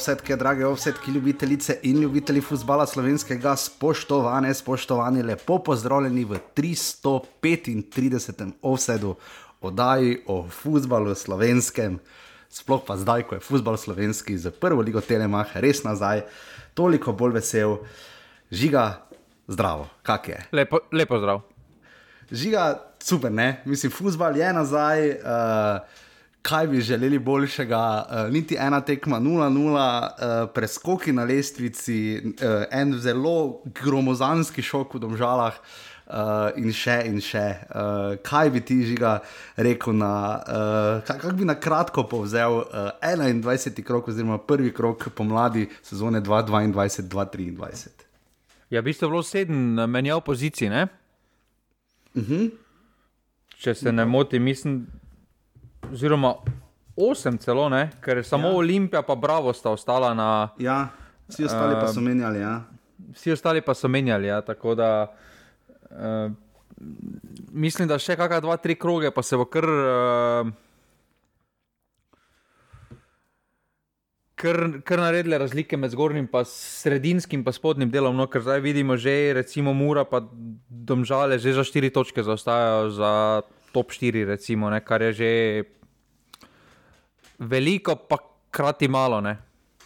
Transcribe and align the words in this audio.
Ovsetke, 0.00 0.32
drage 0.36 0.64
ovsetke, 0.66 1.10
ljubitelice 1.12 1.74
in 1.82 2.00
ljubitelji 2.00 2.40
futbola 2.40 2.86
slovenskega, 2.86 3.56
spoštovane, 3.56 4.54
spoštovani, 4.54 5.22
lepo 5.22 5.58
pozdravljeni 5.58 6.24
v 6.24 6.38
335. 6.56 8.52
ovsedu 8.62 9.14
oddaji 9.60 10.22
o 10.26 10.48
futbalu 10.48 11.14
slovenskem. 11.14 11.98
Sploh 12.48 12.80
pa 12.86 12.96
zdaj, 12.96 13.22
ko 13.28 13.34
je 13.36 13.40
futbal 13.44 13.76
slovenski 13.76 14.38
za 14.38 14.50
prvo 14.50 14.80
ligo 14.80 15.00
Telemach, 15.04 15.52
res 15.60 15.84
nazaj, 15.84 16.22
toliko 16.74 17.12
bolj 17.12 17.32
vesel, 17.36 17.76
žiga, 18.50 19.04
zdravo, 19.48 19.88
kak 20.02 20.28
je. 20.28 20.44
Lepo, 20.52 20.78
lepo 20.92 21.18
zdrav. 21.18 21.40
Žiga, 22.32 22.88
super, 23.04 23.32
ne, 23.32 23.62
mislim, 23.64 23.92
futbal 23.92 24.36
je 24.36 24.52
nazaj. 24.52 25.10
Uh, 25.10 26.08
kaj 26.42 26.66
bi 26.66 26.80
želeli 26.80 27.18
boljšega, 27.18 28.06
uh, 28.10 28.32
niti 28.32 28.56
ena 28.58 28.80
tekma, 28.80 29.20
0-0, 29.20 29.76
uh, 29.76 30.50
preskoki 30.54 31.12
na 31.12 31.24
lestvici, 31.24 32.22
uh, 32.24 32.64
en 32.70 32.98
zelo 32.98 33.62
gromozanski 33.64 34.62
šok 34.62 34.94
v 34.94 35.00
domžalah. 35.06 35.60
Uh, 36.10 36.50
in 36.58 36.72
še, 36.74 36.96
in 37.06 37.20
še, 37.22 37.44
uh, 37.70 38.16
kaj 38.26 38.48
bi 38.50 38.60
ti 38.66 38.80
žiga 38.82 39.20
rekel, 39.54 39.94
na, 39.94 40.14
uh, 40.42 41.04
kako 41.06 41.30
bi 41.38 41.46
na 41.46 41.54
kratko 41.54 42.02
povzel 42.10 42.64
uh, 42.64 42.90
21. 42.98 43.84
krok, 43.86 44.08
oziroma 44.10 44.40
prvi 44.42 44.72
krok 44.74 45.06
pomladi 45.14 45.68
sezone 45.86 46.18
2022-2023? 46.26 48.10
Ja, 48.74 48.80
v 48.80 48.88
bistvu 48.90 49.06
je 49.06 49.10
bilo 49.10 49.22
sedem 49.22 49.78
menjav 49.86 50.24
pozicij, 50.26 50.68
ne? 50.68 50.88
Uh 52.14 52.24
-huh. 52.24 52.50
Če 53.58 53.74
se 53.74 53.92
ne 53.92 54.04
motim, 54.04 54.42
mislim, 54.42 54.86
oziroma 55.92 56.34
osem 56.96 57.38
celo, 57.38 57.68
ne? 57.68 57.90
ker 58.00 58.16
je 58.16 58.24
samo 58.24 58.48
Ja. 58.48 58.52
ja. 58.52 58.56
Olimpija, 58.56 59.02
pa 59.02 59.14
Bravo 59.14 59.52
sta 59.52 59.70
ostala 59.70 60.14
na. 60.14 60.48
Ja, 60.58 60.88
vsi 61.28 61.44
ostali 61.44 61.74
pa 61.74 61.92
so 61.92 62.00
menjali. 62.00 62.40
Ja. 62.40 62.62
Vsi 63.14 63.32
ostali 63.32 63.60
pa 63.60 63.74
so 63.74 63.88
menjali. 63.88 64.26
Ja, 64.26 64.40
tako 64.40 64.74
da 64.74 65.12
uh, 65.90 66.32
mislim, 67.52 67.88
da 67.88 67.98
še 67.98 68.16
kakšna 68.16 68.40
dva, 68.40 68.56
tri 68.56 68.76
kroge, 68.78 69.10
pa 69.10 69.22
se 69.22 69.36
bo 69.36 69.48
kar. 69.48 69.68
Uh, 69.68 70.58
Kar, 74.40 74.56
kar 74.88 74.96
naredile 75.02 75.36
razlike 75.36 75.76
med 75.76 75.92
zgornjim 75.92 76.24
in 76.24 76.46
sredinskim 76.48 77.42
in 77.44 77.52
spodnjim 77.52 77.90
delom, 77.92 78.16
no, 78.16 78.24
ker 78.24 78.40
zdaj 78.40 78.62
vidimo, 78.64 78.96
že 78.96 79.34
recimo 79.36 79.74
Mura, 79.76 80.06
pa 80.08 80.22
Domžale, 80.64 81.36
že 81.36 81.52
za 81.52 81.60
štiri 81.60 81.90
točke 81.92 82.24
zaostajajo 82.24 82.88
za 82.88 83.42
top 83.76 83.92
4, 83.92 84.24
recimo, 84.24 84.70
ne, 84.72 84.80
kar 84.80 85.02
je 85.02 85.12
že 85.12 85.30
veliko, 87.40 87.96
pa 87.96 88.16
krati 88.50 88.88
malo. 88.88 89.20
Ne. 89.20 89.38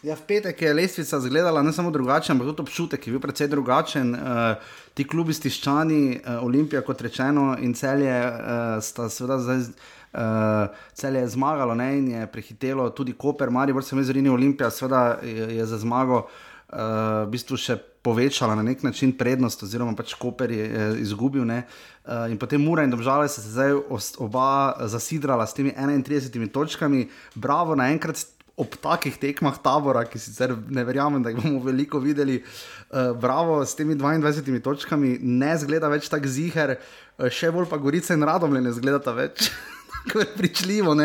Ja, 0.05 0.19
v 0.19 0.27
petek 0.29 0.63
je 0.63 0.75
lestvica 0.75 1.17
izgledala 1.17 1.63
ne 1.63 1.73
samo 1.73 1.91
drugače, 1.91 2.33
ampak 2.33 2.51
tudi 2.51 2.63
občutek 2.63 3.07
je 3.07 3.13
bil 3.15 3.21
precej 3.21 3.49
drugačen. 3.49 4.15
Uh, 4.15 4.61
ti 4.95 5.07
klubi 5.09 5.33
stiščani, 5.33 6.21
uh, 6.21 6.45
Olimpija, 6.45 6.83
kot 6.85 7.01
rečeno, 7.01 7.55
in 7.61 7.73
celje 7.75 8.13
uh, 8.13 8.83
sta 8.85 9.09
seveda 9.09 9.39
zdaj. 9.41 9.69
Uh, 10.15 10.69
cel 10.95 11.17
je 11.17 11.29
zmagalo 11.29 11.75
ne, 11.75 11.89
in 11.99 12.11
je 12.13 12.27
prehitelo 12.31 12.91
tudi 12.95 13.17
Koper, 13.19 13.51
Marijo, 13.51 13.83
se 13.83 13.97
mi 13.97 14.05
zdi, 14.05 14.29
Olimpija, 14.29 14.71
seveda 14.71 15.19
je, 15.23 15.57
je 15.57 15.67
za 15.67 15.79
zmago 15.79 16.19
uh, 16.19 16.54
v 16.75 17.31
bistvu 17.31 17.59
še 17.61 17.77
povečala 18.05 18.55
na 18.55 18.63
nek 18.63 18.83
način 18.83 19.15
prednost, 19.17 19.63
oziroma 19.65 19.97
pač 19.97 20.13
Koper 20.21 20.51
je, 20.53 20.65
je 20.69 20.89
izgubil. 21.07 21.47
Ne, 21.49 21.63
uh, 22.05 22.29
in 22.29 22.37
potem 22.39 22.61
Mura 22.61 22.85
in 22.85 22.93
Domžale 22.93 23.29
so 23.33 23.41
se 23.41 23.55
zdaj 23.55 23.73
oba 24.21 24.77
zasidrala 24.93 25.47
s 25.47 25.57
temi 25.57 25.73
31 25.73 26.53
točkami, 26.53 27.09
bravo 27.35 27.77
naenkrat 27.79 28.27
ob 28.61 28.77
takih 28.79 29.17
tekmah 29.19 29.57
tabora, 29.59 30.05
ki 30.07 30.21
sicer 30.21 30.53
ne 30.71 30.85
verjamem, 30.87 31.25
da 31.25 31.33
jih 31.33 31.41
bomo 31.41 31.63
veliko 31.65 31.99
videli, 31.99 32.43
uh, 32.45 33.15
bravo 33.19 33.63
s 33.65 33.75
temi 33.75 33.97
22 33.97 34.61
točkami, 34.63 35.17
ne 35.23 35.55
zgleda 35.59 35.89
več 35.91 36.11
tako 36.13 36.31
ziger, 36.31 36.77
uh, 36.77 37.31
še 37.33 37.51
bolj 37.57 37.71
pa 37.73 37.81
Gorica 37.83 38.15
in 38.15 38.29
Radomlje 38.29 38.63
ne 38.69 38.77
zgledata 38.77 39.17
več. 39.17 39.49
Tako 40.07 40.19
je 40.19 40.27
pričljivo. 40.37 40.97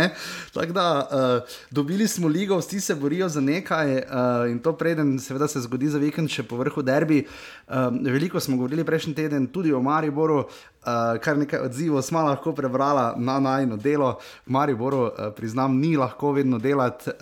Tako 0.54 0.74
da 0.74 1.10
uh, 1.12 1.50
dobili 1.72 2.08
smo 2.08 2.28
ligo, 2.28 2.58
vsi 2.58 2.80
se 2.80 2.96
borijo 2.96 3.30
za 3.30 3.42
nekaj 3.42 3.96
uh, 3.96 4.04
in 4.52 4.60
to 4.60 4.74
preden 4.74 5.20
seveda 5.20 5.48
se 5.48 5.60
zgodi 5.60 5.88
za 5.88 5.98
vikend, 5.98 6.30
še 6.30 6.44
po 6.44 6.58
vrhu 6.58 6.82
derbi. 6.82 7.26
Uh, 7.68 7.76
veliko 8.02 8.40
smo 8.40 8.58
govorili 8.58 8.84
prejšnji 8.84 9.16
teden 9.16 9.48
tudi 9.48 9.74
o 9.74 9.82
Mariboru, 9.82 10.48
uh, 10.86 11.22
kar 11.22 11.38
nekaj 11.38 11.60
odzivov 11.60 12.02
smo 12.02 12.22
lahko 12.24 12.54
prebrala 12.56 13.14
na 13.18 13.40
najno 13.40 13.78
delo. 13.78 14.18
V 14.46 14.52
Mariboru, 14.52 15.04
uh, 15.04 15.12
priznam, 15.36 15.80
ni 15.80 15.98
lahko 15.98 16.32
vedno 16.32 16.60
delati. 16.60 17.10
Uh, 17.10 17.16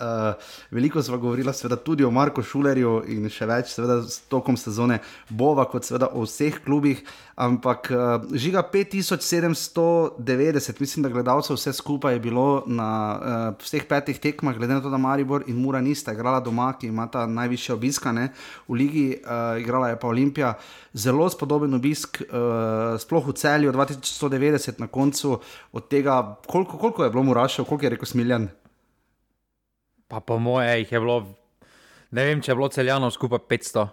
veliko 0.70 1.02
smo 1.02 1.18
govorili 1.18 1.54
seveda 1.54 1.76
tudi 1.76 2.04
o 2.04 2.10
Marku 2.10 2.42
Šulerju 2.42 3.02
in 3.08 3.28
še 3.32 3.46
več, 3.46 3.66
seveda 3.74 4.02
s 4.02 4.20
tokom 4.28 4.56
sezone 4.56 4.98
bova, 5.28 5.64
kot 5.70 5.84
seveda 5.84 6.06
o 6.12 6.22
vseh 6.26 6.64
klubih. 6.64 7.02
Ampak 7.38 7.86
uh, 7.94 7.98
žiga 8.34 8.62
5790, 8.72 10.80
mislim, 10.80 11.02
da 11.02 11.08
gledalcev 11.08 11.56
vse 11.56 11.72
skupaj 11.72 12.14
je 12.14 12.20
bilo 12.20 12.62
na 12.66 12.90
uh, 12.90 13.54
vseh 13.62 13.84
petih 13.88 14.18
tekmah, 14.18 14.56
glede 14.58 14.74
na 14.74 14.80
to, 14.82 14.90
da 14.90 14.98
Maribor 14.98 15.42
in 15.46 15.56
Mura 15.62 15.80
nista 15.80 16.12
igrala 16.12 16.40
doma, 16.40 16.72
ki 16.78 16.86
imata 16.90 17.26
najviše 17.26 17.72
obiska 17.74 18.12
ne, 18.12 18.28
v 18.68 18.74
ligi, 18.74 19.22
uh, 19.22 19.60
igrala 19.60 19.88
je 19.92 20.00
pa 20.00 20.08
Olimpija. 20.08 20.54
Zelo 20.98 21.28
spodoben 21.30 21.76
obisk, 21.78 22.18
uh, 22.26 22.96
sploh 22.98 23.28
v 23.30 23.34
celju 23.38 23.72
2190 23.72 24.80
na 24.82 24.88
koncu, 24.90 25.36
od 25.72 25.88
tega, 25.88 26.36
koliko, 26.46 26.78
koliko 26.78 27.04
je 27.04 27.10
bilo 27.14 27.22
Murašev, 27.22 27.68
koliko 27.68 27.86
je 27.86 27.90
rekel 27.94 28.10
Smiljan. 28.10 28.48
Pa 30.08 30.20
po 30.20 30.38
moje 30.42 30.80
jih 30.80 30.92
je 30.92 31.00
bilo, 31.00 31.18
ne 32.10 32.24
vem, 32.24 32.42
če 32.42 32.50
je 32.50 32.58
bilo 32.58 32.70
celjanov 32.74 33.14
skupaj 33.14 33.44
500. 33.46 33.86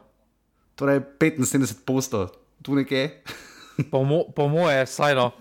Torej 0.76 1.04
75 1.22 1.86
postov, 1.86 2.34
tu 2.66 2.76
nekje. 2.76 3.22
Po, 3.92 4.06
mo, 4.08 4.24
po 4.32 4.48
moje, 4.48 4.86
sajno. 4.88 5.34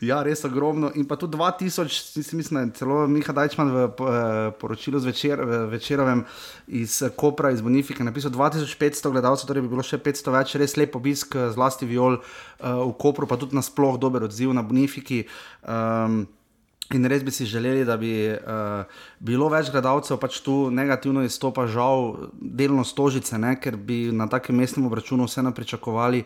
Ja, 0.00 0.20
res 0.22 0.44
ogromno. 0.46 0.92
In 0.94 1.06
pa 1.10 1.16
tudi 1.18 1.36
2000, 1.36 2.34
mislim, 2.36 2.54
da 2.54 2.60
je 2.60 2.70
celo 2.78 3.06
Miha 3.10 3.32
Dajčman 3.34 3.70
v 3.72 3.82
eh, 3.82 4.50
poročilu 4.60 5.00
zvečer, 5.02 5.42
večerovem 5.70 6.24
iz 6.68 7.02
eh, 7.02 7.10
Kopra, 7.10 7.50
iz 7.50 7.60
Bonifika, 7.60 8.04
napisal 8.04 8.30
2500 8.30 9.10
gledalcev, 9.10 9.50
torej 9.50 9.66
bi 9.66 9.72
bilo 9.74 9.82
še 9.82 9.98
500 9.98 10.34
več, 10.38 10.54
res 10.54 10.76
lep 10.78 10.94
obisk, 10.94 11.34
eh, 11.34 11.50
zlasti 11.54 11.88
viol 11.90 12.20
v 12.58 12.90
Kopru, 12.98 13.26
pa 13.26 13.38
tudi 13.38 13.58
nasploh 13.58 13.98
dober 13.98 14.26
odziv 14.26 14.54
na 14.54 14.62
Bonifiki. 14.62 15.24
Um, 15.62 16.26
In 16.96 17.04
res 17.04 17.20
bi 17.20 17.28
si 17.28 17.44
želeli, 17.44 17.82
da 17.84 17.98
bi 18.00 18.08
uh, 18.32 18.88
bilo 19.20 19.50
več 19.52 19.68
gledalcev, 19.68 20.16
pač 20.22 20.38
tu 20.40 20.70
negativno 20.72 21.20
izstopa, 21.20 21.66
žal, 21.68 22.30
delno 22.40 22.80
stožice, 22.80 23.36
ne? 23.36 23.58
ker 23.60 23.76
bi 23.76 24.06
na 24.08 24.24
takem 24.24 24.56
mestnem 24.56 24.86
obračunu 24.88 25.26
vseeno 25.28 25.52
pričakovali 25.52 26.22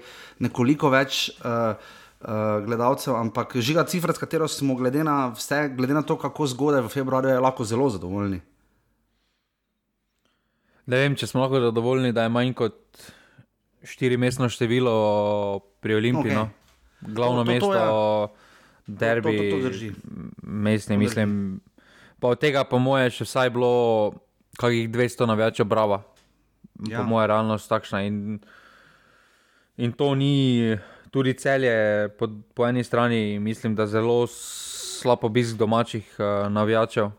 nekoliko 0.47 0.93
več 0.95 1.33
uh, 1.43 1.75
uh, 2.23 2.29
gledalcev, 2.61 3.15
ampak 3.15 3.57
žiga 3.59 3.85
cifra, 3.85 4.13
s 4.13 4.19
katero 4.19 4.47
smo, 4.47 4.75
glede 4.75 5.03
na, 5.03 5.29
vse, 5.31 5.69
glede 5.71 5.95
na 5.95 6.03
to, 6.03 6.17
kako 6.17 6.47
zgodaj 6.47 6.81
v 6.81 6.89
februarju, 6.91 7.29
je 7.31 7.41
lahko 7.41 7.65
zelo 7.65 7.89
zadovoljni. 7.89 8.41
Ne 10.85 10.97
vem, 10.99 11.15
če 11.15 11.27
smo 11.27 11.41
lahko 11.41 11.61
zadovoljni, 11.61 12.13
da 12.13 12.23
je 12.23 12.31
manj 12.31 12.55
kot 12.55 12.79
štirimestno 13.85 14.49
število 14.49 14.95
pri 15.81 15.95
Olimpiji. 15.95 16.33
Okej. 16.33 16.37
No. 16.37 16.49
Glavno 17.05 17.39
To- 17.39 17.51
to- 17.51 17.61
to 17.61 17.69
mesto, 17.69 17.75
ja. 17.75 18.29
derbi, 18.89 19.31
To- 19.31 19.43
to- 19.45 19.51
to 19.53 19.69
drži. 19.69 19.89
mestni, 20.43 20.95
To 20.95 20.99
drži. 20.99 21.05
mislim. 21.05 21.61
Pa 22.19 22.29
od 22.29 22.39
tega, 22.39 22.65
po 22.65 22.79
moje, 22.79 23.11
še 23.11 23.25
vsaj 23.25 23.51
bilo 23.51 24.13
kakih 24.57 24.87
200 24.89 25.27
navijačev 25.27 25.67
brava. 25.67 26.03
Ja. 26.81 26.93
Ja. 26.93 26.99
Po 26.99 27.05
moje, 27.05 27.27
realnost 27.27 27.69
takšna. 27.69 28.03
In, 28.03 28.39
in 29.77 29.93
to 29.93 30.15
ni, 30.15 30.79
tudi 31.13 31.35
celje, 31.37 32.09
po, 32.19 32.29
po 32.57 32.67
eni 32.67 32.85
strani, 32.85 33.39
mislim, 33.39 33.77
da 33.77 33.87
zelo 33.87 34.27
slab 34.27 35.25
obisk 35.25 35.57
domačih 35.61 36.17
uh, 36.19 36.49
navijačev. 36.53 37.11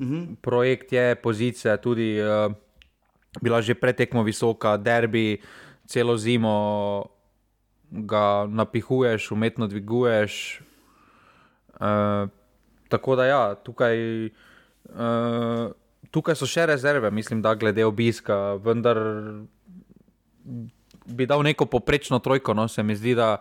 Mhm. 0.00 0.34
Projekt 0.42 0.92
je, 0.92 1.14
pozicija 1.14 1.76
tudi 1.76 2.16
uh, 2.20 2.52
bila 3.40 3.60
že 3.60 3.74
pretekmo 3.74 4.22
visoka, 4.22 4.76
derbi, 4.76 5.42
celo 5.86 6.16
zimo 6.16 6.54
ga 7.90 8.46
napihuješ, 8.48 9.30
umetno 9.30 9.66
dviguješ. 9.66 10.62
Uh, 11.74 12.30
tako 12.88 13.16
da, 13.16 13.26
ja, 13.26 13.54
tukaj, 13.54 13.96
uh, 14.88 15.70
tukaj 16.10 16.34
so 16.34 16.46
še 16.46 16.66
rezerve, 16.66 17.10
mislim, 17.10 17.42
da 17.42 17.54
glede 17.54 17.84
obiska, 17.84 18.56
vendar 18.64 18.98
bi 21.04 21.26
dal 21.26 21.42
neko 21.42 21.66
poprečno 21.66 22.18
trojko. 22.18 22.54
No, 22.54 22.68
se 22.68 22.82
mi 22.82 22.96
zdi, 22.96 23.14
da 23.14 23.36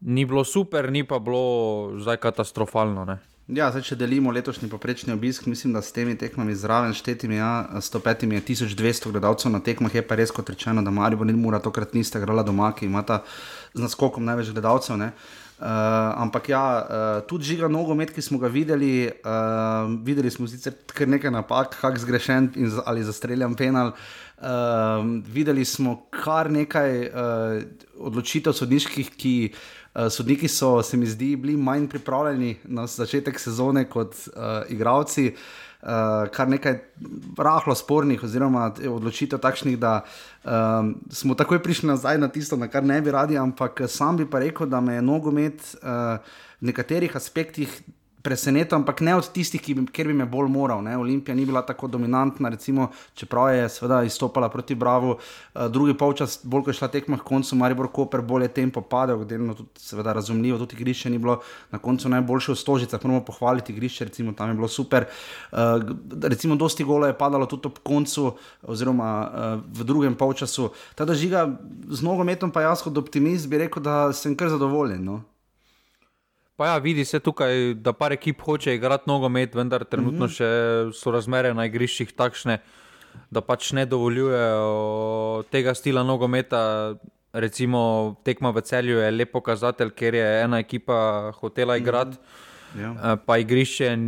ni 0.00 0.24
bilo 0.24 0.44
super, 0.44 0.92
ni 0.92 1.04
pa 1.04 1.18
bilo 1.18 1.92
zdaj 1.98 2.16
katastrofalno. 2.16 3.04
Ne. 3.04 3.18
Ja, 3.44 3.66
zdaj, 3.68 3.82
če 3.84 3.96
delimo 4.00 4.32
letošnji 4.32 4.70
poprečni 4.72 5.12
obisk, 5.12 5.44
mislim, 5.52 5.74
da 5.76 5.82
s 5.84 5.92
temi 5.92 6.14
tekmami 6.16 6.54
zraven 6.56 6.94
štetimi, 6.96 7.36
ja, 7.36 7.66
105 7.76 8.24
je 8.32 8.40
1200 8.40 9.10
gledalcev 9.12 9.52
na 9.52 9.60
tekmah, 9.60 9.92
je 9.92 10.00
pa 10.00 10.16
res 10.16 10.32
kot 10.32 10.48
rečeno, 10.48 10.80
da 10.82 10.90
Marijo 10.90 11.28
in 11.28 11.36
Mura 11.36 11.60
tokrat 11.60 11.92
nista 11.92 12.18
igrala 12.18 12.42
doma, 12.42 12.72
ki 12.72 12.86
imata 12.86 13.20
z 13.74 13.84
naskokom 13.84 14.24
največ 14.24 14.54
gledalcev. 14.56 14.96
Ne. 14.96 15.12
ampak 15.60 16.48
ja, 16.48 16.62
uh, 16.82 17.26
tudi 17.28 17.44
žiga 17.44 17.68
nogomet, 17.68 18.10
ki 18.12 18.22
smo 18.22 18.38
ga 18.38 18.48
videli, 18.48 19.06
uh, 19.06 19.92
videli 20.04 20.30
smo 20.30 20.48
sicer 20.48 20.74
kar 20.86 21.08
nekaj 21.08 21.30
napak, 21.30 21.76
kak 21.80 21.98
zgrešen 21.98 22.50
in 22.56 22.72
ali 22.84 23.04
zastreljen 23.04 23.54
penal. 23.54 23.92
Uh, 24.44 25.22
videli 25.32 25.64
smo 25.64 26.02
kar 26.12 26.50
nekaj 26.52 26.98
uh, 27.00 27.62
odločitev 27.96 28.52
sodniških, 28.52 29.14
ki 29.16 29.36
uh, 29.48 30.10
sodniki 30.12 30.48
so, 30.52 30.82
se 30.84 31.00
mi 31.00 31.06
zdi, 31.08 31.30
bili 31.40 31.56
manj 31.56 31.86
pripravljeni 31.88 32.58
na 32.64 32.84
začetek 32.86 33.40
sezone 33.40 33.86
kot 33.88 34.12
uh, 34.12 34.68
igravci. 34.68 35.30
Uh, 35.32 36.28
kar 36.32 36.48
nekaj 36.48 36.78
rahlo 37.38 37.74
spornih, 37.76 38.22
oziroma 38.24 38.70
odločitev 38.88 39.40
takšnih, 39.40 39.80
da 39.80 39.98
um, 40.44 40.94
smo 41.12 41.36
takoj 41.36 41.62
prišli 41.62 41.88
nazaj 41.88 42.20
na 42.20 42.28
tisto, 42.28 42.56
na 42.56 42.68
kar 42.68 42.84
ne 42.84 43.00
bi 43.00 43.12
radi, 43.12 43.40
ampak 43.40 43.86
sam 43.88 44.16
bi 44.20 44.28
pa 44.28 44.44
rekel, 44.44 44.68
da 44.68 44.80
me 44.80 44.94
je 44.94 45.02
nogomet 45.02 45.60
uh, 45.80 46.20
v 46.60 46.72
nekaterih 46.72 47.16
aspektih 47.16 47.80
presenetil, 48.24 48.78
ampak 48.80 49.02
ne 49.04 49.12
od 49.18 49.26
tistih, 49.28 49.60
bi, 49.60 49.84
bi 49.84 50.14
me 50.16 50.24
bolj 50.24 50.48
moral. 50.48 50.80
Ne? 50.82 50.96
Olimpija 50.96 51.34
ni 51.36 51.44
bila 51.44 51.60
tako 51.62 51.90
dominantna, 51.92 52.48
recimo, 52.48 52.88
čeprav 53.14 53.50
je 53.52 53.68
seveda 53.68 54.00
izstopala 54.02 54.48
proti 54.48 54.74
Bravo, 54.74 55.18
uh, 55.18 55.66
drugi 55.68 55.92
polčas, 55.94 56.38
bolj 56.42 56.64
ko 56.64 56.72
je 56.72 56.78
šla 56.80 56.88
tekma 56.88 57.18
k 57.20 57.26
koncu, 57.28 57.56
Maribor 57.60 57.90
Koper, 57.92 58.22
bolj 58.24 58.46
je 58.46 58.54
tempo 58.56 58.80
padel, 58.80 59.26
delno 59.28 59.54
tudi 59.54 59.84
seveda 59.84 60.14
razumljivo, 60.16 60.58
tudi 60.62 60.78
igrišče 60.80 61.12
ni 61.12 61.18
bilo 61.18 61.36
na 61.70 61.78
koncu 61.78 62.08
najboljše 62.08 62.52
v 62.52 62.62
stožicah, 62.62 63.04
moramo 63.04 63.24
pohvaliti 63.28 63.76
igrišče, 63.76 64.08
recimo 64.08 64.32
tam 64.32 64.54
je 64.54 64.54
bilo 64.54 64.68
super. 64.68 65.04
Uh, 65.52 65.58
recimo, 66.22 66.56
dosti 66.56 66.84
golo 66.84 67.06
je 67.06 67.18
padalo 67.18 67.46
tudi 67.46 67.68
ob 67.68 67.82
koncu, 67.84 68.32
oziroma 68.62 69.12
uh, 69.20 69.60
v 69.68 69.84
drugem 69.84 70.16
polčasu. 70.16 70.70
Ta 70.94 71.04
žiga 71.12 71.44
z 71.92 72.00
nogometom, 72.02 72.50
pa 72.50 72.64
jaz 72.64 72.80
kot 72.82 72.96
optimist 72.98 73.52
bi 73.52 73.60
rekel, 73.60 73.84
da 73.84 74.12
sem 74.16 74.32
kar 74.32 74.48
zadovoljen. 74.48 75.04
No? 75.04 75.20
Pa 76.56 76.66
ja, 76.66 76.78
vidi 76.78 77.04
se 77.04 77.18
tukaj, 77.18 77.74
da 77.82 77.92
par 77.92 78.12
ekip 78.14 78.42
hoče 78.46 78.76
igrati 78.76 79.10
nogomet, 79.10 79.54
vendar 79.54 79.84
trenutno 79.84 80.26
mm 80.26 80.28
-hmm. 80.28 80.90
še 80.92 80.98
so 80.98 81.10
razmere 81.10 81.54
na 81.54 81.66
igriščih 81.66 82.12
takšne, 82.12 82.58
da 83.30 83.40
pač 83.40 83.72
ne 83.72 83.86
dovoljujejo 83.86 85.42
tega 85.50 85.74
stila 85.74 86.02
nogometa. 86.02 86.94
Recimo 87.32 88.14
tekma 88.22 88.50
v 88.50 88.60
celju 88.60 88.98
je 88.98 89.10
lep 89.10 89.32
pokazatelj, 89.32 89.90
ker 89.90 90.14
je 90.14 90.42
ena 90.42 90.58
ekipa 90.58 91.32
hotela 91.40 91.76
igrati, 91.76 92.18
mm 92.74 92.80
-hmm. 92.80 93.08
ja. 93.08 93.16
pa 93.16 93.38
igrišče 93.38 93.98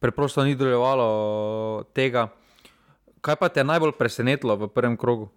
preprosto 0.00 0.44
ni 0.44 0.54
dovoljevalo 0.54 1.84
tega. 1.92 2.28
Kaj 3.20 3.36
pa 3.36 3.48
te 3.48 3.60
je 3.60 3.64
najbolj 3.64 3.92
presenetilo 3.98 4.56
v 4.56 4.68
prvem 4.68 4.96
krogu? 4.96 5.28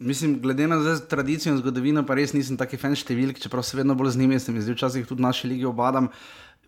Mislim, 0.00 0.40
glede 0.40 0.66
na 0.66 0.80
zdaj, 0.80 0.96
tradicijo 1.08 1.52
in 1.52 1.58
zgodovino, 1.60 2.00
pa 2.08 2.14
res 2.16 2.32
nisem 2.32 2.56
taki 2.56 2.78
fan 2.80 2.94
številk, 2.96 3.36
čeprav 3.42 3.60
se 3.68 3.76
vedno 3.76 3.92
bolj 3.92 4.14
z 4.14 4.22
njimi, 4.22 4.38
se 4.40 4.52
mi 4.52 4.62
zdi, 4.64 4.72
včasih 4.72 5.04
tudi 5.04 5.20
naše 5.20 5.48
lige 5.48 5.66
obadam. 5.68 6.08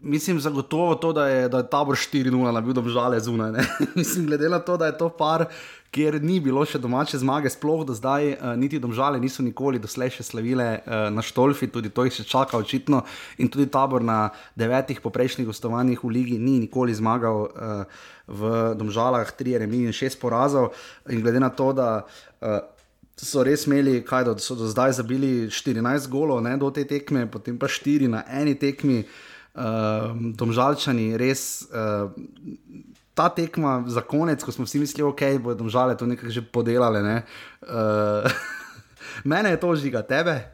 Mislim 0.03 0.41
zagotovo 0.43 0.99
to, 1.01 1.13
da 1.17 1.29
je, 1.31 1.47
da 1.49 1.63
je 1.63 1.69
tabor 1.71 1.97
4-0 1.97 2.53
nabil 2.53 2.77
domžale 2.77 3.21
zunaj. 3.25 3.63
Mislim, 4.01 4.27
glede 4.27 4.51
na 4.53 4.59
to, 4.59 4.77
da 4.77 4.91
je 4.91 4.99
to 4.99 5.09
par, 5.09 5.47
kjer 5.95 6.19
ni 6.21 6.41
bilo 6.45 6.65
še 6.69 6.81
domače 6.83 7.23
zmage, 7.23 7.49
sploh 7.55 7.87
do 7.89 7.97
zdaj, 7.97 8.35
uh, 8.35 8.53
niti 8.59 8.81
domžale 8.83 9.21
niso 9.23 9.47
nikoli 9.47 9.81
doslej 9.81 10.13
še 10.19 10.27
slavile 10.29 10.67
uh, 10.83 11.07
na 11.15 11.25
Štolfi, 11.25 11.71
tudi 11.73 11.89
to 11.89 12.05
jih 12.05 12.19
še 12.19 12.27
čaka 12.29 12.61
očitno. 12.61 13.01
In 13.41 13.49
tudi 13.49 13.71
tabor 13.73 14.05
na 14.05 14.27
devetih 14.61 15.01
poprejšnjih 15.01 15.49
gostovanjih 15.49 16.05
v 16.05 16.13
ligi 16.19 16.37
ni 16.37 16.59
nikoli 16.67 16.93
zmagal 17.01 17.49
uh, 17.49 18.05
v 18.29 18.53
domžalah, 18.77 19.33
tri 19.41 19.57
remi 19.57 19.87
in 19.87 19.97
šest 19.97 20.21
porazov. 20.21 20.75
In 21.09 21.25
glede 21.25 21.41
na 21.41 21.49
to, 21.49 21.73
da. 21.73 21.91
Uh, 22.43 22.61
so 23.17 23.43
res 23.45 23.67
imeli, 23.67 24.01
kaj 24.05 24.25
da 24.25 24.37
so 24.39 24.57
do 24.59 24.69
zdaj 24.71 24.97
zabili 24.99 25.51
14 25.51 26.09
golov 26.11 26.43
ne, 26.43 26.57
do 26.57 26.71
te 26.71 26.85
tekme, 26.89 27.27
potem 27.31 27.59
pa 27.59 27.69
4 27.69 28.09
na 28.09 28.25
eni 28.41 28.55
tekmi, 28.59 29.03
uh, 29.03 30.17
domžalčani, 30.39 31.13
res. 31.21 31.69
Uh, 31.71 32.11
Ta 33.13 33.27
tekma 33.29 33.83
za 33.93 34.01
konec, 34.01 34.41
ko 34.41 34.53
smo 34.57 34.65
vsi 34.65 34.79
mislili, 34.81 35.05
da 35.05 35.11
okay, 35.13 35.37
bodo 35.37 35.59
domžale 35.61 35.93
to 36.01 36.07
nekaj 36.09 36.33
že 36.33 36.41
podelale. 36.41 37.03
Ne? 37.05 37.17
Uh, 37.61 38.25
mene 39.29 39.53
je 39.53 39.61
to 39.61 39.75
žiga, 39.77 40.01
tebe. 40.01 40.49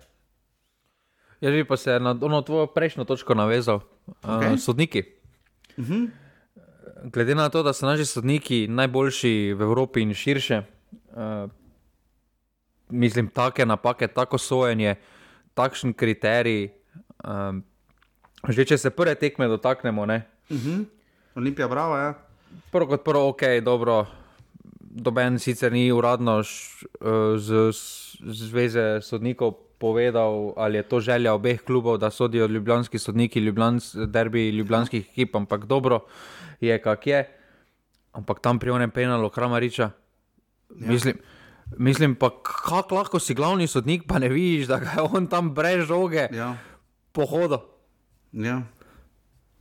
Jaz 1.38 1.54
bi 1.54 1.62
pa 1.64 1.76
se 1.78 2.00
na 2.02 2.19
ono 2.20 2.43
tvojo 2.43 2.66
prejšnjo 2.66 3.04
točko 3.04 3.34
navezal. 3.38 3.81
Okay. 4.22 4.52
Uh, 4.52 4.58
sodniki. 4.58 5.04
Uh 5.76 5.84
mhm. 5.84 5.94
-huh. 5.94 6.11
Glede 7.12 7.34
na 7.34 7.49
to, 7.49 7.62
da 7.62 7.72
so 7.72 7.87
naši 7.87 8.04
sodniki 8.04 8.66
najboljši 8.69 9.54
v 9.54 9.62
Evropi 9.62 10.00
in 10.00 10.14
širše, 10.14 10.62
uh, 11.14 11.50
mislim, 12.90 13.29
take 13.29 13.67
napake, 13.67 14.08
tako 14.08 14.38
sojenje, 14.38 14.96
takšen 15.55 15.93
kriterij. 15.93 16.69
Um, 17.25 17.64
že 18.49 18.64
če 18.64 18.79
se 18.79 18.90
prve 18.90 19.14
tekme 19.19 19.49
dotaknemo. 19.49 20.02
Uh 20.02 20.08
mhm. 20.49 20.58
-huh. 20.69 20.85
Olimpija, 21.35 21.69
bravo. 21.69 21.96
Ja. 21.96 22.14
Prvo 22.70 22.87
kot 22.87 23.05
prvo, 23.05 23.29
ok, 23.29 23.43
dobro. 23.62 24.06
Doben 24.81 25.38
sicer 25.38 25.73
ni 25.73 25.93
uradno 25.93 26.43
š, 26.43 26.87
uh, 27.00 27.38
z, 27.38 27.73
z 28.25 28.49
zveze 28.49 29.00
sodnikov 29.02 29.52
povedal, 29.79 30.52
ali 30.56 30.76
je 30.76 30.82
to 30.82 31.00
želja 31.00 31.35
obeh 31.35 31.62
klubov, 31.62 31.99
da 31.99 32.11
sodijo 32.11 32.46
ljubljanski 32.46 32.99
sodniki, 32.99 33.40
ljubljans, 33.40 33.94
derbi 33.94 34.50
ljubljanskih 34.50 35.08
ekip, 35.08 35.37
ampak 35.37 35.64
dobro 35.64 36.00
je, 36.61 36.82
kak 36.82 37.06
je. 37.06 37.29
Ampak 38.12 38.40
tam 38.40 38.58
pri 38.58 38.70
onem 38.70 38.90
penalu, 38.90 39.31
kramariča. 39.31 39.90
Ja. 40.81 40.90
Mislim. 40.90 41.17
Mislim 41.76 42.15
pa, 42.15 42.31
kako 42.43 42.94
lahko 42.94 43.19
si 43.20 43.35
glavni 43.35 43.67
sodnik, 43.67 44.06
pa 44.09 44.19
ne 44.19 44.29
vidiš, 44.29 44.67
da 44.67 44.75
je 44.75 45.03
on 45.11 45.26
tam 45.26 45.50
brez 45.55 45.87
žoge, 45.87 46.29
ja. 46.32 46.56
pohodo. 47.12 47.61
Ja. 48.32 48.62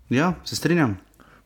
ja, 0.09 0.33
se 0.45 0.55
strinjam. 0.55 0.97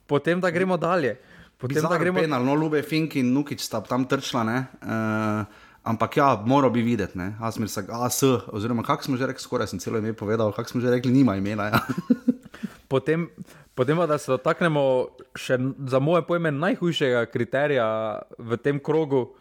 Potem 0.08 0.42
da 0.42 0.52
gremo 0.52 0.78
dalje. 0.78 1.18
Potem 1.58 1.75
Bizarro 1.75 1.94
da 1.94 1.98
gremo 1.98 2.22
dalje. 2.22 2.46
No, 2.46 2.56
ljube 2.56 2.81
Fink 2.81 3.16
in 3.16 3.34
Nukič 3.34 3.62
sta 3.62 3.81
tam 3.81 4.06
trčila. 4.06 4.44
Uh, 4.44 5.46
ampak 5.84 6.18
ja, 6.18 6.44
mora 6.46 6.69
bi 6.69 6.81
videti, 6.81 7.19
Asmir 7.40 7.69
se 7.69 7.86
AS, 7.90 8.24
oziroma 8.48 8.84
kako 8.84 9.04
smo 9.04 9.18
že 9.18 9.28
rekli, 9.28 9.42
skoraj 9.42 9.68
sem 9.68 9.80
celo 9.80 9.98
ime 9.98 10.14
povedal, 10.14 10.52
kako 10.52 10.69
smo 10.69 10.81
že 10.81 10.90
rekli, 10.90 11.12
nima 11.12 11.36
imena. 11.36 11.64
Ja. 11.64 11.80
potem, 12.92 13.30
potem 13.75 13.98
pa 13.98 14.06
da 14.06 14.18
se 14.18 14.31
dotaknemo 14.31 15.07
še 15.36 15.57
za 15.88 16.00
moje 16.00 16.25
pojme 16.28 16.52
najhujšega 16.52 17.25
kriterija 17.34 18.22
v 18.38 18.57
tem 18.57 18.80
krogu. 18.80 19.41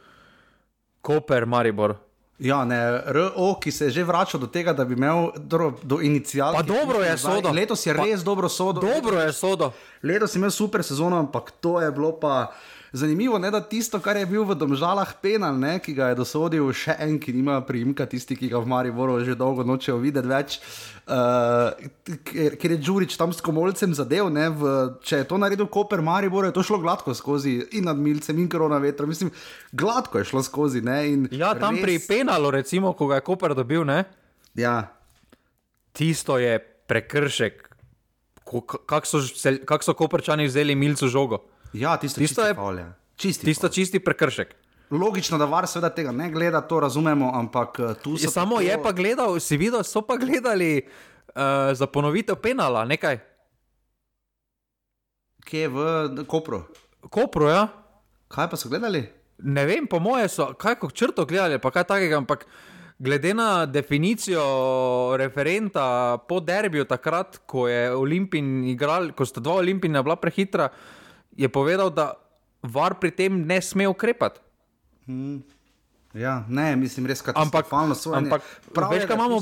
Koper, 1.01 1.47
Maribor. 1.47 1.95
Ja, 2.41 2.65
ne, 2.65 3.03
RO, 3.13 3.55
ki 3.61 3.73
se 3.73 3.85
je 3.85 3.91
že 3.91 4.05
vračal 4.05 4.41
do 4.41 4.47
tega, 4.49 4.73
da 4.73 4.85
bi 4.85 4.97
imel 4.97 5.29
do, 5.37 5.73
do 5.83 6.01
inicijalov. 6.01 6.57
Pa 6.57 6.63
dobro 6.63 7.03
je 7.05 7.19
sodo. 7.19 7.53
Letos 7.53 7.87
je 7.87 7.95
pa, 7.95 8.05
res 8.05 8.25
dobro 8.25 8.49
sodo. 8.49 8.81
Dobro 8.81 9.21
je 9.21 9.33
sodo. 9.33 9.73
Letos 10.03 10.35
je 10.35 10.41
imel 10.41 10.51
super 10.51 10.85
sezono, 10.85 11.19
ampak 11.19 11.51
to 11.61 11.81
je 11.81 11.93
bilo 11.93 12.13
pa. 12.21 12.53
Zanimivo 12.93 13.39
je, 13.39 13.51
da 13.51 13.61
tisto, 13.61 14.01
kar 14.03 14.17
je 14.17 14.27
bil 14.27 14.43
v 14.45 14.57
Domžalah 14.59 15.13
penal, 15.23 15.55
ne, 15.55 15.79
ki 15.79 15.95
ga 15.95 16.09
je 16.11 16.17
dosodil 16.19 16.67
še 16.75 16.97
en, 16.99 17.21
ki 17.23 17.33
nima 17.37 17.61
prijimka, 17.63 18.07
tisti, 18.11 18.35
ki 18.35 18.51
ga 18.51 18.59
v 18.59 18.67
Mariboru 18.67 19.21
že 19.23 19.37
dolgo 19.39 19.63
nočejo 19.63 20.01
videti 20.03 20.27
več, 20.27 20.57
uh, 21.07 21.71
ker, 22.27 22.57
ker 22.59 22.75
je 22.75 22.81
Đurič 22.83 23.15
tam 23.15 23.31
s 23.31 23.39
komolcem 23.45 23.95
zadev. 23.95 24.27
Ne, 24.35 24.49
v, 24.51 24.73
če 25.07 25.23
je 25.23 25.29
to 25.31 25.39
naredil 25.39 25.71
Koper 25.71 26.03
Maribor, 26.03 26.49
je 26.49 26.55
to 26.57 26.67
šlo 26.67 26.81
gladko 26.83 27.15
skozi 27.15 27.61
in 27.79 27.87
nad 27.87 27.99
Milcem 27.99 28.39
in 28.43 28.51
korona 28.51 28.83
vetra. 28.83 29.07
Mislim, 29.07 29.31
gladko 29.71 30.19
je 30.19 30.33
šlo 30.33 30.43
skozi. 30.43 30.83
Ne, 30.83 31.31
ja, 31.31 31.55
tam 31.55 31.79
res... 31.79 31.87
pri 31.87 32.01
penalu, 32.03 32.51
recimo, 32.59 32.97
ko 32.99 33.07
ga 33.07 33.21
je 33.21 33.27
Koper 33.31 33.55
dobil. 33.55 33.87
Ne? 33.87 34.03
Ja. 34.59 34.91
Tisto 35.95 36.43
je 36.43 36.59
prekršek. 36.91 37.69
Kako 38.51 39.07
so, 39.07 39.23
kak 39.63 39.87
so 39.87 39.95
koprčani 39.95 40.51
vzeli 40.51 40.75
milcu 40.75 41.07
žogo? 41.07 41.45
Ja, 41.73 41.97
tisto, 41.97 42.19
tisto 42.21 42.47
je 42.47 42.55
čisti, 43.17 43.45
tisto 43.45 43.69
čisti 43.69 44.01
prekršek. 44.01 44.55
Logično, 44.91 45.39
da 45.39 45.47
var 45.47 45.69
seveda 45.71 45.93
tega 45.95 46.13
ne 46.13 46.31
gleda, 46.31 46.61
to 46.61 46.81
razumemo, 46.81 47.31
ampak 47.35 47.79
eh, 47.79 47.95
tu 48.03 48.17
se. 48.17 48.29
Samo 48.29 48.57
tako... 48.59 48.67
je 48.67 48.83
pa 48.83 48.93
gledal, 48.93 49.41
si 49.41 49.57
videl, 49.57 49.85
so 49.87 50.03
pa 50.03 50.17
gledali 50.17 50.83
uh, 50.83 51.71
za 51.73 51.87
ponovitev 51.87 52.41
penala, 52.43 52.85
nekaj. 52.85 53.21
Kje 55.47 55.61
je 55.61 55.69
v 55.69 55.79
Kopru? 56.27 56.65
Kopru, 57.11 57.49
ja. 57.49 57.69
Kaj 58.29 58.51
pa 58.51 58.59
so 58.59 58.69
gledali? 58.69 59.07
Ne 59.47 59.65
vem, 59.67 59.87
po 59.87 60.03
moje 60.03 60.29
so, 60.29 60.51
kaj 60.59 60.77
kot 60.83 60.93
črto 60.95 61.25
gledali, 61.25 61.63
pa 61.63 61.71
kaj 61.71 61.87
takega, 61.87 62.19
ampak 62.19 62.45
glede 62.99 63.33
na 63.35 63.67
definicijo 63.67 64.43
referenta 65.17 66.19
po 66.29 66.41
derbiju, 66.41 66.85
takrat, 66.85 67.41
ko 67.47 67.69
je 67.71 67.95
Olimpij 67.95 68.43
igral, 68.75 69.15
ko 69.17 69.25
sta 69.25 69.41
dva 69.41 69.63
Olimpijina 69.63 70.03
bila 70.03 70.19
prehitra 70.21 70.69
je 71.37 71.49
povedal, 71.49 71.91
da 71.91 72.13
var 72.63 72.99
pri 73.01 73.11
tem 73.11 73.41
ne 73.47 73.61
sme 73.63 73.89
ukrepati. 73.89 74.41
Hmm. 75.07 75.43
Ja, 76.15 76.45
ne, 76.49 76.75
mislim, 76.77 77.07
res 77.07 77.21
katastrofalno 77.23 77.95
so. 77.95 78.11
Ampak, 78.19 78.43
pravi, 78.75 78.99
veš, 78.99 79.05
kaj 79.07 79.15
imamo 79.15 79.37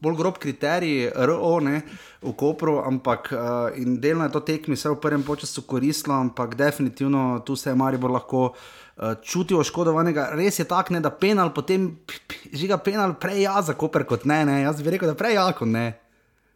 bolj 0.00 0.14
grob 0.16 0.38
kriterij, 0.40 1.10
RO, 1.28 1.58
ne, 1.60 1.82
v 2.22 2.32
Kopru, 2.40 2.78
ampak 2.88 3.28
uh, 3.36 3.76
in 3.76 3.98
delno 4.00 4.24
je 4.24 4.32
to 4.32 4.40
tekmi, 4.48 4.78
vse 4.78 4.94
v 4.94 5.00
prvem 5.02 5.26
času 5.42 5.66
koristilo, 5.68 6.16
ampak 6.16 6.56
definitivno 6.56 7.42
tu 7.44 7.56
se 7.56 7.68
je 7.70 7.76
Maribor 7.76 8.16
lahko 8.16 8.46
uh, 8.48 9.12
čutil 9.20 9.60
oškodovanega. 9.60 10.30
Res 10.32 10.56
je 10.58 10.64
tak, 10.64 10.88
ne, 10.90 11.04
da 11.04 11.12
penal, 11.12 11.52
potem 11.52 11.98
žiga 12.64 12.80
penal 12.80 13.18
prej 13.20 13.44
ja 13.44 13.60
za 13.60 13.76
Koper 13.76 14.08
kot 14.08 14.24
ne, 14.24 14.40
ne, 14.48 14.62
jaz 14.64 14.80
bi 14.80 14.96
rekel, 14.96 15.12
da 15.12 15.20
prej 15.20 15.36
ja 15.36 15.50
kot 15.52 15.68
ne. 15.68 15.90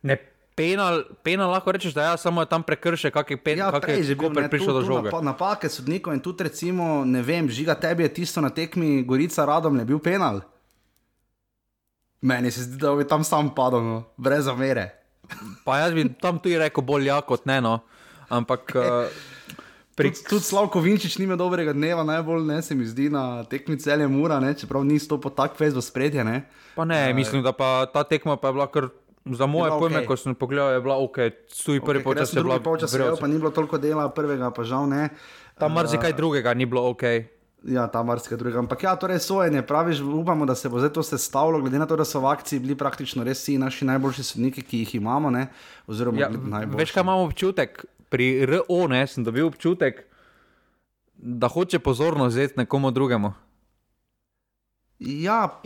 Ne, 0.00 0.16
penal, 0.61 0.95
penal 1.25 1.49
lahko 1.49 1.73
rečeš, 1.73 1.93
da 1.93 2.02
ja, 2.05 2.14
samo 2.17 2.40
je 2.40 2.47
tam 2.47 2.61
prekršek, 2.61 3.09
kak 3.11 3.31
je 3.31 3.38
penal, 3.38 3.69
Ja, 3.69 3.81
kak 3.81 3.88
je 3.90 4.05
že 4.05 4.14
bil, 4.14 4.29
prišel 4.29 4.75
do 4.75 4.83
žoge. 4.83 5.09
napa- 5.09 5.25
Napake 5.25 5.67
sodnikov 5.67 6.12
in 6.12 6.21
tudi 6.21 6.45
recimo, 6.45 7.00
ne 7.02 7.23
vem, 7.23 7.49
žiga 7.49 7.73
tebi 7.75 8.02
je 8.02 8.12
tisto 8.14 8.38
na 8.38 8.50
tekmi 8.50 9.00
Gorica 9.02 9.43
Radom 9.43 9.73
ne 9.73 9.85
bil 9.85 9.99
penal. 9.99 10.45
Meni 12.21 12.50
se 12.50 12.62
zdi, 12.62 12.76
da 12.76 12.93
bi 12.93 13.05
tam 13.05 13.25
sam 13.25 13.49
padel, 13.49 13.81
no, 13.81 13.99
brez 14.14 14.45
zamere. 14.45 14.93
Pa 15.64 15.79
jaz 15.79 15.95
bi 15.95 16.05
tam 16.12 16.37
tudi 16.37 16.59
rekel 16.59 16.85
bolj 16.85 17.07
ja 17.07 17.21
kot 17.23 17.47
ne, 17.47 17.61
no. 17.61 17.79
Ampak 18.29 18.75
uh, 18.75 19.09
pri, 19.97 20.11
Tudi, 20.11 20.29
tudi 20.29 20.45
Slavko 20.45 20.79
Vinčič 20.79 21.17
nima 21.17 21.35
dobrega 21.35 21.73
dneva, 21.73 22.05
najbolj 22.05 22.45
ne 22.45 22.61
se 22.61 22.75
mi 22.75 22.85
zdi 22.85 23.09
na 23.09 23.45
tekmi 23.45 23.76
celje 23.76 24.05
mura, 24.07 24.37
ne, 24.37 24.52
čeprav 24.52 24.85
ni 24.85 24.99
stopil 24.99 25.31
tako 25.31 25.57
fez 25.57 25.73
v 25.73 25.81
spredje. 25.81 26.21
Ne. 26.21 26.45
pa 26.76 26.85
ne, 26.85 27.12
mislim, 27.12 27.43
da 27.43 27.52
pa 27.52 27.87
ta 27.87 28.05
tekma 28.05 28.37
pa 28.37 28.49
je 28.49 28.52
bila 28.52 28.67
kar. 28.67 28.88
Za 29.22 29.46
moje 29.46 29.68
bila 29.68 29.78
pojme, 29.78 29.96
okej. 29.96 30.06
ko 30.06 30.16
sem 30.16 30.34
pogledal, 30.34 30.70
je 30.70 30.80
bila 30.80 30.96
ok, 30.98 31.16
tuj 31.54 31.80
prvi 31.80 31.98
jaz 31.98 32.04
počas 32.04 32.28
je 32.30 32.34
bila 32.36 32.54
drugi 32.54 32.64
polčas 32.64 32.88
vrelca. 32.88 33.10
sedel, 33.10 33.20
pa 33.20 33.26
ni 33.26 33.36
bilo 33.36 33.50
toliko 33.50 33.78
dela, 33.78 34.08
prvega 34.08 34.50
pa 34.50 34.64
žal 34.64 34.88
ne. 34.88 35.08
Tam 35.54 35.72
marsikaj 35.72 36.12
drugega 36.12 36.54
ni 36.54 36.64
bilo 36.64 36.88
ok. 36.88 37.02
Ja, 37.62 37.84
ta 37.86 38.00
marsikaj 38.00 38.38
drugega. 38.38 38.58
Ampak 38.58 38.82
ja, 38.82 38.96
torej 38.96 39.18
sojenje, 39.18 39.60
praviš, 39.62 40.00
upamo, 40.00 40.46
da 40.46 40.54
se 40.54 40.68
bo 40.68 40.78
zdaj 40.78 40.90
to 40.90 41.02
sestavilo, 41.02 41.60
glede 41.60 41.76
na 41.76 41.84
to, 41.84 41.92
da 41.94 42.04
so 42.04 42.16
v 42.18 42.26
akciji 42.26 42.58
bili 42.58 42.72
praktično 42.74 43.20
res 43.20 43.38
vsi 43.38 43.58
naši 43.58 43.84
najboljši 43.84 44.22
sodniki, 44.24 44.62
ki 44.62 44.78
jih 44.78 44.94
imamo. 44.94 45.28
Ne? 45.30 45.46
Oziroma, 45.86 46.16
Ja, 46.18 46.30
najboljši. 46.30 46.78
veš, 46.78 46.90
kaj 46.90 47.02
imam 47.02 47.20
občutek? 47.20 47.84
Pri 48.08 48.46
RO 48.46 48.64
ne, 48.88 49.04
sem 49.06 49.20
dobil 49.20 49.44
občutek, 49.44 50.06
da 51.14 51.46
hoče 51.46 51.78
pozornost 51.78 52.32
vzeti 52.32 52.56
nekomu 52.56 52.90
drugemu. 52.90 53.32
Ja, 54.98 55.60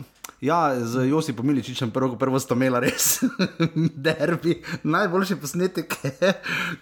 ja, 0.45 0.75
z 0.79 1.09
Josipom 1.09 1.47
Miličičem 1.47 1.91
prvo, 1.91 2.15
prvo 2.15 2.39
sta 2.39 2.55
imela 2.55 2.79
res 2.79 3.23
derbi. 4.05 4.59
Najboljši 4.83 5.35
posnetek 5.41 5.95
je, 6.03 6.33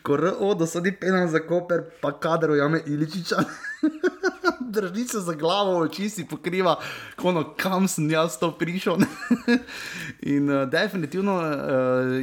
ko 0.04 0.18
RO 0.18 0.54
dosodi 0.60 0.92
penal 0.92 1.28
za 1.32 1.40
koper, 1.48 1.86
pa 2.02 2.12
kader 2.20 2.52
ujame 2.52 2.84
Iličiča. 2.86 3.44
Drži 4.74 5.06
se 5.08 5.20
za 5.20 5.34
glavo, 5.34 5.78
oči 5.80 6.10
si 6.10 6.26
pokriva, 6.28 6.76
kono, 7.16 7.44
kam 7.58 7.88
sem 7.88 8.10
jaz 8.12 8.38
to 8.40 8.52
prišel. 8.58 8.98
In 10.34 10.50
uh, 10.50 10.64
definitivno 10.70 11.36
uh, 11.40 11.48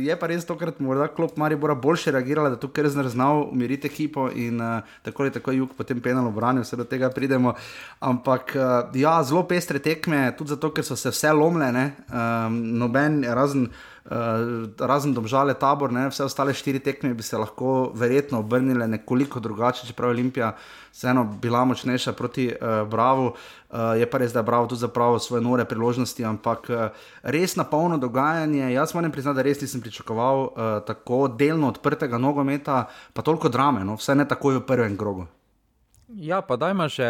je 0.01 0.17
pa 0.19 0.29
res 0.29 0.45
tokrat 0.45 0.81
morda 0.81 1.09
klop 1.09 1.37
Maribora 1.37 1.75
boljše 1.75 2.13
reagirala, 2.13 2.49
da 2.49 2.57
je 2.59 2.61
tu 2.61 2.69
Krzner 2.69 3.09
znal 3.09 3.47
umiriti 3.53 3.89
ekipo 3.89 4.29
in 4.35 4.61
uh, 4.61 4.81
tako 5.03 5.23
ali 5.23 5.33
tako 5.33 5.51
je 5.51 5.59
jug 5.59 5.75
potem 5.77 6.01
penal 6.01 6.27
obranil, 6.27 6.63
vse 6.63 6.77
do 6.77 6.85
tega 6.85 7.11
pridemo. 7.11 7.55
Ampak 8.01 8.57
uh, 8.57 8.97
ja, 8.97 9.23
zelo 9.25 9.45
pestre 9.49 9.79
tekme, 9.79 10.33
tudi 10.39 10.57
zato, 10.57 10.73
ker 10.75 10.85
so 10.85 10.97
se 10.97 11.13
vse 11.13 11.30
lomljene, 11.33 11.93
um, 12.09 12.61
noben 12.79 13.25
razen. 13.25 13.71
Uh, 14.11 14.67
razen 14.81 15.13
domžale 15.15 15.53
tabor, 15.55 15.93
ne, 15.93 16.09
vse 16.11 16.25
ostale 16.25 16.55
štiri 16.57 16.81
tekme 16.83 17.13
bi 17.15 17.23
se 17.23 17.39
lahko 17.39 17.93
verjetno 17.95 18.41
obrnile 18.41 18.89
nekoliko 18.89 19.39
drugače, 19.41 19.87
čeprav 19.87 20.09
je 20.11 20.15
Olimpija 20.17 20.49
vseeno 20.93 21.25
bila 21.25 21.65
močnejša 21.65 22.13
proti 22.13 22.49
uh, 22.49 22.89
Bravo. 22.89 23.35
Uh, 23.71 23.79
je 24.01 24.09
pa 24.11 24.19
res, 24.19 24.33
da 24.33 24.41
je 24.41 24.49
Bravo 24.49 24.67
tudi 24.67 24.81
zapravil 24.81 25.19
svoje 25.19 25.45
nore 25.45 25.65
priložnosti, 25.65 26.25
ampak 26.25 26.67
uh, 26.71 26.89
res 27.23 27.55
na 27.57 27.65
polno 27.65 27.99
dogajanje. 27.99 28.73
Jaz 28.73 28.95
moram 28.95 29.13
priznati, 29.13 29.37
da 29.37 29.43
res 29.43 29.61
nisem 29.61 29.81
pričakoval 29.81 30.41
uh, 30.41 30.51
tako 30.87 31.29
delno 31.29 31.69
odprtega 31.69 32.19
nogometa, 32.19 32.87
pa 33.13 33.23
toliko 33.23 33.49
drame, 33.49 33.85
no, 33.85 33.95
vse 34.01 34.15
ne 34.15 34.27
takoj 34.29 34.59
v 34.59 34.67
prvem 34.67 34.97
krogu. 34.97 35.29
Ja, 36.09 36.41
pa 36.43 36.57
dajmo 36.59 36.89
še 36.91 37.07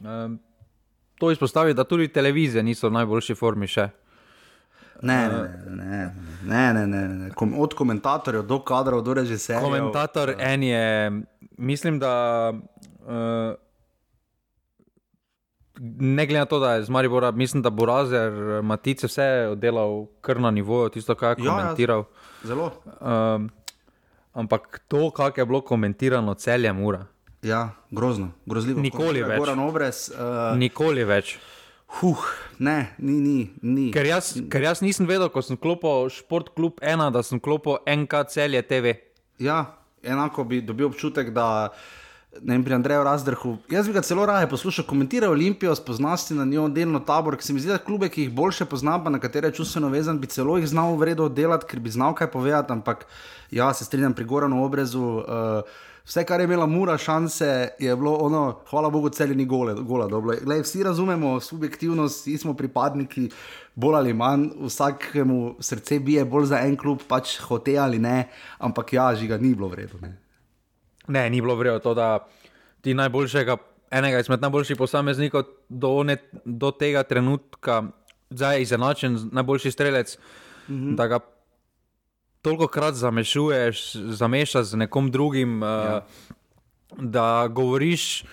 um, 0.00 0.38
to 1.24 1.30
izpostaviti, 1.30 1.76
da 1.76 1.84
tudi 1.84 2.08
televizije 2.08 2.62
niso 2.62 2.88
v 2.88 2.92
najboljši 2.92 3.34
formi 3.34 3.66
še. 3.66 3.88
Ne, 5.02 5.28
ne, 5.28 5.40
ne, 5.68 6.14
ne, 6.44 6.72
ne, 6.72 6.86
ne, 6.86 7.08
ne. 7.08 7.30
Kom, 7.36 7.54
od 7.60 7.74
komentatorjev 7.74 8.44
do 8.46 8.60
kadrov, 8.64 9.02
do 9.04 9.14
režiserjev. 9.14 9.64
Komentator 9.64 10.34
en 10.38 10.62
je, 10.62 10.84
mislim, 11.58 11.98
da 11.98 12.12
uh, 12.54 13.56
ne 15.98 16.26
glede 16.26 16.38
na 16.38 16.44
to, 16.46 16.60
da 16.62 16.74
je 16.74 16.84
z 16.86 16.94
Maribora, 16.94 17.30
mislim, 17.30 17.62
da 17.62 17.70
bo 17.70 17.86
Razer, 17.90 18.62
Matice 18.62 19.10
vse 19.10 19.26
oddelal 19.52 20.06
kar 20.20 20.40
na 20.40 20.50
nivoju, 20.50 20.88
tisto, 20.94 21.14
kar 21.14 21.38
je 21.38 21.44
Ja, 21.44 21.52
ja. 21.52 21.58
komentiral. 21.58 22.04
Zelo. 22.44 22.70
Um, 23.00 23.50
ampak 24.32 24.84
to, 24.88 25.10
kako 25.10 25.40
je 25.40 25.46
bilo 25.46 25.60
komentirano 25.60 26.34
celjem 26.34 26.84
ura, 26.84 27.04
Ja, 27.44 27.70
grozno, 27.90 28.30
grozljivo. 28.46 28.80
Nikoli 28.80 29.20
več. 29.20 29.38
Goran 29.42 29.60
Obrez. 29.60 30.06
Uh, 30.14 30.54
nikoli 30.56 31.04
več. 31.04 31.36
huh, 32.00 32.22
ne, 32.58 32.94
ni, 32.98 33.18
ni. 33.20 33.38
ni. 33.60 33.90
Ker 33.92 34.08
jaz, 34.08 34.32
ker 34.50 34.64
jaz 34.64 34.80
nisem 34.80 35.06
vedel, 35.06 35.28
ko 35.28 35.42
sem 35.44 35.58
klopil 35.60 36.08
Šport 36.10 36.54
Klub 36.56 36.80
1, 36.80 37.10
da 37.12 37.22
sem 37.22 37.42
klopil 37.42 37.76
NK 37.84 38.24
celje 38.32 38.64
TV. 38.64 38.96
Ja, 39.38 39.76
enako 40.02 40.46
bi 40.48 40.62
dobil 40.64 40.88
občutek, 40.88 41.34
da 41.36 41.46
ne 42.40 42.56
vem, 42.56 42.64
pri 42.64 42.78
Andreju 42.80 43.04
Razdrhu. 43.04 43.54
Jaz 43.70 43.92
bi 43.92 43.94
ga 43.94 44.02
celo 44.02 44.24
raje 44.26 44.48
poslušal, 44.50 44.88
komentira 44.88 45.28
Olimpijo, 45.30 45.76
spoznasti 45.76 46.34
na 46.34 46.48
njo 46.48 46.70
delno 46.72 47.04
tabor, 47.04 47.36
ker 47.36 47.44
se 47.44 47.52
mi 47.52 47.60
zdi, 47.60 47.74
da 47.76 47.78
klube, 47.78 48.08
ki 48.08 48.24
jih 48.24 48.34
boljše 48.34 48.64
poznam, 48.72 49.04
pa 49.04 49.12
na 49.12 49.20
katere 49.20 49.52
čustveno 49.52 49.92
vezan, 49.92 50.18
bi 50.18 50.32
celo 50.32 50.56
jih 50.58 50.66
znal 50.72 50.96
vredno 50.96 51.28
delati, 51.28 51.68
ker 51.70 51.84
bi 51.84 51.92
znal 51.92 52.16
kaj 52.16 52.32
povedati, 52.32 52.72
ampak 52.72 53.04
ja, 53.52 53.68
se 53.74 53.84
strinjam 53.84 54.16
pri 54.16 54.24
Goranu 54.24 54.64
obrezu. 54.64 55.04
Uh, 55.20 55.92
Vse, 56.04 56.24
kar 56.24 56.40
je 56.40 56.44
imela 56.44 56.66
Mura 56.66 56.98
šanse, 56.98 57.68
je 57.78 57.96
bilo 57.96 58.12
ono, 58.20 58.60
hvala 58.70 58.90
Bogu, 58.90 59.08
celi 59.08 59.34
ni 59.34 59.44
gole, 59.44 59.74
gola. 59.74 60.08
Glej, 60.44 60.60
vsi 60.62 60.82
razumemo 60.82 61.40
subjektivnost, 61.40 62.20
vsi 62.20 62.38
smo 62.38 62.54
pripadniki, 62.54 63.30
bolj 63.74 63.96
ali 63.96 64.12
manj, 64.12 64.50
vsakemu 64.60 65.56
srce 65.60 65.98
bije 65.98 66.24
bolj 66.24 66.44
za 66.52 66.60
en 66.60 66.76
klub, 66.76 67.00
pač 67.08 67.38
hote 67.40 67.78
ali 67.78 67.98
ne, 67.98 68.28
ampak 68.58 68.92
ja, 68.92 69.14
žiga 69.14 69.38
ni 69.38 69.54
bilo 69.54 69.68
vredno. 69.68 70.00
ne. 70.02 70.18
Ne, 71.08 71.30
ni 71.30 71.40
bilo 71.40 71.56
vredno 71.56 71.78
to, 71.78 71.94
da 71.94 72.26
ti 72.80 72.94
najboljšega, 72.94 73.56
enega 73.90 74.20
izmed 74.20 74.40
najboljših 74.40 74.76
posameznikov 74.76 75.42
do, 75.68 75.88
one, 75.88 76.16
do 76.44 76.70
tega 76.70 77.02
trenutka, 77.02 77.82
zdaj 78.30 78.56
je 78.56 78.62
izenačen, 78.62 79.18
najboljši 79.32 79.70
strelec, 79.70 80.18
-hmm. 80.68 80.94
da 80.96 81.06
ga 81.06 81.18
toliko 82.44 82.68
krat 82.68 82.94
zamešuješ, 82.94 83.94
zamešaš 83.94 84.76
z 84.76 84.84
nekom 84.84 85.10
drugim, 85.10 85.62
ja. 85.62 86.04
uh, 86.04 86.34
da 87.00 87.48
govoriš. 87.48 88.24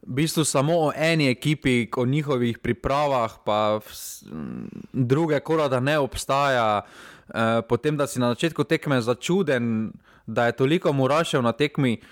V 0.00 0.16
bistvu 0.16 0.44
samo 0.48 0.72
o 0.88 0.92
eni 0.96 1.28
ekipi, 1.28 1.88
o 1.96 2.06
njihovih 2.06 2.58
pripravah, 2.58 3.36
pa 3.44 3.76
vs, 3.84 4.22
m, 4.32 4.68
druge, 4.92 5.40
kora 5.40 5.68
da 5.68 5.80
ne 5.80 5.98
obstaja. 5.98 6.80
E, 7.28 7.62
potem, 7.68 7.96
da 7.96 8.06
si 8.06 8.20
na 8.20 8.32
začetku 8.32 8.64
tekme 8.64 9.02
začuden, 9.04 9.92
da 10.26 10.46
je 10.48 10.56
toliko 10.56 10.92
murašev 10.92 11.42
na 11.42 11.52
tekmi. 11.52 12.00
Pa, 12.00 12.06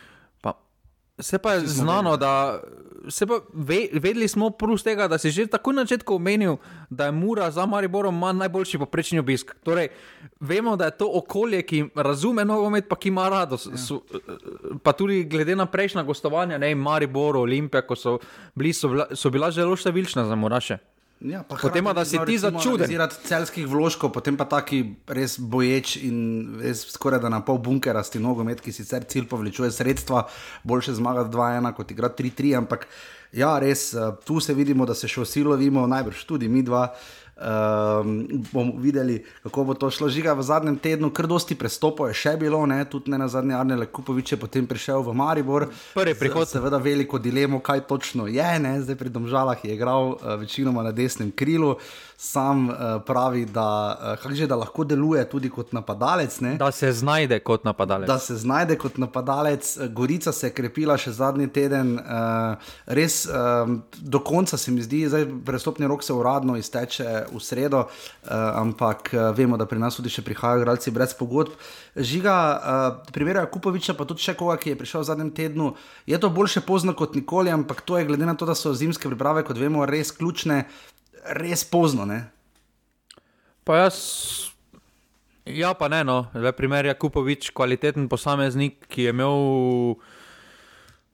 se 1.18 1.38
pa 1.38 1.52
je 1.52 1.66
znano, 1.66 2.16
da 2.16 2.60
se 3.08 3.26
pa 3.26 3.40
ve, 3.52 3.88
vedeli 3.92 4.28
smo 4.28 4.50
plus 4.50 4.82
tega, 4.82 5.08
da 5.08 5.18
si 5.18 5.30
že 5.30 5.46
takoj 5.46 5.74
na 5.74 5.82
začetku 5.82 6.14
omenil, 6.14 6.56
da 6.90 7.06
je 7.06 7.12
Mura 7.12 7.50
za 7.50 7.66
Mariborom 7.66 8.16
ima 8.16 8.32
najboljši 8.32 8.78
poprečni 8.78 9.18
obisk. 9.18 9.54
Torej, 9.64 9.88
vemo, 10.40 10.76
da 10.76 10.84
je 10.84 10.96
to 10.98 11.10
okolje, 11.14 11.62
ki 11.62 11.84
razume 11.94 12.44
nogomet, 12.44 12.88
pa 12.88 12.96
ki 12.96 13.08
ima 13.08 13.28
radost. 13.28 13.70
Ja. 13.70 13.78
So, 13.78 14.00
pa 14.82 14.92
tudi 14.92 15.24
glede 15.24 15.56
na 15.56 15.66
prejšnja 15.66 16.02
gostovanja, 16.02 16.58
ne 16.58 16.74
Maribor, 16.74 17.36
Olimpija, 17.36 17.82
ko 17.86 17.96
so, 17.96 18.18
bili, 18.54 18.72
so, 18.72 18.88
bila, 18.88 19.08
so 19.14 19.30
bila 19.30 19.50
zelo 19.50 19.76
številčna 19.76 20.24
za 20.28 20.36
Muraše. 20.36 20.78
Ja, 21.18 21.42
pa 21.42 21.56
Potem 21.58 21.82
pa, 21.82 21.92
da 21.92 22.04
si 22.06 22.14
ti 22.14 22.38
začuden. 22.38 22.86
Zaradi 22.86 23.18
celskih 23.26 23.66
vložkov, 23.66 24.14
potem 24.14 24.38
pa 24.38 24.46
taki 24.46 24.94
res 25.10 25.34
boječ 25.42 25.96
in 26.06 26.58
res 26.62 26.84
skoraj 26.94 27.18
da 27.24 27.32
na 27.32 27.40
pol 27.42 27.58
bunkerasti 27.58 28.22
nogomet, 28.22 28.62
ki 28.62 28.70
sicer 28.70 29.02
cilj 29.02 29.26
povečuje 29.26 29.72
sredstva, 29.74 30.28
boljše 30.62 30.94
zmagati 30.94 31.34
2-1 31.34 31.74
kot 31.74 31.90
igrati 31.90 32.30
3-3, 32.30 32.54
ampak 32.62 32.86
ja, 33.34 33.58
res 33.58 33.90
eh, 33.98 34.14
tu 34.22 34.38
se 34.38 34.54
vidimo, 34.54 34.86
da 34.86 34.94
se 34.94 35.10
še 35.10 35.26
vsi 35.26 35.42
lovimo, 35.42 35.88
najbrž 35.90 36.22
tudi 36.22 36.46
mi 36.46 36.62
dva. 36.62 36.86
Um, 37.38 38.26
bomo 38.52 38.72
videli, 38.76 39.24
kako 39.42 39.64
bo 39.64 39.74
to 39.74 39.90
šlo. 39.90 40.08
Žiga 40.10 40.32
v 40.34 40.42
zadnjem 40.42 40.78
tednu, 40.82 41.12
kar 41.14 41.28
dosti 41.30 41.54
prestopov 41.54 42.10
je 42.10 42.16
še 42.18 42.32
bilo, 42.34 42.64
ne? 42.66 42.82
tudi 42.90 43.12
ne 43.14 43.18
na 43.18 43.28
zadnje, 43.30 43.54
Arne 43.54 43.86
Kupovič 43.86 44.32
je 44.34 44.38
potem 44.42 44.66
prišel 44.66 45.06
v 45.06 45.14
Maribor. 45.14 45.68
Prvi 45.94 46.16
prihod. 46.18 46.50
Se, 46.50 46.58
seveda 46.58 46.82
veliko 46.82 47.20
dilemo, 47.22 47.60
kaj 47.62 47.86
točno 47.86 48.26
je, 48.26 48.48
ne? 48.58 48.80
zdaj 48.82 48.98
pri 48.98 49.14
Domžalah 49.14 49.62
je 49.62 49.70
igral 49.70 50.16
uh, 50.16 50.34
večinoma 50.40 50.82
na 50.82 50.90
desnem 50.90 51.30
krilu, 51.30 51.76
sam 52.20 52.68
uh, 52.68 52.74
pravi, 53.06 53.44
da, 53.44 53.98
uh, 54.24 54.32
že, 54.34 54.46
da 54.46 54.56
lahko 54.58 54.82
deluje 54.84 55.22
tudi 55.30 55.50
kot 55.54 55.70
napadalec. 55.72 56.40
Ne? 56.40 56.56
Da 56.58 56.72
se 56.74 56.90
znajde 56.92 57.38
kot 57.46 57.64
napadalec. 57.64 58.08
Da 58.10 58.18
se 58.18 58.34
znajde 58.36 58.74
kot 58.78 58.98
napadalec, 58.98 59.78
Gorica 59.94 60.32
se 60.32 60.50
je 60.50 60.54
krepila 60.54 60.96
še 60.98 61.12
zadnji 61.14 61.46
teden, 61.54 61.94
uh, 62.02 62.72
res 62.90 63.20
um, 63.30 63.78
do 64.02 64.18
konca 64.18 64.58
se 64.58 64.74
mi 64.74 64.82
zdi, 64.82 65.04
zdaj 65.06 65.28
prestopni 65.46 65.86
rok 65.86 66.02
se 66.02 66.12
uradno 66.12 66.58
izteče 66.58 67.30
v 67.30 67.44
sredo, 67.44 67.84
uh, 67.86 68.34
ampak 68.64 69.14
uh, 69.14 69.30
vemo, 69.38 69.54
da 69.54 69.70
pri 69.70 69.78
nas 69.78 69.94
tudi 69.94 70.10
še 70.10 70.26
prihajajo 70.26 70.66
igralci 70.66 70.90
brez 70.90 71.14
pogodb. 71.14 71.54
Žiga, 71.94 72.34
uh, 72.34 73.14
primerjaj 73.14 73.46
Kupoviča, 73.54 73.94
pa 73.94 74.10
tudi 74.10 74.26
še 74.26 74.34
koga, 74.34 74.58
ki 74.58 74.74
je 74.74 74.82
prišel 74.82 75.06
v 75.06 75.10
zadnjem 75.14 75.34
tednu. 75.38 75.70
Je 76.10 76.18
to 76.18 76.34
boljše 76.34 76.66
pozno 76.66 76.98
kot 76.98 77.14
nikoli, 77.14 77.54
ampak 77.54 77.86
to 77.86 78.02
je 78.02 78.10
glede 78.10 78.26
na 78.26 78.34
to, 78.34 78.42
da 78.42 78.58
so 78.58 78.74
zimske 78.74 79.06
priprave, 79.06 79.46
kot 79.46 79.62
vemo, 79.62 79.86
res 79.86 80.10
ključne, 80.10 80.64
res 81.24 81.64
pozno. 81.64 82.04
Ne? 82.04 82.24
Pa 83.64 83.84
jaz, 83.84 83.98
Ja, 85.48 85.72
pa 85.72 85.88
ne, 85.88 86.04
no. 86.04 86.28
Le 86.36 86.52
primer 86.52 86.84
je 86.84 86.94
Kupovič, 86.94 87.50
kvaliteten 87.56 88.08
posameznik, 88.08 88.84
ki 88.92 89.08
je 89.08 89.12
imel 89.16 89.96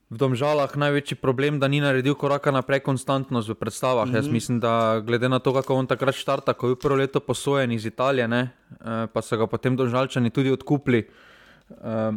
v 0.05 0.17
domžalah 0.19 0.69
največji 0.69 1.17
problem, 1.17 1.57
da 1.59 1.71
ni 1.71 1.79
naredil 1.81 2.17
koraka 2.19 2.51
naprej 2.51 2.83
konstantnost 2.85 3.49
v 3.49 3.55
predstavah. 3.55 4.05
Mm 4.05 4.11
-hmm. 4.11 4.15
Jaz 4.15 4.27
mislim, 4.27 4.59
da 4.59 4.99
glede 4.99 5.29
na 5.29 5.39
to, 5.39 5.53
kako 5.53 5.75
on 5.75 5.87
takrat 5.87 6.15
štarta, 6.15 6.53
ko 6.53 6.69
je 6.69 6.75
prvo 6.75 6.95
leto 6.95 7.19
posojen 7.19 7.71
iz 7.71 7.85
Italije, 7.85 8.27
ne, 8.27 8.49
eh, 8.71 9.07
pa 9.13 9.21
so 9.21 9.37
ga 9.37 9.47
potem 9.47 9.75
domžalčani 9.75 10.29
tudi 10.29 10.51
odkupili. 10.51 11.07
Eh, 11.71 12.11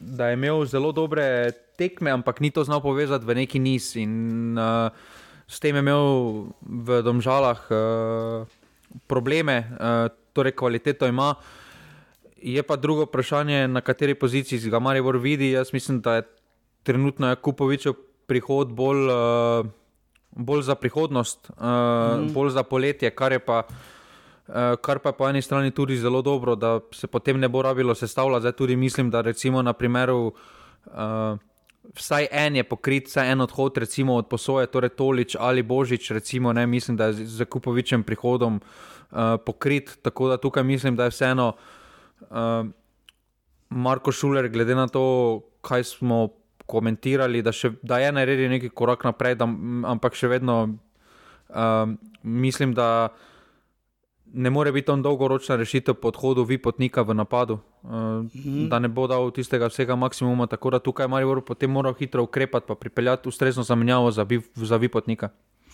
da 0.00 0.28
je 0.28 0.34
imel 0.34 0.64
zelo 0.64 0.92
dobre 0.92 1.52
tekme, 1.76 2.10
ampak 2.10 2.40
ni 2.40 2.50
to 2.50 2.64
znal 2.64 2.80
povezati 2.80 3.24
v 3.24 3.34
neki 3.34 3.58
niz. 3.58 3.96
In 3.96 4.58
uh, 4.58 4.90
s 5.46 5.62
tem 5.62 5.76
je 5.76 5.82
imel 5.82 6.04
v 6.60 7.02
domžalah 7.06 7.58
uh, 7.70 7.78
probleme, 9.06 9.62
uh, 9.62 10.10
torej 10.34 10.58
kvaliteto 10.58 11.06
ima. 11.06 11.34
Je 12.36 12.62
pa 12.62 12.76
drugo 12.76 13.06
vprašanje, 13.06 13.68
na 13.68 13.80
kateri 13.80 14.14
poziciji 14.14 14.70
ga 14.70 14.78
Maribor 14.78 15.16
vidi. 15.16 15.54
Jaz 15.54 15.72
mislim, 15.72 16.00
da 16.00 16.20
je 16.20 16.22
trenutno 16.82 17.36
Kupovičev 17.36 17.94
prihod 18.26 18.74
bolj, 18.74 19.06
uh, 19.06 19.66
bolj 20.30 20.62
za 20.62 20.74
prihodnost, 20.74 21.50
uh, 21.50 21.64
mm. 22.20 22.32
bolj 22.34 22.50
za 22.50 22.62
poletje, 22.62 23.10
kar 23.10 23.32
je 23.32 23.38
pa. 23.38 23.62
Uh, 24.46 24.78
kar 24.78 25.02
pa 25.02 25.10
je 25.10 25.18
po 25.18 25.26
eni 25.26 25.42
strani 25.42 25.72
tudi 25.74 25.96
zelo 25.98 26.22
dobro, 26.22 26.54
da 26.54 26.78
se 26.94 27.06
potem 27.06 27.40
ne 27.40 27.48
bo 27.48 27.62
rabilo 27.62 27.94
sestavljati. 27.94 28.40
Zdaj 28.40 28.52
tudi 28.52 28.76
mislim, 28.76 29.10
da 29.10 29.20
recimo 29.20 29.62
na 29.62 29.72
primeru 29.72 30.30
uh, 30.86 31.38
vsaj 31.94 32.28
en 32.32 32.56
je 32.56 32.64
pokrit, 32.64 33.08
vsaj 33.08 33.32
en 33.32 33.40
odhod, 33.40 33.78
recimo 33.78 34.14
od 34.14 34.28
posoje, 34.28 34.66
torej 34.66 34.94
Tolič 34.96 35.36
ali 35.38 35.62
Božič, 35.62 36.10
recimo, 36.10 36.52
ne, 36.52 36.66
mislim, 36.66 36.96
da 36.96 37.06
je 37.06 37.26
z 37.26 37.44
Kupovičem 37.44 38.02
prihodom 38.02 38.60
uh, 38.60 39.36
pokrit. 39.46 39.98
Tako 40.02 40.28
da 40.28 40.36
tukaj 40.36 40.64
mislim, 40.64 40.96
da 40.96 41.04
je 41.04 41.14
vseeno 41.14 41.52
uh, 41.52 42.66
Marko 43.70 44.12
Šuler, 44.12 44.48
glede 44.48 44.74
na 44.74 44.88
to, 44.88 45.42
kaj 45.60 45.84
smo 45.84 46.28
komentirali, 46.66 47.42
da, 47.42 47.52
še, 47.52 47.76
da 47.82 47.98
je 48.02 48.12
naredil 48.12 48.50
neki 48.50 48.70
korak 48.74 49.04
naprej, 49.06 49.36
da, 49.38 49.46
ampak 49.86 50.18
še 50.18 50.28
vedno 50.28 50.58
uh, 50.66 51.90
mislim, 52.22 52.74
da 52.74 53.08
ne 54.32 54.50
more 54.50 54.72
biti 54.72 54.90
on 54.90 55.02
dolgoročna 55.02 55.56
rešitev 55.56 55.94
po 55.94 56.08
odhodu 56.08 56.44
vipotnika 56.44 57.02
v 57.02 57.14
napadu, 57.14 57.58
uh, 57.82 57.90
da 58.68 58.78
ne 58.78 58.88
bo 58.88 59.06
dal 59.06 59.30
tistega 59.30 59.66
vsega 59.66 59.96
maksimuma. 59.96 60.46
Tako 60.46 60.70
da 60.70 60.78
tukaj 60.78 61.08
Marijo 61.08 61.40
potem 61.40 61.70
mora 61.70 61.94
hitro 61.98 62.22
ukrepati, 62.22 62.66
pa 62.66 62.74
pripeljati 62.74 63.28
ustrezno 63.28 63.62
zamenjavo 63.62 64.10
za, 64.10 64.26
za 64.54 64.76
vipotnika. 64.76 65.28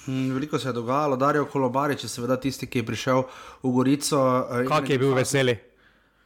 Hm, 0.04 0.32
veliko 0.34 0.58
se 0.58 0.68
je 0.68 0.72
dogajalo, 0.72 1.16
Darijo 1.16 1.44
Kolobari, 1.44 1.96
če 1.96 2.08
seveda 2.08 2.36
tisti, 2.36 2.66
ki 2.66 2.78
je 2.82 2.86
prišel 2.86 3.22
v 3.62 3.70
Gorico. 3.70 4.18
Eh, 4.50 4.66
Kak 4.68 4.90
je 4.90 4.98
bil 4.98 5.14
veseli? 5.14 5.56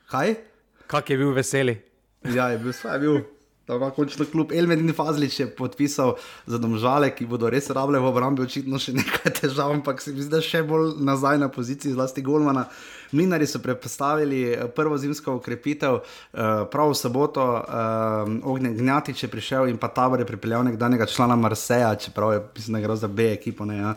Kaj? 0.08 0.34
Kak 0.86 1.10
je 1.10 1.16
bil 1.16 1.32
veseli? 1.36 1.76
Ja, 2.24 2.48
je 2.48 2.58
bil, 2.58 2.72
je 2.72 2.98
bil 3.00 3.20
da 3.68 3.74
ima 3.74 3.90
končno 3.90 4.24
klub. 4.32 4.52
Elmedin 4.52 4.92
Fazlič 4.94 5.40
je 5.40 5.46
podpisal 5.50 6.14
za 6.46 6.58
domžale, 6.58 7.10
ki 7.10 7.26
bodo 7.26 7.50
res 7.50 7.70
rabile 7.70 7.98
v 7.98 8.06
obrambi, 8.12 8.44
očitno 8.46 8.78
še 8.78 8.94
nekaj 8.94 9.32
težav, 9.40 9.74
ampak 9.74 10.02
se 10.02 10.14
mi 10.14 10.22
zdi, 10.22 10.30
da 10.30 10.42
še 10.42 10.62
bolj 10.62 10.94
nazaj 11.02 11.40
na 11.42 11.48
poziciji, 11.50 11.96
zlasti 11.96 12.22
Golmana. 12.22 12.68
Mlinari 13.12 13.46
so 13.46 13.58
predstavili 13.58 14.42
eh, 14.52 14.68
prvo 14.70 14.98
zimsko 14.98 15.34
ukrepitev, 15.40 15.98
eh, 15.98 16.64
prav 16.70 16.90
v 16.90 16.98
soboto, 16.98 17.46
eh, 17.58 18.38
ognjen 18.46 18.76
Gnjatič 18.78 19.22
je 19.22 19.30
prišel 19.30 19.68
in 19.70 19.78
pa 19.82 19.88
tabor 19.88 20.22
je 20.22 20.26
pripeljal 20.26 20.64
nekdanjega 20.64 21.06
člana 21.06 21.36
Marseja, 21.36 21.94
čeprav 21.94 22.32
je 22.32 22.42
pisno 22.54 22.80
gre 22.80 22.96
za 22.96 23.08
B 23.08 23.32
ekipo, 23.32 23.64
ne, 23.64 23.76
ja, 23.76 23.94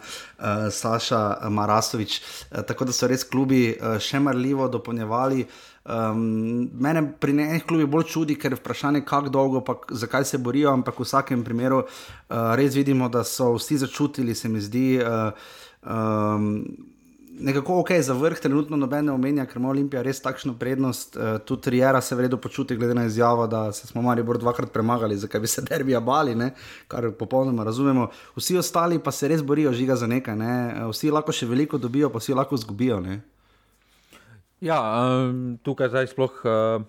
Saša 0.72 1.50
Marasovič. 1.50 2.22
Tako 2.68 2.86
da 2.86 2.94
so 2.94 3.08
res 3.08 3.24
klubi 3.24 3.76
še 4.00 4.20
marljivo 4.20 4.68
dopolnjevali. 4.68 5.46
Um, 5.90 6.70
mene 6.74 7.02
pri 7.20 7.34
nekih 7.34 7.64
klubih 7.66 7.88
bolj 7.90 8.04
čudi, 8.12 8.36
ker 8.38 8.54
je 8.54 8.60
vprašanje, 8.60 9.02
kako 9.10 9.30
dolgo, 9.34 9.62
pa 9.66 9.74
zakaj 9.90 10.26
se 10.26 10.38
borijo, 10.38 10.70
ampak 10.70 11.00
v 11.00 11.08
vsakem 11.08 11.44
primeru 11.44 11.80
uh, 11.82 12.54
res 12.60 12.76
vidimo, 12.78 13.10
da 13.10 13.24
so 13.26 13.56
vsi 13.56 13.80
začutili, 13.82 14.36
se 14.36 14.50
mi 14.50 14.62
zdi. 14.62 15.00
Uh, 15.02 15.32
um, 15.82 16.54
Nekako 17.40 17.78
ok, 17.80 17.94
za 18.04 18.14
vrh 18.14 18.40
trenutno 18.44 18.76
nobene 18.76 19.14
omenja, 19.16 19.46
ker 19.48 19.62
ima 19.62 19.70
Olimpija 19.72 20.02
res 20.04 20.20
takšno 20.20 20.58
prednost. 20.60 21.16
Uh, 21.16 21.38
tudi 21.40 21.72
Rijera 21.72 22.02
se 22.04 22.16
vredno 22.16 22.38
počuti, 22.38 22.76
glede 22.76 22.94
na 22.94 23.06
izjavo, 23.08 23.48
da 23.48 23.72
se 23.72 23.88
smo 23.88 24.02
mali 24.02 24.24
bolj 24.24 24.42
dvakrat 24.44 24.74
premagali, 24.76 25.18
zakaj 25.18 25.42
bi 25.42 25.48
se 25.48 25.64
derbija 25.64 26.04
bali, 26.04 26.36
ne? 26.36 26.52
kar 26.88 27.12
popolnoma 27.16 27.64
razumemo. 27.64 28.10
Vsi 28.36 28.58
ostali 28.58 29.00
pa 29.00 29.12
se 29.12 29.28
res 29.28 29.42
borijo 29.42 29.74
žiga 29.74 29.96
za 29.96 30.08
nekaj, 30.08 30.36
ne? 30.36 30.54
vsi 30.92 31.16
lahko 31.16 31.32
še 31.32 31.48
veliko 31.48 31.78
dobijo, 31.78 32.12
pa 32.12 32.20
vsi 32.20 32.36
lahko 32.36 32.60
zgubijo. 32.60 33.00
Ne? 33.00 33.22
Ja, 34.60 34.80
um, 35.08 35.56
tukaj 35.64 35.88
zdaj 35.88 36.10
sploh 36.12 36.36
uh, 36.44 36.84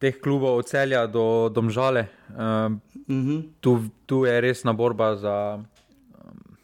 teh 0.00 0.16
klubov 0.16 0.64
od 0.64 0.66
celja 0.66 1.04
do 1.04 1.52
domžale. 1.52 2.08
Um, 2.32 2.80
uh 2.80 3.20
-huh. 3.20 3.40
tu, 3.60 3.84
tu 4.06 4.24
je 4.24 4.40
resna 4.40 4.72
borba 4.72 5.16
za. 5.16 5.60
Um, 5.60 6.56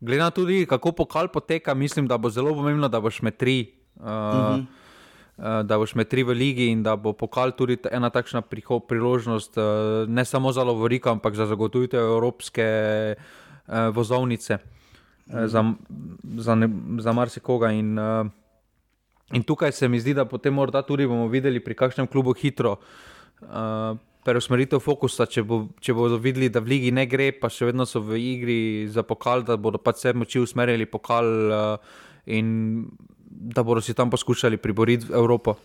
Glede 0.00 0.22
na 0.22 0.30
to, 0.30 0.46
kako 0.68 0.92
pokal 0.92 1.28
poteka, 1.28 1.74
mislim, 1.74 2.06
da 2.06 2.18
bo 2.18 2.30
zelo 2.30 2.54
pomembno, 2.54 2.88
da 2.88 3.00
boš 3.00 3.22
med 3.22 3.36
tri. 3.36 3.74
Uh, 3.96 4.06
uh 4.06 4.10
-huh. 4.10 4.64
Da 5.62 5.78
boš 5.78 5.94
med 5.94 6.08
tri 6.08 6.22
v 6.22 6.30
ligi 6.30 6.66
in 6.66 6.82
da 6.82 6.96
bo 6.96 7.12
pokal 7.12 7.50
tudi 7.50 7.78
ena 7.90 8.10
takšna 8.10 8.42
priložnost, 8.88 9.56
ne 10.08 10.24
samo 10.24 10.52
za 10.52 10.62
Lovorika, 10.62 11.10
ampak 11.10 11.34
za 11.34 11.46
zagotovitev 11.46 12.00
evropske 12.00 12.64
vozovnice. 13.92 14.58
Eh, 15.30 15.48
za, 15.48 15.64
za, 16.36 16.54
ne, 16.54 16.68
za 16.98 17.12
marsikoga. 17.12 17.70
In, 17.72 17.98
uh, 17.98 18.26
in 19.32 19.42
tukaj 19.42 19.72
se 19.72 19.88
mi 19.88 20.00
zdi, 20.00 20.14
da 20.14 20.24
potem 20.24 20.54
morda 20.54 20.82
tudi 20.82 21.06
bomo 21.06 21.28
videli 21.28 21.60
pri 21.60 21.74
kakšnem 21.74 22.06
klubu 22.06 22.34
hitro. 22.34 22.78
Uh, 23.40 23.96
Preusmeritev 24.20 24.82
fokusa, 24.84 25.24
če, 25.24 25.42
bo, 25.48 25.62
če 25.80 25.94
bodo 25.96 26.18
videli, 26.20 26.50
da 26.52 26.60
v 26.60 26.74
Ligi 26.74 26.90
ne 26.92 27.06
gre, 27.08 27.30
pa 27.32 27.48
še 27.48 27.70
vedno 27.70 27.86
so 27.88 28.02
v 28.04 28.18
igri 28.20 28.60
za 28.90 29.00
pokal, 29.06 29.46
da 29.46 29.56
bodo 29.56 29.80
pač 29.80 30.02
vse 30.02 30.12
moči 30.12 30.42
usmerili 30.42 30.84
pokal 30.84 31.30
uh, 31.48 31.96
in 32.28 32.84
da 33.30 33.64
bodo 33.64 33.80
si 33.80 33.94
tam 33.96 34.10
poskušali 34.12 34.60
priboriti 34.60 35.08
Evropo. 35.14 35.56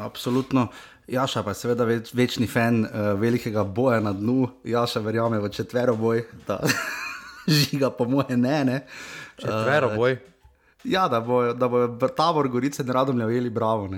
Absolutno. 0.00 0.70
Jaša 1.10 1.42
pa 1.44 1.52
je 1.52 1.58
seveda 1.58 1.84
več, 1.84 2.14
večni 2.16 2.46
fan 2.48 2.86
uh, 2.86 3.12
velikega 3.20 3.66
boja 3.66 4.00
na 4.00 4.14
dnu. 4.16 4.46
Jaša 4.64 5.02
verjame 5.04 5.42
v 5.42 5.52
četvero 5.52 5.98
boj. 5.98 6.24
žiga, 7.46 7.90
po 7.90 8.04
moje, 8.04 8.36
ne. 8.36 8.64
ne. 8.64 8.86
Četvero 9.36 9.88
uh, 9.88 9.96
boj. 9.96 10.16
Ja, 10.84 11.08
da 11.08 11.20
bo, 11.20 11.52
da 11.52 11.68
bo 11.68 12.08
tabor 12.08 12.48
Gorice 12.48 12.82
in 12.82 12.90
radom 12.90 13.20
ljeli, 13.20 13.50
bravo. 13.50 13.88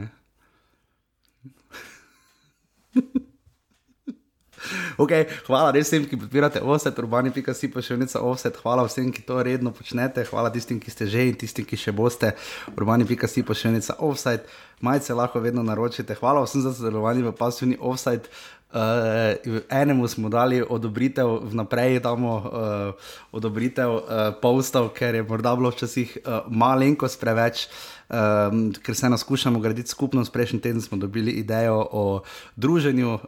Okay, 4.96 5.26
hvala 5.46 5.72
vsem, 5.74 6.06
ki 6.08 6.16
podpirate 6.16 6.60
offset, 6.62 6.98
urbani.si 6.98 7.68
pa 7.72 7.82
še 7.84 7.96
nekaj 8.00 8.22
offset. 8.22 8.56
Hvala 8.62 8.84
vsem, 8.86 9.10
ki 9.12 9.24
to 9.26 9.40
redno 9.44 9.72
počnete. 9.74 10.24
Hvala 10.30 10.52
tistim, 10.54 10.78
ki 10.80 10.92
ste 10.92 11.08
že 11.10 11.26
in 11.28 11.38
tistim, 11.38 11.66
ki 11.68 11.76
še 11.76 11.92
boste. 11.92 12.32
Urbani.si 12.72 13.44
pa 13.44 13.56
še 13.58 13.74
nekaj 13.74 13.98
offset. 13.98 14.48
Majce 14.84 15.16
lahko 15.16 15.42
vedno 15.44 15.64
naročite. 15.66 16.16
Hvala 16.20 16.44
vsem 16.46 16.64
za 16.64 16.72
sodelovanje 16.76 17.26
v 17.26 17.34
pasivni 17.36 17.78
offset. 17.80 18.30
Uh, 18.74 18.80
enemu 19.70 20.08
smo 20.08 20.28
dali 20.28 20.58
odobritev, 20.68 21.28
vnaprej 21.46 22.00
damo 22.02 22.36
uh, 22.36 23.10
odobritev 23.30 23.90
uh, 23.90 24.00
postov, 24.42 24.88
ker 24.96 25.14
je 25.14 25.22
morda 25.22 25.52
bilo 25.54 25.70
včasih 25.70 26.16
uh, 26.18 26.40
malenkost 26.50 27.20
preveč, 27.20 27.68
um, 28.08 28.72
ker 28.82 28.94
se 28.94 29.08
naskušamo 29.08 29.60
graditi 29.60 29.90
skupnost. 29.90 30.32
Prejšnji 30.32 30.60
teden 30.60 30.80
smo 30.82 30.98
dobili 30.98 31.30
idejo 31.30 31.88
o 31.92 32.22
druženju 32.56 33.14
uh, 33.14 33.20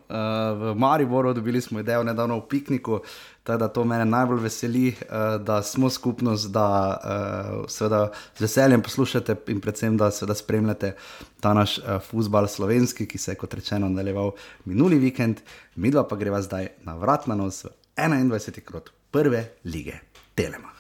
v 0.61 0.75
Mariboru, 0.77 1.35
dobili 1.35 1.61
smo 1.61 1.81
idejo 1.81 2.05
nedavno 2.05 2.37
v 2.37 2.49
pikniku. 2.49 3.01
Teda 3.43 3.69
to 3.69 3.85
mene 3.85 4.05
najbolj 4.05 4.41
veseli, 4.41 4.89
uh, 4.89 5.43
da 5.43 5.63
smo 5.63 5.91
skupnost, 5.91 6.51
da 6.51 6.67
uh, 6.97 7.65
seveda 7.69 8.11
z 8.37 8.41
veseljem 8.41 8.83
poslušate 8.83 9.37
in 9.47 9.61
predvsem, 9.61 9.97
da 9.97 10.11
seveda 10.11 10.35
spremljate 10.35 10.95
ta 11.41 11.55
naš 11.55 11.79
uh, 11.79 11.85
futbal 12.11 12.49
slovenski, 12.49 13.07
ki 13.07 13.19
se 13.19 13.33
je 13.33 13.41
kot 13.41 13.55
rečeno 13.55 13.89
nadaljeval 13.89 14.33
minuli 14.65 14.99
vikend, 14.99 15.41
mi 15.77 15.91
dva 15.91 16.09
pa 16.09 16.17
greva 16.17 16.43
zdaj 16.43 16.69
na 16.85 16.97
vrat 16.97 17.27
na 17.27 17.35
nos 17.35 17.65
21. 17.97 18.61
krot 18.61 18.91
prve 19.11 19.45
lige 19.65 19.99
Telema. 20.35 20.76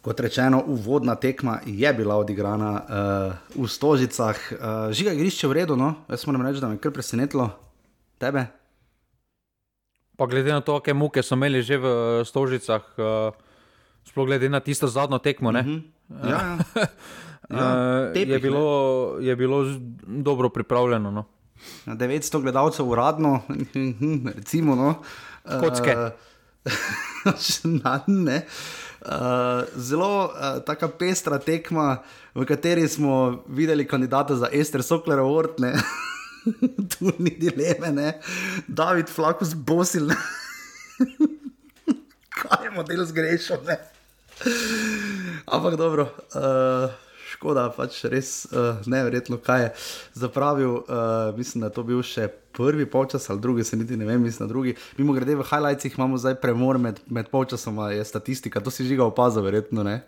Kot 0.00 0.20
rečeno, 0.20 0.62
uvodna 0.66 1.14
tekma 1.14 1.58
je 1.66 1.92
bila 1.92 2.16
odigrana 2.16 2.70
uh, 2.72 3.64
v 3.64 3.68
Stožicah, 3.68 4.38
uh, 4.52 4.92
žiga 4.96 5.12
grišče 5.14 5.48
v 5.48 5.52
redu, 5.52 5.76
no? 5.76 5.94
jaz 6.08 6.24
moram 6.24 6.46
reči, 6.46 6.60
da 6.60 6.68
me 6.68 6.78
je 6.78 6.80
kar 6.80 6.92
presenetilo 6.92 7.50
tebe. 8.16 8.46
Pa 10.16 10.26
glede 10.26 10.56
na 10.56 10.64
to, 10.64 10.78
kakšne 10.80 10.96
muke 10.96 11.20
so 11.20 11.36
imeli 11.36 11.60
že 11.60 11.76
v 11.76 11.86
Stožicah, 12.24 12.80
uh, 12.96 13.36
sploh 14.08 14.24
glede 14.24 14.48
na 14.48 14.64
tisto 14.64 14.88
zadnjo 14.88 15.20
tekmo. 15.20 15.52
Uh 15.52 15.56
-huh. 15.56 15.82
ja, 16.24 16.56
ja. 17.50 17.60
uh, 18.12 18.16
je, 18.16 18.38
bilo, 18.38 18.64
je 19.20 19.36
bilo 19.36 19.64
dobro 20.00 20.48
pripravljeno. 20.48 21.10
No? 21.10 21.24
900 21.86 22.40
gledalcev 22.40 22.88
uradno, 22.88 23.40
recimo. 24.36 24.74
No. 24.74 24.94
Kocke. 25.60 25.96
Na, 27.84 28.00
ne. 28.06 28.46
Uh, 29.00 29.64
zelo 29.76 30.28
uh, 30.28 30.60
taka 30.66 30.88
pestra 30.88 31.38
tekma, 31.38 32.02
v 32.34 32.44
kateri 32.44 32.88
smo 32.88 33.44
videli 33.48 33.86
kandidata 33.88 34.36
za 34.36 34.48
Ester 34.52 34.82
Sokler 34.82 35.18
Award, 35.18 35.56
ne. 35.58 35.72
tu 36.92 37.12
ni 37.18 37.30
dileme, 37.30 37.92
ne. 37.92 38.20
David 38.68 39.08
Flakus 39.08 39.54
Bosil, 39.54 40.06
ne. 40.06 40.16
kaj 42.40 42.64
je 42.64 42.70
model 42.76 43.04
zgrešil, 43.04 43.64
ne. 43.66 43.78
Ampak 45.46 45.76
dobro, 45.76 46.08
uh, 46.34 46.90
škoda, 47.40 47.70
pač 47.72 48.04
res 48.04 48.44
uh, 48.52 48.76
neverjetno, 48.84 49.38
kaj 49.40 49.62
je 49.62 49.68
zapravil. 50.20 50.84
Uh, 50.84 51.32
mislim, 51.32 51.64
da 51.64 51.70
je 51.70 51.76
to 51.78 51.82
bil 51.82 52.02
še 52.04 52.28
prvi 52.52 52.84
polčas 52.84 53.30
ali 53.30 53.40
drugi, 53.40 53.64
se 53.64 53.78
niti 53.80 53.96
ne 53.96 54.04
vem, 54.04 54.20
mislim, 54.20 54.44
da 54.44 54.52
drugi. 54.52 54.74
Mimo 54.98 55.16
grede 55.16 55.38
v 55.38 55.46
highlightsih 55.48 55.96
imamo 55.96 56.20
zdaj 56.20 56.36
premor 56.36 56.76
med, 56.78 57.00
med 57.08 57.32
polčasom, 57.32 57.80
je 57.88 58.04
statistika, 58.04 58.60
to 58.60 58.68
si 58.68 58.84
žiga 58.84 59.06
opazil, 59.08 59.40
verjetno 59.40 59.80
ne. 59.82 60.02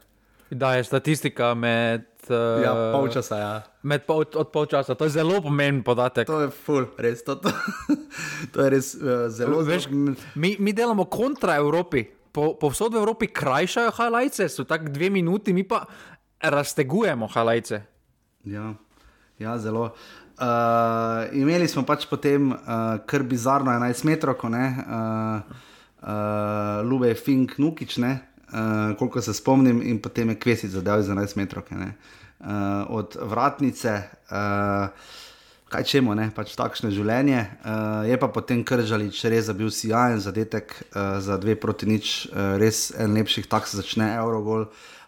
Da 0.52 0.74
je 0.76 0.84
statistika 0.84 1.54
med. 1.56 2.04
Uh, 2.28 2.60
Ja, 2.62 2.92
polčasa, 2.92 3.36
ja. 3.40 3.52
Med 3.82 4.04
pol, 4.06 4.22
od 4.28 4.52
polčasa, 4.52 4.94
to 4.94 5.08
je 5.08 5.16
zelo 5.16 5.40
pomemben 5.42 5.80
podatek. 5.82 6.28
To 6.28 6.44
je 6.44 6.52
full, 6.54 6.84
res. 7.00 7.24
To, 7.24 7.34
to, 7.40 7.48
to 8.52 8.60
je 8.60 8.68
res 8.70 8.92
uh, 8.94 9.26
zelo 9.32 9.64
Veš, 9.64 9.88
zelo- 9.88 10.14
mi, 10.36 10.52
mi 10.60 10.76
delamo 10.76 11.08
kontra 11.08 11.56
Evropi. 11.56 12.04
Po, 12.32 12.52
povsod 12.60 12.94
v 12.94 13.00
Evropi 13.00 13.26
krajšajo 13.32 13.90
highlights, 13.96 14.44
so 14.52 14.64
tako 14.64 14.92
dve 14.92 15.10
minuti, 15.12 15.52
mi 15.52 15.64
pa 15.66 15.82
raztegujemo 16.42 17.26
highlights. 17.26 17.72
Ja, 18.44 18.74
ja 19.38 19.58
zelo. 19.58 19.94
Uh, 20.42 21.28
imeli 21.36 21.68
smo 21.68 21.84
pač 21.86 22.06
potem 22.10 22.50
uh, 22.50 22.58
kar 23.06 23.22
bizarno 23.22 23.70
11 23.70 24.04
metrov, 24.08 24.40
uh, 24.42 24.50
uh, 26.02 26.10
Lube 26.82 27.14
Fink 27.14 27.58
Nukič, 27.58 27.98
ne, 28.02 28.18
uh, 28.48 28.96
koliko 28.98 29.22
se 29.22 29.34
spomnim, 29.34 29.82
in 29.82 30.00
potem 30.02 30.32
je 30.32 30.38
Kvesic 30.40 30.72
zadev 30.72 31.02
za 31.02 31.14
11 31.14 31.36
metrov. 31.36 31.68
Uh, 31.68 32.48
od 32.88 33.14
vratnice, 33.22 33.92
uh, 34.32 34.88
kaj 35.68 35.84
čemo, 35.84 36.16
ne, 36.18 36.32
pač 36.34 36.56
takšno 36.58 36.90
je 36.90 36.96
življenje. 36.96 37.44
Uh, 37.62 38.08
je 38.08 38.18
pa 38.18 38.28
potem 38.32 38.64
Kržalič 38.64 39.22
res 39.30 39.52
bil 39.54 39.70
sijajen 39.70 40.18
zadetek 40.18 40.74
uh, 40.74 41.20
za 41.22 41.38
dve 41.38 41.54
proti 41.60 41.86
nič, 41.86 42.32
uh, 42.32 42.56
res 42.58 42.90
en 42.98 43.14
lepših 43.14 43.46
tak 43.46 43.70
se 43.70 43.78
začne 43.78 44.10
Eurogol. 44.16 44.66
Uh, 44.66 45.01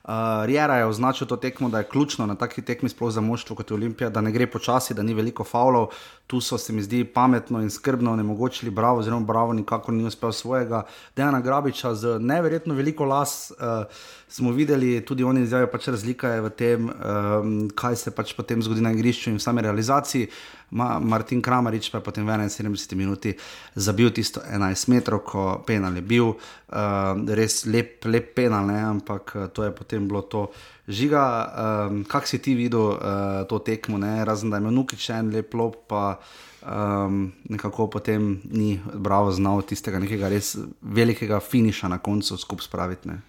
Riera 0.44 0.76
je 0.76 0.86
označil 0.86 1.26
to 1.26 1.36
tekmo, 1.36 1.68
da 1.68 1.78
je 1.78 1.88
ključno 1.88 2.26
na 2.26 2.34
takih 2.34 2.64
tekmih, 2.64 2.92
sploh 2.92 3.10
za 3.10 3.20
moštvo 3.20 3.56
kot 3.56 3.70
je 3.70 3.74
Olimpija, 3.74 4.10
da 4.10 4.20
ne 4.20 4.32
gre 4.32 4.46
počasi, 4.46 4.94
da 4.94 5.02
ni 5.02 5.14
veliko 5.14 5.44
faulov. 5.44 5.86
Tu 6.26 6.40
so 6.40 6.58
se 6.58 6.72
mi 6.72 6.82
zdi 6.82 7.04
pametno 7.04 7.60
in 7.62 7.70
skrbno 7.70 8.12
onemogočili, 8.12 8.70
bravo, 8.70 8.98
oziroma 8.98 9.26
bravo, 9.26 9.52
nikakor 9.52 9.94
ni 9.94 10.04
uspel 10.04 10.32
svojega. 10.32 10.82
Dejana 11.16 11.40
Grabiča 11.40 11.94
z 11.94 12.18
neverjetno 12.20 12.74
veliko 12.74 13.04
las 13.04 13.50
uh, 13.50 13.84
smo 14.28 14.52
videli, 14.52 15.00
tudi 15.04 15.24
oni 15.24 15.42
izjavijo, 15.42 15.70
pač 15.72 15.88
razlika 15.88 16.28
je 16.28 16.40
v 16.40 16.50
tem, 16.50 16.88
um, 16.88 17.70
kaj 17.74 17.96
se 17.96 18.10
pač 18.10 18.34
potem 18.36 18.62
zgodi 18.62 18.84
na 18.84 18.92
igrišču 18.92 19.30
in 19.30 19.36
v 19.36 19.42
sami 19.42 19.62
realizaciji. 19.62 20.28
Ma, 20.74 20.98
Martin 20.98 21.38
Kramarič 21.38 21.86
pa 21.94 22.02
je 22.02 22.06
potem 22.10 22.26
v 22.26 22.34
71 22.34 22.98
minuti 22.98 23.30
zabil 23.78 24.10
tisto 24.10 24.42
11 24.42 24.90
metrov, 24.90 25.22
ko 25.22 25.62
penal 25.62 25.94
je 25.94 26.02
bil, 26.02 26.34
uh, 26.34 27.14
res 27.30 27.62
lep, 27.70 28.02
lep 28.10 28.34
penal, 28.34 28.66
ne? 28.66 28.82
ampak 28.82 29.22
uh, 29.38 29.46
to 29.54 29.62
je 29.62 29.70
potem 29.70 30.02
bilo 30.10 30.26
to. 30.26 30.50
Žiga, 30.90 31.22
um, 31.22 32.02
kak 32.04 32.26
si 32.26 32.42
ti 32.42 32.58
videl 32.58 32.98
uh, 32.98 33.46
to 33.46 33.62
tekmo, 33.62 34.02
ne? 34.02 34.26
razen 34.26 34.50
da 34.50 34.58
je 34.58 34.66
imel 34.66 34.74
Nukič 34.74 35.10
en 35.14 35.30
lep 35.30 35.54
lop, 35.54 35.86
pa 35.86 36.18
um, 36.66 37.30
nekako 37.48 37.86
potem 37.86 38.42
ni 38.50 38.80
bravo 38.94 39.30
znal 39.30 39.62
tistega 39.62 40.02
nekega 40.02 40.28
res 40.28 40.56
velikega 40.82 41.38
finiša 41.40 41.88
na 41.88 42.02
koncu 42.02 42.36
skupaj 42.36 42.66
spraviti. 42.66 43.08
Ne? 43.08 43.20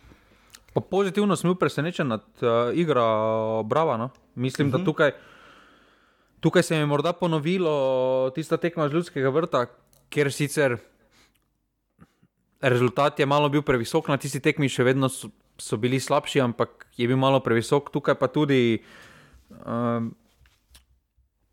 Pa 0.76 0.82
pozitivno 0.82 1.36
sem 1.40 1.48
bil 1.48 1.56
presenečen 1.56 2.08
nad 2.08 2.24
uh, 2.42 2.74
igro 2.76 3.64
Brava. 3.64 3.98
No? 3.98 4.10
Mislim, 4.36 4.68
uh 4.68 4.74
-huh. 4.74 4.78
da 4.80 4.86
tukaj, 4.86 5.12
tukaj 6.40 6.64
se 6.64 6.76
mi 6.76 6.82
je 6.82 6.86
morda 6.86 7.14
ponovilo 7.14 8.32
tista 8.36 8.58
tekma 8.58 8.90
z 8.90 8.94
ljudskega 8.94 9.30
vrta, 9.30 9.66
ker 10.10 10.32
sicer 10.34 10.78
rezultat 12.62 13.20
je 13.20 13.26
malo 13.26 13.50
bil 13.50 13.62
previsok 13.62 14.08
na 14.08 14.18
tisti 14.18 14.40
tekmi, 14.40 14.70
še 14.70 14.84
vedno 14.84 15.10
so, 15.10 15.30
so 15.58 15.78
bili 15.78 16.00
slabši, 16.00 16.42
ampak 16.42 16.88
je 16.98 17.08
bil 17.08 17.20
malo 17.20 17.40
previsok. 17.44 17.92
Tukaj 17.94 18.18
pa 18.20 18.28
tudi 18.32 18.80
um, 19.66 20.12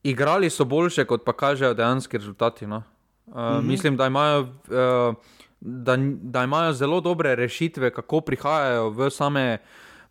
igrali 0.03 0.51
so 0.51 0.65
boljše, 0.65 1.05
kot 1.05 1.25
pa 1.25 1.37
kažejo 1.37 1.75
dejanski 1.75 2.19
rezultati. 2.19 2.67
No? 2.67 2.83
Uh, 3.27 3.35
uh 3.35 3.41
-huh. 3.41 3.63
Mislim, 3.63 3.97
da 3.97 4.07
imajo. 4.07 4.41
Uh, 4.71 5.15
da, 5.65 5.97
da 6.23 6.45
imajo 6.45 6.73
zelo 6.73 7.01
dobre 7.01 7.35
rešitve, 7.35 7.91
kako 7.91 8.21
prihajajo 8.21 8.91
v 8.91 9.11
same, 9.11 9.59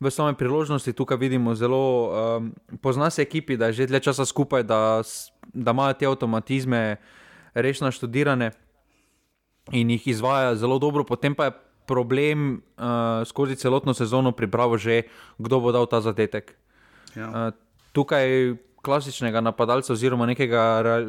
v 0.02 0.10
same 0.10 0.34
priložnosti. 0.34 0.90
Tukaj 0.94 1.18
vidimo 1.22 1.54
zelo, 1.56 2.10
um, 2.10 2.52
pozna 2.82 3.10
se 3.14 3.22
ekipi, 3.22 3.58
da 3.58 3.70
je 3.70 3.86
že 3.86 3.88
dlje 3.94 4.10
časa 4.10 4.26
skupaj, 4.26 4.66
da, 4.66 5.06
da 5.54 5.72
imajo 5.72 5.94
te 5.94 6.06
avtomatizme 6.10 6.98
res 7.54 7.82
naštudirane 7.82 8.52
in 9.72 9.94
jih 9.94 10.08
izvaja 10.08 10.56
zelo 10.58 10.80
dobro. 10.82 11.06
Potem 11.06 11.38
pa 11.38 11.52
je 11.52 11.58
problem 11.86 12.66
uh, 12.78 13.22
skozi 13.28 13.56
celotno 13.56 13.94
sezono 13.94 14.32
pripravo 14.32 14.78
že, 14.78 15.06
kdo 15.38 15.62
bo 15.62 15.70
dal 15.72 15.86
ta 15.86 16.02
zadetek. 16.02 16.58
Ja. 17.14 17.28
Uh, 17.30 17.38
tukaj 17.94 18.58
klasičnega 18.82 19.42
napadalca 19.46 19.94
oziroma 19.94 20.26
nekega 20.26 20.82
ra- 20.82 21.06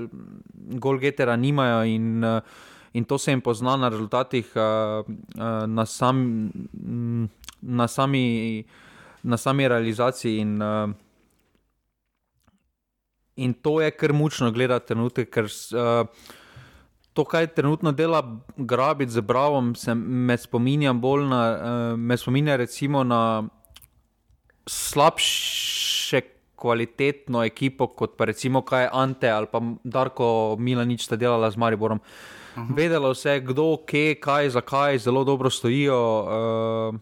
golgetera 0.76 1.37
nimajo 1.37 1.88
in, 1.88 2.20
uh, 2.20 2.44
in 2.92 3.05
to 3.05 3.18
se 3.18 3.33
jim 3.33 3.40
pozna 3.40 3.76
na 3.76 3.88
rezultatih, 3.88 4.52
uh, 4.57 5.05
uh, 5.07 5.66
na, 5.66 5.87
sam, 5.87 6.16
mm, 6.72 7.28
na, 7.62 7.88
sami, 7.88 8.64
na 9.22 9.37
sami 9.37 9.68
realizaciji. 9.68 10.38
In, 10.38 10.62
uh, 10.62 10.90
in 13.37 13.55
to 13.55 13.81
je 13.81 13.90
kar 13.90 14.12
mučno 14.12 14.50
gledati 14.52 14.87
trenutek, 14.92 15.31
ker 15.31 15.44
uh, 15.44 16.07
to, 17.12 17.24
kaj 17.24 17.46
trenutno 17.57 17.92
dela 17.92 18.22
Grabit 18.57 19.09
z 19.09 19.20
Bravom, 19.20 19.74
se 19.74 19.94
me 19.94 20.37
spominja 20.38 20.92
bolj 20.92 21.26
na, 21.28 21.42
uh, 21.52 21.98
me 21.98 22.16
spominja 22.16 22.57
recimo 22.57 23.05
na 23.05 23.48
slabše 24.66 26.20
kvalitetno 26.62 27.42
ekipo, 27.44 27.87
kot 27.87 28.14
pa 28.16 28.28
recimo 28.31 28.62
kaj 28.62 28.88
Ante 28.92 29.31
ali 29.31 29.48
pa 29.50 29.61
Darko 29.85 30.57
Milanič 30.59 31.09
sta 31.09 31.16
delala 31.16 31.50
z 31.50 31.59
Mariborom. 31.59 32.00
Aha. 32.55 32.67
Vedelo 32.77 33.15
se 33.15 33.31
je, 33.31 33.41
kdo, 33.41 33.77
kje, 33.87 34.15
kaj, 34.21 34.51
zakaj, 34.51 34.99
zelo 34.99 35.25
dobro 35.25 35.51
stojijo. 35.51 36.01
Uh, 36.23 37.01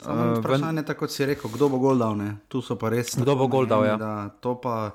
Samo 0.00 0.22
uh, 0.22 0.28
ven- 0.28 0.40
vprašanje, 0.40 0.82
tako 0.82 0.98
kot 1.06 1.10
si 1.10 1.26
rekel, 1.26 1.50
kdo 1.50 1.68
bo 1.68 1.78
gol 1.78 1.98
dal, 1.98 2.16
ne? 2.16 2.36
tu 2.48 2.62
so 2.62 2.76
pa 2.76 2.88
res. 2.92 3.14
Kdo 3.16 3.36
bo 3.36 3.46
gol 3.46 3.66
dal, 3.66 3.84
ja. 3.86 3.96
da 3.96 4.28
To, 4.40 4.54
pa, 4.60 4.90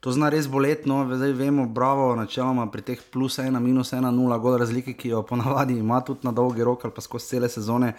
to 0.00 0.12
zna 0.12 0.28
res 0.28 0.44
boleti, 0.48 0.88
no, 0.88 1.04
zdaj 1.08 1.32
vemo, 1.32 1.64
bravo, 1.66 2.10
načeloma 2.16 2.66
pri 2.68 2.82
teh 2.82 3.00
plus 3.12 3.38
ena, 3.38 3.60
minus 3.60 3.92
ena, 3.96 4.10
nula, 4.12 4.36
gol 4.38 4.58
razlike, 4.60 4.92
ki 4.92 5.08
jo 5.14 5.22
ponavadi 5.24 5.78
ima 5.80 6.00
tudi 6.04 6.28
na 6.28 6.32
dolgi 6.32 6.64
rok 6.64 6.84
ali 6.84 6.92
pa 6.92 7.00
skozi 7.00 7.26
cele 7.34 7.48
sezone. 7.48 7.94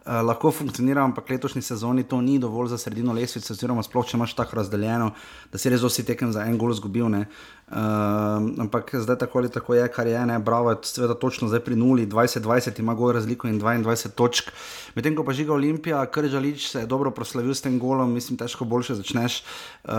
Uh, 0.00 0.22
lahko 0.24 0.48
funkcionira, 0.50 1.02
ampak 1.04 1.28
letošnji 1.28 1.60
sezoni 1.62 2.06
to 2.08 2.20
ni 2.24 2.38
dovolj 2.40 2.70
za 2.72 2.78
sredino 2.80 3.12
lesvice, 3.12 3.52
oziroma 3.52 3.82
sploh 3.84 4.06
če 4.08 4.16
imaš 4.16 4.32
tako 4.34 4.56
razdeljeno, 4.56 5.10
da 5.52 5.60
si 5.60 5.68
res 5.68 5.84
vsi 5.84 6.06
tekem 6.08 6.32
za 6.32 6.46
en 6.48 6.56
gol 6.58 6.72
zgubil. 6.72 7.12
Uh, 7.70 7.76
ampak 8.58 8.90
zdaj 8.98 9.18
tako 9.18 9.38
ali 9.38 9.50
tako 9.50 9.74
je, 9.74 9.88
kar 9.88 10.06
je, 10.06 10.18
ne, 10.26 10.38
bravo, 10.38 10.74
seveda 10.82 11.14
točno 11.14 11.48
zdaj 11.48 11.60
pri 11.60 11.76
nuli, 11.76 12.06
20-20 12.06 12.80
ima 12.80 12.94
gol 12.94 13.12
razliko 13.14 13.48
in 13.48 13.60
22 13.60 14.10
točk. 14.10 14.50
Medtem 14.94 15.14
ko 15.14 15.24
pa 15.24 15.32
žiga 15.32 15.54
Olimpija, 15.54 16.06
Kržalič 16.06 16.66
se 16.68 16.80
je 16.82 16.86
dobro 16.90 17.10
proslavil 17.10 17.54
s 17.54 17.62
tem 17.62 17.78
golom, 17.78 18.10
mislim, 18.12 18.38
težko 18.38 18.64
boljše 18.64 18.94
začneš 18.94 19.42
uh, 19.84 19.92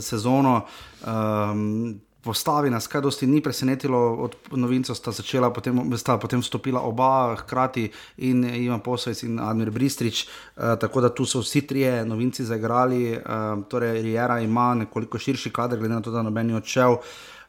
sezono. 0.00 0.62
Um, 1.04 2.00
Postavi 2.22 2.70
nas, 2.70 2.86
kaj 2.86 3.00
dosti 3.02 3.26
ni 3.26 3.40
presenetilo, 3.42 3.98
od 4.22 4.36
novincev 4.54 4.94
sta 4.94 5.10
začela, 5.10 5.48
potem, 5.50 5.80
sta 5.98 6.14
potem 6.22 6.40
vstopila 6.40 6.80
oba 6.86 7.34
hkrati 7.40 7.88
in 8.22 8.44
Ivan 8.46 8.80
Posovec 8.80 9.24
in 9.26 9.40
Admir 9.42 9.72
Bristrič, 9.74 10.22
uh, 10.28 10.76
tako 10.78 11.02
da 11.02 11.10
tu 11.10 11.26
so 11.26 11.42
vsi 11.42 11.64
trije 11.66 12.04
novinci 12.06 12.46
zaigrali, 12.46 13.16
uh, 13.16 13.64
torej 13.68 14.02
Riera 14.02 14.38
ima 14.40 14.74
nekoliko 14.74 15.18
širši 15.18 15.50
kader, 15.50 15.78
glede 15.78 15.94
na 15.94 16.00
to, 16.00 16.14
da 16.14 16.22
noben 16.22 16.46
ni 16.46 16.54
odšel. 16.54 16.96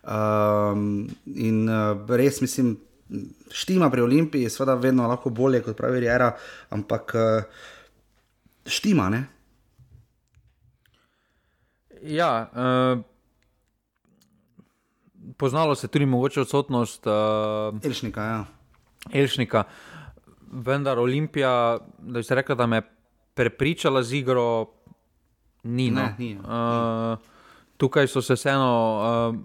Um, 0.04 1.06
in 1.26 1.70
uh, 1.70 2.10
res 2.10 2.42
mislim, 2.42 2.74
štima 3.54 3.92
pri 3.94 4.02
Olimpiji, 4.02 4.50
seveda 4.50 4.74
vedno 4.74 5.08
lahko 5.08 5.30
bolje, 5.30 5.62
kot 5.62 5.78
pravi 5.78 6.02
Riera, 6.08 6.34
ampak 6.74 7.14
uh, 7.14 7.64
štima, 8.66 9.10
ne? 9.14 9.26
Ja, 12.02 12.36
uh, 12.50 13.13
poznalo 15.38 15.76
se 15.76 15.88
tudi 15.88 16.06
mogoče 16.06 16.42
odsotnost 16.42 17.08
uh, 17.08 17.14
Elšnika, 17.84 18.24
ja. 18.24 18.46
Elšnika, 19.14 19.64
vendar 20.52 21.00
Olimpija, 21.00 21.78
da 22.00 22.20
bi 22.20 22.24
se 22.24 22.36
rekla, 22.36 22.56
da 22.56 22.68
me 22.68 22.78
je 22.78 22.90
prepričala 23.34 24.04
z 24.04 24.14
igro, 24.14 24.66
ni. 25.64 25.92
No. 25.92 26.02
Ne, 26.02 26.16
ni, 26.20 26.36
uh, 26.38 27.18
tukaj 27.78 28.08
so 28.08 28.22
se 28.22 28.34
vseeno 28.34 28.72
uh, 29.00 29.36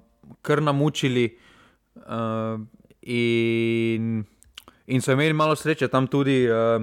kar 0.43 0.63
namučili 0.63 1.39
uh, 1.97 2.61
in, 3.03 4.25
In 4.89 5.03
so 5.05 5.13
imeli 5.13 5.33
malo 5.33 5.57
sreče 5.57 5.89
tam 5.89 6.07
tudi. 6.07 6.47
Uh, 6.49 6.83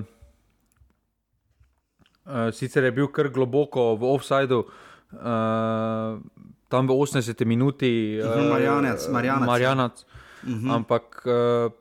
uh, 2.25 2.51
sicer 2.53 2.83
je 2.83 2.91
bil 2.91 3.07
kar 3.09 3.31
globoko 3.33 3.95
v 3.97 4.11
offsajdu, 4.13 4.59
uh, 4.61 6.19
tam 6.75 6.87
v 6.87 6.91
80 6.91 7.45
minuti, 7.45 8.19
uh, 8.19 8.51
Marjanec, 8.51 9.07
Marjanac. 9.11 9.47
Marjanac. 9.47 9.95
Uh 10.43 10.49
-huh. 10.49 10.75
Ampak 10.75 11.23
uh, 11.25 11.71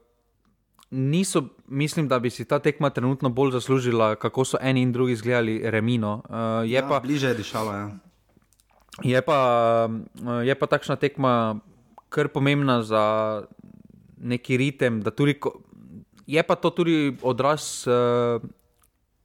niso, 0.90 1.48
mislim, 1.68 2.08
da 2.08 2.18
bi 2.18 2.30
si 2.30 2.44
ta 2.44 2.58
tekma 2.58 2.90
trenutno 2.90 3.28
bolj 3.28 3.52
zaslužila, 3.52 4.14
kako 4.16 4.44
so 4.44 4.56
eni 4.62 4.82
in 4.82 4.92
drugi 4.92 5.12
izgledali 5.12 5.70
remino. 5.70 6.22
Uh, 6.28 6.68
je 6.68 6.78
Ja, 6.78 6.88
pa, 6.88 7.00
bliže 7.00 7.28
je 7.28 7.34
dišalo. 7.34 7.72
Ja. 7.72 7.90
Je 9.02 9.22
pa, 9.22 9.38
eh, 9.90 10.46
je 10.46 10.54
pa 10.54 10.66
takšna 10.66 10.96
tekma 10.96 11.58
kar 12.08 12.28
pomembna 12.30 12.82
za 12.82 13.42
neki 14.22 14.56
ritem. 14.56 15.00
da 15.00 15.10
Tudi, 15.10 15.34
ko- 15.34 15.66
je 16.26 16.42
pa 16.42 16.54
to 16.54 16.70
tudi 16.70 17.16
odraz 17.22 17.86
uh, 17.86 18.40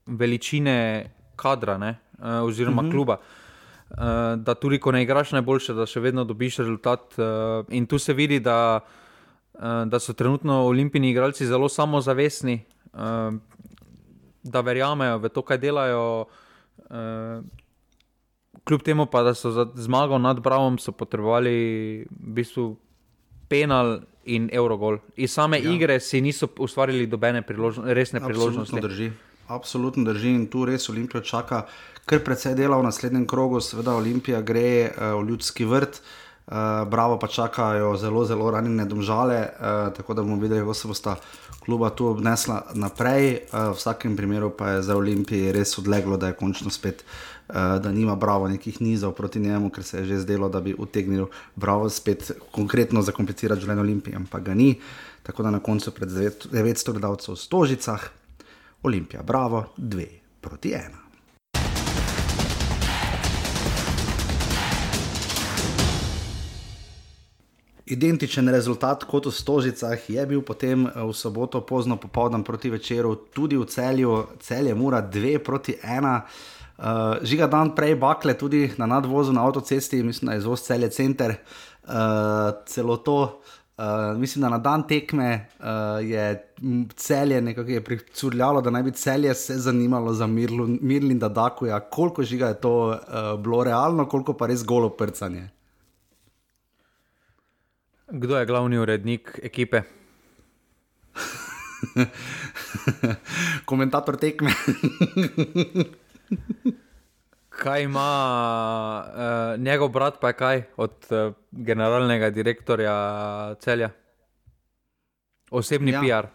veličine 0.05 1.05
kadra, 1.35 1.77
ne, 1.77 1.99
uh, 2.17 2.41
oziroma 2.43 2.81
uh 2.81 2.87
-huh. 2.87 2.91
kluba. 2.91 3.17
Uh, 3.89 4.37
da 4.37 4.53
tudi, 4.53 4.77
ko 4.79 4.91
ne 4.91 5.01
igraš 5.01 5.31
najboljše, 5.33 5.73
da 5.73 5.87
še 5.89 5.99
vedno 5.99 6.23
dobiš 6.23 6.59
rezultat. 6.61 7.15
Uh, 7.17 7.65
in 7.73 7.87
tu 7.89 7.97
se 7.99 8.13
vidi, 8.13 8.37
da, 8.39 8.79
uh, 9.53 9.61
da 9.89 9.99
so 9.99 10.13
trenutno 10.13 10.61
olimpijski 10.67 11.09
igralci 11.09 11.47
zelo 11.49 11.69
samozavestni, 11.69 12.59
uh, 12.93 13.33
da 14.43 14.61
verjamejo 14.61 15.17
v 15.17 15.33
to, 15.33 15.41
kaj 15.41 15.57
delajo. 15.57 16.03
Uh, 16.89 17.41
Kljub 18.69 18.83
temu, 18.85 19.07
pa, 19.09 19.23
da 19.25 19.33
so 19.33 19.49
za 19.51 19.65
zmago 19.75 20.17
nad 20.21 20.39
Bravom 20.45 20.77
so 20.77 20.91
potrebovali 20.91 22.05
v 22.05 22.33
bistvu 22.37 22.75
penal 23.49 23.99
in 24.29 24.49
Eurogol. 24.53 24.99
Iz 25.17 25.33
same 25.33 25.57
ja. 25.57 25.71
igre 25.73 25.99
si 25.99 26.21
niso 26.21 26.47
ustvarili 26.59 27.07
dobene 27.07 27.41
priložno, 27.41 27.89
resne 27.93 28.21
priložnosti. 28.21 28.75
Absolutno 28.75 28.87
drži. 28.87 29.11
Absolutno 29.47 30.03
drži 30.03 30.29
in 30.29 30.45
tu 30.47 30.65
res 30.65 30.89
Olimpijo 30.89 31.21
čaka 31.25 31.63
kar 32.09 32.23
precej 32.25 32.57
dela 32.57 32.79
v 32.81 32.89
naslednjem 32.89 33.27
krogu. 33.29 33.61
Seveda 33.61 33.93
Olimpija 33.93 34.41
gre 34.41 34.89
uh, 34.89 35.21
v 35.21 35.29
ljudski 35.29 35.65
vrt, 35.69 36.01
uh, 36.01 36.53
Bravo 36.89 37.19
pa 37.21 37.27
čakajo 37.29 37.93
zelo, 38.01 38.25
zelo 38.25 38.49
ranjene 38.49 38.85
domžale, 38.89 39.37
uh, 39.45 39.93
tako 39.93 40.17
da 40.17 40.23
bomo 40.25 40.41
videli, 40.41 40.65
kako 40.65 40.73
se 40.73 40.87
bosta 40.87 41.15
kluba 41.65 41.89
tu 41.93 42.09
obnesla 42.09 42.63
naprej. 42.73 43.45
Uh, 43.53 43.69
v 43.69 43.77
vsakem 43.77 44.17
primeru 44.17 44.49
pa 44.49 44.69
je 44.69 44.87
za 44.89 44.97
Olimpijo 44.97 45.53
res 45.53 45.77
odleglo, 45.77 46.17
da 46.17 46.33
je 46.33 46.39
končno 46.39 46.73
spet. 46.73 47.03
Uh, 47.49 47.77
da 47.77 47.91
nima 47.93 48.15
Bravo 48.15 48.47
nekih 48.49 48.81
nizov 48.81 49.13
proti 49.13 49.39
njemu, 49.39 49.69
ker 49.69 49.83
se 49.83 50.01
je 50.01 50.05
že 50.05 50.19
zdelo, 50.25 50.49
da 50.49 50.61
bi 50.61 50.73
utegnil 50.73 51.29
Bravo 51.55 51.89
spet 51.89 52.31
konkretno 52.51 53.01
zakomplicirati 53.01 53.61
življenje 53.61 53.81
Olimpije, 53.85 54.15
ampak 54.17 54.49
ga 54.49 54.53
ni. 54.53 54.79
Tako 55.23 55.43
da 55.43 55.51
na 55.51 55.59
koncu 55.59 55.91
pred 55.91 56.09
900 56.09 56.91
gledalcev 56.91 57.33
v 57.33 57.37
Stožicah 57.37 58.09
Olimpija, 58.83 59.21
bravo, 59.21 59.65
dve 59.77 60.07
proti 60.41 60.73
ena. 60.73 61.08
Identičen 67.89 68.45
rezultat 68.53 69.01
kot 69.09 69.25
v 69.25 69.31
Stožicah 69.33 69.97
je 69.97 70.25
bil 70.29 70.43
potem 70.45 70.85
eh, 70.85 70.93
v 70.93 71.13
soboto 71.13 71.61
pozno 71.65 71.97
popoldan 71.97 72.43
proti 72.45 72.69
večeru, 72.69 73.15
tudi 73.33 73.57
v 73.57 73.65
celju, 73.65 74.37
celje 74.39 74.75
mora 74.77 75.01
dve 75.01 75.39
proti 75.41 75.73
ena. 75.83 76.21
Uh, 76.79 77.19
žiga 77.27 77.49
dan 77.51 77.73
prej 77.75 77.97
bakle 77.99 78.37
tudi 78.39 78.69
na 78.79 78.85
nadvozu 78.87 79.33
na 79.35 79.43
avtocesti, 79.43 79.97
mislim, 80.03 80.29
da 80.29 80.33
je 80.33 80.39
izvoz 80.39 80.61
celje 80.63 80.87
center, 80.95 81.33
uh, 81.83 81.91
celo 82.65 82.95
to. 82.97 83.41
Uh, 83.75 84.15
mislim, 84.15 84.41
da 84.41 84.49
na 84.49 84.57
dan 84.57 84.87
tekme 84.87 85.47
uh, 85.59 85.65
je 85.99 86.51
m, 86.61 86.87
celje 86.95 87.41
nekako 87.41 87.69
je 87.69 87.83
pricurljalo, 87.83 88.61
da 88.61 88.69
naj 88.69 88.83
bi 88.83 88.91
celje 88.91 89.33
se 89.35 89.57
zanimalo 89.57 90.13
za 90.13 90.27
Mirlin 90.27 91.19
Dadakuja, 91.19 91.79
koliko 91.79 92.23
žiga 92.23 92.47
je 92.47 92.61
to 92.61 92.87
uh, 92.87 93.39
bilo 93.39 93.63
realno, 93.63 94.07
koliko 94.07 94.33
pa 94.33 94.47
res 94.47 94.63
golo 94.63 94.89
prcanje. 94.89 95.49
Kdo 98.11 98.37
je 98.37 98.45
glavni 98.45 98.77
urednik 98.77 99.39
ekipe? 99.43 99.81
Komentator 103.69 104.17
tekme. 104.17 104.51
Kaj 107.59 107.83
ima 107.83 108.09
uh, 109.05 109.61
njegov 109.61 109.89
brat, 109.89 110.19
pa 110.21 110.27
je 110.27 110.33
kaj 110.33 110.63
od 110.77 110.95
uh, 111.09 111.33
generalnega 111.51 112.29
direktorja 112.29 112.95
celja? 113.59 113.89
Osebni 115.51 115.91
Ja. 115.91 116.01
PR. 116.01 116.27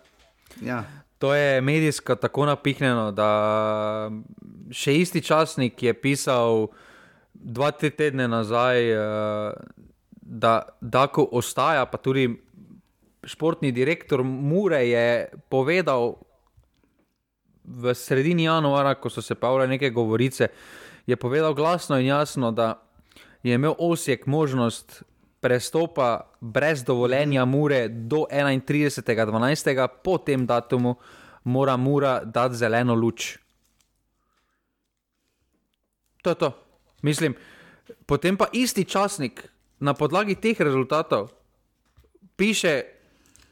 ja. 0.61 0.85
To 1.19 1.35
je 1.35 1.61
medijsko 1.61 2.15
tako 2.15 2.47
napihnjeno, 2.47 3.13
da 3.13 4.11
še 4.71 4.97
isti 4.99 5.23
časnik 5.23 5.83
je 5.83 5.95
pisal 5.95 6.67
dva, 7.33 7.71
tri 7.71 7.91
tedne 7.91 8.29
nazaj, 8.29 8.91
eh, 8.93 9.53
da 10.35 10.69
Dako 10.81 11.29
ostaja, 11.33 11.87
pa 11.87 11.99
tudi 11.99 12.29
športni 13.25 13.73
direktor 13.73 14.23
Mure 14.23 14.83
je 14.89 15.29
povedal 15.49 16.17
v 17.65 17.95
sredini 17.95 18.45
januara, 18.45 18.95
ko 18.99 19.11
so 19.11 19.23
se 19.23 19.35
pavle 19.35 19.69
neke 19.69 19.91
govorice, 19.91 20.49
je 21.07 21.17
povedal 21.17 21.55
glasno 21.55 21.99
in 21.99 22.07
jasno, 22.07 22.51
da 22.53 22.83
je 23.43 23.55
imel 23.55 23.75
Osijek 23.79 24.27
možnost 24.27 25.03
prestopa 25.41 26.31
brez 26.41 26.85
dovoljenja 26.85 27.45
Mure 27.45 27.89
do 27.89 28.27
31.12. 28.31 29.89
Po 30.05 30.19
tem 30.19 30.47
datumu 30.47 30.97
mora 31.45 31.77
Mura 31.77 32.25
dati 32.25 32.57
zeleno 32.57 32.95
luč. 32.95 33.39
To 36.23 36.31
je 36.31 36.35
to. 36.35 36.53
Mislim, 37.03 37.35
potem 38.07 38.37
pa 38.37 38.47
isti 38.53 38.85
časnik 38.85 39.54
na 39.81 39.95
podlagi 39.95 40.35
teh 40.35 40.61
rezultatov 40.61 41.31
piše, 42.37 42.83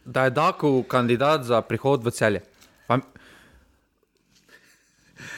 da 0.05 0.25
je 0.25 0.31
Daku 0.31 0.83
kandidat 0.89 1.45
za 1.45 1.61
prihod 1.63 2.05
v 2.05 2.11
celje. 2.11 2.41
Pa, 2.87 2.99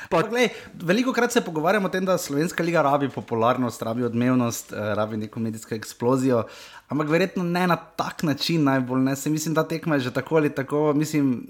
Pa, 0.08 0.22
glej, 0.22 0.48
veliko 0.74 1.12
krat 1.12 1.32
se 1.32 1.40
pogovarjamo 1.40 1.88
o 1.88 1.90
tem, 1.90 2.04
da 2.04 2.18
Slovenska 2.18 2.62
liga 2.62 2.82
rabi 2.82 3.08
popularnost, 3.08 3.82
rabi 3.82 4.04
odmevnost, 4.04 4.72
eh, 4.72 4.94
rabi 4.94 5.16
neko 5.16 5.40
medijsko 5.40 5.74
eksplozijo, 5.74 6.44
ampak 6.88 7.08
verjetno 7.08 7.42
ne 7.44 7.66
na 7.66 7.76
tak 7.76 8.22
način 8.22 8.64
najbolj. 8.64 9.00
Ne. 9.00 9.16
Se 9.16 9.30
mislim, 9.30 9.54
da 9.54 9.68
tekma 9.68 9.94
je 9.94 10.00
že 10.00 10.10
tako 10.10 10.36
ali 10.36 10.54
tako. 10.54 10.92
Mislim, 10.92 11.46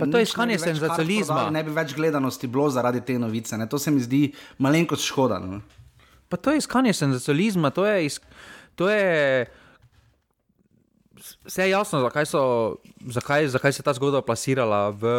Pa 0.00 0.06
to 0.06 0.18
je 0.18 0.22
iskanje 0.22 0.52
ne 0.52 0.58
senzacionalizma. 0.58 1.34
prodali, 1.34 1.52
Ne 1.52 1.62
bi 1.64 1.70
več 1.70 1.94
gledanosti 1.94 2.46
bilo 2.46 2.70
zaradi 2.70 3.00
te 3.00 3.18
novice. 3.18 3.56
Ne. 3.58 3.68
To 3.68 3.78
se 3.78 3.90
mi 3.90 4.00
zdi 4.00 4.32
malenkost 4.58 5.04
škoda. 5.04 5.38
No. 5.38 5.60
pa 6.28 6.36
to 6.36 6.50
je 6.50 6.58
iskanje 6.58 6.92
senzacionalizma, 6.92 7.70
to 7.70 7.86
je. 7.86 8.06
Isk, 8.06 8.22
to 8.78 8.86
je 8.86 9.46
Vse 11.44 11.62
je 11.62 11.70
jasno, 11.70 12.00
zakaj, 12.00 12.26
so, 12.30 12.40
zakaj, 13.10 13.48
zakaj 13.48 13.72
se 13.72 13.80
je 13.80 13.84
ta 13.84 13.92
zgodba 13.92 14.22
plasirala 14.22 14.90
v, 14.94 15.10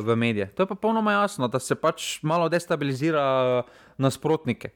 v 0.00 0.16
medije. 0.16 0.46
To 0.56 0.62
je 0.62 0.66
pa 0.66 0.74
popolnoma 0.74 1.12
jasno, 1.12 1.48
da 1.48 1.60
se 1.60 1.74
pač 1.74 2.22
malo 2.22 2.48
destabilizira 2.48 3.62
nasprotnike. 4.00 4.70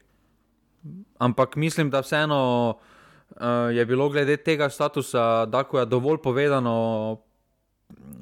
Ampak 1.17 1.55
mislim, 1.55 1.89
da 1.89 2.03
vseeno 2.05 2.39
uh, 2.77 3.73
je 3.73 3.85
bilo 3.85 4.09
glede 4.09 4.37
tega 4.37 4.69
statusa 4.69 5.45
Dakoja 5.45 5.85
dovolj 5.85 6.21
povedano 6.21 7.17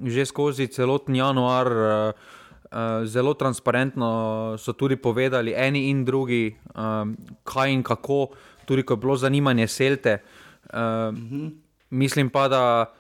že 0.06 0.26
skozi 0.26 0.68
celoten 0.68 1.16
januar. 1.16 1.68
Uh, 1.68 2.14
uh, 2.72 3.06
zelo 3.06 3.34
transparentno 3.34 4.56
so 4.58 4.74
tudi 4.74 4.96
povedali 4.96 5.54
eni 5.56 5.90
in 5.90 6.06
drugi, 6.06 6.56
um, 6.76 7.16
kaj 7.44 7.72
in 7.72 7.84
kako, 7.84 8.28
tudi 8.66 8.84
ko 8.84 8.94
je 8.94 8.98
bilo 8.98 9.16
zanimanje 9.18 9.68
Selte. 9.68 10.18
Uh, 10.74 10.80
mm 11.14 11.30
-hmm. 11.30 11.52
Mislim 11.90 12.30
pa, 12.30 12.48
da 12.48 12.94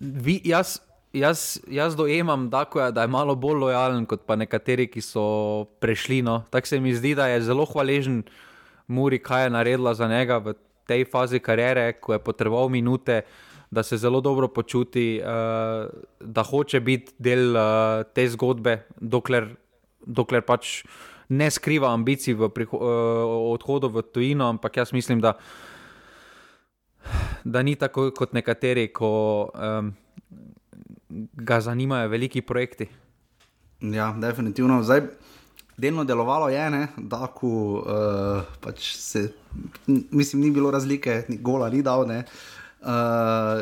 vi, 0.00 0.40
jaz, 0.44 0.78
jaz, 1.12 1.60
jaz 1.70 1.96
dojemam, 1.96 2.50
Dakoja, 2.50 2.90
da 2.90 3.02
je 3.02 3.08
malo 3.08 3.34
bolj 3.34 3.58
lojalen 3.58 4.06
kot 4.06 4.26
pa 4.26 4.36
nekateri, 4.36 4.86
ki 4.86 5.00
so 5.00 5.64
prešli. 5.80 6.22
No. 6.22 6.42
Tako 6.50 6.66
se 6.66 6.80
mi 6.80 6.94
zdi, 6.94 7.14
da 7.14 7.26
je 7.26 7.42
zelo 7.42 7.64
hvaležen 7.64 8.22
Muri, 8.88 9.18
kaj 9.18 9.44
je 9.44 9.50
naredila 9.50 9.94
za 9.94 10.08
njega 10.08 10.38
v 10.38 10.54
tej 10.88 11.04
fazi 11.04 11.38
kariere, 11.38 11.92
ko 12.00 12.12
je 12.12 12.18
potreboval 12.18 12.68
minute, 12.68 13.22
da 13.70 13.82
se 13.82 13.96
zelo 13.96 14.20
dobro 14.20 14.48
počuti, 14.48 15.20
uh, 15.20 15.90
da 16.20 16.42
hoče 16.42 16.80
biti 16.80 17.12
del 17.18 17.56
uh, 17.56 18.06
te 18.14 18.24
zgodbe, 18.28 18.86
dokler, 19.00 19.50
dokler 20.06 20.42
pač 20.42 20.86
ne 21.28 21.50
skriva 21.50 21.92
ambicij 21.92 22.34
v 22.34 22.48
uh, 22.48 22.80
odhodu 23.52 23.88
v 23.88 24.02
tujino, 24.12 24.48
ampak 24.48 24.76
jaz 24.76 24.92
mislim, 24.92 25.20
da, 25.20 25.36
da 27.44 27.62
ni 27.62 27.76
tako 27.76 28.10
kot 28.16 28.32
nekateri, 28.32 28.88
ko 28.92 29.50
um, 29.52 29.92
ga 31.36 31.60
zanimajo 31.60 32.08
veliki 32.08 32.42
projekti. 32.42 32.88
Ja, 33.80 34.12
definitivno. 34.18 34.82
Zdaj, 34.82 35.02
delno 35.76 36.04
delovalo 36.04 36.48
je, 36.48 36.70
ne, 36.70 36.88
da 36.96 37.26
ku, 37.26 37.82
uh, 37.84 38.42
pač 38.60 38.94
se, 38.96 39.28
mislim, 39.86 40.42
ni 40.42 40.50
bilo 40.50 40.70
razlike, 40.70 41.24
ni 41.28 41.38
gola 41.38 41.70
ni 41.70 41.82
dal. 41.82 42.06
Ne. 42.08 42.24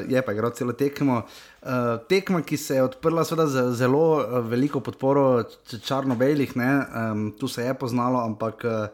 Je 0.09 0.23
pa 0.23 0.33
igral 0.33 0.53
celo 0.53 0.73
tekmo. 0.73 1.23
Uh, 1.67 1.99
tekma, 2.09 2.43
ki 2.47 2.57
se 2.57 2.77
je 2.77 2.83
odprla 2.85 3.25
seveda, 3.27 3.49
z 3.51 3.75
zelo 3.75 4.21
uh, 4.21 4.39
veliko 4.47 4.79
podporo 4.81 5.43
črno-belih, 5.67 6.53
um, 6.55 7.33
tu 7.35 7.49
se 7.49 7.65
je 7.65 7.75
poznalo, 7.75 8.21
ampak 8.23 8.63
uh, 8.65 8.87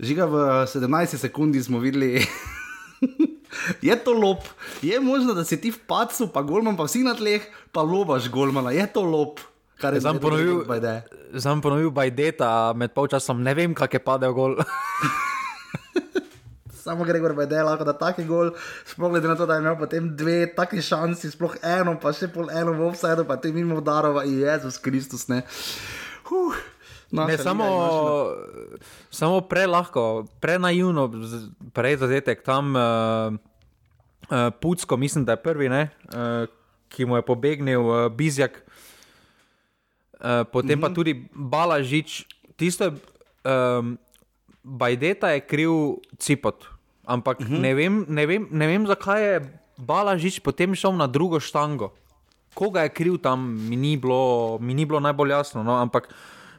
žiga 0.00 0.26
v 0.26 0.66
17 0.66 1.14
sekundi 1.16 1.62
smo 1.62 1.78
videli. 1.78 2.18
je 3.86 3.96
to 4.02 4.12
lop, 4.12 4.42
je 4.82 4.98
možno, 5.00 5.34
da 5.34 5.44
si 5.44 5.60
ti 5.60 5.70
v 5.70 5.78
pacu, 5.86 6.26
pa 6.32 6.42
golman, 6.42 6.76
pa 6.76 6.88
vsi 6.88 7.06
na 7.06 7.14
tleh, 7.14 7.44
pa 7.70 7.86
lobaš 7.86 8.26
golmana, 8.30 8.74
je 8.74 8.86
to 8.90 9.04
lop. 9.06 9.38
Sam 9.78 10.18
ponovil, 10.18 10.66
sam 11.38 11.62
ponovil 11.62 11.94
Bajdeta 11.94 12.74
med 12.74 12.90
polčasom, 12.90 13.46
ne 13.46 13.54
vem, 13.54 13.78
kak 13.78 13.94
je 13.94 14.02
padel 14.02 14.34
gol. 14.34 14.58
samo 16.88 17.04
Gregor 17.04 17.36
Bajde, 17.36 17.60
lahko 17.66 17.84
da 17.84 17.92
taki 17.92 18.24
gol, 18.24 18.54
sploh 18.88 19.12
glede 19.12 19.28
na 19.28 19.36
to, 19.36 19.46
da 19.46 19.58
je 19.58 19.64
imel 19.64 19.76
potem 19.76 20.08
dve 20.16 20.46
taki 20.56 20.80
šansi, 20.84 21.32
sploh 21.34 21.58
eno, 21.60 21.98
pa 22.00 22.14
še 22.16 22.30
pol 22.32 22.48
eno 22.48 22.72
v 22.78 22.88
offsajdu, 22.88 23.26
pa 23.28 23.36
ti 23.36 23.52
mimo 23.52 23.82
darova 23.84 24.24
Jezus 24.24 24.80
Kristus. 24.80 25.28
Ne, 25.28 25.42
huh, 26.30 26.56
ne 27.12 27.36
samo, 27.36 27.68
samo 29.12 29.42
prelahko, 29.44 30.24
prenaivno, 30.40 31.08
prej 31.76 32.00
zadetek 32.04 32.40
tam 32.46 32.72
uh, 32.72 33.36
uh, 34.32 34.48
Pucko, 34.60 34.96
mislim, 34.96 35.28
da 35.28 35.36
je 35.36 35.44
prvi, 35.44 35.68
ne, 35.68 35.90
uh, 36.12 36.48
ki 36.88 37.04
mu 37.04 37.20
je 37.20 37.28
pobegnil 37.28 37.84
uh, 37.84 38.08
Bizjak. 38.08 38.64
Uh, 40.18 40.42
potem 40.52 40.78
mm 40.78 40.80
-hmm. 40.80 40.80
pa 40.80 40.88
mhm. 40.88 40.94
tudi 40.94 41.12
Balažič, 41.34 42.26
tisto 42.56 42.84
je, 42.84 42.92
um, 43.44 43.98
Bajdeta 44.62 45.30
je 45.32 45.40
kriv 45.40 45.70
Cipot, 46.18 46.77
Ampak 47.08 47.40
uh 47.40 47.46
mhm. 47.46 47.56
-huh. 47.56 47.60
ne, 47.60 47.74
vem, 47.74 48.04
ne, 48.08 48.26
vem, 48.26 48.48
ne 48.50 48.66
vem, 48.66 48.86
zakaj 48.86 49.22
je 49.24 49.34
Balažič 49.78 50.40
potem 50.44 50.74
šel 50.74 50.92
na 50.92 51.06
drugo 51.06 51.40
štango. 51.40 51.94
Koga 52.54 52.82
je 52.84 52.92
kriv 52.92 53.18
tam, 53.22 53.56
mi 53.68 53.76
ni 53.76 53.96
bilo, 53.96 54.58
mi 54.60 54.74
ni 54.74 54.84
bilo 54.84 55.00
najbolj 55.00 55.30
jasno. 55.30 55.62
No? 55.62 55.78
Ampak. 55.78 56.10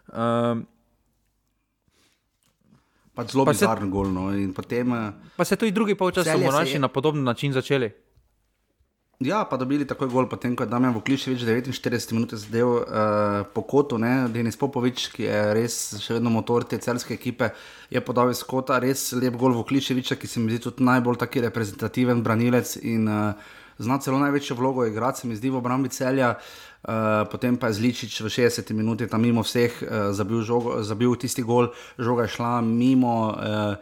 Um, 0.08 0.66
Pač 3.14 3.36
zelo 3.36 3.46
bizarno 3.46 3.92
golno. 3.92 4.32
Potem, 4.56 4.92
uh, 4.92 5.12
pa 5.36 5.46
se 5.46 5.56
tudi 5.56 5.72
drugi 5.72 5.96
polčas 5.96 6.24
smo 6.24 6.52
našli 6.52 6.80
je... 6.80 6.80
na 6.80 6.88
podoben 6.88 7.24
način 7.24 7.54
začeli. 7.54 7.92
Ja, 9.20 9.44
pa 9.44 9.58
dobili 9.60 9.84
takoj 9.84 10.08
gol, 10.08 10.26
potem 10.32 10.54
ko 10.56 10.64
je 10.64 10.72
Damien 10.72 10.94
Vukliševič 10.96 11.42
49 11.44 12.14
minut 12.16 12.32
zadev 12.40 12.70
uh, 12.72 12.84
po 13.52 13.66
kotu, 13.68 13.98
ne? 14.00 14.30
Denis 14.32 14.56
Popovič, 14.56 15.10
ki 15.12 15.26
je 15.26 15.40
res 15.58 15.74
še 16.00 16.14
vedno 16.16 16.32
motor 16.32 16.64
te 16.64 16.78
celske 16.80 17.18
ekipe, 17.18 17.50
je 17.92 18.00
podal 18.00 18.32
iz 18.32 18.40
kota 18.48 18.78
res 18.80 19.10
lep 19.12 19.36
gol 19.36 19.58
Vukliševiča, 19.58 20.16
ki 20.16 20.24
se 20.24 20.40
mi 20.40 20.54
zdi 20.54 20.62
tudi 20.64 20.88
najbolj 20.88 21.20
taki 21.20 21.44
reprezentativen 21.44 22.22
branilec 22.24 22.78
in 22.80 23.10
uh, 23.12 23.50
zna 23.84 23.98
celo 24.00 24.22
največjo 24.24 24.56
vlogo 24.56 24.86
igrati, 24.88 25.26
se 25.26 25.28
mi 25.28 25.36
zdi 25.36 25.52
v 25.52 25.60
obrambi 25.60 25.92
celja. 25.92 26.38
Uh, 26.88 27.28
potem 27.28 27.58
pa 27.60 27.68
je 27.74 27.82
Zličič 27.82 28.22
v 28.24 28.32
60 28.32 28.72
minuti 28.72 29.10
tam 29.12 29.20
mimo 29.28 29.44
vseh 29.44 29.82
uh, 29.84 29.98
zabil, 30.16 30.48
žogo, 30.48 30.78
zabil 30.80 31.20
tisti 31.20 31.44
gol, 31.44 31.74
žoga 32.00 32.24
je 32.24 32.38
šla 32.38 32.54
mimo. 32.64 33.36
Uh, 33.36 33.76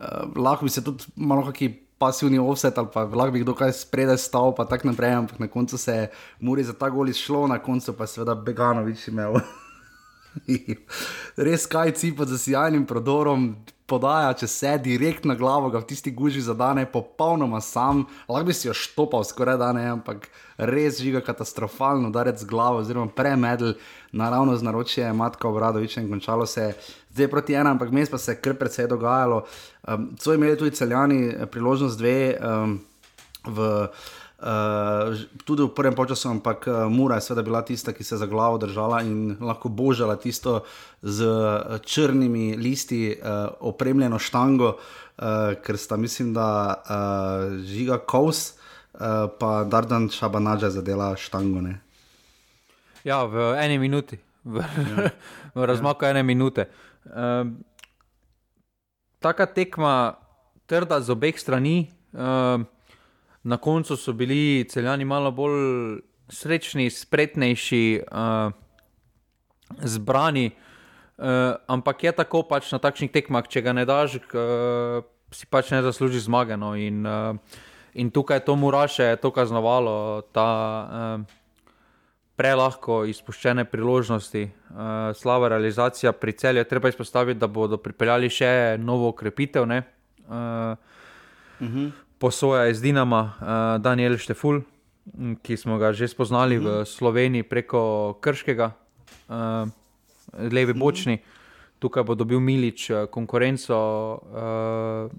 uh, 0.00 0.32
lahko 0.32 0.64
bi 0.64 0.72
se 0.72 0.80
tudi 0.80 1.04
malo 1.12 1.44
kakšni 1.44 1.87
pasivni 1.98 2.38
offset 2.38 2.78
ali 2.78 2.88
pa 2.94 3.04
lahko 3.04 3.32
bi 3.34 3.42
kdo 3.42 3.54
kaj 3.54 3.72
spredaj 3.72 4.18
stal, 4.22 4.54
pa 4.54 4.64
tako 4.64 4.92
naprej, 4.92 5.12
ampak 5.12 5.38
na 5.38 5.48
koncu 5.48 5.78
se 5.78 5.92
je 5.92 6.10
Muri 6.40 6.64
za 6.64 6.72
ta 6.72 6.90
gol 6.90 7.08
izšlo, 7.08 7.46
na 7.46 7.58
koncu 7.58 7.92
pa 7.92 8.06
seveda 8.06 8.34
Beganovič 8.34 9.08
imel. 9.08 9.40
Res 11.48 11.66
kaj 11.66 11.92
cipa 11.98 12.24
z 12.24 12.38
sjajnim 12.38 12.86
prodorom, 12.86 13.56
podaja, 13.88 14.34
če 14.36 14.46
se 14.50 14.74
direkt 14.84 15.24
na 15.28 15.34
glavo, 15.38 15.70
ga 15.72 15.80
v 15.80 15.88
tisti 15.88 16.12
guži 16.14 16.42
zadane, 16.44 16.84
popolnoma 16.92 17.60
sam, 17.64 18.04
lahko 18.28 18.50
bi 18.50 18.56
si 18.56 18.68
jo 18.68 18.74
štopal 18.76 19.24
skoraj 19.24 19.56
da 19.60 19.70
ne, 19.76 19.86
ampak 19.96 20.28
res 20.58 21.00
žiga 21.00 21.22
katastrofalno, 21.24 22.12
da 22.12 22.26
rec 22.28 22.44
glavo, 22.48 22.82
oziroma 22.84 23.08
premedl, 23.16 23.72
naravno 24.12 24.56
z 24.56 24.66
naročje 24.68 25.12
Matka 25.12 25.48
Obradoviča 25.48 26.02
in 26.02 26.12
končalo 26.12 26.46
se 26.46 26.68
je 26.68 26.76
zdaj 27.16 27.30
proti 27.32 27.56
ena, 27.56 27.72
ampak 27.74 27.90
mes 27.90 28.10
pa 28.10 28.18
se 28.18 28.32
je 28.32 28.40
kar 28.42 28.54
precej 28.60 28.86
dogajalo. 28.92 29.42
Um, 29.88 30.10
so 30.20 30.34
imeli 30.34 30.58
tudi 30.58 30.76
celjani 30.76 31.24
eh, 31.28 31.46
priložnost 31.46 31.98
dve 31.98 32.36
um, 32.36 32.78
v. 33.46 33.88
Uh, 34.38 35.18
tudi 35.42 35.66
v 35.66 35.74
prvem 35.74 35.98
času, 35.98 36.30
ampak 36.30 36.70
uh, 36.70 36.86
Mura 36.86 37.18
je 37.18 37.26
seveda 37.26 37.42
bila 37.42 37.62
tista, 37.66 37.90
ki 37.90 38.04
se 38.06 38.14
je 38.14 38.22
za 38.22 38.26
glavo 38.30 38.54
držala 38.58 39.02
in 39.02 39.34
lahko 39.42 39.66
božala 39.66 40.14
tisto 40.14 40.62
z 41.02 41.26
črnimi 41.82 42.54
listi, 42.54 43.18
uh, 43.18 43.50
opremljeno 43.58 44.18
štango, 44.18 44.78
uh, 44.78 45.58
ker 45.58 45.74
sta, 45.74 45.98
mislim, 45.98 46.30
da 46.38 46.78
uh, 46.78 47.58
žiga 47.66 47.98
Kous, 47.98 48.54
uh, 48.94 49.26
pa 49.40 49.66
Dardan 49.66 50.06
Šabanađa 50.06 50.70
zadela 50.70 51.16
štango. 51.18 51.58
Ne? 51.60 51.80
Ja, 53.02 53.26
v 53.26 53.58
eni 53.58 53.82
minuti, 53.82 54.22
v, 54.46 54.62
ja. 54.62 55.10
v 55.58 55.66
razmaku 55.66 56.06
ja. 56.06 56.14
ene 56.14 56.22
minute. 56.22 56.70
Um, 57.10 57.58
taka 59.18 59.50
tekma, 59.50 60.14
trda 60.70 61.02
z 61.02 61.10
obeh 61.10 61.34
strani. 61.34 61.90
Um, 62.14 62.70
na 63.48 63.56
koncu 63.56 63.96
so 63.96 64.12
bili 64.12 64.66
celjani 64.68 65.04
malo 65.08 65.32
bolj 65.32 66.00
srečni, 66.28 66.90
spretnejši, 66.92 67.84
uh, 68.12 68.52
zbrani. 69.80 70.50
Uh, 71.18 71.56
ampak 71.66 72.04
je 72.04 72.12
tako 72.12 72.44
pač 72.46 72.68
na 72.72 72.78
takšnih 72.78 73.10
tekmah, 73.10 73.48
če 73.48 73.64
ga 73.64 73.72
ne 73.74 73.86
daš, 73.88 74.20
uh, 74.36 75.00
si 75.34 75.48
pač 75.50 75.72
ne 75.72 75.80
zasluži 75.82 76.20
zmage. 76.28 76.60
No. 76.60 76.74
In, 76.76 77.00
uh, 77.08 77.34
in 77.96 78.12
tukaj 78.12 78.44
to 78.44 78.54
muraše, 78.60 79.16
to 79.22 79.32
kaznovalo. 79.34 80.28
Ta, 80.36 80.48
uh, 81.24 81.38
prelahko 82.38 83.00
izpuščene 83.10 83.64
priložnosti, 83.66 84.44
uh, 84.46 85.10
slaba 85.18 85.48
realizacija 85.50 86.12
pri 86.14 86.36
celju. 86.38 86.64
Treba 86.70 86.92
izpostaviti, 86.92 87.40
da 87.40 87.48
bodo 87.50 87.80
pripeljali 87.82 88.30
še 88.30 88.50
novo 88.78 89.08
ukrepitev, 89.10 89.66
uh, 89.66 89.80
uh 90.28 90.36
-huh. 91.58 91.90
Posoja 92.18 92.68
iz 92.68 92.82
Dinama, 92.82 93.22
uh, 93.40 93.82
Daniel 93.82 94.18
Šteful, 94.18 94.62
ki 95.42 95.56
smo 95.56 95.78
ga 95.78 95.92
že 95.92 96.08
spoznali 96.08 96.58
uh 96.58 96.62
-huh. 96.62 96.68
v 96.68 96.76
mhm. 96.76 96.84
Sloveniji 96.84 97.42
preko 97.42 98.18
Krškega, 98.20 98.72
uh, 99.28 99.68
levi 100.52 100.72
mhm. 100.72 100.80
bočni. 100.80 101.14
Uh 101.14 101.20
-huh. 101.20 101.34
Tukaj 101.78 102.02
bo 102.02 102.14
dobil 102.14 102.40
Milič 102.40 102.90
konkurenco, 103.10 103.78
uh, 104.22 105.10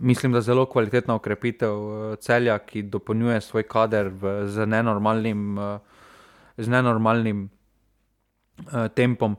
mislim, 0.00 0.32
da 0.32 0.40
zelo 0.40 0.66
kvalitetna 0.66 1.14
ukrepitev 1.14 1.72
celja, 2.20 2.58
ki 2.58 2.82
dopolnjuje 2.82 3.40
svoj 3.40 3.62
kader 3.62 4.08
v, 4.08 4.48
z 4.48 4.66
nenormalnim 4.66 5.58
uh, 5.58 5.80
z 6.56 6.68
nenormalnim 6.68 7.48
uh, 7.48 8.88
tempom. 8.94 9.36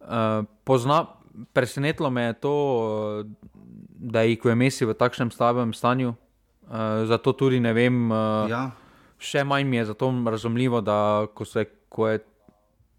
Uh, 0.00 0.44
pozna, 0.64 1.06
presenetilo 1.52 2.10
me 2.10 2.22
je 2.22 2.32
to, 2.32 2.54
uh, 2.54 3.26
da 3.94 4.20
je 4.24 4.32
IQMS 4.36 4.80
v 4.88 4.96
takšnem 4.96 5.30
slabem 5.30 5.72
stanju. 5.72 6.14
Uh, 6.68 7.04
zato 7.06 7.32
tudi 7.32 7.60
ne 7.60 7.72
vem. 7.72 8.10
Uh, 8.10 8.48
ja. 8.50 8.70
Še 9.18 9.44
manj 9.44 9.64
mi 9.68 9.76
je 9.76 9.84
zato 9.92 10.10
razumljivo, 10.26 10.80
da 10.84 11.26
ko, 11.34 11.44
se, 11.48 11.64
ko 11.88 12.08
je 12.08 12.20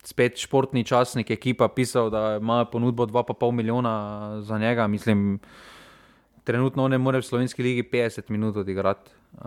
spet 0.05 0.39
športni 0.41 0.85
časnik, 0.85 1.31
ekipa 1.33 1.67
pisal, 1.67 2.09
da 2.09 2.37
ima 2.41 2.63
ponudbo 2.65 3.05
2,5 3.05 3.51
milijona 3.51 3.93
za 4.41 4.57
njega, 4.57 4.87
mislim, 4.87 5.39
trenutno 6.43 6.87
ne 6.87 6.97
more 6.97 7.19
v 7.19 7.25
slovenski 7.25 7.63
ligi 7.63 7.83
50 7.83 8.29
minut 8.29 8.57
odigrati. 8.57 9.11
Uh, 9.35 9.41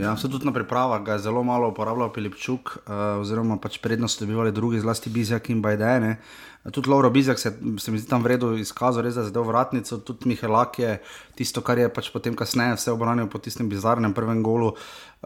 ja, 0.00 0.16
se 0.16 0.30
tudi 0.30 0.46
na 0.46 0.52
pripravah 0.52 1.02
ga 1.04 1.12
je 1.12 1.26
zelo 1.26 1.42
malo 1.44 1.68
uporabljal 1.68 2.12
Pilipčuk, 2.12 2.78
uh, 2.86 3.20
oziroma 3.20 3.58
pač 3.60 3.78
prednost 3.78 4.22
dobivali 4.22 4.52
drugi, 4.52 4.80
zlasti 4.80 5.10
Bizjak 5.10 5.50
in 5.50 5.60
Bajdene. 5.62 6.16
Tudi 6.72 6.90
Lauro 6.90 7.10
Bizjak 7.10 7.38
se, 7.38 7.52
se 7.78 7.90
mi 7.90 7.98
zdi 7.98 8.08
tam 8.10 8.22
vredno 8.22 8.52
izkazal, 8.58 9.04
res 9.04 9.16
je 9.16 9.26
zdaj 9.28 9.44
vratnico, 9.46 9.98
tudi 9.98 10.28
Mihelak 10.28 10.78
je 10.78 10.96
tisto, 11.38 11.62
kar 11.62 11.78
je 11.78 11.88
pač 11.92 12.08
potem 12.10 12.34
kasneje 12.36 12.74
vse 12.78 12.94
obranil 12.94 13.28
po 13.30 13.38
tistem 13.38 13.68
bizarnem 13.68 14.14
prvem 14.14 14.42
golu. 14.42 14.72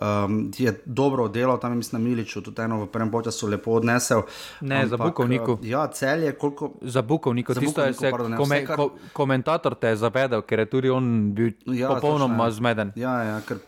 Um, 0.01 0.51
je 0.59 0.73
dobro 0.85 1.29
delal 1.29 1.59
tam, 1.61 1.77
mislim, 1.77 2.03
na 2.03 2.09
Miliču, 2.09 2.43
tudi 2.43 2.63
eno 2.63 2.83
v 2.85 2.91
prvem 2.93 3.11
času 3.25 3.49
lepo 3.49 3.79
odnesel. 3.79 4.23
Ne, 4.61 4.83
ampak, 4.83 4.91
za 4.91 4.97
Bukovniku. 4.97 5.59
Ja, 5.63 5.87
cel 5.87 6.23
je 6.23 6.33
koliko. 6.33 6.73
Za 6.83 7.03
Bukovniku, 7.03 7.55
tisto 7.55 7.85
je 7.85 7.95
se 7.95 8.11
pardon, 8.11 8.37
kome, 8.37 8.65
kar... 8.67 8.77
ko, 8.77 8.91
komentator 9.13 9.75
te 9.75 9.95
je 9.95 9.97
zavedel, 9.97 10.43
ker 10.43 10.65
je 10.65 10.67
tudi 10.67 10.91
on 10.91 11.33
bil 11.35 11.53
ja, 11.67 11.89
popolnoma 11.95 12.51
zmeden. 12.51 12.93
Ja, 12.97 13.23
ja, 13.23 13.41
ker 13.47 13.61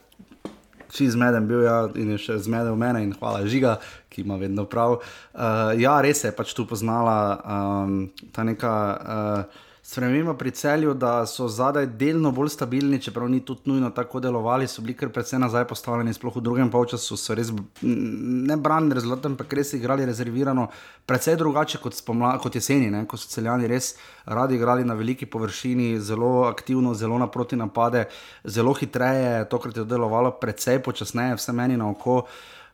vsi 0.93 1.09
zmeden 1.11 1.49
bil 1.49 1.65
ja, 1.65 1.89
in 1.97 2.13
je 2.15 2.21
še 2.21 2.39
zmedel 2.45 2.77
mene 2.77 3.03
in 3.03 3.15
hvala 3.17 3.47
žiga, 3.49 3.79
ki 4.13 4.27
ima 4.27 4.37
vedno 4.37 4.67
prav. 4.69 5.01
Uh, 5.01 5.73
ja, 5.81 5.97
res 6.05 6.25
je 6.25 6.33
pač 6.37 6.53
tu 6.53 6.69
poznala 6.69 7.19
um, 7.41 8.01
ta 8.33 8.45
neka. 8.45 8.79
Uh, 9.01 9.69
sprememba 9.83 10.35
pri 10.35 10.51
celju, 10.51 10.95
da 10.95 11.27
so 11.27 11.49
zadaj 11.49 11.87
delno 11.99 12.31
bolj 12.31 12.53
stabilni, 12.55 13.01
čeprav 13.03 13.29
ni 13.29 13.41
tudi 13.45 13.71
nujno 13.71 13.91
tako 13.91 14.21
delovali, 14.21 14.69
so 14.69 14.83
bili 14.83 14.95
kar 14.95 15.11
precej 15.11 15.41
nazaj 15.43 15.65
postavljeni, 15.69 16.15
sploh 16.15 16.37
v 16.37 16.43
drugem 16.47 16.71
polčasu 16.71 17.17
so 17.17 17.35
res 17.35 17.51
ne 17.83 18.57
branili 18.57 18.95
rezultate, 18.95 19.27
ampak 19.33 19.53
res 19.59 19.75
igrali 19.75 20.07
rezervirano, 20.07 20.69
precej 21.07 21.37
drugače 21.37 21.83
kot, 21.83 21.99
spomla, 21.99 22.37
kot 22.39 22.55
jeseni, 22.55 22.93
ne? 22.95 23.03
ko 23.11 23.19
so 23.19 23.29
celjani 23.29 23.67
res 23.67 23.97
radi 24.25 24.55
igrali 24.55 24.87
na 24.87 24.95
veliki 24.95 25.27
površini, 25.27 25.99
zelo 26.01 26.47
aktivno, 26.47 26.95
zelo 26.95 27.19
naproti 27.19 27.59
napade, 27.59 28.07
zelo 28.45 28.75
hitreje, 28.79 29.49
tokrat 29.51 29.83
je 29.83 29.85
delovalo 29.85 30.31
precej 30.39 30.79
počasneje, 30.79 31.41
vse 31.43 31.53
meni 31.53 31.77
na 31.77 31.91
oko. 31.91 32.23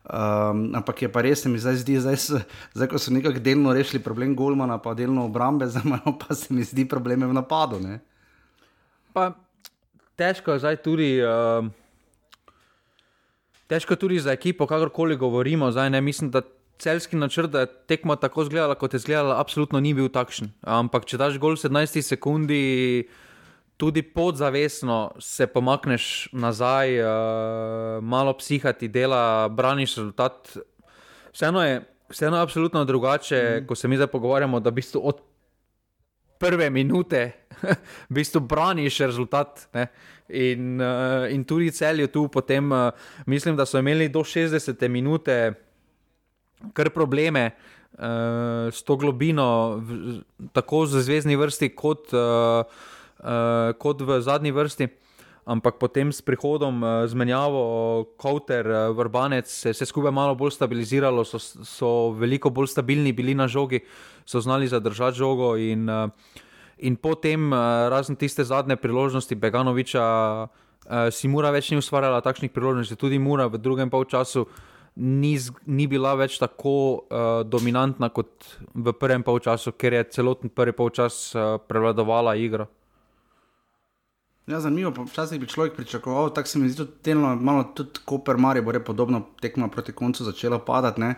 Um, 0.09 0.73
ampak 0.73 1.03
je 1.05 1.09
pa 1.13 1.21
res, 1.21 1.45
mi 1.45 1.61
zdaj 1.61 1.83
zdi, 1.85 1.99
zdaj, 2.01 2.17
zdaj 2.73 2.89
ko 2.89 2.97
so 2.97 3.13
nekako 3.13 3.43
delno 3.45 3.75
rešili 3.77 4.01
problem 4.01 4.33
Golmana, 4.33 4.79
pa 4.81 4.95
delno 4.97 5.27
obrambe, 5.29 5.69
zdaj 5.73 6.01
pa 6.21 6.33
se 6.35 6.55
mi 6.55 6.65
zdi 6.65 6.89
probleme 6.89 7.29
v 7.29 7.37
napadu. 7.37 7.77
Pa, 9.13 9.37
težko 10.17 10.57
je 10.57 10.65
zdaj 10.65 10.81
tudi. 10.81 11.11
Uh, 11.21 11.69
težko 13.69 13.97
tudi 14.01 14.17
za 14.17 14.33
ekipo, 14.33 14.67
kakorkoli 14.67 15.17
govorimo. 15.17 15.69
Zdaj, 15.71 15.91
ne, 15.91 16.01
mislim, 16.01 16.31
da 16.33 16.41
celski 16.79 17.17
načrt, 17.17 17.51
da 17.51 17.61
je 17.61 17.73
tekmo 17.87 18.17
tako 18.17 18.43
izgledala, 18.43 18.75
kot 18.75 18.95
je 18.95 19.03
izgledala, 19.03 19.41
absolutno 19.41 19.81
ni 19.81 19.95
bil 19.95 20.09
takšen. 20.09 20.53
Ampak 20.63 21.05
če 21.05 21.21
daš 21.21 21.39
gol 21.43 21.59
17 21.59 22.03
sekundi 22.03 23.09
tudi 23.79 24.03
podzavestno 24.03 25.15
se 25.19 25.47
pomakneš 25.47 26.29
nazaj, 26.33 27.01
uh, 27.01 27.09
malo 28.03 28.35
psihati, 28.37 28.89
dela, 28.89 29.49
braniš 29.49 29.97
rezultat. 29.97 30.57
Vseeno 31.33 31.63
je, 31.65 31.85
vseeno 32.11 32.37
je 32.37 32.43
absolutno 32.43 32.85
drugače, 32.85 33.61
mm. 33.61 33.67
ko 33.67 33.75
se 33.75 33.89
mi 33.89 33.97
zdaj 33.97 34.07
pogovarjamo, 34.07 34.61
da 34.61 34.71
v 34.71 34.81
bistvu 34.83 35.01
od 35.05 35.23
prve 36.39 36.71
minute 36.71 37.33
v 38.11 38.19
bistvu 38.19 38.41
braniš 38.41 38.99
rezultat. 38.99 39.69
Ne? 39.75 39.87
In, 40.29 40.81
uh, 40.83 41.31
in 41.31 41.47
tudi 41.47 41.71
cel 41.71 42.01
je 42.01 42.11
tu, 42.13 42.27
potem 42.29 42.73
uh, 42.73 42.91
mislim, 43.27 43.57
da 43.57 43.67
so 43.67 43.79
imeli 43.79 44.09
do 44.09 44.27
60 44.27 44.89
minute 44.89 45.55
kar 46.75 46.91
probleme. 46.91 47.51
Uh, 47.99 48.69
s 48.75 48.83
to 48.83 48.97
globino, 48.97 49.79
v, 49.83 50.21
tako 50.53 50.87
z 50.87 51.01
zvezdni 51.03 51.37
vrsti, 51.37 51.73
kot 51.75 52.13
uh, 52.15 52.67
uh, 53.21 53.75
kot 53.79 54.03
v 54.03 54.21
zadnji 54.21 54.53
vrsti. 54.53 54.89
Ampak 55.49 55.81
potem 55.81 56.13
s 56.13 56.21
prihodom, 56.21 56.83
uh, 56.85 57.09
zmenjavo, 57.09 58.05
Kowter, 58.21 58.69
uh, 58.69 58.93
Vrbanec, 58.93 59.49
se 59.49 59.71
je 59.71 59.73
vse 59.73 59.89
skupaj 59.89 60.13
malo 60.13 60.37
bolj 60.37 60.53
stabiliziralo, 60.61 61.25
so, 61.25 61.41
so 61.41 62.13
veliko 62.13 62.53
bolj 62.53 62.69
stabilni 62.75 63.15
bili 63.17 63.33
na 63.35 63.49
žogi, 63.49 63.81
so 64.29 64.45
znali 64.45 64.69
zadržati 64.69 65.17
žogo. 65.17 65.57
In, 65.57 65.89
uh, 65.89 66.13
in 66.79 67.01
potem, 67.01 67.49
uh, 67.49 67.89
razen 67.89 68.17
tiste 68.17 68.45
zadnje 68.45 68.77
priložnosti, 68.77 69.35
Beganoviča, 69.35 70.05
uh, 70.45 71.09
si 71.09 71.33
mora 71.33 71.49
več 71.51 71.73
ni 71.73 71.81
ustvarjala 71.81 72.21
takšnih 72.21 72.53
priložnosti, 72.53 73.01
tudi 73.01 73.17
mora 73.17 73.49
v 73.49 73.57
drugem 73.57 73.89
polčasu. 73.89 74.45
Ni, 74.99 75.39
ni 75.65 75.87
bila 75.87 76.13
več 76.19 76.37
tako 76.43 77.07
uh, 77.07 77.41
dominantna 77.47 78.11
kot 78.13 78.59
v 78.75 78.93
prvem 78.93 79.23
polčasu, 79.23 79.73
ker 79.79 79.95
je 79.95 80.09
celoten 80.13 80.53
prvi 80.53 80.75
polčas 80.77 81.31
uh, 81.33 81.57
prevladovala 81.57 82.37
igra. 82.37 82.69
Ja, 84.49 84.61
zanimivo, 84.61 85.05
včasih 85.05 85.41
bi 85.41 85.47
človek 85.47 85.75
pričakoval, 85.77 86.31
tako 86.33 86.49
se 86.49 86.59
mi 86.59 86.69
zdi 86.69 86.77
tudi 86.77 86.93
delno, 87.05 87.35
malo 87.37 87.67
tudi 87.77 88.01
Koper 88.05 88.37
Mari 88.37 88.63
bo 88.63 88.73
podobno 88.87 89.27
tekma 89.41 89.69
proti 89.69 89.93
koncu 89.93 90.25
začela 90.25 90.59
padati. 90.59 91.01
Ne? 91.01 91.15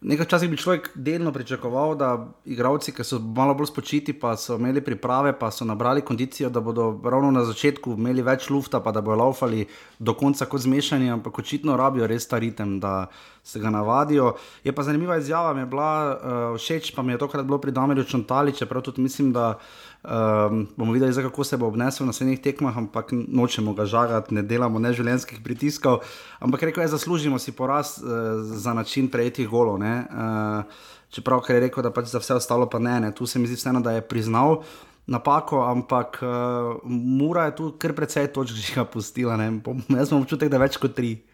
Nekaj 0.00 0.26
časa 0.30 0.46
bi 0.46 0.56
človek 0.56 0.92
delno 0.94 1.32
pričakoval, 1.34 1.96
da 1.98 2.28
igravci, 2.46 2.92
ki 2.94 3.02
so 3.02 3.18
malo 3.18 3.56
bolj 3.58 3.66
spočiti, 3.72 4.12
pa 4.14 4.36
so 4.36 4.54
imeli 4.54 4.80
priprave, 4.80 5.32
pa 5.38 5.50
so 5.50 5.64
nabrali 5.66 6.04
kondicijo, 6.06 6.50
da 6.50 6.60
bodo 6.60 7.00
ravno 7.04 7.32
na 7.34 7.42
začetku 7.44 7.96
imeli 7.98 8.22
več 8.22 8.46
lufta, 8.50 8.78
pa 8.80 8.92
da 8.94 9.02
bodo 9.02 9.24
laufali 9.24 9.66
do 9.98 10.14
konca 10.14 10.46
kot 10.46 10.62
zmešani, 10.62 11.10
ampak 11.10 11.38
očitno 11.42 11.76
rabijo 11.76 12.06
res 12.06 12.28
ta 12.30 12.38
ritem, 12.38 12.78
da 12.78 13.08
se 13.42 13.58
ga 13.58 13.74
navadijo. 13.74 14.36
Je 14.62 14.72
pa 14.72 14.86
zanimiva 14.86 15.18
izjava, 15.18 15.50
mi 15.54 15.66
je 15.66 15.72
bila 15.74 15.90
uh, 16.14 16.54
všeč, 16.54 16.94
pa 16.94 17.02
mi 17.02 17.12
je 17.12 17.18
tokrat 17.18 17.46
bilo 17.46 17.58
pri 17.58 17.74
Damerju 17.74 18.04
Čontali, 18.04 18.54
čeprav 18.54 18.86
tudi 18.86 19.02
mislim, 19.02 19.32
da. 19.32 19.56
Um, 19.98 20.68
bomo 20.76 20.92
videli, 20.92 21.12
zdaj, 21.12 21.24
kako 21.24 21.44
se 21.44 21.56
bo 21.56 21.66
obnesel 21.66 22.06
na 22.06 22.12
naslednjih 22.12 22.38
tekmah, 22.40 22.76
ampak 22.78 23.10
nočemo 23.12 23.72
ga 23.74 23.82
žagati, 23.84 24.34
ne 24.34 24.42
delamo 24.42 24.78
neživljenjskih 24.78 25.40
pritiskov. 25.44 26.04
Ampak 26.38 26.62
rekel 26.62 26.84
je, 26.84 26.88
zaslužimo 26.88 27.38
si 27.38 27.52
poraz 27.52 27.98
uh, 27.98 28.38
za 28.38 28.74
način 28.74 29.08
prejetih 29.10 29.48
golov. 29.48 29.82
Uh, 29.82 30.62
čeprav 31.10 31.42
je 31.48 31.60
rekel, 31.60 31.82
da 31.82 31.90
pač 31.90 32.12
za 32.14 32.22
vse 32.22 32.34
ostalo 32.38 32.68
pa 32.70 32.78
ne, 32.78 33.00
ne. 33.00 33.10
Tu 33.14 33.26
se 33.26 33.38
mi 33.38 33.46
zdi 33.46 33.58
vseeno, 33.58 33.80
da 33.80 33.92
je 33.92 34.06
priznal 34.06 34.62
napako, 35.06 35.64
ampak 35.66 36.22
uh, 36.22 36.78
mora 36.84 37.44
je 37.44 37.56
tu 37.56 37.72
kar 37.78 37.92
precej 37.92 38.30
točk 38.32 38.54
že 38.54 38.74
ga 38.78 38.84
pustila. 38.84 39.36
Ne. 39.36 39.50
Jaz 39.88 40.12
imam 40.12 40.22
občutek, 40.22 40.48
da 40.48 40.62
več 40.62 40.78
kot 40.78 40.94
tri. 40.94 41.24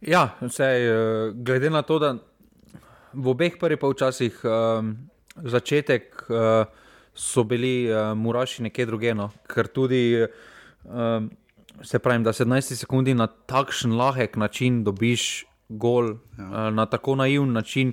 Ja, 0.00 0.34
vsej, 0.40 0.90
glede 1.46 1.70
na 1.70 1.82
to, 1.86 1.98
da 2.02 2.16
v 3.14 3.28
obeh 3.30 3.54
prvih 3.60 3.78
polčasih. 3.78 4.34
Um, 4.42 5.10
začetek 5.44 6.26
uh, 6.28 6.66
so 7.14 7.44
bili 7.44 7.90
uh, 7.90 8.14
Muraši 8.16 8.62
nekje 8.62 8.86
drugje. 8.86 9.14
No? 9.14 9.30
Ker 9.48 9.68
tudi, 9.68 10.22
uh, 10.22 11.26
se 11.82 11.98
pravi, 11.98 12.24
da 12.24 12.32
17 12.32 12.74
sekund 12.74 13.08
na 13.08 13.26
takšen 13.26 13.96
lahek 13.96 14.36
način 14.36 14.84
dobiš 14.84 15.44
gol, 15.68 16.16
ja. 16.38 16.44
uh, 16.44 16.74
na 16.74 16.86
tako 16.86 17.16
naiven 17.16 17.52
način. 17.52 17.92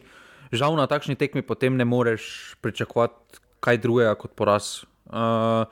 Žal 0.52 0.78
na 0.80 0.88
takšni 0.88 1.16
tekmi 1.16 1.42
potem 1.42 1.76
ne 1.76 1.86
moreš 1.86 2.56
pričakovati 2.62 3.42
kaj 3.60 3.78
drugega 3.84 4.16
kot 4.16 4.36
poraz. 4.36 4.84
Uh, 5.06 5.68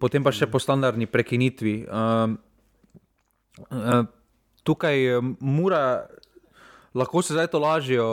potem 0.00 0.24
pa 0.24 0.32
še 0.34 0.50
po 0.50 0.58
standardni 0.58 1.06
prekinitvi. 1.06 1.84
Uh, 1.86 2.34
uh, 3.70 4.04
tukaj 4.64 5.20
mora 5.40 6.06
lahko 6.94 7.22
se 7.22 7.34
zdaj 7.34 7.46
to 7.46 7.58
lažijo, 7.58 8.06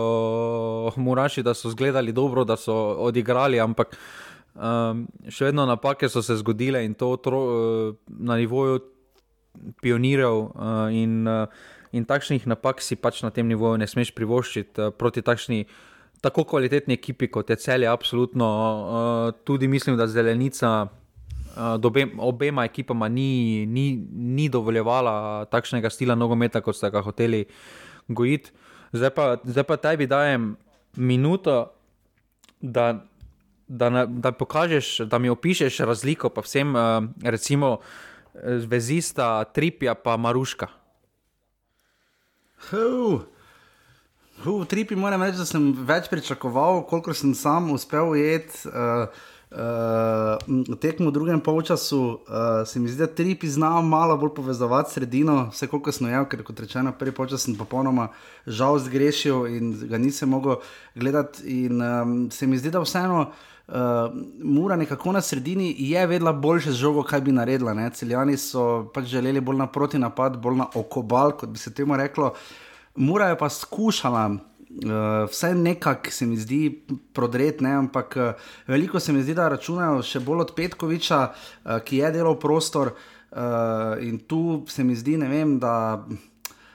muraši, 0.96 1.44
da 1.44 1.54
so 1.54 1.70
izgledali 1.70 2.12
dobro, 2.12 2.44
da 2.44 2.58
so 2.58 2.76
odigrali, 3.06 3.60
ampak 3.60 3.96
um, 4.56 5.06
še 5.30 5.52
vedno 5.52 5.66
napake 5.70 6.10
so 6.10 6.24
se 6.26 6.36
zgodile 6.42 6.84
in 6.86 6.96
to 6.98 7.14
tro, 7.22 7.42
uh, 7.42 7.94
na 8.08 8.38
nivoju 8.42 8.82
pionirjev. 9.82 10.38
Uh, 10.56 10.88
in, 10.96 11.28
uh, 11.28 11.46
in 11.92 12.08
takšnih 12.08 12.48
napak 12.48 12.82
si 12.82 12.96
pač 12.96 13.22
na 13.24 13.30
tem 13.30 13.48
nivoju 13.48 13.78
ne 13.82 13.88
smeš 13.88 14.16
privoščiti 14.18 14.82
uh, 14.82 14.96
proti 14.96 15.22
takšni. 15.22 15.66
Tako 16.22 16.44
kvalitetni 16.46 16.94
ekipi 16.94 17.32
kot 17.34 17.50
je 17.50 17.58
cel, 17.58 17.82
je 17.82 17.90
absolutno 17.90 18.48
uh, 18.48 19.38
tudi 19.46 19.68
mislim, 19.68 19.98
da 19.98 20.06
zelenica 20.08 20.86
uh, 20.86 21.78
dobe, 21.82 22.06
obema 22.18 22.66
ekipama 22.70 23.10
ni, 23.10 23.66
ni, 23.66 23.98
ni 24.14 24.50
dovoljevala 24.50 25.46
takšnega 25.50 25.90
stila 25.90 26.16
nogometa, 26.16 26.62
kot 26.62 26.78
ste 26.78 26.92
ga 26.94 27.02
hoteli 27.02 27.46
gojiti. 28.08 28.54
Zdaj 28.92 29.10
pa, 29.16 29.26
zdaj 29.44 29.64
pa 29.64 29.78
tebi 29.78 30.08
dajem 30.08 30.56
minuto, 30.96 31.72
da, 32.62 33.06
da, 33.68 34.06
da 34.06 34.32
pokažeš, 34.32 35.08
da 35.08 35.18
mi 35.18 35.30
opišeš 35.30 35.80
razliko, 35.88 36.30
pa 36.30 36.42
vsem, 36.42 36.76
uh, 36.76 37.04
recimo, 37.24 37.80
zvezista, 38.34 39.44
tripja, 39.44 39.96
pa 39.96 40.18
maruška. 40.18 40.68
Uh, 42.72 43.22
uh, 44.46 44.68
tripi 44.68 44.96
moram 44.96 45.24
reči, 45.24 45.40
da 45.40 45.46
sem 45.46 45.72
več 45.88 46.10
pričakoval, 46.12 46.84
koliko 46.90 47.14
sem 47.14 47.34
sam 47.36 47.72
uspel 47.72 48.12
ujeti. 48.14 48.68
Uh, 48.68 49.08
Uh, 49.52 50.78
tekmo 50.80 51.10
v 51.10 51.14
drugem 51.14 51.40
polčasu 51.44 52.24
uh, 52.24 52.64
se 52.64 52.80
mi 52.80 52.88
zdi, 52.88 53.04
da 53.04 53.08
tri 53.08 53.36
znajo 53.44 53.82
malo 53.82 54.16
bolj 54.18 54.30
povezovati 54.36 54.94
sredino, 54.94 55.50
vse 55.52 55.68
koliko 55.68 55.92
smo 55.92 56.08
jeli, 56.08 56.26
ker 56.32 56.44
kot 56.44 56.60
rečeno, 56.60 56.94
prvi 56.96 57.12
polčas 57.12 57.44
sem 57.44 57.58
popolnoma 57.60 58.08
žal 58.48 58.80
zgrešil 58.80 59.48
in 59.52 59.74
ga 59.90 59.98
nisem 59.98 60.30
mogel 60.30 60.56
gledati. 60.96 61.44
In 61.66 61.82
um, 61.82 62.32
se 62.32 62.48
mi 62.48 62.58
zdi, 62.58 62.72
da 62.72 62.80
vseeno 62.80 63.26
uh, 63.28 63.76
mora 64.40 64.76
nekako 64.80 65.12
na 65.12 65.22
sredini 65.22 65.76
je 65.78 66.08
vedela 66.08 66.32
boljše 66.34 66.72
z 66.72 66.86
žogo, 66.86 67.04
kaj 67.04 67.22
bi 67.22 67.36
naredila. 67.36 67.74
Ne? 67.74 67.90
Celjani 67.92 68.38
so 68.38 68.88
pač 68.94 69.12
želeli 69.12 69.42
bolj 69.42 69.58
na 69.58 69.68
proti 69.68 70.00
napad, 70.00 70.40
bolj 70.40 70.62
na 70.64 70.70
okobal, 70.76 71.36
kot 71.36 71.50
bi 71.50 71.60
se 71.60 71.74
temu 71.74 71.98
reklo. 72.00 72.32
Mura 72.96 73.28
je 73.28 73.38
pa 73.38 73.50
skušala 73.50 74.30
uh, 74.86 75.30
vse 75.30 75.56
nekako 75.56 76.12
se 76.12 76.26
mi 76.26 76.38
zdi 76.38 76.84
prodret, 77.14 77.62
ne? 77.62 77.74
ampak 77.74 78.18
uh, 78.18 78.34
veliko 78.68 79.00
se 79.00 79.14
mi 79.14 79.24
zdi, 79.24 79.34
da 79.34 79.50
računajo 79.50 80.02
še 80.04 80.20
bolj 80.20 80.46
od 80.48 80.54
Petkoviča, 80.56 81.22
uh, 81.28 81.80
ki 81.86 82.04
je 82.04 82.12
delal 82.12 82.40
prostor. 82.40 82.96
Uh, 83.32 83.96
in 84.04 84.18
tu 84.28 84.66
se 84.68 84.84
mi 84.84 84.96
zdi, 84.96 85.16
vem, 85.18 85.56
da 85.60 86.04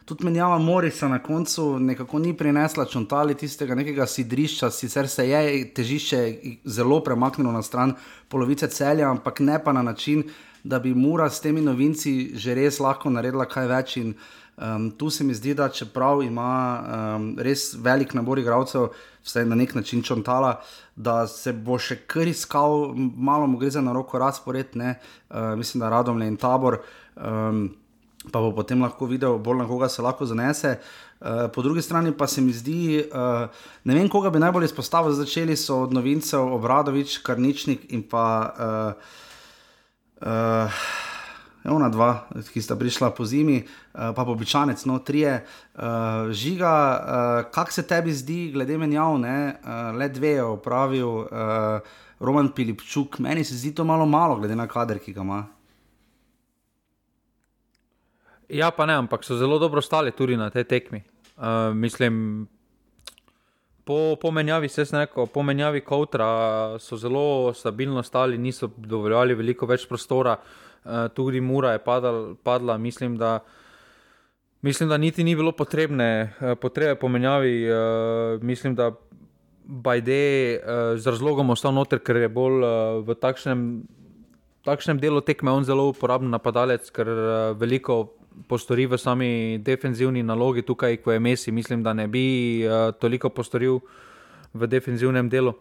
tudi 0.08 0.24
menjava 0.24 0.56
Morisa 0.58 1.08
na 1.08 1.18
koncu 1.18 1.78
nekako 1.78 2.18
ni 2.18 2.32
prinesla 2.36 2.86
čontali 2.88 3.34
tistega 3.34 3.74
nekega 3.74 4.06
sidrišča, 4.06 4.70
sicer 4.70 5.08
se 5.08 5.28
je 5.28 5.66
težišče 5.74 6.20
zelo 6.64 7.02
premaknilo 7.04 7.52
na 7.52 7.62
stran 7.62 7.92
polovice 8.28 8.70
celja, 8.72 9.10
ampak 9.10 9.40
ne 9.40 9.58
pa 9.64 9.72
na 9.72 9.82
način, 9.82 10.24
da 10.64 10.78
bi 10.78 10.94
Mura 10.94 11.28
s 11.30 11.40
temi 11.40 11.60
novinci 11.60 12.32
že 12.34 12.54
res 12.54 12.80
lahko 12.80 13.10
naredila 13.10 13.44
kaj 13.44 13.68
več. 13.70 13.96
In, 14.00 14.14
uh, 14.14 14.45
Um, 14.56 14.90
tu 14.90 15.10
se 15.10 15.24
mi 15.24 15.34
zdi, 15.34 15.54
da 15.54 15.68
čeprav 15.68 16.22
ima 16.24 16.50
um, 16.80 17.26
res 17.38 17.74
velik 17.76 18.14
nabor 18.16 18.38
igralcev, 18.40 18.86
vsaj 19.24 19.44
na 19.44 19.54
nek 19.54 19.74
način 19.76 20.02
čontala, 20.02 20.54
da 20.96 21.26
se 21.28 21.52
bo 21.52 21.76
še 21.78 21.98
kar 22.08 22.28
iskal, 22.28 22.94
malo 22.96 23.46
mu 23.46 23.60
gre 23.60 23.70
za 23.70 23.82
na 23.84 23.92
roko 23.92 24.18
razpored, 24.18 24.72
uh, 24.80 25.52
mislim, 25.60 25.84
da 25.84 25.92
radom 25.92 26.16
le 26.18 26.30
in 26.32 26.38
tabor. 26.40 26.80
Um, 27.16 27.68
Pa 28.26 28.40
bo 28.42 28.48
potem 28.50 28.80
lahko 28.82 29.06
videl, 29.06 29.36
bolj 29.38 29.60
na 29.60 29.64
koga 29.68 29.86
se 29.88 30.02
lahko 30.02 30.26
zanese. 30.26 30.80
Uh, 31.20 31.46
po 31.54 31.62
drugi 31.62 31.82
strani 31.82 32.10
pa 32.10 32.26
se 32.26 32.42
mi 32.42 32.50
zdi, 32.50 33.04
uh, 33.06 33.46
ne 33.84 33.94
vem, 33.94 34.08
koga 34.10 34.32
bi 34.34 34.42
najbolj 34.42 34.66
izpostavil. 34.66 35.14
Začeli 35.14 35.54
so 35.56 35.84
od 35.84 35.94
novincev 35.94 36.42
Obradovič, 36.58 37.20
Karničnik 37.22 37.86
in 37.94 38.02
pa. 38.02 38.26
Uh, 38.58 40.26
uh, 40.26 40.82
ona 41.64 41.88
dva, 41.88 42.28
ki 42.52 42.62
sta 42.62 42.76
prišla 42.78 43.10
po 43.10 43.24
zimi, 43.24 43.58
uh, 43.62 44.12
pa 44.14 44.22
običajnec, 44.22 44.84
no, 44.86 44.98
trije, 44.98 45.40
uh, 45.42 46.30
žiga, 46.30 46.72
uh, 46.72 47.52
kak 47.52 47.72
se 47.72 47.86
tebi 47.86 48.14
zdi, 48.14 48.50
glede 48.54 48.78
menjav, 48.78 49.18
ne, 49.18 49.38
uh, 49.58 49.96
le 49.96 50.08
dve 50.08 50.36
je 50.36 50.44
opravil, 50.44 51.08
uh, 51.26 51.94
Roman 52.20 52.48
Pilipčuk, 52.48 53.18
meni 53.18 53.44
se 53.44 53.56
zdi 53.56 53.74
to 53.74 53.84
malo 53.84 54.06
malo, 54.06 54.36
glede 54.36 54.56
na 54.56 54.66
kader, 54.66 54.98
ki 54.98 55.12
ga 55.12 55.20
ima. 55.20 55.44
Ja, 58.48 58.70
pa 58.70 58.86
ne, 58.86 58.94
ampak 58.94 59.24
so 59.26 59.36
zelo 59.36 59.58
dobro 59.58 59.82
stali 59.82 60.12
tudi 60.14 60.36
na 60.36 60.50
tej 60.50 60.64
tekmi. 60.64 61.02
Uh, 61.36 61.74
mislim, 61.74 62.46
po, 63.84 64.16
po 64.22 64.30
menjavi 64.30 64.68
Sesneko, 64.68 65.26
po 65.26 65.42
menjavi 65.42 65.82
Kowtra 65.84 66.78
so 66.78 66.96
zelo 66.96 67.52
stabilno 67.54 68.02
stali, 68.02 68.38
niso 68.38 68.70
dovoljevali 68.76 69.34
veliko 69.34 69.66
več 69.66 69.88
prostora, 69.88 70.38
uh, 70.38 70.65
tudi 71.14 71.40
Mura 71.40 71.72
je 71.72 71.78
padal, 71.78 72.34
padla. 72.42 72.78
Mislim 72.78 73.16
da, 73.16 73.40
mislim, 74.62 74.88
da 74.88 74.96
niti 74.96 75.24
ni 75.24 75.36
bilo 75.36 75.52
potrebne, 75.52 76.32
uh, 76.40 76.58
potrebe 76.60 76.94
po 77.00 77.08
menjavi. 77.08 77.70
Uh, 77.70 78.42
mislim, 78.42 78.74
da 78.74 78.92
Bajde 79.66 80.60
z 80.94 81.10
razlogom 81.10 81.50
ostal 81.50 81.72
noter, 81.74 81.98
ker 81.98 82.20
je 82.22 82.28
bolj 82.30 82.60
v 83.02 83.14
takšnem, 83.18 83.62
takšnem 84.62 85.00
delu 85.02 85.18
tekme 85.26 85.50
on 85.50 85.66
zelo 85.66 85.88
uporaben 85.90 86.30
napadalec, 86.30 86.86
ker 86.94 87.10
veliko 87.58 88.14
postori 88.46 88.86
v 88.86 88.98
sami 89.00 89.58
defenzivni 89.58 90.22
nalogi, 90.22 90.62
tukaj, 90.62 91.00
ko 91.02 91.12
je 91.12 91.18
Messi, 91.18 91.50
mislim, 91.50 91.82
da 91.82 91.92
ne 91.92 92.06
bi 92.06 92.62
uh, 92.62 92.92
toliko 92.94 93.32
postoril 93.34 93.80
v 94.54 94.68
defenzivnem 94.68 95.28
delu. 95.28 95.56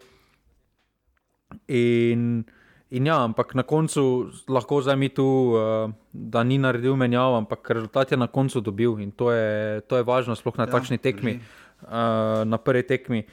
In, 1.68 2.44
in 2.90 3.06
ja, 3.06 3.18
ampak 3.24 3.54
na 3.54 3.62
koncu 3.66 4.30
lahko 4.48 4.80
zdaj 4.82 4.96
mi 4.96 5.08
tu, 5.08 5.26
uh, 5.54 5.90
da 6.12 6.44
ni 6.46 6.58
naredil 6.58 6.96
menjav, 6.96 7.34
ampak 7.34 7.70
rezultat 7.70 8.12
je 8.12 8.18
na 8.18 8.26
koncu 8.26 8.60
dobil 8.60 9.00
in 9.02 9.10
to 9.10 9.32
je, 9.32 9.80
to 9.90 9.96
je 9.96 10.06
važno, 10.06 10.36
sploh 10.38 10.58
na 10.58 10.68
ja, 10.68 10.72
takšni 10.72 10.98
tekmi, 10.98 11.40
uh, 11.82 12.46
na 12.46 12.58
prvi 12.58 12.86
tekmi. 12.86 13.26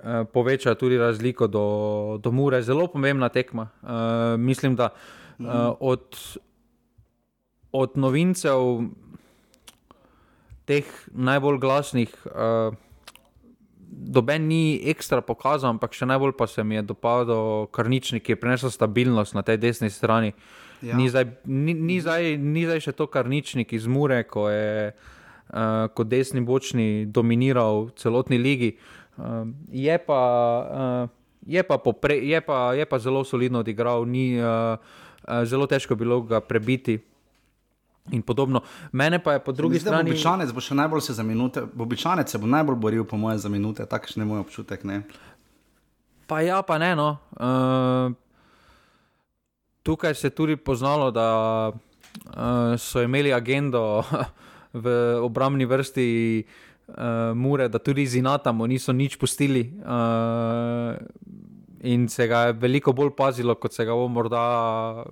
Uh, 0.00 0.24
poveča 0.32 0.74
tudi 0.80 0.96
razliko 0.98 1.46
do, 1.46 1.66
do 2.22 2.32
Mure, 2.32 2.62
zelo 2.62 2.86
pomembna 2.88 3.28
tekma. 3.28 3.68
Uh, 3.82 4.38
mislim, 4.40 4.76
da 4.76 4.94
uh, 4.94 5.74
od, 5.80 6.16
od 7.72 7.98
novincev, 7.98 8.86
teh 10.64 10.86
najbolj 11.10 11.58
glasnih, 11.58 12.14
uh, 12.30 12.78
doben 13.90 14.46
ni 14.46 14.80
ekstra 14.86 15.20
pokazal, 15.20 15.74
ampak 15.74 15.94
še 15.96 16.06
najbolj 16.06 16.36
pa 16.38 16.46
se 16.46 16.62
mi 16.64 16.78
je 16.78 16.86
dopadlo 16.92 17.66
karničnik, 17.74 18.22
ki 18.22 18.36
je 18.36 18.40
prinesel 18.40 18.70
stabilnost 18.70 19.34
na 19.34 19.42
tej 19.42 19.58
desni 19.58 19.90
strani. 19.90 20.32
Ja. 20.80 20.96
Ni, 20.96 21.10
zdaj, 21.10 21.26
ni, 21.44 21.74
ni, 21.74 21.98
zdaj, 22.00 22.38
ni 22.38 22.64
zdaj 22.64 22.86
še 22.86 22.96
to 22.96 23.10
karničnik 23.10 23.74
iz 23.76 23.90
Mure, 23.90 24.22
ko 24.24 24.46
je 24.48 24.94
uh, 24.94 25.90
kot 25.92 26.08
desni 26.08 26.40
bočni 26.40 27.04
dominiral 27.10 27.90
celotni 28.00 28.38
ligi. 28.38 28.76
Uh, 29.18 29.50
je 29.72 29.98
pa. 29.98 30.20
Uh, 31.06 31.16
Je 31.48 31.56
pa, 31.64 31.78
popre, 31.80 32.18
je, 32.20 32.36
pa, 32.44 32.76
je 32.76 32.84
pa 32.84 32.98
zelo 33.00 33.24
solidno 33.24 33.62
odigral, 33.64 34.04
ni 34.04 34.36
uh, 34.36 34.76
uh, 34.76 35.40
zelo 35.48 35.64
težko 35.64 35.96
bilo 35.96 36.20
ga 36.20 36.36
prebiti 36.44 36.98
in 38.10 38.22
podobno. 38.22 38.60
Mene 38.92 39.18
pa 39.18 39.32
je 39.32 39.44
po 39.44 39.52
drugi 39.52 39.74
Mislim, 39.74 39.92
strani. 39.92 40.10
Običajnec 40.10 40.52
bo 40.52 40.60
še 40.60 40.74
najbolj 40.74 41.04
se 41.04 41.14
za 41.14 41.22
minute, 41.22 41.62
običajnec 41.78 42.30
se 42.30 42.38
bo 42.38 42.46
najbolj 42.46 42.76
boril, 42.76 43.04
po 43.04 43.16
moje, 43.16 43.38
za 43.38 43.48
minute, 43.48 43.86
takšen 43.86 44.22
je 44.22 44.26
moj 44.26 44.44
občutek. 44.44 44.84
Ne? 44.84 45.02
Pa 46.26 46.40
ja, 46.40 46.62
pa 46.62 46.78
ne. 46.78 46.94
No. 46.96 47.18
Uh, 47.36 48.14
tukaj 49.82 50.14
se 50.14 50.30
je 50.30 50.34
tudi 50.34 50.56
poznalo, 50.56 51.10
da 51.10 51.28
uh, 51.70 52.74
so 52.78 53.02
imeli 53.02 53.32
agendo 53.32 54.02
v 54.84 55.20
obrambni 55.22 55.66
vrsti. 55.66 56.08
Uh, 56.90 57.30
mure, 57.38 57.68
da 57.70 57.78
tudi 57.78 58.02
z 58.02 58.18
Inatamo 58.18 58.66
niso 58.66 58.90
nič 58.90 59.14
pustili, 59.14 59.62
uh, 59.86 60.98
in 61.86 62.08
se 62.10 62.26
ga 62.26 62.48
je 62.48 62.56
veliko 62.58 62.90
bolj 62.90 63.12
pazilo, 63.14 63.54
kot 63.54 63.70
se 63.70 63.86
ga 63.86 63.94
bo 63.94 64.08
morda 64.10 65.04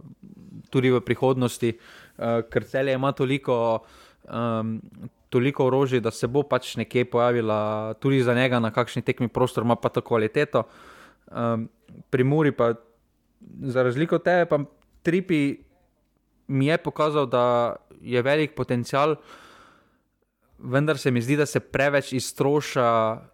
tudi 0.74 0.91
v 0.91 0.99
prihodnosti. 0.99 1.70
Uh, 1.70 2.07
uh, 2.19 2.43
ker 2.51 2.64
celje 2.64 2.95
ima 2.95 3.12
toliko, 3.12 3.81
um, 4.29 4.81
toliko 5.29 5.66
orožja, 5.66 6.01
da 6.01 6.11
se 6.11 6.27
bo 6.27 6.43
pač 6.43 6.77
nekje 6.77 7.05
pojavila 7.11 7.95
tudi 8.01 8.23
za 8.23 8.35
njega 8.35 8.61
na 8.61 8.71
kakšni 8.71 9.03
tekmi 9.03 9.29
prostor, 9.29 9.64
ima 9.64 9.77
pa 9.77 9.89
to 9.89 10.01
kvaliteto. 10.01 10.66
Um, 11.31 11.69
pri 12.11 12.25
Muri 12.25 12.53
pa, 12.53 12.75
za 13.62 13.83
razliko 13.83 14.16
od 14.16 14.25
tebe, 14.25 14.47
pa 14.47 14.59
Tripi 15.03 15.57
mi 16.49 16.66
je 16.66 16.79
pokazal, 16.79 17.27
da 17.27 17.77
je 18.01 18.23
velik 18.23 18.55
potencial. 18.55 19.16
Vendar 20.59 20.99
se 20.99 21.11
mi 21.11 21.23
zdi, 21.23 21.37
da 21.37 21.47
se 21.47 21.61
preveč 21.61 22.12
iztroša, 22.12 22.89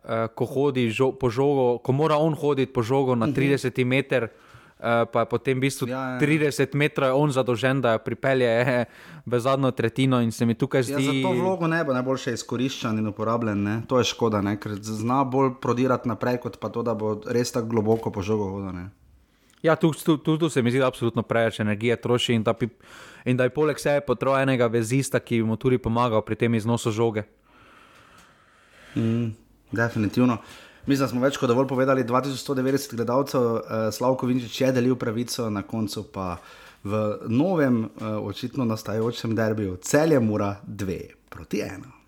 eh, 0.04 0.26
ko 0.34 0.44
hodi 0.44 0.90
žo, 0.90 1.12
po 1.12 1.30
žogu, 1.30 1.78
ko 1.78 1.92
mora 1.92 2.16
on 2.16 2.34
hoditi 2.34 2.72
po 2.72 2.82
žogu 2.82 3.16
na 3.16 3.26
30 3.26 3.80
mhm. 3.80 3.88
metrov. 3.88 4.28
Eh, 4.74 5.06
pa 5.06 5.22
je 5.22 5.26
potem 5.30 5.54
v 5.54 5.70
bistvu 5.70 5.86
ja, 5.86 6.18
ja. 6.18 6.20
30 6.20 6.74
metrov 6.74 7.14
on 7.14 7.30
zadolžen, 7.30 7.78
da 7.78 7.94
jo 7.94 8.00
pripelje 8.02 8.50
eh, 8.50 8.84
v 9.22 9.38
zadnjo 9.38 9.70
tretjino 9.70 10.18
in 10.20 10.32
se 10.34 10.46
mi 10.46 10.58
tukaj 10.58 10.82
ja, 10.82 10.98
zdi. 10.98 11.04
Ja, 11.06 11.12
za 11.14 11.28
to 11.28 11.30
vlogo 11.30 11.70
ne 11.70 11.78
bo 11.86 11.94
najboljše 11.94 12.34
izkoriščen 12.34 12.98
in 12.98 13.06
uporabljen, 13.06 13.62
ne? 13.62 13.76
to 13.86 14.02
je 14.02 14.10
škoda, 14.10 14.42
ne? 14.42 14.58
ker 14.58 14.74
zna 14.82 15.22
bolj 15.24 15.54
prodirati 15.62 16.10
naprej, 16.10 16.42
kot 16.42 16.58
pa 16.58 16.68
to, 16.74 16.82
da 16.82 16.92
bo 16.98 17.14
res 17.22 17.54
tako 17.54 17.70
globoko 17.70 18.10
po 18.10 18.26
žogu 18.26 18.50
hodil. 18.50 18.90
Ja, 19.62 19.78
tu, 19.78 19.94
tu, 19.94 20.18
tu, 20.18 20.36
tu 20.36 20.50
se 20.50 20.62
mi 20.62 20.74
zdi, 20.74 20.82
da 20.82 20.90
absolutno 20.90 21.22
preveč 21.22 21.62
energije 21.62 21.96
troši 21.96 22.34
in 22.34 22.42
da, 22.42 22.52
bi, 22.52 22.68
in 23.24 23.38
da 23.38 23.46
je 23.46 23.54
poleg 23.54 23.78
sebe 23.80 24.02
potreboval 24.04 24.42
enega 24.42 24.66
vezista, 24.66 25.22
ki 25.22 25.40
mu 25.46 25.56
tudi 25.56 25.78
pomagal 25.78 26.20
pri 26.26 26.36
tem 26.36 26.58
iznosu 26.58 26.92
žoge. 26.92 27.24
Mm, 28.98 29.32
definitivno. 29.72 30.42
Mislim, 30.86 31.04
da 31.04 31.08
smo 31.08 31.24
več 31.24 31.38
kot 31.40 31.48
dovolj 31.48 31.68
povedali. 31.68 32.04
2190 32.04 32.96
gledalcev, 32.96 33.40
uh, 33.40 33.62
Slavko 33.92 34.28
Vinčič 34.28 34.60
je 34.60 34.72
delil 34.72 34.98
pravico, 35.00 35.48
na 35.50 35.62
koncu 35.64 36.04
pa 36.12 36.36
v 36.84 37.02
novem, 37.32 37.84
uh, 37.84 38.18
očitno 38.20 38.66
nastajajočem 38.68 39.32
derbiju, 39.36 39.78
celje 39.82 40.20
mora 40.20 40.56
dve 40.62 41.00
proti 41.32 41.64
ena. 41.64 42.03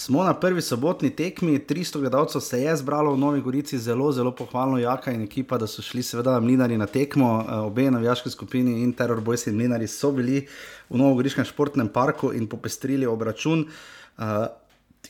Smo 0.00 0.24
na 0.24 0.34
prvi 0.34 0.62
sobotni 0.62 1.10
tekmi, 1.10 1.58
300 1.58 2.00
gledalcev 2.00 2.40
se 2.40 2.62
je 2.62 2.76
zbralo 2.76 3.12
v 3.12 3.18
Novi 3.18 3.40
Gorici, 3.40 3.78
zelo, 3.78 4.12
zelo 4.12 4.30
pohvalno, 4.32 4.78
Jaka 4.78 5.12
in 5.12 5.22
ekipa, 5.22 5.58
da 5.58 5.66
so 5.66 5.82
šli 5.82 6.00
seveda 6.02 6.38
mlinari 6.40 6.78
na 6.80 6.86
tekmo. 6.86 7.28
Eh, 7.40 7.58
obe 7.68 7.90
navijaški 7.90 8.30
skupini 8.30 8.80
in 8.82 8.94
Terror 8.96 9.20
Boys 9.20 9.44
in 9.46 9.58
mlinari 9.58 9.86
so 9.86 10.08
bili 10.10 10.46
v 10.88 10.96
Novogoriškem 10.96 11.44
športnem 11.44 11.88
parku 11.92 12.32
in 12.32 12.46
popestrili 12.48 13.06
obračun. 13.06 13.66
Uh, 14.18 14.46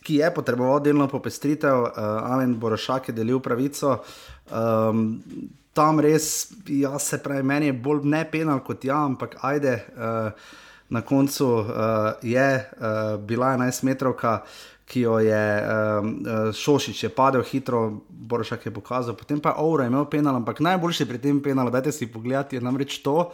Ki 0.02 0.16
je 0.16 0.34
potreboval 0.34 0.80
delno 0.82 1.06
popestritev, 1.08 1.82
uh, 1.82 1.92
Alen 2.32 2.56
Borošak 2.58 3.08
je 3.08 3.14
delil 3.14 3.38
pravico. 3.40 4.00
Um, 4.50 5.20
tam 5.72 6.00
res, 6.00 6.48
jaz 6.66 7.02
se 7.12 7.18
pravi, 7.22 7.46
meni 7.46 7.70
je 7.70 7.78
bolj 7.78 8.02
ne 8.10 8.24
penal 8.30 8.58
kot 8.66 8.84
ja, 8.84 8.98
ampak 9.04 9.38
ajde, 9.42 9.76
uh, 9.94 10.58
na 10.90 11.00
koncu 11.00 11.46
uh, 11.46 11.66
je 12.22 12.50
uh, 12.58 13.20
bila 13.22 13.54
11 13.54 13.84
metrovka, 13.84 14.40
ki 14.90 15.00
jo 15.06 15.18
je 15.22 15.44
um, 15.62 16.10
Šošič 16.52 17.04
je 17.04 17.10
padel 17.14 17.44
hitro, 17.46 18.00
Borošak 18.08 18.66
je 18.66 18.74
pokazal, 18.74 19.14
potem 19.14 19.40
pa 19.40 19.54
je 19.54 19.62
Ouro 19.62 19.86
imel 19.86 20.08
penal, 20.10 20.40
ampak 20.40 20.60
najboljši 20.60 21.06
pri 21.06 21.18
tem 21.22 21.38
penalu, 21.42 21.70
dajte 21.70 21.92
si 21.94 22.10
pogledati, 22.10 22.58
je 22.58 22.64
namreč 22.64 22.98
to. 23.04 23.30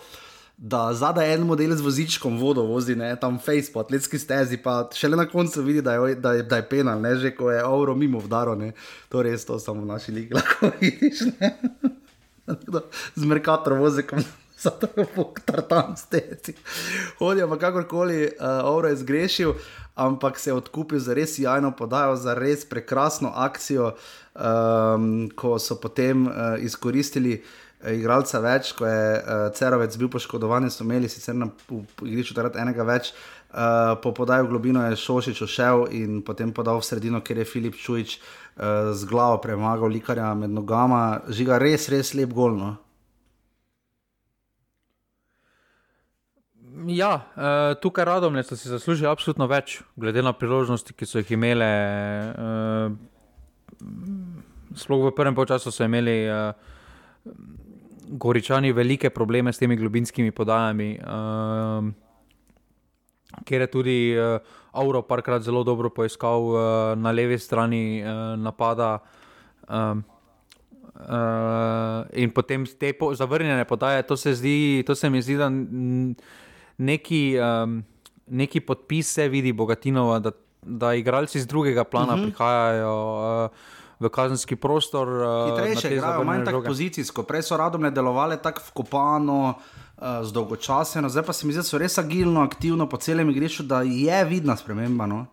Da 0.56 0.88
zadaj 0.96 1.34
en 1.34 1.42
model 1.44 1.74
z 1.76 1.84
vozičkom 1.84 2.38
vodo 2.40 2.62
vozi, 2.64 2.94
ne, 2.96 3.10
tam 3.20 3.36
face 3.38 3.68
po 3.72 3.82
atletski 3.84 4.16
stezi, 4.18 4.56
pa 4.56 4.86
šele 4.92 5.16
na 5.16 5.26
koncu 5.28 5.62
vidi, 5.62 5.82
da 5.84 5.94
je, 5.94 6.14
da 6.14 6.32
je, 6.32 6.46
da 6.48 6.60
je 6.60 6.68
penal, 6.68 7.00
ne, 7.00 7.12
že 7.20 7.34
ko 7.36 7.50
je 7.52 7.60
Euro 7.60 7.94
mimo 7.94 8.22
vdaro, 8.24 8.54
ne, 8.56 8.72
to 9.12 9.20
res 9.22 9.44
to 9.44 9.58
samo 9.60 9.84
v 9.84 9.90
naši 9.92 10.16
ligi 10.16 10.36
lahko 10.36 10.72
vidiš, 10.80 11.26
ne. 11.40 11.52
Z 13.16 13.24
Merkator 13.28 13.76
vozikom, 13.76 14.24
zato 14.64 14.88
je 14.96 15.04
pok 15.12 15.44
tartan 15.44 15.96
stezi. 15.96 16.56
Hodijo 17.18 17.48
pa 17.52 17.60
kakorkoli, 17.60 18.22
uh, 18.24 18.64
Euro 18.64 18.88
je 18.88 18.96
zgrešil, 19.04 19.52
ampak 19.96 20.38
se 20.38 20.50
je 20.50 20.54
odkupil 20.54 21.00
za 21.00 21.14
res 21.14 21.38
jajno 21.38 21.72
podajo, 21.76 22.16
za 22.16 22.34
res 22.36 22.64
prekrasno 22.68 23.32
akcijo, 23.34 23.94
um, 24.34 25.28
ko 25.36 25.58
so 25.58 25.80
potem 25.80 26.26
uh, 26.26 26.60
izkoristili. 26.60 27.42
igralca 27.86 28.40
več, 28.40 28.72
ko 28.72 28.86
je 28.86 29.20
uh, 29.20 29.52
Cerovec 29.54 29.96
bil 29.96 30.08
poškodovan, 30.08 30.70
so 30.70 30.84
imeli 30.84 31.08
sicer 31.08 31.34
na 31.36 31.46
igrišču 32.02 32.34
takrat 32.34 32.56
enega 32.56 32.84
več. 32.84 33.12
Uh, 33.52 33.96
po 34.02 34.12
podaju 34.12 34.48
globino 34.48 34.82
je 34.84 34.96
Šošič 34.96 35.42
ošel 35.42 35.86
in 35.92 36.22
potem 36.22 36.52
podal 36.52 36.80
v 36.80 36.84
sredino, 36.84 37.20
kjer 37.20 37.38
je 37.38 37.44
Filip 37.44 37.76
Čujič 37.76 38.16
uh, 38.16 38.92
z 38.92 39.04
glavo 39.04 39.38
premagal 39.40 39.88
likarja 39.88 40.34
med 40.34 40.50
nogama. 40.50 41.20
Žiga 41.28 41.60
res, 41.62 41.88
res 41.88 42.14
lep 42.14 42.32
golno. 42.32 42.85
Ja, 46.84 47.12
uh, 47.16 47.80
tukaj 47.80 48.04
radom 48.04 48.36
je, 48.36 48.42
da 48.50 48.56
si 48.56 48.68
zasluži 48.68 49.06
absolutno 49.08 49.46
več, 49.48 49.78
glede 49.96 50.20
na 50.20 50.34
priložnosti, 50.36 50.92
ki 50.92 51.06
so 51.08 51.22
jih 51.22 51.30
imele. 51.32 51.68
Uh, 52.36 52.92
sploh 54.76 55.08
v 55.08 55.14
prvem 55.16 55.32
času 55.48 55.72
so 55.72 55.84
imeli 55.88 56.28
uh, 56.28 56.52
Goričani 58.06 58.72
velike 58.72 59.10
probleme 59.10 59.52
s 59.52 59.58
temi 59.58 59.76
globinskimi 59.76 60.30
podajami. 60.30 61.00
Uh, 61.00 61.88
Ker 63.44 63.64
je 63.64 63.70
tudi 63.72 63.98
uh, 64.12 64.38
Auro 64.76 65.02
parkrat 65.02 65.42
zelo 65.42 65.64
dobro 65.64 65.90
poiskal 65.90 66.42
uh, 66.52 66.60
na 66.96 67.10
levi 67.10 67.38
strani 67.38 68.02
uh, 68.04 68.36
napada, 68.36 69.00
um, 69.68 70.04
uh, 71.00 72.04
in 72.12 72.30
potem 72.30 72.66
te 72.66 72.92
po, 72.92 73.14
zavrnjene 73.14 73.64
podaje. 73.64 74.02
To 74.06 74.16
se, 74.16 74.34
zdi, 74.34 74.84
to 74.86 74.94
se 74.94 75.10
mi 75.10 75.22
zdi, 75.22 75.36
da 75.40 75.48
neki, 76.78 77.36
um, 77.38 77.84
neki 78.26 78.60
podpis 78.60 79.12
se 79.12 79.28
vidi 79.28 79.52
Bogatinova, 79.52 80.18
da, 80.18 80.30
da 80.62 80.94
igralci 80.94 81.40
z 81.40 81.46
drugega 81.46 81.84
plana 81.84 82.12
uh 82.12 82.18
mhm. 82.18 82.22
-huh. 82.22 82.30
prihajajo. 82.30 83.44
Uh, 83.44 83.50
V 84.00 84.08
kazenski 84.08 84.56
prostor, 84.56 85.08
hitrejše, 85.48 85.94
igrajo 85.94 86.24
manj 86.24 86.44
tako 86.44 86.60
pozicijsko. 86.62 87.22
Prej 87.22 87.42
so 87.42 87.56
radom 87.56 87.94
delovali 87.94 88.36
tako 88.42 88.60
vkopano, 88.68 89.54
uh, 89.96 90.04
zdolgočaseno, 90.22 91.08
zdaj 91.08 91.22
pa 91.22 91.32
se 91.32 91.46
mi 91.46 91.52
zdi, 91.52 91.58
da 91.58 91.62
so 91.62 91.78
res 91.78 91.98
agilno, 91.98 92.42
aktivno 92.42 92.88
po 92.88 92.96
celem 92.96 93.30
igrišču, 93.30 93.62
da 93.62 93.80
je 93.82 94.24
vidna 94.24 94.56
sprememba. 94.56 95.06
No? 95.06 95.26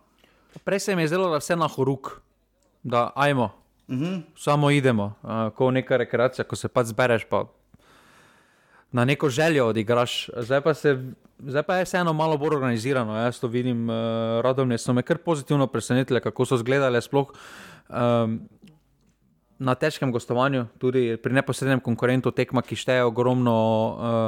Prej 0.64 0.80
se 0.80 0.96
mi 0.96 1.02
je 1.02 1.08
zdelo, 1.08 1.28
da 1.30 1.42
vse 1.42 1.56
na 1.56 1.68
horuk, 1.68 2.10
da 2.82 3.10
ajmo, 3.14 3.50
uh 3.88 3.94
mhm. 3.94 4.04
-huh. 4.04 4.22
samo 4.36 4.70
idemo, 4.70 5.12
uh, 5.22 5.52
kot 5.56 5.74
neka 5.74 5.96
rekreacija, 5.96 6.44
ko 6.44 6.56
se 6.56 6.68
pa 6.68 6.84
zbereš, 6.84 7.24
pa 7.30 7.44
na 8.92 9.04
neko 9.04 9.28
željo 9.28 9.66
odigraš. 9.66 10.30
Zdaj 10.36 10.60
pa, 10.60 10.74
se, 10.74 10.98
zdaj 11.38 11.62
pa 11.62 11.76
je 11.76 11.84
vseeno 11.84 12.12
malo 12.12 12.38
bolj 12.38 12.56
organizirano. 12.56 13.16
Jaz 13.16 13.40
to 13.40 13.48
vidim, 13.48 13.88
uh, 13.88 13.96
radovne 14.44 14.78
so 14.78 14.92
me 14.92 15.02
kar 15.02 15.18
pozitivno 15.18 15.66
presenetile, 15.66 16.20
kako 16.20 16.46
so 16.46 16.60
izgledale 16.60 17.00
sploh. 17.02 17.32
Um, 17.88 18.40
Na 19.58 19.76
težkem 19.78 20.10
gostovanju, 20.12 20.64
tudi 20.82 21.14
pri 21.22 21.32
neposrednem 21.32 21.80
konkurentu, 21.80 22.32
tekma, 22.34 22.58
ki 22.62 22.74
šteje 22.76 23.04
ogromno, 23.06 23.54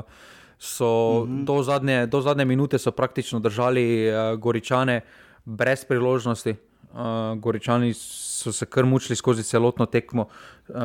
uh, 0.07 0.29
so 0.59 1.25
mm 1.27 1.31
-hmm. 1.31 1.45
do, 1.45 1.63
zadnje, 1.63 2.07
do 2.07 2.21
zadnje 2.21 2.45
minute 2.45 2.77
praktično 2.97 3.41
držali 3.41 4.09
uh, 4.09 4.39
Goričane 4.39 5.01
brez 5.45 5.85
priložnosti. 5.85 6.55
Uh, 6.93 7.39
Goričani 7.39 7.95
so 7.95 8.53
se 8.53 8.67
kar 8.67 8.85
mučili 8.85 9.17
skozi 9.17 9.43
celotno 9.43 9.87
tekmo, 9.87 10.27
uh, 10.69 10.77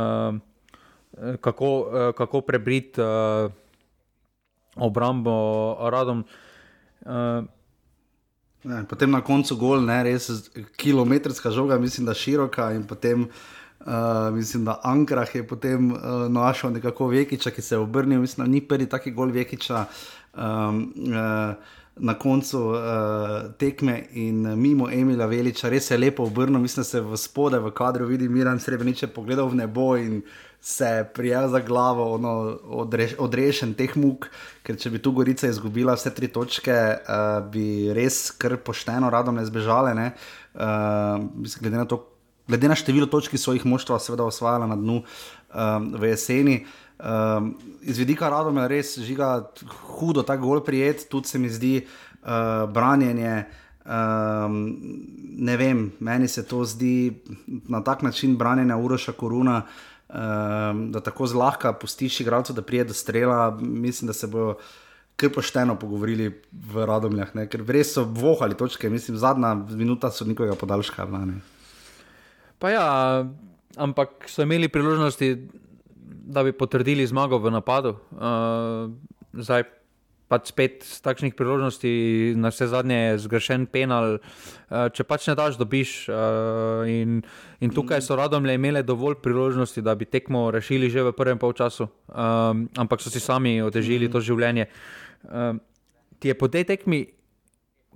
kako, 1.41 1.79
uh, 1.79 2.15
kako 2.15 2.41
prebiti 2.41 3.01
uh, 3.01 3.51
obrambo 4.75 5.77
radom. 5.91 6.23
Uh, 7.01 7.43
ne, 8.63 8.83
potem 8.89 9.11
na 9.11 9.21
koncu 9.21 9.55
gol, 9.55 9.81
ne, 9.85 10.03
res 10.03 10.29
kilometrska 10.77 11.51
žoga, 11.51 11.79
mislim, 11.79 12.05
da 12.05 12.13
široka. 12.13 12.71
In 12.73 12.83
potem 12.87 13.25
uh, 13.25 14.29
mislim, 14.33 14.65
da 14.65 14.79
Ankrah 14.83 15.35
je 15.35 15.47
potem 15.47 15.91
uh, 15.91 15.99
našel 16.29 16.71
nekako 16.71 17.07
Vekiča, 17.07 17.51
ki 17.51 17.61
se 17.61 17.75
je 17.75 17.79
obrnil. 17.79 18.21
Mislim, 18.21 18.45
da 18.45 18.51
ni 18.51 18.61
prvi 18.61 18.89
taki 18.89 19.11
gol 19.11 19.31
Vekiča. 19.31 19.85
Um, 20.33 20.93
uh, 20.97 21.77
Na 22.01 22.13
koncu 22.15 22.57
uh, 22.71 22.77
tekme 23.59 24.05
in 24.15 24.47
mimo 24.55 24.87
Emila 24.89 25.25
Veliča, 25.27 25.69
res 25.69 25.91
je 25.91 25.97
lepo 25.97 26.23
obrnil, 26.23 26.61
mislim, 26.63 26.81
da 26.81 26.87
se 26.87 27.01
v 27.01 27.17
spode 27.19 27.59
v 27.59 27.71
kadru 27.75 28.07
vidi 28.07 28.29
Miran 28.29 28.59
Srebrenic, 28.59 29.03
pogledal 29.13 29.49
v 29.51 29.55
nebo 29.59 29.97
in 29.99 30.21
se 30.61 31.05
prijel 31.13 31.47
za 31.49 31.59
glavo, 31.59 32.13
ono, 32.13 32.59
odreš, 32.63 33.15
odrešen 33.19 33.73
teh 33.73 33.95
muk, 33.97 34.27
ker 34.61 34.77
če 34.77 34.91
bi 34.93 34.99
tu 35.01 35.11
Gorica 35.11 35.49
izgubila 35.49 35.95
vse 35.97 36.13
tri 36.13 36.29
točke, 36.29 36.75
uh, 37.01 37.39
bi 37.49 37.89
res 37.97 38.29
kar 38.37 38.59
pošteno 38.61 39.09
radom 39.09 39.41
ne 39.41 39.45
zbežale. 39.49 39.95
Ne? 39.97 40.11
Uh, 40.53 41.17
glede, 41.57 41.79
na 41.79 41.87
to, 41.89 42.03
glede 42.45 42.69
na 42.69 42.77
število 42.77 43.09
točk, 43.09 43.33
ki 43.33 43.41
so 43.41 43.57
jih 43.57 43.65
moštva 43.65 43.97
seveda 43.99 44.29
osvajala 44.29 44.69
na 44.69 44.77
dnu 44.77 45.01
um, 45.01 45.89
v 45.97 46.13
jeseni. 46.13 46.59
Um, 47.01 47.55
iz 47.81 47.97
vidika 47.97 48.29
radom 48.29 48.61
je 48.61 48.69
res 48.69 48.93
žiga 49.01 49.33
hudo, 49.97 50.21
tako 50.21 50.53
bolj 50.53 50.65
prijet, 50.69 51.07
tudi 51.09 51.33
se 51.33 51.41
mi 51.41 51.49
zdi 51.49 51.79
uh, 51.81 52.69
branjenje. 52.69 53.47
Um, 53.81 54.59
ne 55.41 55.55
vem, 55.57 55.87
meni 56.05 56.27
se 56.29 56.45
to 56.45 56.61
zdi 56.69 57.23
na 57.65 57.81
tak 57.81 58.05
način 58.05 58.37
branjenja 58.37 58.77
Uroša 58.77 59.17
Koruna, 59.17 59.63
uh, 59.65 59.90
um, 60.11 60.91
da 60.91 60.99
tako 60.99 61.27
zlahka 61.27 61.73
pustiš 61.73 62.19
igralcu, 62.19 62.53
da 62.53 62.61
prije 62.61 62.83
do 62.83 62.93
strela. 62.93 63.57
Mislim, 63.61 64.07
da 64.07 64.13
se 64.13 64.27
bodo 64.27 64.57
kar 65.15 65.29
pošteno 65.29 65.75
pogovorili 65.79 66.41
v 66.51 66.85
Radomljah, 66.85 67.35
ne? 67.35 67.47
ker 67.49 67.63
res 67.67 67.93
so 67.93 68.03
vohali 68.03 68.57
točke, 68.57 68.89
mislim, 68.89 69.17
zadnja 69.21 69.53
minuta 69.55 70.11
so 70.11 70.25
nikoga 70.25 70.55
podaljška. 70.55 71.05
Pa 72.59 72.69
ja, 72.69 72.87
ampak 73.77 74.25
so 74.29 74.41
imeli 74.41 74.69
priložnosti, 74.69 75.35
da 76.31 76.43
bi 76.43 76.51
potrdili 76.51 77.05
zmago 77.07 77.37
v 77.37 77.51
napadu. 77.51 77.95
Uh, 78.11 78.89
zdaj, 79.33 79.63
pač 80.31 80.47
spet 80.55 80.87
z 80.87 81.03
takšnih 81.03 81.35
priložnosti, 81.35 81.91
na 82.39 82.55
vse 82.55 82.71
zadnje 82.71 82.95
je 82.95 83.19
zgrešen 83.27 83.67
penal. 83.67 84.23
Eh, 84.71 84.87
če 84.95 85.03
pač 85.03 85.27
ne 85.27 85.35
daš, 85.35 85.59
dobiš. 85.59 86.07
Eh, 86.07 86.15
in, 86.87 87.19
in 87.59 87.75
tukaj 87.75 87.99
so 87.99 88.15
radom 88.15 88.47
le 88.47 88.55
imeli 88.55 88.79
dovolj 88.87 89.19
priložnosti, 89.19 89.83
da 89.83 89.91
bi 89.99 90.07
tekmo 90.07 90.47
rešili 90.55 90.87
že 90.87 91.03
v 91.03 91.11
prvem 91.11 91.35
polčasu, 91.35 91.91
um, 92.07 92.67
ampak 92.79 93.03
so 93.03 93.11
si 93.11 93.19
sami 93.19 93.59
otežili 93.59 94.07
to 94.07 94.23
življenje. 94.23 94.71
Um, 95.27 95.59
ti 96.23 96.31
je 96.31 96.35
po 96.39 96.47
tej 96.47 96.63
tekmi 96.63 97.11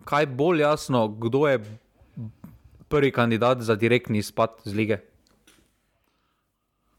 kaj 0.06 0.28
bolj 0.36 0.62
jasno, 0.62 1.08
kdo 1.08 1.48
je 1.48 1.64
prvi 2.92 3.12
kandidat 3.16 3.64
za 3.64 3.76
direktni 3.80 4.20
izpad 4.20 4.60
z 4.68 4.76
lige? 4.76 4.98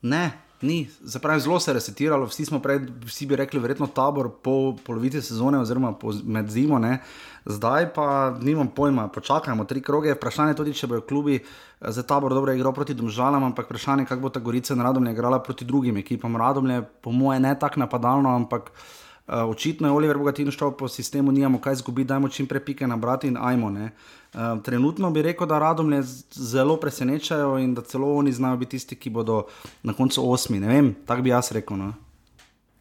Ne, 0.03 0.45
Ni, 0.66 0.88
zapravi, 1.00 1.40
zelo 1.40 1.60
se 1.60 1.70
je 1.70 1.74
resetiralo, 1.74 2.26
vsi 2.26 2.44
smo 2.44 2.58
prej, 2.62 2.80
vsi 3.06 3.26
bi 3.26 3.36
rekli, 3.36 3.60
verjetno 3.60 3.86
tabor 3.86 4.30
po 4.42 4.74
polovici 4.86 5.22
sezone, 5.22 5.60
oziroma 5.62 5.92
po, 5.92 6.12
med 6.24 6.50
zimo, 6.50 6.78
ne. 6.78 6.98
zdaj 7.46 7.92
pa 7.94 8.34
nimam 8.40 8.68
pojma, 8.68 9.08
počakajmo 9.08 9.64
tri 9.64 9.82
kroge. 9.82 10.14
Vprašanje 10.14 10.56
je 10.56 10.58
tudi, 10.62 10.74
če 10.74 10.90
bojo 10.90 11.06
klubi 11.06 11.38
eh, 11.38 11.46
za 11.80 12.02
tabor 12.02 12.34
dobro 12.34 12.52
igrali 12.52 12.74
proti 12.74 12.94
Domžalam, 12.94 13.44
ampak 13.44 13.70
vprašanje 13.70 14.02
je, 14.02 14.10
kako 14.10 14.26
bo 14.26 14.34
ta 14.34 14.40
Gorica 14.40 14.74
na 14.74 14.84
Radomlje 14.90 15.12
igrala 15.12 15.42
proti 15.42 15.64
drugim 15.64 15.96
ekipam. 15.96 16.36
Radomlje, 16.36 16.82
po 17.00 17.12
moje, 17.12 17.40
ne 17.40 17.58
tako 17.58 17.86
napadalno, 17.86 18.34
ampak. 18.36 18.70
Uh, 18.70 19.05
očitno 19.26 19.88
je 19.88 19.92
Oliver 19.92 20.18
Bogatin 20.18 20.50
šel 20.50 20.70
po 20.70 20.88
sistemu, 20.88 21.32
nimamo 21.32 21.58
kaj 21.60 21.72
izgubiti, 21.72 22.08
dajmo 22.08 22.28
čim 22.28 22.46
prej 22.46 22.64
pike 22.64 22.86
nabrati 22.86 23.28
in 23.28 23.36
ajmo. 23.36 23.66
Uh, 23.66 24.62
trenutno 24.62 25.10
bi 25.10 25.22
rekel, 25.22 25.46
da 25.46 25.58
radomlje 25.58 26.02
zelo 26.32 26.76
presenečajo 26.76 27.58
in 27.58 27.74
da 27.74 27.82
celo 27.82 28.14
oni 28.14 28.32
znajo 28.32 28.56
biti 28.56 28.70
tisti, 28.70 28.96
ki 28.96 29.10
bodo 29.10 29.46
na 29.82 29.92
koncu 29.92 30.30
osmi. 30.30 30.60
Ne 30.60 30.68
vem, 30.68 30.94
tako 31.06 31.22
bi 31.22 31.30
jaz 31.30 31.52
rekel. 31.52 31.76
No. 31.76 31.92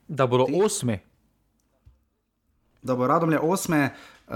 Da 0.07 0.27
bodo 0.27 0.45
Ti? 0.45 0.61
osmi. 0.65 0.99
Da 2.81 2.95
bo 2.95 3.07
radomlje 3.07 3.39
osme, 3.39 3.89
uh, 4.27 4.33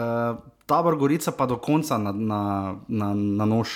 tabor 0.66 0.97
Gorica 0.97 1.32
pa 1.32 1.45
do 1.45 1.57
konca 1.57 1.97
na, 1.97 2.12
na, 2.12 2.76
na, 2.88 3.14
na 3.14 3.45
nož. 3.45 3.70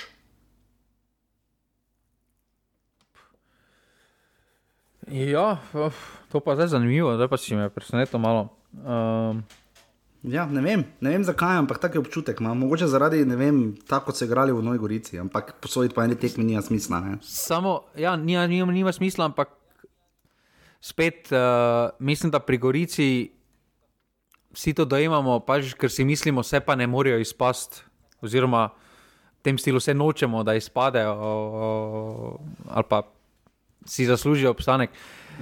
Ja, 5.11 5.57
to 6.31 6.39
pa 6.39 6.55
je 6.55 6.67
zanimivo, 6.67 7.15
zdaj 7.15 7.27
pa 7.27 7.37
si 7.37 7.55
me 7.55 7.69
presenetilo 7.69 8.19
malo. 8.19 8.49
Um, 8.71 9.43
ja, 10.23 10.45
ne, 10.45 10.61
vem, 10.61 10.85
ne 11.01 11.09
vem 11.09 11.23
zakaj, 11.23 11.57
ampak 11.59 11.81
tak 11.83 11.95
je 11.95 11.99
občutek. 11.99 12.39
Ma. 12.39 12.53
Mogoče 12.53 12.87
zaradi 12.87 13.25
tega, 13.27 13.51
tako 13.87 14.15
so 14.15 14.25
igrali 14.25 14.53
v 14.55 14.63
Novi 14.63 14.79
Gorici, 14.79 15.19
ampak 15.19 15.59
posoditi 15.59 15.95
po 15.95 16.03
eni 16.03 16.15
tekmi 16.15 16.43
nima 16.43 16.61
smisla. 16.61 16.99
Ne. 16.99 17.17
Samo, 17.21 17.83
ja, 17.95 18.15
nima, 18.15 18.47
nima, 18.47 18.71
nima 18.71 18.91
smisla, 18.91 19.25
ampak 19.25 19.51
spet 20.81 21.31
uh, 21.31 21.91
mislim, 21.99 22.31
da 22.31 22.39
pri 22.39 22.57
Gorici 22.57 23.31
vsi 24.53 24.73
to 24.73 24.85
dojemamo, 24.85 25.39
pač, 25.43 25.73
ker 25.75 25.91
si 25.91 26.05
mislimo, 26.05 26.41
vse 26.41 26.61
pa 26.63 26.75
ne 26.75 26.87
morejo 26.87 27.19
izpasti. 27.19 27.83
Oziroma, 28.23 28.69
v 28.71 29.41
tem 29.43 29.57
stilu 29.59 29.81
vse 29.83 29.91
nočemo, 29.93 30.43
da 30.47 30.55
izpadejo, 30.55 31.11
ali 32.71 32.85
pa 32.87 33.03
si 33.85 34.05
zaslužijo 34.05 34.51
obstanek. 34.51 34.89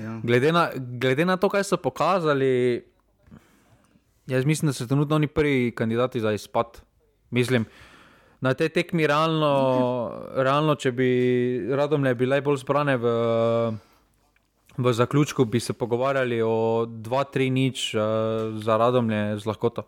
Ja. 0.02 0.20
Glede, 0.24 0.52
na, 0.52 0.70
glede 0.76 1.26
na 1.26 1.38
to, 1.38 1.50
kaj 1.50 1.64
so 1.64 1.78
pokazali, 1.78 2.84
jaz 4.28 4.46
mislim, 4.46 4.70
da 4.70 4.74
so 4.74 4.88
trenutno 4.88 5.16
oni 5.16 5.28
prvi 5.28 5.72
kandidati 5.76 6.20
za 6.20 6.32
izpad. 6.32 6.82
Mislim, 7.32 7.66
na 8.42 8.54
tej 8.54 8.70
tekmi, 8.70 9.08
realno, 9.08 9.54
realno 10.36 10.76
če 10.76 10.92
bi 10.92 11.10
radom 11.70 12.04
le 12.04 12.16
bile 12.16 12.42
bolj 12.42 12.64
zbrane 12.64 12.98
v, 12.98 13.12
v 14.78 14.94
zaključku 14.94 15.46
bi 15.46 15.60
se 15.60 15.74
pogovarjali 15.74 16.42
o 16.42 16.86
2-3 16.86 17.50
nič 17.50 17.94
uh, 17.94 18.02
za 18.64 18.78
radomlje 18.78 19.38
z 19.38 19.46
lahkoto. 19.46 19.86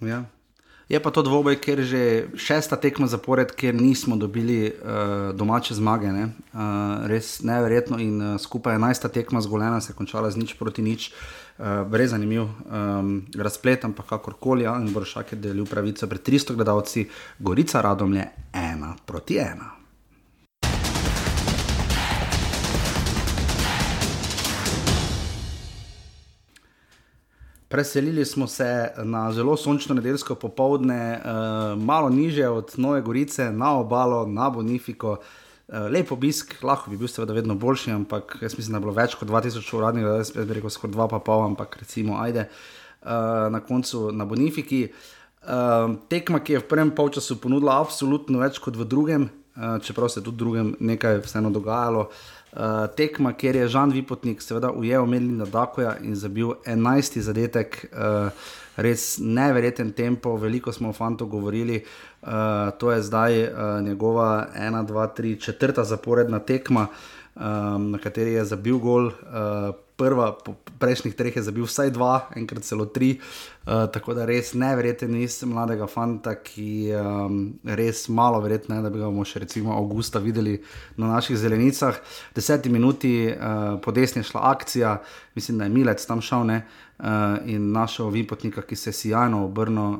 Ja. 0.00 0.24
Je 0.88 1.02
pa 1.02 1.10
to 1.10 1.22
dvoboj, 1.26 1.58
ker 1.58 1.82
že 1.82 2.30
šesta 2.38 2.78
tekma 2.78 3.10
zapored, 3.10 3.50
ker 3.50 3.74
nismo 3.74 4.14
dobili 4.14 4.70
uh, 4.70 5.34
domače 5.34 5.74
zmage. 5.74 6.12
Ne? 6.14 6.30
Uh, 6.54 7.02
res 7.10 7.42
neverjetno 7.42 7.98
in 7.98 8.22
uh, 8.22 8.38
skupaj 8.38 8.78
enajsta 8.78 9.10
tekma 9.10 9.42
zgoljena 9.42 9.80
se 9.80 9.90
je 9.90 9.98
končala 9.98 10.30
z 10.30 10.38
nič 10.38 10.54
proti 10.54 10.86
nič. 10.86 11.10
Uh, 11.58 11.82
brez 11.90 12.14
zanimiv 12.14 12.46
um, 12.46 13.26
razplet, 13.34 13.84
ampak 13.84 14.06
kakorkoli, 14.06 14.68
in 14.68 14.92
Boršak 14.92 15.32
je 15.32 15.42
delil 15.42 15.66
pravico 15.66 16.06
pred 16.06 16.22
300 16.22 16.54
gledalci, 16.54 17.08
Gorica 17.38 17.80
Radomlje 17.80 18.28
ena 18.52 18.94
proti 19.06 19.42
ena. 19.42 19.75
Preselili 27.68 28.24
smo 28.24 28.46
se 28.46 28.90
na 29.02 29.32
zelo 29.32 29.56
sončno 29.56 29.94
nedeljsko 29.94 30.34
popoldne, 30.34 31.18
uh, 31.18 31.82
malo 31.82 32.08
niže 32.08 32.48
od 32.48 32.74
Nove 32.76 33.00
Gorice, 33.02 33.50
na 33.52 33.78
obalo, 33.78 34.26
na 34.26 34.50
Bonifiko. 34.50 35.16
Uh, 35.68 35.90
lep 35.90 36.12
obisk, 36.12 36.54
lahko 36.62 36.90
bi 36.90 36.96
bil 36.96 37.08
seveda 37.10 37.34
vedno 37.34 37.54
boljši, 37.54 37.90
ampak 37.90 38.38
jaz 38.42 38.54
mislim, 38.58 38.72
da 38.72 38.76
je 38.76 38.84
bilo 38.84 38.94
več 38.94 39.16
kot 39.18 39.28
2000 39.28 39.76
uradnih, 39.76 40.04
jaz 40.04 40.30
bi 40.36 40.54
rekel 40.54 40.70
skoraj 40.70 40.94
2,5, 40.94 41.46
ampak 41.46 41.76
recimo, 41.80 42.20
ajde 42.22 42.46
uh, 42.46 43.10
na 43.50 43.60
koncu 43.60 44.12
na 44.12 44.24
Bonifiki. 44.24 44.84
Uh, 45.42 45.96
tekma, 46.08 46.38
ki 46.38 46.52
je 46.52 46.62
v 46.62 46.68
prvem 46.70 46.94
polčasu 46.94 47.40
ponudila 47.42 47.80
absolutno 47.80 48.38
več 48.38 48.62
kot 48.62 48.78
v 48.78 48.86
drugem, 48.86 49.26
uh, 49.56 49.82
čeprav 49.82 50.06
se 50.06 50.20
je 50.20 50.28
tudi 50.28 50.36
v 50.36 50.44
drugem 50.44 50.74
nekaj 50.78 51.18
vseeno 51.26 51.50
dogajalo. 51.50 52.06
Uh, 52.06 52.35
tekma, 52.96 53.32
kjer 53.32 53.56
je 53.56 53.68
Žan 53.68 53.90
Vipotnik 53.92 54.42
seveda 54.42 54.70
ujel 54.72 55.06
Melina 55.06 55.44
Dakoja 55.44 55.96
in 56.02 56.14
zabil 56.16 56.54
11. 56.66 57.20
zadetek, 57.20 57.78
uh, 57.92 58.30
res 58.76 59.18
neverjeten 59.18 59.92
tempo, 59.92 60.36
veliko 60.36 60.72
smo 60.72 60.88
o 60.88 60.96
fantu 60.96 61.26
govorili. 61.26 61.82
Uh, 62.22 62.30
to 62.78 62.92
je 62.92 63.02
zdaj 63.02 63.42
uh, 63.44 63.50
njegova 63.84 64.46
1, 64.56 64.86
2, 64.86 65.08
3, 65.18 65.40
četrta 65.40 65.84
zaporedna 65.84 66.38
tekma, 66.38 66.86
um, 67.34 67.90
na 67.90 67.98
kateri 67.98 68.32
je 68.32 68.44
zabil 68.44 68.78
gol. 68.78 69.06
Uh, 69.06 69.74
prva, 69.96 70.32
po 70.44 70.54
prejšnjih 70.78 71.14
treh 71.16 71.36
je 71.36 71.42
zabil 71.42 71.64
vsaj 71.64 71.90
dva, 71.96 72.28
enkrat 72.36 72.64
celo 72.68 72.86
tri. 72.86 73.16
Uh, 73.66 73.88
tako 73.90 74.14
da 74.14 74.22
res 74.28 74.52
neverjeten 74.54 75.16
iz 75.18 75.40
mladega 75.42 75.88
fanta, 75.90 76.36
ki 76.38 76.66
je 76.92 77.00
um, 77.02 77.40
res 77.64 78.04
malo 78.08 78.38
verjetno, 78.44 78.78
da 78.84 78.92
bi 78.92 79.00
ga 79.00 79.08
bomo 79.10 79.24
še 79.26 79.42
recimo 79.42 79.74
avgusta 79.74 80.22
videli 80.22 80.60
na 81.00 81.10
naših 81.16 81.38
zelenicah. 81.40 81.98
Deseti 82.36 82.70
minuti 82.70 83.14
uh, 83.26 83.80
po 83.82 83.90
desni 83.90 84.22
je 84.22 84.30
šla 84.30 84.44
akcija, 84.52 84.98
mislim, 85.34 85.58
da 85.58 85.66
je 85.66 85.74
Milec 85.74 86.06
tam 86.06 86.22
šel. 86.22 86.46
Ne? 86.46 86.60
Uh, 86.96 87.42
in 87.44 87.72
našel 87.74 88.08
Vipotnika, 88.08 88.62
ki 88.62 88.76
se 88.76 88.88
je 88.88 88.94
sjajno 88.96 89.42
obrnil, 89.44 89.98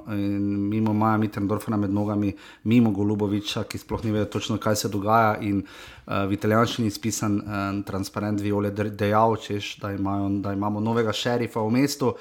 mimo 0.70 0.94
Maja 0.97 1.18
Mitrendorfa 1.20 1.76
med 1.76 1.92
nogami, 1.92 2.30
mimo 2.64 2.90
Goluboviča, 2.90 3.66
ki 3.68 3.82
sploh 3.82 4.07
ni 4.07 4.14
vedel 4.14 4.30
točno, 4.32 4.57
kaj 4.62 4.78
se 4.80 4.88
dogaja. 4.88 5.34
In 5.44 5.59
uh, 5.61 6.24
v 6.30 6.38
italijanščini 6.38 6.94
spisan 6.94 7.36
uh, 7.42 7.66
transparent 7.84 8.40
Viole 8.40 8.70
dejal, 8.70 9.36
češ, 9.42 9.74
da, 9.87 9.95
imajo, 9.95 10.28
da 10.43 10.53
imamo 10.53 10.82
novega 10.82 11.14
šerifa 11.14 11.62
v 11.62 11.78
mestu. 11.78 12.12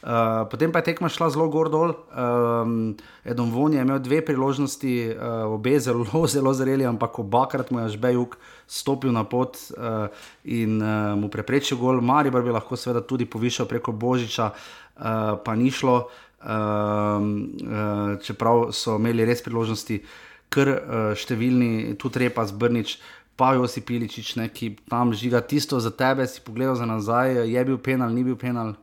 Uh, 0.00 0.48
potem 0.48 0.72
pa 0.72 0.80
je 0.80 0.88
tekma 0.88 1.10
šla 1.12 1.28
zelo 1.28 1.44
gor 1.52 1.68
dol. 1.68 1.92
Um, 2.16 2.96
Edom 3.20 3.50
Von 3.52 3.74
je 3.76 3.82
imel 3.84 3.98
dve 4.00 4.22
priložnosti, 4.24 5.12
uh, 5.12 5.52
obe 5.52 5.76
zelo, 5.76 6.06
zelo 6.34 6.54
zreli, 6.56 6.86
ampak 6.88 7.18
obakrat 7.20 7.68
mu 7.70 7.84
je 7.84 8.00
Žbejuk 8.00 8.38
stopil 8.64 9.12
na 9.12 9.26
pot 9.28 9.60
uh, 9.76 10.08
in 10.48 10.80
uh, 10.80 11.12
mu 11.20 11.28
preprečil 11.28 11.76
gol. 11.76 12.00
Maribor 12.00 12.40
bi 12.40 12.54
lahko 12.54 12.80
seveda 12.80 13.04
tudi 13.04 13.28
povišal 13.28 13.68
preko 13.68 13.92
Božiča, 13.92 14.48
uh, 14.48 15.36
pa 15.44 15.52
ni 15.52 15.68
šlo, 15.68 16.08
uh, 16.08 16.48
uh, 16.48 18.16
čeprav 18.24 18.72
so 18.72 18.96
imeli 18.96 19.28
res 19.28 19.44
priložnosti, 19.44 20.00
ker 20.48 20.72
uh, 20.72 20.80
številni, 21.12 21.92
tudi 22.00 22.24
repa 22.24 22.48
zbrnič. 22.48 22.96
Pa 23.40 23.56
jo 23.56 23.64
si 23.64 23.80
piličič, 23.80 24.36
ki 24.52 24.84
tam 24.84 25.16
žiga 25.16 25.40
tisto 25.40 25.80
za 25.80 25.88
tebe, 25.88 26.28
si 26.28 26.44
pogledal 26.44 26.76
za 26.76 26.84
nazaj, 26.84 27.48
je 27.48 27.60
bil 27.64 27.80
penal, 27.80 28.12
ni 28.12 28.20
bil 28.20 28.36
penal. 28.36 28.76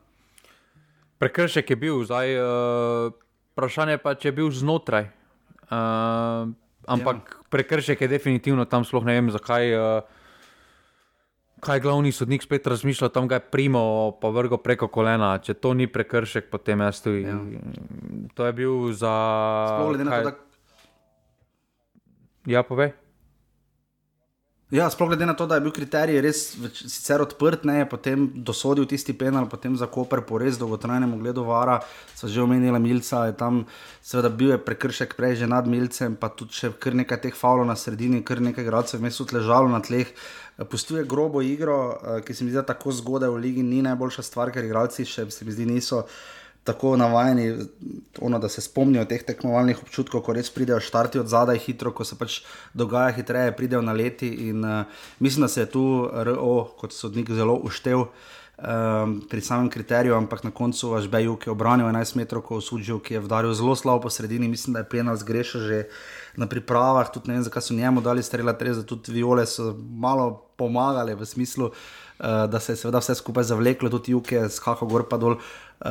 Prekršek 1.22 1.70
je 1.70 1.78
bil, 1.78 2.02
zdaj 2.02 2.34
uh, 2.42 3.14
vprašanje 3.54 4.02
pa, 4.02 4.18
če 4.18 4.34
je 4.34 4.34
bil 4.34 4.50
znotraj. 4.50 5.14
Uh, 5.70 6.50
Ampak 6.90 7.18
ja. 7.22 7.46
prekršek 7.54 8.02
je 8.02 8.10
definitivno 8.10 8.66
tam, 8.66 8.82
sploh 8.82 9.06
ne 9.06 9.22
vem, 9.22 9.30
zakaj. 9.30 9.66
Uh, 9.78 10.18
kaj 11.62 11.80
glavni 11.82 12.12
sodnik 12.12 12.42
spet 12.42 12.68
razmišlja, 12.68 13.10
tam 13.10 13.28
ga 13.28 13.38
je 13.38 13.48
primo, 13.54 14.18
pa 14.22 14.30
vrgo 14.30 14.58
preko 14.58 14.88
kolena. 14.90 15.38
Če 15.38 15.58
to 15.58 15.74
ni 15.78 15.86
prekršek, 15.90 16.50
potem 16.54 16.82
jaz 16.86 17.02
tu. 17.02 17.14
Ja. 17.18 17.38
To 18.38 18.46
je 18.46 18.54
bil 18.58 18.74
za. 18.94 19.14
Sploh 19.74 19.98
ne 19.98 20.06
vem, 20.06 20.14
kako. 20.32 20.42
Ja, 22.48 22.64
povej. 22.64 22.94
Ja, 24.68 24.90
sploh 24.92 25.08
glede 25.08 25.26
na 25.26 25.32
to, 25.34 25.46
da 25.48 25.56
je 25.56 25.64
bil 25.64 25.72
kriterij 25.72 26.18
res 26.20 26.40
sicer 26.76 27.22
odprt, 27.24 27.62
ne, 27.64 27.86
potem 27.88 28.26
dosodil 28.44 28.84
tisti 28.84 29.14
penal, 29.16 29.46
potem 29.48 29.78
za 29.80 29.88
Koper 29.88 30.20
po 30.28 30.42
res 30.44 30.58
dolgotrajnem 30.60 31.14
ogledu 31.16 31.46
vara, 31.48 31.78
so 32.12 32.28
že 32.28 32.42
omenili 32.44 32.82
Milca, 32.84 33.22
je 33.30 33.38
tam 33.40 33.62
seveda 34.04 34.28
bil 34.28 34.52
je 34.52 34.58
prekršek 34.66 35.16
prej 35.16 35.38
že 35.40 35.48
nad 35.48 35.70
Milcem, 35.72 36.18
pa 36.20 36.28
tudi 36.28 36.60
še 36.60 36.74
kar 36.84 37.00
nekaj 37.00 37.22
teh 37.24 37.38
faulov 37.40 37.64
na 37.70 37.78
sredini, 37.80 38.20
kar 38.28 38.44
nekaj 38.44 38.68
gradcev 38.68 39.00
vmes 39.00 39.22
ležalo 39.32 39.72
na 39.72 39.80
tleh. 39.80 40.12
Pustuje 40.68 41.06
grobo 41.08 41.40
igro, 41.40 41.96
eh, 42.04 42.22
ki 42.28 42.34
se 42.34 42.44
mi 42.44 42.52
zdi 42.52 42.66
tako 42.68 42.92
zgodaj 42.92 43.32
v 43.32 43.40
ligi, 43.40 43.64
ni 43.64 43.80
najboljša 43.88 44.24
stvar, 44.24 44.52
ker 44.52 44.68
igralci 44.68 45.06
še 45.06 45.32
se 45.32 45.46
mi 45.46 45.56
zdi 45.56 45.64
niso 45.64 46.04
tako 46.68 46.98
navajeni, 47.00 47.48
ono, 48.22 48.40
da 48.40 48.50
se 48.50 48.62
spomnijo 48.62 49.06
teh 49.08 49.24
tekmovalnih 49.24 49.80
občutkov, 49.84 50.22
ko 50.26 50.36
res 50.36 50.50
pridejo 50.52 50.82
štarti 50.84 51.22
od 51.22 51.30
zadaj 51.32 51.62
hitro, 51.64 51.94
ko 51.96 52.04
se 52.04 52.18
pač 52.20 52.42
dogaja 52.76 53.14
hitreje, 53.16 53.56
pridejo 53.56 53.82
na 53.82 53.96
leti. 53.96 54.28
In, 54.50 54.66
uh, 54.66 55.06
mislim, 55.24 55.48
da 55.48 55.54
se 55.54 55.64
je 55.64 55.72
tu 55.72 55.86
RO 56.28 56.58
kot 56.80 56.94
sodnik 56.94 57.32
zelo 57.32 57.56
uštev. 57.64 58.04
Um, 58.58 59.20
pri 59.30 59.42
samem 59.46 59.68
kriteriju, 59.70 60.16
ampak 60.18 60.42
na 60.44 60.50
koncu 60.52 60.90
vaš 60.90 61.06
Bejuk 61.14 61.46
je 61.46 61.52
obranil 61.54 61.86
11 61.86 62.16
metrov, 62.18 62.42
ko 62.42 62.58
osuđil, 62.58 62.98
ki 63.00 63.14
je 63.14 63.20
vdaril 63.22 63.54
zelo 63.54 63.76
slabo 63.78 64.02
po 64.08 64.10
sredini. 64.10 64.48
Mislim, 64.50 64.74
da 64.74 64.82
je 64.82 64.90
penal 64.90 65.16
zgrešil 65.16 65.62
že 65.62 65.84
na 66.36 66.50
pripravah, 66.50 67.12
tudi 67.14 67.30
ne 67.30 67.38
vem, 67.38 67.44
zakaj 67.46 67.62
so 67.62 67.78
njemu 67.78 68.02
dali 68.02 68.24
streljati, 68.24 68.66
res 68.66 68.82
tudi 68.86 69.14
viole 69.14 69.46
so 69.46 69.76
malo 69.78 70.50
pomagale 70.58 71.14
v 71.16 71.26
smislu, 71.26 71.70
uh, 71.70 72.50
da 72.50 72.60
se 72.60 72.74
je 72.74 72.82
seveda 72.82 72.98
vse 72.98 73.16
skupaj 73.22 73.46
zavleklo, 73.46 73.94
tudi 73.94 74.18
juke, 74.18 74.50
skako 74.50 74.90
gor 74.90 75.06
pa 75.06 75.22
dol. 75.22 75.38
Uh, 75.38 75.67
Uh, 75.78 75.90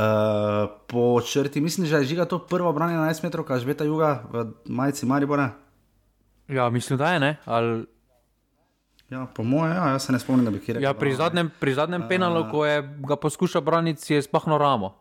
po 0.86 1.20
črti, 1.22 1.60
mislim, 1.60 1.90
da 1.90 1.96
je 1.96 2.04
žiga 2.04 2.24
to 2.24 2.38
prvo 2.38 2.72
branje 2.72 2.96
na 2.96 3.06
11 3.06 3.22
metrov, 3.22 3.44
kaj 3.46 3.62
že 3.62 3.66
beta 3.66 3.84
juga 3.84 4.26
v 4.32 4.50
majici 4.66 5.06
Maribora. 5.06 5.50
Ja, 6.48 6.70
mislim, 6.70 6.98
da 6.98 7.12
je 7.12 7.20
ne. 7.20 7.36
Ali... 7.44 7.86
Ja, 9.10 9.26
po 9.34 9.42
mojem, 9.42 9.76
ja, 9.76 9.88
jaz 9.88 10.06
se 10.06 10.12
ne 10.12 10.18
spomnim, 10.18 10.44
da 10.44 10.50
bi 10.50 10.58
kjer. 10.58 10.82
Ja, 10.82 10.94
pri 10.94 11.14
zadnjem, 11.14 11.50
pri 11.60 11.74
zadnjem 11.74 12.02
uh, 12.02 12.08
penalu, 12.08 12.50
ko 12.50 12.66
je 12.66 12.82
ga 13.06 13.16
poskušal 13.16 13.62
braniti, 13.62 14.14
je 14.14 14.22
spahno 14.22 14.58
ramo. 14.58 14.96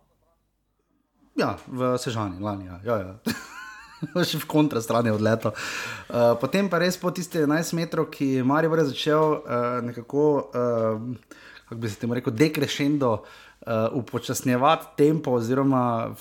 Ja, 1.36 1.58
v 1.68 1.98
Sežani, 1.98 2.38
lani. 2.40 2.66
Ja, 2.66 2.80
ja. 2.86 2.98
ja. 3.02 4.22
Še 4.30 4.38
v 4.38 4.46
kontra 4.46 4.84
strani 4.86 5.10
od 5.10 5.22
leta. 5.26 5.50
Uh, 5.50 6.38
potem 6.38 6.70
pa 6.70 6.78
res 6.78 7.00
po 7.02 7.10
tiste 7.10 7.42
11 7.42 7.74
metrov, 7.74 8.12
ki 8.14 8.38
je 8.38 8.46
Maribor 8.46 8.84
začel 8.86 9.42
uh, 9.42 9.82
nekako, 9.82 10.54
uh, 10.54 11.34
kako 11.66 11.82
bi 11.82 11.90
se 11.90 11.98
temu 11.98 12.14
rekel, 12.14 12.38
dekrešendo. 12.38 13.12
Uh, 13.18 13.42
upočasnjevati 13.91 14.86
tempo, 14.97 15.32
oziroma 15.32 16.13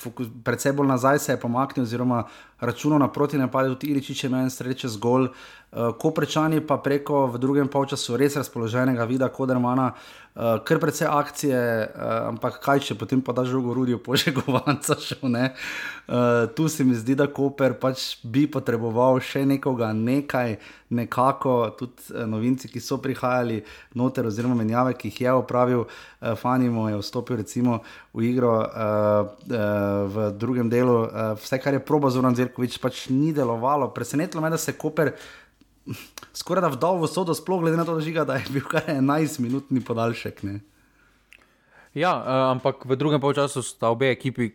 predvsem 0.43 0.75
bolj 0.75 0.87
nazaj 0.87 1.19
se 1.19 1.31
je 1.31 1.39
pomaknil, 1.39 1.83
oziroma 1.83 2.23
računal 2.59 2.99
naproti 2.99 3.37
napadu, 3.37 3.75
tudi 3.75 3.91
Iličič 3.91 4.23
je 4.23 4.29
imel 4.29 4.49
sreče 4.49 4.87
zgolj. 4.87 5.27
Uh, 5.75 5.91
ko 5.99 6.11
prečani 6.11 6.61
pa 6.63 6.77
preko 6.77 7.25
v 7.27 7.39
drugem 7.39 7.67
polčasu 7.67 8.15
res 8.17 8.37
razpoloženega 8.39 9.03
vida, 9.05 9.27
kot 9.27 9.49
da 9.49 9.57
ima 9.59 9.91
kar 10.63 10.79
precej 10.79 11.07
akcije, 11.07 11.59
uh, 11.95 12.27
ampak 12.27 12.59
kaj 12.63 12.79
če 12.79 12.95
potem 12.99 13.21
pa 13.23 13.31
daš 13.31 13.53
žogo 13.55 13.73
rudijo, 13.73 13.99
požegovanca 14.03 14.95
še 15.05 15.15
ne. 15.23 15.53
Uh, 16.07 16.47
tu 16.55 16.67
se 16.67 16.83
mi 16.83 16.95
zdi, 16.95 17.15
da 17.15 17.27
Koper 17.27 17.75
pač 17.79 18.17
bi 18.23 18.43
potreboval 18.47 19.19
še 19.23 19.45
nekoga, 19.47 19.93
nekaj, 19.95 20.57
nekako, 20.95 21.55
tudi 21.79 22.27
novinci, 22.27 22.67
ki 22.71 22.83
so 22.83 22.99
prihajali 22.99 23.61
noter, 23.95 24.27
oziroma 24.27 24.55
menjave, 24.59 24.93
ki 24.99 25.11
jih 25.11 25.21
je 25.25 25.35
opravil, 25.39 25.87
Fanimo 26.35 26.87
je 26.89 26.99
vstopil 26.99 27.37
recimo 27.37 27.79
v 28.13 28.23
igro 28.31 28.53
v 30.09 30.29
drugem 30.39 30.69
delu, 30.69 31.03
vse 31.37 31.59
kar 31.61 31.77
je 31.77 31.83
proba 31.85 32.09
Zoran 32.09 32.35
Zirkovič 32.45 32.77
pač 32.81 33.09
ni 33.09 33.33
delovalo. 33.33 33.89
Presenetilo 33.93 34.41
me, 34.41 34.53
da 34.53 34.57
se 34.61 34.77
Koper 34.77 35.15
skoraj 36.33 36.65
da 36.65 36.69
vdal 36.73 36.99
v 37.01 37.09
sodo, 37.09 37.33
sploh 37.37 37.61
glede 37.61 37.77
na 37.77 37.85
to, 37.85 37.97
žiga, 38.01 38.25
da 38.25 38.39
je 38.41 38.49
bil 38.49 38.65
kar 38.65 38.85
11-minutni 38.89 39.83
podaljšek. 39.85 40.43
Ne? 40.43 40.59
Ja, 41.95 42.17
uh, 42.17 42.51
ampak 42.57 42.83
v 42.85 42.97
drugem 42.97 43.21
času 43.21 43.63
sta 43.63 43.89
obe 43.93 44.09
ekipi 44.11 44.51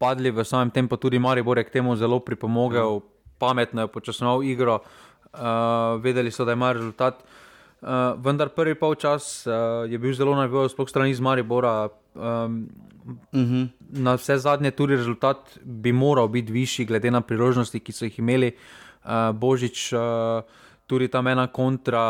padli 0.00 0.30
v 0.30 0.44
samem 0.44 0.70
tempu, 0.70 0.96
tudi 0.96 1.18
Maribor 1.18 1.58
je 1.58 1.64
k 1.64 1.80
temu 1.80 1.96
zelo 1.96 2.20
pripomogel, 2.20 3.00
ja. 3.00 3.04
pametno 3.38 3.84
je 3.84 3.92
počasnoval 3.92 4.42
igro, 4.44 4.80
uh, 4.80 6.00
vedeli 6.00 6.30
so, 6.30 6.44
da 6.44 6.52
ima 6.52 6.72
rezultat. 6.72 7.22
Uh, 7.84 8.16
vendar 8.18 8.48
prvi 8.48 8.74
polčas 8.74 9.46
uh, 9.46 9.84
je 9.84 9.98
bil 10.00 10.12
zelo 10.16 10.34
najbolj, 10.34 10.72
sploh 10.72 10.88
strani 10.88 11.12
iz 11.12 11.20
Maribora. 11.20 11.88
Um, 12.16 12.66
uh 12.66 12.86
Mhm. 13.32 13.54
-huh. 13.54 13.68
Na 13.90 14.16
vse 14.18 14.38
zadnje 14.38 14.70
tudi 14.70 14.96
rezultat 14.96 15.58
bi 15.62 15.92
moral 15.92 16.28
biti 16.28 16.52
višji, 16.52 16.84
glede 16.84 17.10
na 17.10 17.20
priložnosti, 17.20 17.80
ki 17.80 17.92
so 17.92 18.04
jih 18.04 18.18
imeli. 18.18 18.52
Uh, 19.06 19.30
Božič, 19.30 19.92
uh, 19.94 20.42
tudi 20.86 21.08
tam 21.08 21.26
ena 21.30 21.46
kontra, 21.46 22.02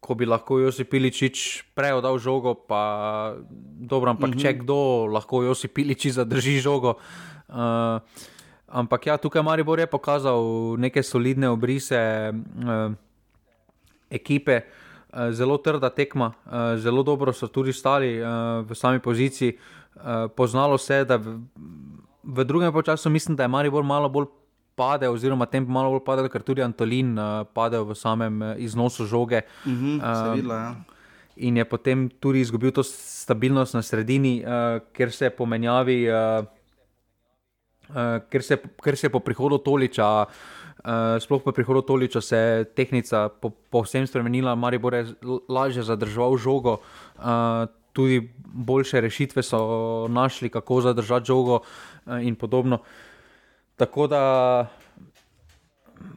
ko 0.00 0.14
bi 0.18 0.26
lahko 0.26 0.58
Josip 0.58 0.90
Piličič 0.90 1.62
prej 1.78 1.98
oddal 2.00 2.18
žogo, 2.18 2.54
pa 2.54 3.34
dobro, 3.78 4.10
ampak 4.10 4.30
uh 4.30 4.34
-huh. 4.34 4.42
če 4.42 4.52
kdo 4.58 5.06
lahko 5.06 5.42
Josip 5.42 5.74
Piličič 5.74 6.12
zadrži 6.12 6.60
žogo. 6.60 6.98
Uh, 7.48 8.02
ampak 8.66 9.06
ja, 9.06 9.16
tukaj 9.16 9.42
Maribor 9.42 9.78
je 9.78 9.86
pokazal 9.86 10.42
neke 10.78 11.02
solidne 11.02 11.48
obrise. 11.48 12.32
Uh, 12.34 12.92
ekipe, 14.10 14.60
uh, 14.60 15.30
zelo 15.30 15.56
trda 15.58 15.90
tekma, 15.90 16.26
uh, 16.46 16.76
zelo 16.76 17.02
dobro 17.02 17.32
so 17.32 17.46
tudi 17.46 17.72
stali 17.72 18.20
uh, 18.22 18.28
v 18.68 18.74
sami 18.74 18.98
poziciji. 18.98 19.52
Uh, 19.52 19.83
poznalo 20.36 20.78
se 20.78 20.94
je, 20.94 21.04
da 21.04 21.16
v, 21.16 21.38
v 22.22 22.44
drugem 22.44 22.72
času 22.84 23.10
mislim, 23.10 23.36
da 23.36 23.44
je 23.44 23.48
Maribor 23.48 23.84
malo 23.84 24.08
bolj 24.08 24.26
padel, 24.74 25.14
oziroma 25.14 25.46
tempo 25.46 25.72
malo 25.72 25.90
bolj 25.94 26.04
padel, 26.04 26.28
ker 26.28 26.42
tudi 26.42 26.62
Antolin 26.62 27.14
uh, 27.18 27.46
padel 27.54 27.86
v 27.86 27.94
samem 27.94 28.42
uh, 28.42 28.54
iznosu 28.58 29.06
žoge. 29.06 29.42
-huh, 29.66 29.98
uh, 30.02 30.34
videla, 30.34 30.54
ja. 30.54 30.74
In 31.36 31.56
je 31.56 31.64
potem 31.64 32.08
tudi 32.20 32.40
izgubil 32.40 32.70
to 32.70 32.82
stabilnost 32.82 33.74
na 33.74 33.82
sredini, 33.82 34.42
uh, 34.42 34.82
ker 34.92 35.12
se 35.12 35.30
po 35.30 35.46
menjavi, 35.46 36.06
uh, 36.06 36.44
uh, 37.90 38.22
ker, 38.30 38.42
se, 38.42 38.58
ker 38.82 38.96
se 38.96 39.08
po 39.08 39.20
prihodu 39.20 39.58
Toliča. 39.58 40.26
Uh, 40.84 41.18
sploh 41.18 41.42
po 41.42 41.52
prihodu 41.52 41.82
Toliča 41.82 42.20
se 42.20 42.36
je 42.36 42.64
tehnika 42.64 43.28
po, 43.28 43.50
povsem 43.50 44.06
spremenila, 44.06 44.54
Maribor 44.54 44.94
je 44.94 45.14
lažje 45.48 45.82
zadržal 45.82 46.36
žogo, 46.36 46.78
uh, 47.18 47.66
tudi 47.94 48.20
boljše 48.44 49.00
rešitve 49.00 49.42
so 49.42 49.60
našli, 50.10 50.50
kako 50.50 50.80
zadržati 50.80 51.26
žogo 51.26 51.60
uh, 51.62 52.18
in 52.22 52.34
podobno. 52.34 52.82
Tako 53.76 54.06
da 54.06 54.22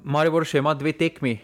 Maribor 0.04 0.46
še 0.46 0.62
ima 0.62 0.74
dve 0.78 0.94
tekmi, 0.98 1.38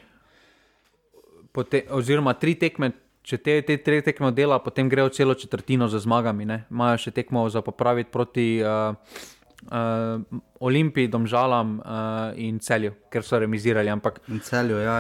te, 1.69 1.85
oziroma 1.93 2.33
tri 2.33 2.57
tekme. 2.59 2.93
Če 3.23 3.37
te, 3.39 3.53
te 3.63 3.77
tri 3.79 4.01
tekme 4.03 4.33
dela, 4.35 4.57
potem 4.59 4.89
grejo 4.91 5.07
celo 5.15 5.31
četrtino 5.39 5.87
za 5.87 6.01
zmagami. 6.03 6.43
Imajo 6.43 6.97
še 7.05 7.13
tekmo 7.15 7.45
za 7.47 7.61
popraviti 7.63 8.11
proti 8.11 8.47
uh, 8.59 8.97
uh, 9.71 10.41
Olimpiji, 10.59 11.07
Domžalam 11.07 11.77
uh, 11.79 12.33
in 12.35 12.59
celju, 12.59 12.97
ker 13.07 13.23
so 13.23 13.39
remizirali. 13.39 13.87
Ampak... 13.93 14.19
In 14.27 14.43
celju, 14.43 14.81
ja. 14.83 14.97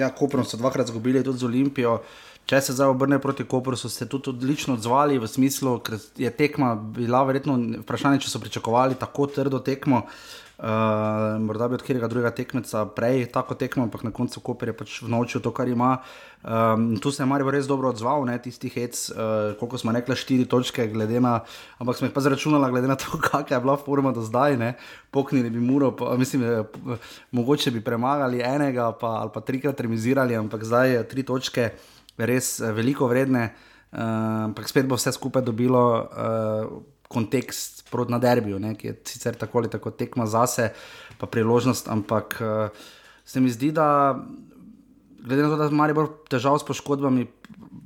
ja 0.00 0.08
Koprom 0.16 0.48
so 0.48 0.56
dvakrat 0.56 0.88
izgubili, 0.88 1.20
tudi 1.26 1.44
z 1.44 1.50
Olimpijo. 1.50 1.98
Če 2.44 2.60
se 2.60 2.74
zdaj 2.76 2.90
obrne 2.92 3.16
proti 3.18 3.46
Kopru, 3.48 3.76
so 3.76 3.88
se 3.88 4.04
tudi 4.04 4.28
odlično 4.34 4.74
odzvali 4.76 5.16
v 5.18 5.28
smislu, 5.28 5.78
ker 5.80 5.96
je 6.20 6.28
tekma 6.28 6.74
bila 6.76 7.22
verjetno 7.24 7.56
vprašanje, 7.80 8.20
če 8.20 8.32
so 8.34 8.40
pričakovali 8.42 8.98
tako 9.00 9.30
trdo 9.32 9.62
tekmo. 9.64 10.04
Uh, 10.54 11.40
morda 11.42 11.66
bi 11.68 11.74
od 11.74 11.82
katerega 11.82 12.06
drugega 12.06 12.30
tekmeca 12.30 12.84
prej 12.94 13.24
tako 13.32 13.56
tekmo, 13.58 13.88
ampak 13.88 14.04
na 14.06 14.12
koncu 14.14 14.38
Koper 14.44 14.70
je 14.70 14.74
pač 14.76 14.98
vnočil 15.02 15.42
to, 15.42 15.50
kar 15.56 15.66
ima. 15.68 15.96
Um, 16.44 16.92
tu 17.02 17.10
se 17.10 17.24
je 17.24 17.26
Marijo 17.26 17.50
res 17.50 17.66
dobro 17.66 17.90
odzval, 17.90 18.22
ne 18.28 18.36
tisti 18.38 18.70
hec, 18.70 19.00
uh, 19.10 19.56
koliko 19.58 19.80
smo 19.80 19.96
rekli, 19.96 20.14
štiri 20.14 20.44
točke, 20.46 20.86
na, 20.94 21.40
ampak 21.80 21.98
smo 21.98 22.06
jih 22.06 22.14
pa 22.14 22.22
zračunali, 22.22 22.70
glede 22.70 22.92
na 22.92 22.94
to, 23.00 23.18
kakšna 23.24 23.56
je 23.56 23.64
bila 23.64 23.76
forma 23.80 24.12
do 24.12 24.22
zdaj. 24.22 24.60
Ne. 24.60 24.74
Poknili 25.10 25.50
bi 25.50 25.64
muro, 25.64 25.90
pa, 25.96 26.14
mislim, 26.20 26.44
mogoče 27.32 27.74
bi 27.74 27.80
premagali 27.80 28.44
enega 28.44 28.92
pa, 28.92 29.24
ali 29.24 29.34
pa 29.34 29.40
trikrat 29.40 29.80
remizirali, 29.80 30.36
ampak 30.36 30.62
zdaj 30.62 30.92
je 30.92 31.08
tri 31.08 31.26
točke 31.26 31.70
res 32.18 32.58
veliko 32.60 33.08
vredne, 33.10 33.50
uh, 33.50 34.50
ampak 34.50 34.68
spet 34.68 34.88
bo 34.88 34.98
vse 35.00 35.12
skupaj 35.16 35.42
dobilo. 35.42 35.84
Uh, 36.10 36.82
kontekst 37.14 37.84
proti 37.90 38.12
na 38.12 38.18
derbiju, 38.18 38.58
ne, 38.58 38.74
ki 38.74 38.88
je 38.88 38.94
sicer 39.06 39.36
tako 39.38 39.60
ali 39.60 39.70
tako 39.70 39.92
tekma 39.94 40.26
zase, 40.26 40.72
pa 41.20 41.26
priložnost, 41.30 41.88
ampak 41.88 42.38
uh, 42.40 42.86
se 43.24 43.40
mi 43.40 43.50
zdi, 43.50 43.70
da 43.72 44.18
glede 45.24 45.42
na 45.42 45.48
to, 45.48 45.56
da 45.56 45.68
ima 45.72 45.88
bolj 45.94 46.10
težav 46.30 46.58
s 46.58 46.66
poškodbami, 46.66 47.26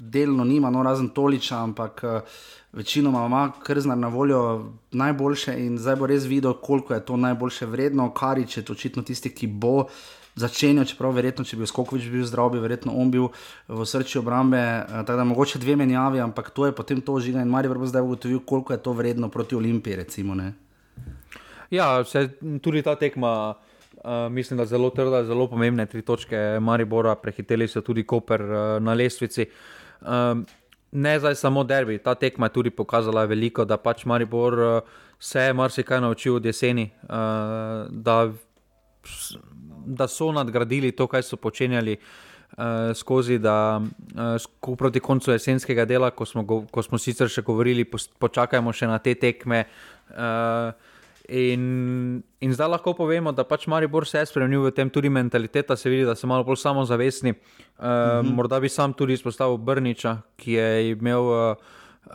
delno 0.09 0.45
nima, 0.45 0.71
no 0.71 0.83
razen 0.83 1.11
toliča, 1.15 1.61
ampak 1.63 2.05
uh, 2.05 2.39
večinoma 2.73 3.27
ima 3.27 3.43
krznar 3.65 3.99
na 3.99 4.09
voljo 4.09 4.73
najboljše 4.93 5.59
in 5.67 5.79
zdaj 5.79 5.97
bo 5.97 6.07
res 6.07 6.25
videl, 6.25 6.55
koliko 6.63 6.95
je 6.95 7.05
to 7.05 7.17
najboljše 7.17 7.67
vredno, 7.67 8.11
karič 8.15 8.57
je 8.57 8.65
očitno 8.71 9.03
tisti, 9.03 9.35
ki 9.35 9.47
bo 9.47 9.89
začenjal, 10.39 10.87
čeprav 10.89 11.17
verjetno, 11.17 11.45
če 11.45 11.59
bi 11.59 11.67
Skokovič 11.69 12.09
bil 12.13 12.25
zdrav, 12.27 12.53
bi 12.55 12.63
verjetno 12.63 12.95
on 12.95 13.11
bil 13.13 13.29
v 13.69 13.87
srcu 13.87 14.23
obrambe. 14.23 14.61
Tako 14.89 15.19
da 15.19 15.27
mogoče 15.29 15.61
dve 15.63 15.77
menjavi, 15.77 16.23
ampak 16.25 16.51
to 16.55 16.69
je 16.69 16.75
potem 16.77 17.03
to 17.03 17.19
žiga 17.21 17.43
in 17.43 17.51
Marijo 17.51 17.75
bo 17.75 17.87
zdaj 17.87 18.03
ugotovil, 18.03 18.41
koliko 18.47 18.73
je 18.73 18.83
to 18.83 18.93
vredno 18.93 19.29
proti 19.29 19.59
Olimpiji. 19.59 19.97
Recimo, 19.97 20.37
ja, 21.71 21.99
vse, 22.01 22.29
tudi 22.63 22.83
ta 22.83 22.95
tekma. 22.95 23.55
Uh, 23.99 24.31
mislim, 24.31 24.57
da 24.57 24.63
je 24.63 24.71
zelo 24.71 24.93
trda, 24.95 25.25
zelo 25.27 25.49
pomembne 25.51 25.83
tri 25.87 26.05
točke 26.07 26.61
Maribora, 26.63 27.17
prehiteli 27.19 27.67
so 27.69 27.81
tudi 27.83 28.05
Koper 28.07 28.43
uh, 28.43 28.59
na 28.79 28.95
lestvici. 28.95 29.49
Um, 30.01 30.45
ne 30.93 31.19
zdaj 31.19 31.35
samo 31.35 31.65
derbi, 31.65 31.99
ta 31.99 32.15
tekma 32.15 32.47
je 32.47 32.53
tudi 32.53 32.71
pokazala 32.71 33.25
veliko, 33.25 33.65
da 33.65 33.77
pač 33.77 34.05
Maribor 34.07 34.59
uh, 34.59 34.81
se 35.19 35.41
je 35.41 35.53
marsikaj 35.53 36.01
naučil 36.01 36.35
od 36.35 36.45
jeseni, 36.45 36.91
uh, 37.03 37.09
da 37.91 38.31
da 39.89 40.09
so 40.09 40.33
nadgradili 40.33 40.93
to, 40.93 41.07
kar 41.09 41.25
so 41.25 41.37
počenjali 41.37 41.97
uh, 41.97 42.93
skozi, 42.95 43.39
da 43.39 43.81
uh, 43.81 44.77
proti 44.77 45.01
koncu 45.01 45.33
jesenskega 45.33 45.85
dela, 45.89 46.11
ko 46.11 46.27
smo, 46.29 46.45
go, 46.45 46.63
ko 46.71 46.85
smo 46.85 46.99
sicer 46.99 47.33
še 47.33 47.43
govorili, 47.43 47.89
počakajmo 47.89 48.73
še 48.73 48.91
na 48.91 49.01
te 49.03 49.17
tekme. 49.19 49.65
Uh, 50.13 50.95
In, 51.29 52.23
in 52.41 52.53
zdaj 52.57 52.71
lahko 52.73 52.95
povemo, 52.97 53.35
da 53.37 53.45
pač 53.45 53.67
Maribor 53.69 54.07
se 54.09 54.17
je 54.17 54.31
spremenil 54.31 54.63
v 54.65 54.71
tem, 54.73 54.89
tudi 54.89 55.11
mentaliteta 55.13 55.77
se 55.77 55.91
vidi, 55.93 56.07
da 56.09 56.15
so 56.17 56.25
malo 56.25 56.45
bolj 56.45 56.57
samozavestni. 56.57 57.35
Uh, 57.37 57.85
-huh. 57.85 58.33
Morda 58.33 58.61
bi 58.61 58.69
sam 58.69 58.95
tudi 58.97 59.13
izpostavil 59.13 59.57
Brniča, 59.57 60.23
ki 60.37 60.53
je 60.53 60.91
imel, 60.91 61.21
uh, 61.21 61.57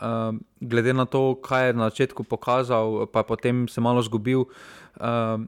uh, 0.02 0.34
glede 0.60 0.92
na 0.92 1.04
to, 1.04 1.34
kaj 1.34 1.66
je 1.66 1.72
na 1.72 1.90
začetku 1.90 2.24
pokazal, 2.24 3.06
pa 3.06 3.22
potem 3.22 3.68
se 3.68 3.80
malo 3.80 4.02
zgubil. 4.02 4.40
Uh, 4.40 5.46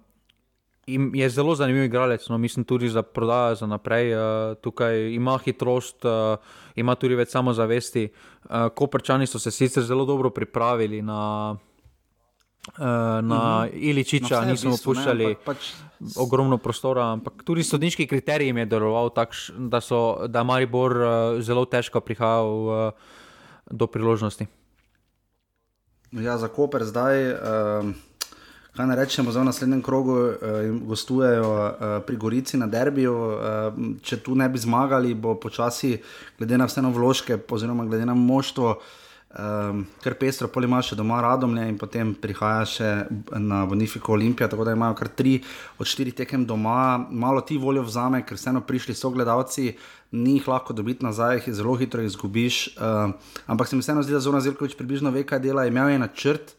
je 0.87 1.31
zelo 1.31 1.55
zanimiv 1.55 1.85
igralec, 1.85 2.29
no, 2.29 2.39
mislim 2.39 2.65
tudi 2.65 2.89
za 2.89 3.03
prodajo 3.03 3.55
za 3.55 3.67
naprej. 3.67 4.15
Uh, 4.15 4.21
tukaj 4.61 5.13
ima 5.13 5.39
hitrost, 5.39 6.05
uh, 6.05 6.39
ima 6.75 6.95
tudi 6.95 7.15
več 7.15 7.31
samozavesti. 7.35 8.09
Uh, 8.45 8.69
Koprčani 8.75 9.27
so 9.27 9.39
se 9.39 9.51
sicer 9.51 9.83
zelo 9.83 10.05
dobro 10.05 10.31
pripravili 10.31 11.03
na. 11.03 11.57
Na 12.77 13.21
uh 13.21 13.25
-huh. 13.25 13.71
Iličiča 13.73 14.41
no, 14.41 14.47
nismo 14.47 14.77
puščali 14.85 15.37
pač... 15.45 15.71
ogromno 16.17 16.59
prostora, 16.59 17.13
ampak 17.13 17.45
tudi 17.45 17.63
sodniški 17.63 18.07
kriterij 18.07 18.49
je 18.49 18.67
deloval 18.67 19.11
tako, 19.11 19.35
da, 19.59 19.81
da 20.27 20.39
je 20.39 20.45
Maribor 20.45 20.97
uh, 20.97 21.41
zelo 21.43 21.65
težko 21.65 22.01
prihajal 22.01 22.47
uh, 22.47 22.93
do 23.71 23.87
priložnosti. 23.87 24.47
Ja, 26.13 26.39
za 26.39 26.49
Koper 26.49 26.85
zdaj. 26.85 27.33
Uh 27.33 27.95
kaj 28.77 28.87
ne 28.87 28.97
rečemo, 28.97 29.33
za 29.33 29.45
naslednjem 29.45 29.83
krogu 29.83 30.13
uh, 30.13 30.37
gostujejo 30.89 31.51
uh, 31.55 31.87
pri 32.07 32.17
Gorici 32.17 32.61
na 32.61 32.67
derbiju. 32.67 33.17
Uh, 33.17 33.41
če 34.03 34.21
tu 34.21 34.35
ne 34.35 34.49
bi 34.49 34.61
zmagali, 34.61 35.15
bo 35.15 35.35
počasi, 35.41 35.97
glede 36.39 36.59
na 36.59 36.69
vseeno 36.69 36.93
vložke, 36.93 37.39
oziroma 37.51 37.89
glede 37.89 38.07
na 38.07 38.15
moštvo. 38.15 38.77
Um, 39.37 39.83
ker 40.01 40.15
pestro 40.17 40.49
pol 40.49 40.65
ima 40.65 40.79
še 40.81 40.97
doma 40.97 41.19
radomlje 41.21 41.65
in 41.69 41.75
potem 41.77 42.15
prihaja 42.17 42.63
še 42.65 42.91
na 43.37 43.65
Bonifiko 43.69 44.15
Olimpija, 44.15 44.49
tako 44.49 44.65
da 44.65 44.73
imajo 44.73 44.95
kar 44.97 45.11
tri 45.13 45.35
od 45.77 45.91
štirih 45.91 46.15
tekem 46.17 46.47
doma, 46.49 46.97
malo 46.97 47.43
ti 47.45 47.59
voljo 47.61 47.83
vzame, 47.85 48.23
ker 48.25 48.39
vseeno 48.39 48.63
prišli 48.65 48.97
so 48.97 49.11
gledalci, 49.13 49.75
ni 50.17 50.39
jih 50.39 50.49
lahko 50.49 50.73
dobiti 50.79 51.05
nazaj, 51.05 51.43
jih 51.43 51.59
zelo 51.59 51.75
hitro 51.77 52.07
izgubiš. 52.07 52.63
Uh, 52.79 53.13
ampak 53.45 53.69
se 53.69 53.77
mi 53.77 53.85
vseeno 53.85 54.07
zdi, 54.07 54.17
da 54.17 54.23
Zona 54.25 54.41
Zirkovič 54.41 54.79
približno 54.79 55.13
ve, 55.13 55.27
kaj 55.29 55.43
dela, 55.45 55.67
imel 55.69 55.93
je 55.93 56.01
načrt, 56.07 56.57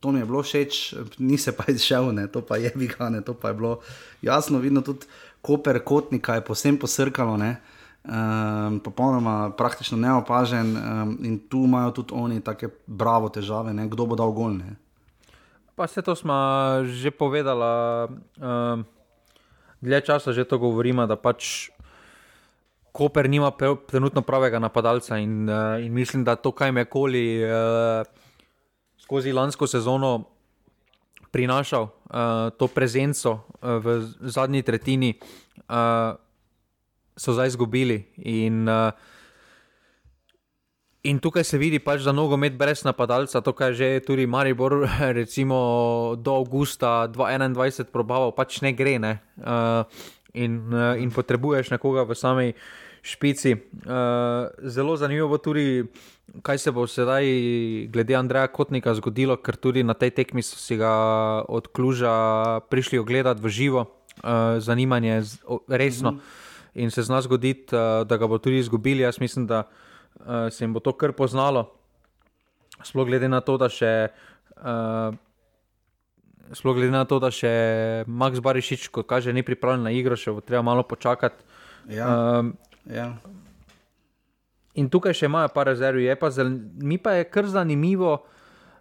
to 0.00 0.12
mi 0.12 0.18
je 0.18 0.26
bilo 0.26 0.42
všeč, 0.42 0.94
ni 1.18 1.38
se 1.38 1.52
pa 1.56 1.64
izšel, 1.72 2.12
ne, 2.12 2.26
to 2.26 2.40
pa 2.42 2.56
je 2.56 2.72
vigane, 2.74 3.20
to 3.20 3.34
pa 3.34 3.48
je 3.48 3.54
bilo 3.54 3.80
jasno, 4.22 4.58
vidno 4.58 4.80
tudi 4.80 5.06
koper 5.42 5.84
kotnika 5.84 6.34
je 6.34 6.44
posebno 6.44 6.80
posrkalo, 6.80 7.36
ne, 7.36 7.60
um, 8.04 8.80
popolnoma 8.80 9.52
praktično 9.56 9.98
neopažen 9.98 10.76
um, 10.76 11.18
in 11.24 11.38
tu 11.48 11.64
imajo 11.64 11.90
tudi 11.90 12.12
oni 12.16 12.40
take 12.40 12.68
bravo 12.86 13.28
težave, 13.28 13.72
ne, 13.72 13.88
kdo 13.88 14.06
bo 14.06 14.16
dal 14.16 14.32
gol. 14.32 14.56
Ne. 14.56 14.76
Pa 15.76 15.86
se 15.86 16.02
to 16.02 16.16
smo 16.16 16.34
že 16.84 17.10
povedali, 17.10 17.68
um, 18.40 18.84
dlje 19.80 20.00
časa 20.00 20.32
že 20.32 20.44
to 20.44 20.58
govorimo, 20.58 21.06
da 21.06 21.16
pač. 21.16 21.70
Koper 22.90 23.30
nima 23.30 23.52
trenutno 23.86 24.18
pravega 24.26 24.58
napadalca 24.58 25.14
in, 25.22 25.46
uh, 25.46 25.78
in 25.78 25.94
mislim, 25.94 26.24
da 26.26 26.34
to, 26.34 26.50
kaj 26.50 26.72
me 26.74 26.84
koli 26.90 27.38
uh, 27.38 28.02
skozi 29.10 29.34
lansko 29.34 29.66
sezono 29.66 30.22
prinašal 31.34 31.82
uh, 31.82 32.54
to 32.54 32.70
prezenco 32.70 33.42
uh, 33.58 33.82
v 33.82 34.06
zadnji 34.22 34.62
tretjini, 34.62 35.18
uh, 35.66 36.14
so 37.18 37.34
zdaj 37.34 37.50
izgubili. 37.50 38.06
In, 38.22 38.70
uh, 38.70 38.94
in 41.02 41.18
tukaj 41.18 41.42
se 41.42 41.58
vidi, 41.58 41.82
pač, 41.82 42.06
da 42.06 42.14
nogomet 42.14 42.54
brez 42.54 42.84
napadalca, 42.86 43.42
to 43.42 43.50
kar 43.50 43.74
že 43.74 43.98
tudi 44.06 44.30
Maribor, 44.30 44.86
recimo 45.18 46.14
do 46.14 46.38
avgusta 46.38 47.10
2021, 47.10 47.90
probaval, 47.90 48.30
pač 48.30 48.62
ne 48.62 48.70
gre. 48.78 48.94
Ne? 49.02 49.18
Uh, 49.42 49.82
in, 50.38 50.70
uh, 50.70 50.94
in 50.94 51.10
potrebuješ 51.10 51.74
nekoga 51.74 52.06
v 52.06 52.14
sami 52.14 52.48
špici. 53.02 53.54
Uh, 53.54 54.50
zelo 54.62 54.96
zanimivo 54.96 55.28
bo 55.28 55.38
tudi, 55.38 55.84
kaj 56.42 56.58
se 56.58 56.70
bo 56.70 56.86
sedaj, 56.86 57.24
glede 57.92 58.14
Andreja 58.14 58.48
Kotnika, 58.48 58.94
zgodilo, 58.94 59.36
ker 59.36 59.56
tudi 59.56 59.82
na 59.82 59.94
tej 59.94 60.10
tekmi 60.10 60.42
so 60.42 60.56
si 60.60 60.76
ga 60.76 60.92
od 61.48 61.68
Kluža 61.72 62.60
prišli 62.70 62.98
ogledati 62.98 63.40
v 63.42 63.48
živo, 63.48 63.80
uh, 64.22 64.58
zanimanje 64.58 65.22
resno. 65.68 66.12
Mm 66.12 66.16
-hmm. 66.16 66.48
In 66.74 66.90
se 66.90 67.02
zna 67.02 67.20
zgoditi, 67.20 67.74
uh, 67.74 68.06
da 68.06 68.16
ga 68.16 68.26
bo 68.26 68.38
tudi 68.38 68.58
izgubili. 68.58 69.02
Jaz 69.02 69.20
mislim, 69.20 69.46
da 69.46 69.62
uh, 70.20 70.24
se 70.50 70.64
jim 70.64 70.72
bo 70.72 70.80
to 70.80 70.92
kar 70.92 71.12
poznalo. 71.12 71.72
Sploh 72.82 73.06
glede 73.06 73.28
na 73.28 73.40
to, 73.40 73.56
da 73.56 73.68
še. 73.68 74.08
Uh, 74.56 75.14
Sploh 76.52 76.74
glede 76.74 76.90
na 76.90 77.04
to, 77.04 77.18
da 77.18 77.30
še 77.30 77.50
Max 78.06 78.40
Barišič, 78.42 78.88
kot 78.88 79.06
kaže, 79.06 79.32
ni 79.32 79.42
pripravljen 79.42 79.82
na 79.86 79.90
igro, 79.90 80.16
še 80.16 80.32
bo 80.34 80.40
treba 80.40 80.62
malo 80.62 80.82
počakati. 80.82 81.44
Ja. 81.88 82.38
Um, 82.40 82.56
Ja. 82.88 83.12
In 84.78 84.88
tukaj 84.88 85.16
še 85.16 85.28
imajo 85.28 85.50
par 85.54 85.68
rezerv, 85.68 86.00
pa 86.20 86.30
zel... 86.30 86.52
mi 86.78 86.98
pa 86.98 87.18
je 87.18 87.26
kar 87.28 87.48
zanimivo, 87.50 88.20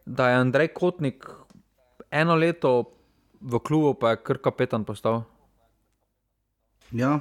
da 0.05 0.29
je 0.29 0.39
Andrej 0.39 0.71
Kotnik 0.73 1.27
eno 2.11 2.35
leto 2.35 2.93
v 3.41 3.59
klubu, 3.59 3.93
pa 3.99 4.13
je 4.13 4.21
kar 4.23 4.39
kapetan 4.41 4.85
postal. 4.85 5.23
Ja, 6.91 7.19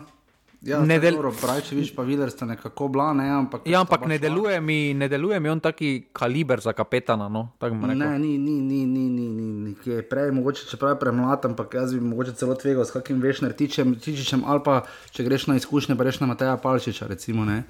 Ja, 0.66 0.80
ne 0.82 0.96
deluje. 0.98 1.30
Pravi, 1.38 1.62
če 1.62 1.76
vidiš, 1.76 1.90
pa 1.94 2.02
vidiš, 2.02 2.34
da 2.34 2.44
je 2.44 2.48
nekako 2.50 2.88
bila. 2.90 3.12
Ne, 3.14 3.28
ampak 3.30 3.66
ja, 3.70 3.78
ampak 3.84 4.09
ne 4.11 4.16
deluje, 4.18 4.56
mi, 4.61 4.94
ne 4.94 5.06
deluje 5.09 5.38
mi 5.40 5.50
on 5.52 5.61
taki 5.62 6.09
kaliber 6.12 6.61
za 6.61 6.72
kapetana. 6.74 7.28
No, 7.30 7.44
ne, 7.62 7.94
ni, 8.18 8.32
ni, 8.38 8.56
ni, 8.61 8.80
ni, 8.86 9.04
ni, 9.09 9.28
ni, 9.28 9.52
ni. 9.52 9.74
Je 9.86 10.02
prej, 10.02 10.32
mogoče, 10.34 10.66
čeprav 10.70 10.96
je 10.96 11.00
premlad, 11.04 11.46
ampak 11.46 11.76
jaz 11.78 11.94
bi 11.94 12.00
mogoče 12.02 12.34
celo 12.40 12.56
tvegal 12.59 12.84
s 12.84 12.96
kakim 12.96 13.20
vešner 13.22 13.54
tičem, 13.54 13.94
tičem 14.02 14.42
ali 14.46 14.64
pa 14.64 14.80
če 15.14 15.28
greš 15.28 15.46
na 15.52 15.56
izkušnje, 15.61 15.94
pa 15.94 16.09
greš 16.09 16.18
na 16.24 16.30
Mateja 16.32 16.56
Palčiča, 16.59 17.06
recimo, 17.06 17.46
ne, 17.46 17.62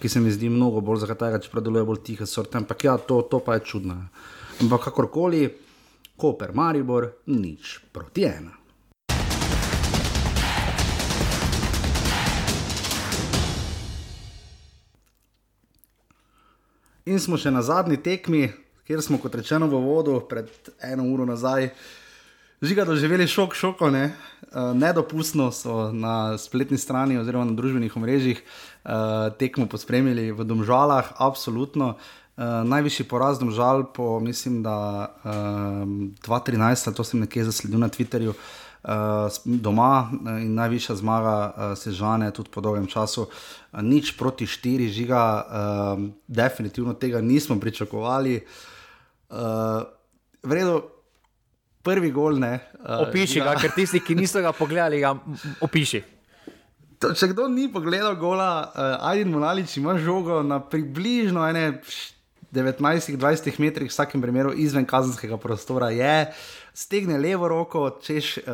ki 0.00 0.08
se 0.08 0.24
mi 0.24 0.32
zdi 0.32 0.48
mnogo 0.48 0.80
bolj 0.80 1.04
za 1.04 1.10
katerega, 1.12 1.42
čeprav 1.44 1.68
deluje 1.68 1.84
bolj 1.84 2.00
tiho 2.08 2.26
sort. 2.26 2.56
Ampak 2.56 2.88
ja, 2.88 2.96
to, 2.96 3.20
to 3.28 3.44
pa 3.44 3.60
je 3.60 3.66
čudno. 3.74 3.98
Ampak 4.62 4.88
kakorkoli, 4.88 5.44
Koper, 6.16 6.56
Maribor, 6.56 7.10
nič 7.28 7.76
proti 7.92 8.24
ena. 8.24 8.61
In 17.02 17.18
smo 17.18 17.34
še 17.34 17.50
na 17.50 17.64
zadnji 17.66 17.96
tekmi, 17.98 18.46
kjer 18.86 19.00
smo, 19.02 19.18
kot 19.18 19.34
rečeno, 19.34 19.66
v 19.66 19.80
vodu, 19.82 20.20
pred 20.30 20.46
eno 20.86 21.08
uro 21.10 21.26
nazaj, 21.26 21.72
žiga 22.62 22.84
doživeli 22.86 23.26
šok, 23.26 23.56
šoko, 23.58 23.90
ne? 23.90 24.12
uh, 24.52 24.70
nedopustno 24.78 25.48
so 25.50 25.90
na 25.90 26.38
spletni 26.38 26.78
strani 26.78 27.18
oziroma 27.18 27.48
na 27.48 27.58
družbenih 27.58 27.96
omrežjih 27.98 28.38
uh, 28.38 29.34
tekmo 29.34 29.66
pospremili 29.66 30.30
v 30.30 30.46
Domžalah, 30.46 31.10
absolutno. 31.18 31.96
Uh, 32.38 32.62
najvišji 32.70 33.10
poraz 33.10 33.42
Domžal 33.42 33.88
po, 33.90 34.20
mislim, 34.22 34.62
da 34.62 35.10
uh, 35.26 35.82
2013, 36.22 36.94
to 36.94 37.02
sem 37.02 37.26
nekje 37.26 37.50
zasledil 37.50 37.82
na 37.82 37.90
Twitterju. 37.90 38.30
Uh, 38.30 38.71
doma 39.44 40.10
eh, 40.10 40.42
in 40.42 40.54
najvišja 40.54 40.96
zmaga 40.96 41.54
uh, 41.56 41.78
se 41.78 41.92
žane 41.92 42.30
tudi 42.30 42.50
po 42.50 42.60
dolgem 42.60 42.86
času. 42.86 43.28
Nič 43.72 44.16
proti 44.18 44.46
štiri 44.46 44.88
žiga, 44.88 45.22
uh, 45.46 46.02
definitivno 46.26 46.94
tega 46.94 47.20
nismo 47.20 47.60
pričakovali. 47.60 48.40
Uh, 49.30 49.38
Vredo, 50.42 50.82
prvi 51.82 52.10
gol 52.10 52.38
ne. 52.38 52.58
Uh, 52.82 53.06
opiši 53.08 53.38
žiga. 53.38 53.54
ga, 53.54 53.60
ker 53.60 53.70
tisti, 53.76 54.00
ki 54.02 54.14
niso 54.18 54.42
ga 54.42 54.52
pogledali, 54.52 54.98
ga 55.00 55.14
opiši. 55.62 56.02
To, 56.98 57.14
če 57.14 57.30
kdo 57.30 57.46
ni 57.48 57.68
pogledal 57.72 58.16
gola, 58.18 58.66
uh, 58.66 59.06
Aiden 59.10 59.30
Monalič 59.30 59.76
ima 59.78 59.94
žogo 59.98 60.42
na 60.42 60.58
približno 60.58 61.46
19-20 62.52 63.62
metrih, 63.62 63.88
v 63.88 63.94
vsakem 63.94 64.22
primeru 64.22 64.52
izven 64.52 64.86
kazenskega 64.86 65.38
prostora. 65.38 65.90
Je, 65.94 66.26
uh, 66.26 66.61
stegne 66.74 67.18
levo 67.18 67.48
roko, 67.48 67.98
češ 68.02 68.38
uh, 68.38 68.44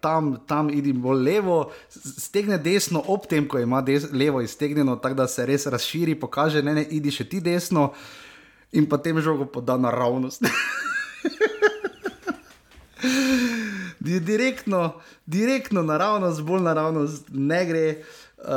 tam, 0.00 0.36
tam 0.46 0.70
idi 0.70 0.92
bolj 0.92 1.22
levo, 1.22 1.72
stegne 1.90 2.58
desno, 2.58 3.02
ob 3.06 3.26
tem, 3.28 3.48
ko 3.48 3.58
ima 3.60 3.82
des, 3.84 4.06
levo 4.12 4.40
iztegnjeno, 4.40 4.96
tako 4.96 5.14
da 5.14 5.28
se 5.28 5.46
res 5.46 5.66
razširi, 5.66 6.14
pokaže, 6.20 6.62
ne, 6.62 6.74
ne, 6.74 6.86
idi 6.90 7.10
še 7.12 7.28
ti 7.28 7.40
desno 7.40 7.92
in 8.72 8.88
potem 8.88 9.20
žogo 9.20 9.46
poda 9.46 9.76
naravnost. 9.76 10.44
direktno, 14.00 15.00
direktno 15.26 15.82
naravnost, 15.82 16.42
bolj 16.42 16.62
naravnost 16.62 17.28
ne 17.32 17.64
gre. 17.66 18.02
Uh, 18.36 18.52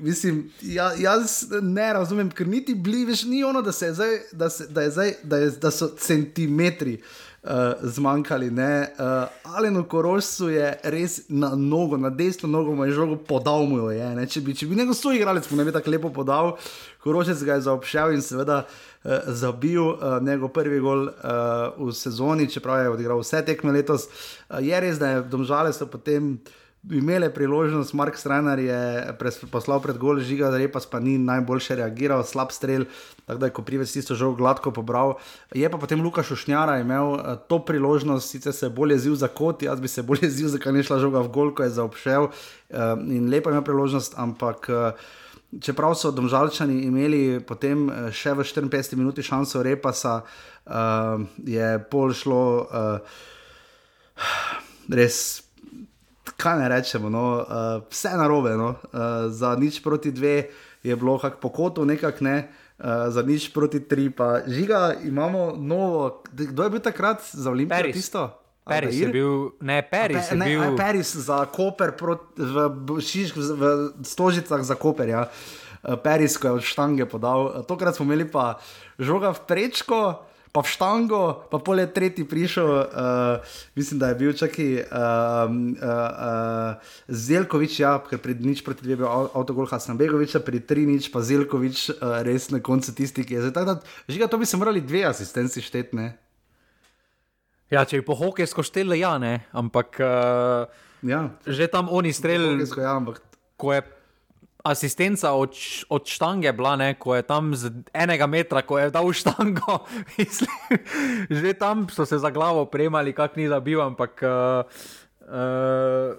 mislim, 0.00 0.50
ja, 0.62 0.92
jaz 0.98 1.44
ne 1.62 1.92
razumem, 1.92 2.30
ker 2.30 2.48
niti 2.48 2.74
bližje 2.74 3.28
ni 3.28 3.44
ono, 3.44 3.62
da, 3.62 3.72
zdaj, 3.72 4.18
da, 4.32 4.50
se, 4.50 4.66
da, 4.68 4.90
zdaj, 4.90 5.14
da, 5.22 5.36
je, 5.36 5.50
da 5.60 5.70
so 5.70 5.88
centimetri 5.98 7.02
uh, 7.44 7.90
zmanjkali. 7.90 8.48
Uh, 8.50 9.56
Aleno 9.56 9.84
Korosu 9.84 10.48
je 10.48 10.72
res 10.82 11.20
na 11.28 11.54
nogo, 11.54 11.96
na 11.96 12.10
desno 12.10 12.48
nogo, 12.48 12.74
moj 12.74 12.90
žogo 12.90 13.16
podal 13.16 13.66
mu 13.66 13.90
je. 13.90 14.26
Če 14.26 14.40
bi, 14.40 14.54
če 14.56 14.66
bi 14.66 14.78
nekdo 14.80 14.96
svoj 14.96 15.20
igralec 15.20 15.50
mu 15.50 15.60
ne 15.60 15.64
bi 15.64 15.72
tako 15.72 15.94
lepo 15.94 16.10
podal, 16.10 16.56
Korošec 17.04 17.44
ga 17.44 17.58
je 17.58 17.66
zaobšel 17.68 18.16
in 18.16 18.24
seveda 18.24 18.64
uh, 18.64 19.28
zabil 19.28 19.82
uh, 19.82 20.18
njegov 20.24 20.54
prvi 20.56 20.80
gol 20.80 21.08
uh, 21.08 21.72
v 21.78 21.92
sezoni, 21.92 22.50
čeprav 22.50 22.82
je 22.82 22.92
odigral 22.96 23.22
vse 23.22 23.44
tekme 23.44 23.72
letos. 23.76 24.08
Uh, 24.48 24.58
je 24.64 24.80
res, 24.80 24.98
da 24.98 25.16
je 25.16 25.24
domžale 25.28 25.72
so 25.72 25.86
potem 25.90 26.38
imele 26.90 27.34
priložnost, 27.34 27.94
Mark 27.94 28.16
Strajner 28.16 28.58
je 28.58 29.14
poslal 29.50 29.80
pred 29.80 29.96
gol, 29.98 30.20
žiga, 30.20 30.50
da 30.52 30.60
repas 30.60 30.86
pa 30.86 31.00
ni 31.00 31.16
najboljše 31.18 31.78
reagiral, 31.80 32.24
slab 32.24 32.52
strel, 32.52 32.84
tako 33.26 33.38
da 33.40 33.46
je 33.46 33.52
Koprivec 33.56 33.92
tisto 33.92 34.14
žog 34.14 34.36
gladko 34.36 34.70
pobral. 34.70 35.14
Je 35.54 35.68
pa 35.70 35.78
potem 35.78 36.02
Lukaš 36.02 36.30
Ušnjara 36.36 36.78
imel 36.80 37.14
uh, 37.14 37.20
to 37.48 37.58
priložnost, 37.64 38.30
sicer 38.30 38.52
se 38.52 38.66
je 38.66 38.70
bolje 38.70 38.98
zil 38.98 39.14
za 39.14 39.28
kot, 39.28 39.62
jaz 39.62 39.80
bi 39.80 39.88
se 39.88 40.02
bolje 40.02 40.30
zil, 40.36 40.48
zakaj 40.48 40.72
ni 40.72 40.82
šla 40.82 40.98
žoga 40.98 41.24
v 41.24 41.32
gol, 41.32 41.54
ko 41.54 41.64
je 41.64 41.76
zaobšel 41.78 42.28
uh, 42.28 42.32
in 43.08 43.30
lepo 43.30 43.50
ima 43.50 43.62
priložnost, 43.62 44.14
ampak. 44.16 44.68
Uh, 44.68 45.06
Čeprav 45.54 45.92
so 45.94 46.10
domžalčani 46.10 46.80
imeli 46.82 47.38
potem 47.46 47.84
še 48.10 48.32
v 48.34 48.42
54 48.42 48.98
minuti 48.98 49.22
šanso 49.22 49.62
repasa, 49.62 50.16
uh, 50.66 51.22
je 51.46 51.68
pol 51.92 52.10
šlo 52.10 52.42
uh, 52.66 53.20
res 54.90 55.43
kaj 56.36 56.58
ne 56.58 56.68
rečemo, 56.68 57.10
no, 57.10 57.24
uh, 57.40 57.82
vse 57.90 58.16
narobe. 58.16 58.56
No. 58.56 58.74
Uh, 58.92 59.28
za 59.28 59.56
nič 59.56 59.82
proti 59.82 60.12
dve 60.12 60.50
je 60.82 60.96
bilo 60.96 61.18
kako 61.18 61.40
po 61.40 61.48
kotu, 61.48 61.84
nekak 61.84 62.20
ne. 62.20 62.48
Uh, 62.78 63.08
za 63.08 63.22
nič 63.22 63.52
proti 63.54 63.80
tri, 63.80 64.10
pa 64.10 64.42
žiga, 64.46 64.94
imamo 65.04 65.54
novo. 65.56 66.22
Kdo 66.32 66.66
je 66.66 66.70
bil 66.70 66.82
takrat 66.82 67.22
za 67.32 67.50
Olimpijo? 67.50 67.92
Tisto? 67.92 68.40
Paris 68.64 68.96
je 68.96 69.08
bil, 69.12 69.52
ne, 69.60 69.82
Paris 69.84 70.32
je 70.32 70.36
bil. 70.40 70.60
Ne, 70.60 70.76
Paris 70.76 71.16
za 71.16 71.44
Koper, 71.44 71.92
proti, 71.92 72.40
v, 72.40 72.96
šiš, 72.96 73.36
v, 73.36 73.42
v 73.44 73.68
Stožicah 74.00 74.64
za 74.64 74.74
Koper, 74.74 75.08
ja. 75.08 75.28
Paris, 75.84 76.40
ko 76.40 76.48
je 76.48 76.52
od 76.52 76.64
štange 76.64 77.04
podal. 77.04 77.60
Tokrat 77.68 77.92
smo 77.92 78.08
imeli 78.08 78.24
pa 78.24 78.56
žoga 78.96 79.36
v 79.36 79.44
prečko 79.44 80.24
pa 80.54 80.62
v 80.62 80.70
štango, 80.70 81.50
pa 81.50 81.58
pol 81.58 81.82
je 81.82 81.90
tretji 81.90 82.22
prišel, 82.22 82.62
uh, 82.62 83.42
mislim, 83.74 83.98
da 83.98 84.14
je 84.14 84.18
bil 84.22 84.30
čakaj 84.38 84.86
uh, 84.86 84.86
uh, 84.86 85.82
uh, 85.82 86.78
Zelkovič, 87.10 87.82
ja, 87.82 87.98
ker 87.98 88.22
pred 88.22 88.38
nič 88.38 88.62
proti 88.62 88.86
dvema 88.86 89.02
bil 89.02 89.10
avtogol 89.34 89.66
Hasan 89.66 89.98
Begovič, 89.98 90.38
pri 90.46 90.62
tri 90.62 90.86
nič 90.86 91.10
pa 91.10 91.26
Zelkovič, 91.26 91.98
uh, 91.98 92.22
res 92.22 92.54
na 92.54 92.62
koncu 92.62 92.94
tisti, 92.94 93.26
ki 93.26 93.34
je 93.34 93.50
zdaj. 93.50 93.82
Žiga, 94.06 94.30
to 94.30 94.38
bi 94.38 94.46
se 94.46 94.54
morali 94.54 94.78
dve 94.78 95.02
asistenci 95.10 95.58
štetne. 95.58 96.14
Ja, 97.74 97.82
če 97.82 97.98
bi 97.98 98.06
po 98.06 98.14
hokejsko 98.14 98.62
štele, 98.62 98.94
ja, 99.02 99.18
ne, 99.18 99.42
ampak 99.50 99.98
uh, 99.98 100.70
ja. 101.02 101.34
že 101.50 101.66
tam 101.66 101.90
oni 101.90 102.14
streljali. 102.14 102.62
Ja, 102.78 102.94
ampak... 102.94 103.18
Ko 103.54 103.70
je 103.70 103.86
asistenca 104.64 105.32
od, 105.32 105.52
od 105.88 106.06
štange, 106.08 106.52
bila, 106.52 106.76
ne, 106.76 106.94
ko 106.98 107.14
je 107.14 107.22
tam 107.22 107.52
z 107.54 107.70
enega 107.92 108.26
metra, 108.26 108.62
ko 108.64 108.78
je 108.80 108.90
dal 108.90 109.12
štango. 109.12 109.84
Mislim, 110.18 110.80
že 111.30 111.52
tam 111.54 111.86
so 111.92 112.06
se 112.08 112.18
za 112.18 112.30
glavo 112.30 112.64
premali, 112.64 113.12
kak 113.12 113.36
ni 113.36 113.48
zabil, 113.48 113.80
ampak. 113.80 114.22
Uh, 114.24 114.64
uh, 115.28 116.16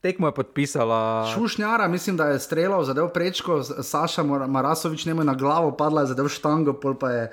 Tekmo 0.00 0.28
je 0.28 0.34
podpisala. 0.38 1.26
Šušnjara, 1.34 1.88
mislim, 1.88 2.16
da 2.16 2.28
je 2.28 2.38
streljal, 2.38 2.84
zadev 2.84 3.08
prečko, 3.10 3.62
Saša 3.62 4.22
Marasovič, 4.22 5.06
njemu 5.06 5.24
je 5.24 5.24
na 5.24 5.34
glavo 5.34 5.72
padla, 5.76 6.04
zadev 6.06 6.28
štango, 6.28 6.76
pol 6.78 6.94
pa 6.94 7.10
je. 7.10 7.32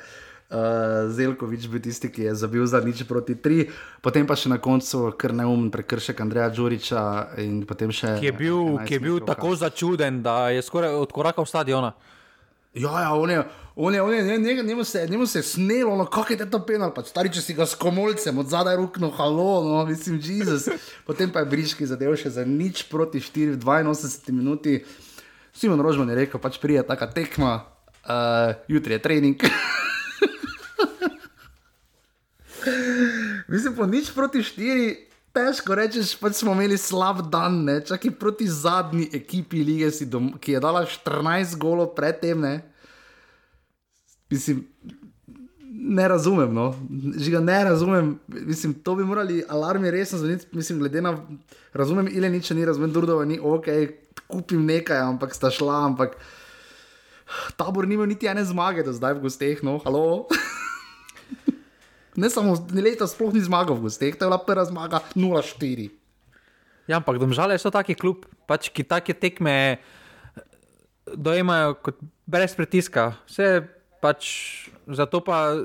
Zelkovič 1.09 1.67
bil 1.67 1.81
tisti, 1.81 2.09
ki 2.13 2.29
je 2.29 2.35
zabil 2.37 2.65
za 2.69 2.77
nič 2.79 3.03
proti 3.09 3.35
tri, 3.35 3.69
potem 4.05 4.27
pa 4.29 4.37
še 4.37 4.53
na 4.53 4.59
koncu 4.61 5.09
kar 5.17 5.33
neumen 5.33 5.73
prekršek 5.73 6.21
Andreja 6.21 6.49
Đuriča. 6.53 7.33
Ki 7.35 8.29
je 8.29 8.35
bil, 8.37 8.77
ki 8.85 8.97
je 8.97 9.01
bil 9.01 9.17
tako 9.25 9.57
začuden, 9.57 10.21
da 10.21 10.53
je 10.53 10.61
skoraj 10.61 10.93
odkorakal 11.01 11.49
stadiona. 11.49 11.93
Ja, 12.73 12.89
ja, 13.01 13.13
on 13.13 13.29
je, 13.29 13.43
on 13.75 13.93
je, 13.93 14.01
on 14.01 14.13
je, 14.13 14.37
njemu, 14.37 14.63
njemu 14.63 14.83
se, 14.83 15.07
njemu 15.09 15.25
se 15.25 15.39
je 15.39 15.43
snelo, 15.43 15.95
no, 15.95 16.05
kako 16.05 16.33
je 16.33 16.49
to 16.49 16.59
penal, 16.65 16.93
pa 16.93 17.03
stari, 17.05 17.29
če 17.29 17.41
si 17.41 17.53
ga 17.53 17.67
s 17.69 17.77
komolcem 17.77 18.37
od 18.37 18.49
zadaj 18.49 18.77
rukno, 18.81 19.11
halo, 19.13 19.61
no, 19.61 19.85
mislim, 19.85 20.17
Jezus. 20.23 20.69
Potem 21.05 21.29
pa 21.29 21.45
je 21.45 21.51
Briški 21.53 21.85
zadev 21.85 22.17
še 22.17 22.33
za 22.33 22.45
nič 22.45 22.87
proti 22.89 23.21
4 23.21 23.61
v 23.61 23.61
82 23.61 24.33
minuti. 24.33 24.81
Simon 25.53 25.85
Rožman 25.85 26.09
je 26.09 26.25
rekel, 26.25 26.41
pač 26.41 26.57
prija 26.57 26.81
taka 26.81 27.13
tekma, 27.13 27.61
uh, 28.09 28.57
jutri 28.67 28.97
je 28.97 29.05
trening. 29.05 29.37
mislim, 33.47 33.76
po 33.76 33.86
nič 33.86 34.11
proti 34.16 34.43
4. 34.43 34.95
Težko 35.34 35.74
rečeš, 35.74 36.14
pač 36.22 36.43
smo 36.43 36.53
imeli 36.53 36.78
slab 36.78 37.24
dan, 37.34 37.66
čak 37.88 38.05
in 38.05 38.14
proti 38.14 38.45
zadnji 38.45 39.07
ekipi 39.18 39.64
lige, 39.66 39.89
dom, 40.05 40.36
ki 40.38 40.53
je 40.53 40.59
dala 40.61 40.86
14 40.86 41.57
golov 41.57 41.95
predtem. 41.97 42.38
Ne? 42.38 42.61
Mislim, 44.30 44.61
ne 45.74 46.07
razumem. 46.07 46.53
No? 46.53 46.76
Žiga, 47.18 47.39
ne 47.39 47.64
razumem. 47.64 48.20
Mislim, 48.28 48.74
to 48.74 48.95
bi 48.95 49.03
morali 49.03 49.43
alarmi 49.49 49.91
resno 49.91 50.18
zvoniti. 50.18 50.45
Mislim, 50.51 50.80
glede 50.80 51.01
na. 51.01 51.18
Razumem, 51.74 52.07
ili 52.11 52.30
nič 52.30 52.49
ni, 52.49 52.66
razumem, 52.66 52.93
Durdova 52.93 53.26
ni, 53.26 53.39
ok, 53.41 53.66
kupim 54.28 54.66
nekaj, 54.66 55.01
ampak 55.01 55.34
sta 55.34 55.49
šla, 55.49 55.86
ampak 55.86 56.14
tabor 57.57 57.88
ni 57.88 57.97
imel 57.97 58.07
niti 58.07 58.30
ene 58.30 58.45
zmage, 58.45 58.84
da 58.86 58.93
zdaj 58.93 59.18
v 59.18 59.26
gosteh, 59.26 59.64
no, 59.66 59.80
halo. 59.86 60.28
Ne 62.16 62.30
samo 62.30 62.53
leta, 62.74 63.07
sploh 63.09 63.34
ni 63.34 63.41
zmagal 63.41 63.78
v 63.80 63.89
gostih, 63.89 64.14
to 64.14 64.26
je 64.26 64.30
bila 64.30 64.38
prva 64.38 64.66
zmaga 64.70 65.01
0-4. 65.18 65.89
Ja, 66.86 66.99
ampak 66.99 67.18
domžale 67.18 67.57
so 67.57 67.72
taki 67.72 67.95
klub, 67.95 68.28
pač, 68.45 68.70
ki 68.70 68.84
take 68.84 69.16
tekme 69.16 69.80
dojemajo 71.07 71.80
kot 71.80 71.97
brez 72.28 72.53
pritiska. 72.55 73.16
Vse 73.28 73.66
pač 74.03 74.28
zato 74.88 75.24
pa. 75.24 75.57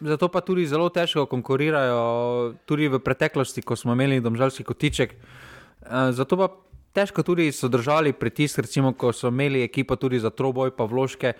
Zato 0.00 0.32
pa 0.32 0.40
tudi 0.40 0.64
zelo 0.64 0.88
težko 0.88 1.26
konkurirajo, 1.28 2.56
tudi 2.64 2.88
v 2.88 2.96
preteklosti, 3.04 3.60
ko 3.60 3.76
smo 3.76 3.92
imeli 3.92 4.16
domžalski 4.24 4.64
kotiček. 4.64 5.12
Eh, 5.12 6.12
zato 6.16 6.40
pa 6.40 6.48
težko 6.96 7.20
tudi 7.20 7.52
so 7.52 7.68
držali 7.68 8.16
pritisk, 8.16 8.64
recimo, 8.64 8.96
ko 8.96 9.12
so 9.12 9.28
imeli 9.28 9.60
ekipo 9.60 10.00
tudi 10.00 10.16
za 10.16 10.32
troboj, 10.32 10.72
pa 10.72 10.88
vložke 10.88 11.36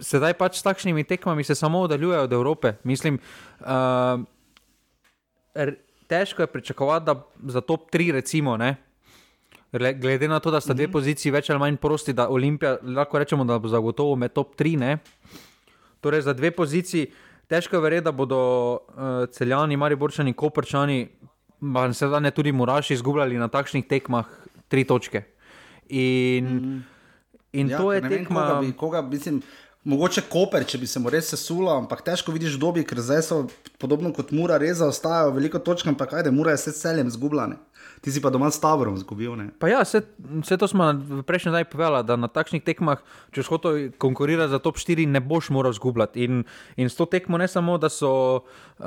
sedaj 0.00 0.34
pač 0.34 0.58
s 0.58 0.62
takšnimi 0.62 1.04
tekmami 1.04 1.44
se 1.44 1.54
samo 1.54 1.80
oddaljujejo 1.80 2.22
od 2.22 2.32
Evrope. 2.32 2.72
Mislim, 2.84 3.18
uh, 3.60 3.66
težko 6.06 6.42
je 6.42 6.46
pričakovati, 6.46 7.06
da 7.06 7.14
za 7.52 7.60
top 7.60 7.90
3, 7.90 8.12
recimo, 8.12 8.56
ne, 8.56 8.76
glede 9.72 10.28
na 10.28 10.40
to, 10.40 10.50
da 10.50 10.60
sta 10.60 10.74
dve 10.74 10.86
mhm. 10.86 10.92
poziciji 10.92 11.32
več 11.32 11.50
ali 11.50 11.60
manj 11.60 11.76
prosti, 11.76 12.12
da 12.12 12.28
Olimpija 12.28 12.76
lahko 12.82 13.18
rečemo, 13.18 13.44
da 13.44 13.58
bo 13.58 13.68
zagotovo 13.68 14.16
med 14.16 14.32
top 14.32 14.56
3. 14.58 14.76
Ne. 14.78 14.98
Torej, 16.00 16.26
za 16.28 16.32
dve 16.32 16.50
poziciji 16.50 17.12
težko 17.48 17.76
je 17.76 17.82
verjeti, 17.82 18.04
da 18.04 18.12
bodo 18.12 18.38
uh, 18.72 19.28
celjani, 19.32 19.76
mari 19.76 19.96
borčani, 19.96 20.32
koprčani, 20.32 21.08
pa 21.74 21.92
se 21.92 22.08
da 22.08 22.20
ne 22.20 22.30
tudi 22.30 22.52
moraši, 22.52 22.94
izgubljali 22.94 23.38
na 23.38 23.48
takšnih 23.48 23.86
tekmah 23.88 24.26
tri 24.68 24.84
točke. 24.84 25.22
In, 25.88 26.44
mm. 26.44 26.84
in 27.52 27.70
ja, 27.70 27.78
to 27.78 27.92
je 27.92 28.00
tekma, 28.08 28.46
ki 28.48 28.66
bi, 28.66 28.72
koga, 28.76 29.02
mislim, 29.02 29.42
Mogoče 29.82 30.22
Koper, 30.30 30.62
če 30.62 30.78
bi 30.78 30.86
se 30.86 31.00
mu 31.02 31.10
res 31.10 31.26
sesulo, 31.32 31.72
ampak 31.74 32.04
težko 32.06 32.30
vidiš 32.30 32.54
dobi, 32.62 32.84
ker 32.86 33.00
zdaj 33.02 33.22
so 33.26 33.38
podobno 33.82 34.12
kot 34.14 34.30
Mura, 34.30 34.54
res 34.62 34.76
zaostajajo 34.78 35.32
veliko 35.34 35.58
točk, 35.58 35.88
ampak 35.90 36.12
ajde, 36.20 36.30
Mura 36.30 36.52
je 36.54 36.60
vse 36.60 36.74
celjem 36.76 37.10
zgubljene. 37.10 37.58
Ti 38.02 38.14
si 38.14 38.22
pa 38.22 38.30
doma 38.30 38.50
s 38.50 38.62
taborom 38.62 38.94
zgubil. 38.98 39.34
Ne? 39.38 39.48
Pa 39.58 39.70
ja, 39.70 39.80
vse 39.82 40.58
to 40.58 40.68
smo 40.70 40.86
v 40.94 41.24
prejšnjem 41.26 41.54
dnevu 41.54 41.70
povedali, 41.74 42.06
da 42.06 42.18
na 42.18 42.30
takšnih 42.30 42.62
tekmah, 42.62 43.02
če 43.34 43.42
hočeš 43.46 43.98
konkurirati 44.02 44.54
za 44.54 44.62
top 44.62 44.78
4, 44.78 45.06
ne 45.10 45.22
boš 45.22 45.50
moral 45.54 45.74
zgubljati. 45.74 46.30
In, 46.30 46.46
in 46.78 46.90
s 46.90 46.98
to 46.98 47.06
tekmo 47.10 47.42
ne 47.42 47.50
samo, 47.50 47.74
da 47.82 47.90
so 47.90 48.12
uh, 48.42 48.86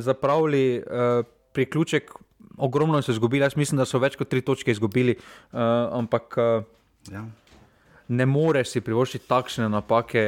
zapravili 0.00 0.80
uh, 0.80 1.20
priključek, 1.52 2.16
ogromno 2.56 3.00
so 3.04 3.12
izgubili, 3.12 3.44
jaz 3.44 3.60
mislim, 3.60 3.80
da 3.80 3.88
so 3.88 4.00
več 4.00 4.16
kot 4.16 4.32
tri 4.32 4.40
točke 4.40 4.72
izgubili, 4.72 5.18
uh, 5.20 5.60
ampak. 6.00 6.40
Uh, 6.40 6.64
ja 7.12 7.28
ne 8.10 8.26
moreš 8.26 8.74
si 8.74 8.82
privoščiti 8.84 9.28
takšne 9.30 9.68
napake 9.70 10.24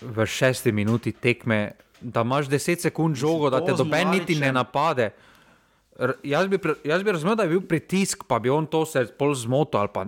v 0.00 0.26
šesti 0.26 0.72
minuti 0.72 1.12
tekme, 1.12 1.76
da 2.00 2.24
imaš 2.24 2.50
deset 2.52 2.84
sekund 2.84 3.16
žogo, 3.16 3.50
da 3.52 3.62
te 3.64 3.74
doben 3.76 4.12
niti 4.12 4.38
ne 4.40 4.52
napade. 4.52 5.10
R 5.96 6.12
jaz, 6.24 6.48
bi, 6.52 6.60
jaz 6.84 7.02
bi 7.02 7.12
razumel, 7.12 7.36
da 7.36 7.46
je 7.46 7.54
bil 7.54 7.64
pritisk, 7.68 8.26
pa 8.28 8.38
bi 8.38 8.52
on 8.52 8.66
to 8.68 8.84
se 8.88 9.06
pol 9.18 9.34
zmotil 9.34 9.80
ali 9.80 9.92
pa 9.92 10.04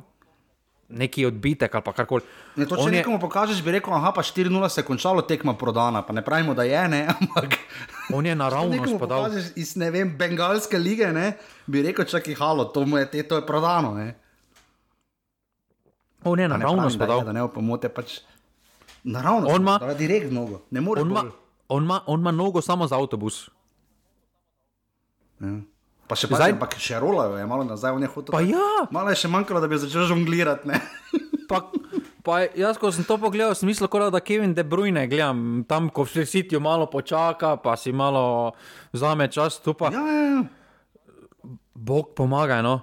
neki 0.88 1.26
odbitek 1.28 1.74
ali 1.74 1.94
karkoli. 1.96 2.24
Ne, 2.56 2.66
to, 2.66 2.76
če 2.76 2.86
on 2.86 2.94
nekomu 2.96 3.16
je... 3.16 3.22
pokažeš, 3.24 3.60
bi 3.64 3.74
rekel, 3.76 3.92
aha, 3.92 4.12
pa 4.16 4.24
4-0 4.24 4.68
se 4.72 4.80
je 4.80 4.86
končalo 4.88 5.24
tekma 5.28 5.54
prodana, 5.56 6.02
pa 6.04 6.16
ne 6.16 6.24
pravimo, 6.24 6.54
da 6.56 6.64
je 6.64 6.84
ne, 6.88 7.02
ampak. 7.14 7.58
On 8.12 8.26
je 8.26 8.36
naravno 8.36 8.88
spodal. 8.88 9.36
Iz 9.56 9.74
ne 9.76 9.90
vem, 9.92 10.14
bengalske 10.16 10.80
lige, 10.80 11.12
ne, 11.12 11.34
bi 11.66 11.84
rekel, 11.84 12.08
čakaj, 12.08 12.36
halo, 12.40 12.70
to, 12.72 12.86
je, 12.96 13.04
te, 13.12 13.22
to 13.28 13.40
je 13.40 13.46
prodano. 13.46 13.92
Ne. 13.96 14.14
On 16.28 16.40
je 16.40 16.48
naravno 16.48 16.90
spadal. 16.90 17.24
Da 17.24 17.32
ne 17.32 17.46
pomote, 17.52 17.88
pač 17.88 18.20
naravno. 19.04 19.48
On 19.48 19.62
ima 19.62 19.78
direkt 19.98 20.32
nogo, 20.32 20.62
ne 20.70 20.80
more. 20.80 21.02
On 21.02 21.32
on, 21.68 21.84
ima, 21.84 22.00
on 22.06 22.20
ima 22.20 22.30
nogo 22.30 22.60
samo 22.60 22.86
za 22.86 22.96
avtobus. 22.96 23.48
Ja. 25.40 25.58
Pa 26.08 26.16
še 26.16 26.30
zdaj, 26.32 26.54
ampak 26.56 26.78
še 26.80 26.96
rolajo, 27.02 27.36
je 27.36 27.44
malo 27.44 27.66
nazaj 27.68 27.92
v 27.92 28.00
nehoto. 28.06 28.32
Pa 28.32 28.40
ja. 28.40 28.88
Malo 28.94 29.12
je 29.12 29.20
še 29.20 29.28
manjkalo, 29.28 29.60
da 29.60 29.68
bi 29.68 29.76
začel 29.76 30.08
žonglirati. 30.08 30.72
pa, 31.50 31.68
pa 32.24 32.38
jaz, 32.56 32.80
ko 32.80 32.88
sem 32.88 33.04
to 33.04 33.18
pogledal, 33.20 33.52
sem 33.52 33.68
mislil, 33.68 33.90
da 34.08 34.22
Kevin 34.24 34.56
De 34.56 34.64
Bruyne 34.64 35.04
gledam 35.04 35.66
tam, 35.68 35.92
ko 35.92 36.08
vsi 36.08 36.24
sitijo 36.24 36.62
malo 36.64 36.88
počaka, 36.88 37.58
pa 37.60 37.76
si 37.76 37.92
malo 37.92 38.56
vzame 38.96 39.28
čas 39.28 39.60
tu 39.60 39.76
pa. 39.76 39.92
Ja, 39.92 40.00
ja, 40.00 40.24
ja. 40.32 40.40
Bog 41.76 42.16
pomaga, 42.16 42.62
no. 42.64 42.80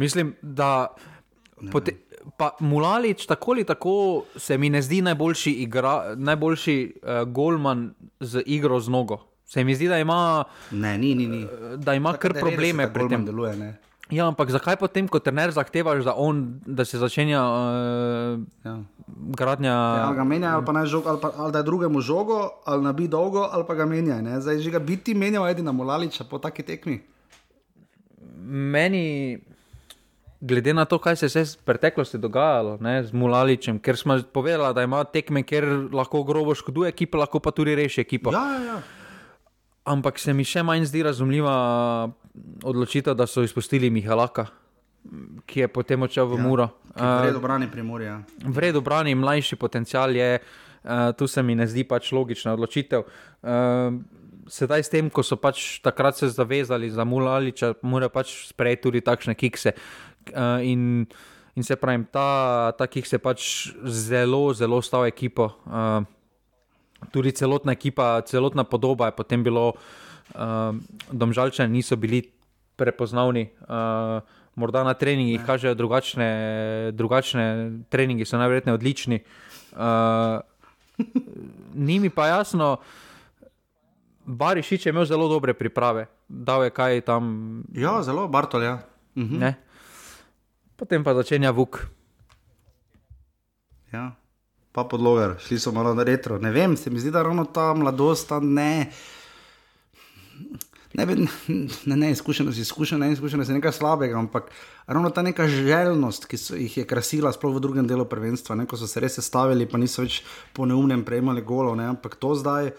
Mislim, 0.00 0.32
da. 0.40 0.96
Pote, 1.70 1.92
pa 2.36 2.56
Mulalič, 2.60 3.26
tako 3.26 3.52
ali 3.52 3.64
tako, 3.64 4.24
se 4.36 4.58
mi 4.58 4.70
ne 4.70 4.82
zdi 4.82 5.02
najboljši, 5.02 5.50
igra, 5.50 6.14
najboljši 6.16 6.94
uh, 7.02 7.28
golman 7.28 7.94
z 8.20 8.42
igro 8.46 8.80
z 8.80 8.88
nogo. 8.88 9.18
Se 9.44 9.64
mi 9.64 9.74
zdi, 9.74 9.88
da 9.88 9.98
ima, 9.98 10.44
ne, 10.70 10.98
ni, 10.98 11.14
ni, 11.14 11.26
ni. 11.26 11.42
Eh, 11.42 11.76
da 11.76 11.94
ima 11.94 12.12
kar 12.12 12.32
probleme 12.32 12.92
pri 12.92 13.08
tem. 13.08 13.24
Deluje, 13.24 13.74
ja, 14.10 14.26
ampak 14.28 14.50
zakaj 14.52 14.76
potem, 14.76 15.08
ko 15.08 15.20
trener 15.24 15.52
zahtevaš, 15.52 16.04
da, 16.04 16.14
on, 16.16 16.60
da 16.66 16.84
se 16.84 16.98
začenja 17.00 17.40
uh, 17.40 18.40
ja. 18.64 18.74
gradnja? 19.36 19.72
Ja, 19.72 20.06
ali 20.08 20.16
ga 20.16 20.24
menja, 20.24 20.54
ali, 20.56 20.64
pa 20.64 20.84
žog, 20.84 21.06
ali, 21.06 21.20
pa, 21.20 21.32
ali 21.36 21.52
da 21.52 21.62
je 21.62 21.68
drugemu 21.68 22.00
žogo, 22.00 22.50
ali 22.64 22.84
nabi 22.84 23.08
dolgo, 23.08 23.48
ali 23.52 23.64
pa 23.68 23.74
ga 23.74 23.86
menja. 23.86 24.20
Ne? 24.22 24.40
Zdaj 24.40 24.60
že 24.60 24.70
ga 24.70 24.78
biti 24.78 25.14
menjal, 25.14 25.48
edina 25.48 25.72
Mulaliča 25.72 26.24
po 26.24 26.38
taki 26.38 26.62
tekmi. 26.62 27.00
Meni 28.44 29.38
glede 30.42 30.74
na 30.74 30.84
to, 30.84 30.98
kaj 30.98 31.16
se 31.16 31.30
je 31.38 31.44
v 31.44 31.64
preteklosti 31.64 32.18
dogajalo 32.18 32.76
ne, 32.80 33.02
z 33.04 33.14
Mulaličem, 33.14 33.78
ker 33.78 33.96
smo 33.96 34.18
povedali, 34.32 34.74
da 34.74 34.82
ima 34.82 35.04
tekme, 35.04 35.44
ker 35.46 35.64
lahko 35.94 36.24
grobo 36.26 36.54
škoduje 36.54 36.90
ekipa, 36.90 37.22
lahko 37.22 37.40
pa 37.40 37.54
tudi 37.54 37.74
reši 37.78 38.00
ekipo. 38.02 38.32
Ja, 38.34 38.42
ja, 38.54 38.64
ja. 38.64 38.80
Ampak 39.84 40.18
se 40.18 40.34
mi 40.34 40.44
še 40.46 40.62
manj 40.62 40.88
zdi 40.90 41.02
razumljiva 41.02 41.54
odločitev, 42.64 43.14
da 43.18 43.26
so 43.26 43.42
izpustili 43.42 43.90
Mihalaka, 43.90 44.48
ki 45.46 45.64
je 45.64 45.68
potem 45.70 46.02
odšel 46.02 46.26
v 46.34 46.38
ja, 46.38 46.42
Muro. 46.42 46.68
Vredo 46.94 47.40
brani 47.42 47.70
primorja. 47.70 48.20
Vredo 48.42 48.82
brani, 48.82 49.14
mlajši 49.14 49.58
potencial 49.58 50.14
je, 50.14 50.38
uh, 50.38 51.10
tu 51.18 51.26
se 51.26 51.42
mi 51.42 51.54
ne 51.58 51.66
zdi 51.66 51.86
pač 51.86 52.12
logična 52.14 52.54
odločitev. 52.54 53.06
Uh, 53.42 53.98
sedaj 54.46 54.86
s 54.86 54.90
tem, 54.90 55.10
ko 55.10 55.22
so 55.26 55.38
pač 55.38 55.82
takrat 55.82 56.18
se 56.18 56.30
zavezali 56.30 56.90
za 56.90 57.06
Mulaliča, 57.06 57.74
morajo 57.82 58.14
pač 58.14 58.34
sprejeti 58.50 58.86
tudi 58.86 59.02
takšne 59.02 59.34
kikse. 59.34 59.74
Uh, 59.74 60.11
in, 60.62 61.06
in 61.54 61.62
se 61.62 61.76
pravi, 61.76 62.04
ta, 62.12 62.72
ta 62.78 62.86
kiks 62.86 63.12
je 63.12 63.18
pač 63.18 63.40
zelo, 63.84 64.52
zelo 64.54 64.82
stal 64.82 65.06
ekipo. 65.06 65.50
Uh, 65.66 66.04
tudi 67.10 67.32
celotna 67.32 67.72
ekipa, 67.72 68.22
celotna 68.26 68.64
podoba 68.64 69.10
je 69.10 69.16
potem 69.16 69.42
bilo, 69.42 69.74
uh, 69.74 70.76
domžalčani 71.10 71.72
niso 71.72 71.96
bili 71.96 72.22
prepoznavni. 72.76 73.50
Uh, 73.66 74.22
Morda 74.54 74.84
na 74.84 74.92
treningih 74.92 75.40
ne. 75.40 75.46
kažejo 75.48 75.74
drugačne, 75.74 76.28
drugačne 76.92 77.44
treningi, 77.88 78.28
so 78.28 78.36
najverjetneje 78.36 78.74
odlični. 78.74 79.18
Uh, 79.72 80.44
ni 81.88 81.96
mi 82.00 82.10
pa 82.12 82.26
jasno, 82.26 82.76
Barišič 84.26 84.86
je 84.86 84.90
imel 84.90 85.04
zelo 85.04 85.28
dobre 85.28 85.54
priprave, 85.54 86.06
da 86.28 86.60
je 86.64 86.70
kaj 86.70 87.00
tam. 87.00 87.64
Ja, 87.74 88.02
zelo, 88.02 88.28
Bartol. 88.28 88.62
Ja. 88.62 88.78
Mhm. 89.16 89.40
Potem 90.82 91.04
pa 91.06 91.14
začenja 91.14 91.54
Vuk. 91.54 91.78
Ja. 93.94 94.18
pa 94.74 94.82
podlogar, 94.82 95.36
šli 95.38 95.60
so 95.62 95.70
malo 95.70 95.94
na 95.94 96.02
retro. 96.02 96.40
Ne 96.42 96.50
vem, 96.50 96.74
se 96.76 96.90
mi 96.90 96.98
zdi, 96.98 97.12
da 97.14 97.22
ravno 97.22 97.44
ta 97.44 97.70
mladost, 97.74 98.26
ta 98.28 98.40
ne. 98.42 98.90
Ne, 100.98 101.06
ne, 101.06 101.28
ne, 101.86 101.96
ne 101.96 102.10
izkušenost, 102.10 102.58
izkušenost, 102.58 103.06
ne 103.06 103.12
izkušenost 103.12 103.50
je 103.50 103.54
nekaj 103.54 103.72
slabega, 103.72 104.18
ampak 104.18 104.50
ravno 104.86 105.10
ta 105.10 105.22
neka 105.22 105.46
željnost, 105.48 106.26
ki 106.26 106.36
so 106.36 106.58
jih 106.58 106.76
je 106.76 106.86
krasila, 106.86 107.30
sploh 107.32 107.54
v 107.54 107.62
drugem 107.62 107.86
delu 107.86 108.04
prvenstva, 108.04 108.58
ne, 108.58 108.66
ko 108.66 108.76
so 108.76 108.90
se 108.90 109.00
res 109.00 109.20
stavili, 109.22 109.68
pa 109.70 109.78
niso 109.78 110.02
več 110.02 110.24
po 110.52 110.66
neumnem 110.66 111.04
prejemali 111.06 111.46
golov, 111.46 111.76
ne, 111.78 111.92
ampak 111.94 112.18
to 112.18 112.34
zdaj, 112.34 112.72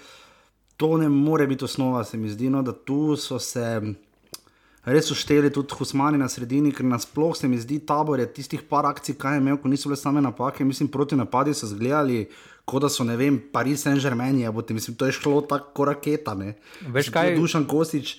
to 0.75 0.97
ne 0.99 1.07
more 1.09 1.47
biti 1.47 1.63
osnova, 1.63 2.03
se 2.03 2.19
mi 2.19 2.27
zdi, 2.29 2.51
no, 2.51 2.67
da 2.67 2.75
tu 2.75 3.15
so 3.15 3.39
se 3.39 3.79
res 4.85 5.11
ušteli 5.11 5.51
tudi 5.53 5.75
Husmani 5.79 6.17
na 6.17 6.27
sredini, 6.29 6.71
ker 6.75 6.85
nasploh 6.85 7.35
se 7.37 7.47
mi 7.47 7.59
zdi 7.59 7.79
tabor 7.87 8.19
je 8.19 8.27
tistih 8.33 8.63
par 8.69 8.85
akcij, 8.85 9.15
kaj 9.19 9.37
je 9.37 9.43
imel, 9.43 9.57
ko 9.57 9.71
niso 9.71 9.89
bile 9.89 9.97
same 9.97 10.21
napake, 10.21 10.65
mislim, 10.65 10.89
proti 10.91 11.15
napadi 11.15 11.53
so 11.53 11.67
zgledali. 11.67 12.27
Kot 12.65 12.85
da 12.85 12.87
so, 12.87 13.03
ne 13.03 13.17
vem, 13.19 13.41
Pariz 13.51 13.81
Saint-Germain, 13.83 14.37
mislim, 14.69 14.95
to 14.95 15.05
je 15.05 15.11
šlo 15.11 15.41
tako 15.41 15.85
raketa. 15.85 16.33
Ne? 16.33 16.53
Veš 16.87 17.09
kaj? 17.11 17.35
Dušan 17.35 17.65
Kostič, 17.67 18.13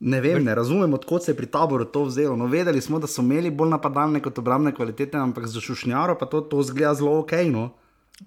ne 0.00 0.20
vem, 0.20 0.44
ne 0.44 0.54
razumem, 0.54 0.94
odkot 0.94 1.24
se 1.24 1.32
je 1.32 1.36
pri 1.36 1.46
taboru 1.46 1.84
to 1.84 2.04
vzelo. 2.04 2.36
No, 2.36 2.46
vedeli 2.46 2.80
smo, 2.80 2.98
da 2.98 3.06
so 3.06 3.20
imeli 3.20 3.50
bolj 3.50 3.68
napadalne 3.76 4.22
kot 4.24 4.38
obrambne 4.38 4.72
kvalitete, 4.74 5.20
ampak 5.20 5.46
za 5.46 5.60
šušnjaro 5.60 6.16
pa 6.18 6.26
to, 6.26 6.40
to 6.40 6.62
zgleda 6.62 6.94
zelo 6.94 7.18
ok. 7.18 7.32
No? 7.52 7.70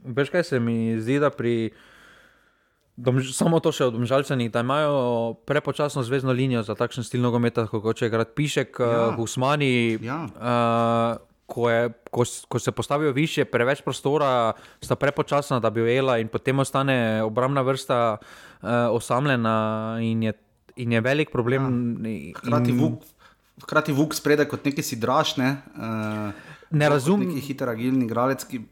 Veš 0.05 0.29
kaj 0.29 0.43
se 0.43 0.59
mi 0.59 0.99
zdi, 1.01 1.19
da 1.19 1.29
pri. 1.29 1.71
Domž, 2.97 3.29
samo 3.37 3.61
to 3.61 3.69
še 3.69 3.91
od 3.91 3.93
Domžalcenih, 3.93 4.49
da 4.49 4.63
imajo 4.65 5.37
prepočasno 5.45 6.01
zvezdno 6.01 6.33
linijo 6.33 6.63
za 6.65 6.73
takšen 6.73 7.05
stil 7.05 7.21
nogometa, 7.21 7.67
kot 7.69 7.93
če 7.93 8.09
grad 8.09 8.33
Pišek, 8.33 8.79
ja. 8.81 9.11
Husmani. 9.13 10.01
Ja. 10.01 10.23
Uh, 10.33 11.27
ko, 11.45 11.69
je, 11.69 11.91
ko, 12.09 12.25
ko 12.25 12.59
se 12.59 12.71
postavijo 12.73 13.13
više, 13.13 13.45
preveč 13.45 13.83
prostora, 13.85 14.57
sta 14.81 14.97
prepočasna, 14.97 15.59
da 15.61 15.69
bi 15.69 15.85
ujela, 15.85 16.17
in 16.17 16.27
potem 16.27 16.57
ostane 16.59 17.21
obrambna 17.23 17.61
vrsta 17.61 18.17
uh, 18.17 18.69
osamljena, 18.91 19.97
in 20.01 20.23
je, 20.23 20.33
in 20.75 20.97
je 20.97 21.01
velik 21.01 21.29
problem. 21.31 21.69
Ja. 22.01 22.17
Hkrati, 22.41 22.73
in... 22.73 22.81
vuk, 22.81 23.05
hkrati 23.61 23.93
vuk 23.93 24.17
spredaj 24.17 24.49
kot 24.49 24.65
neki 24.65 24.81
si 24.81 24.97
drašne. 24.97 25.53
Uh, 25.77 26.33
ne 26.73 26.89
razumem. 26.89 27.29
Neki 27.29 27.45
hiter, 27.51 27.69
agilni 27.77 28.09
igralec. 28.09 28.41
Ki, 28.49 28.63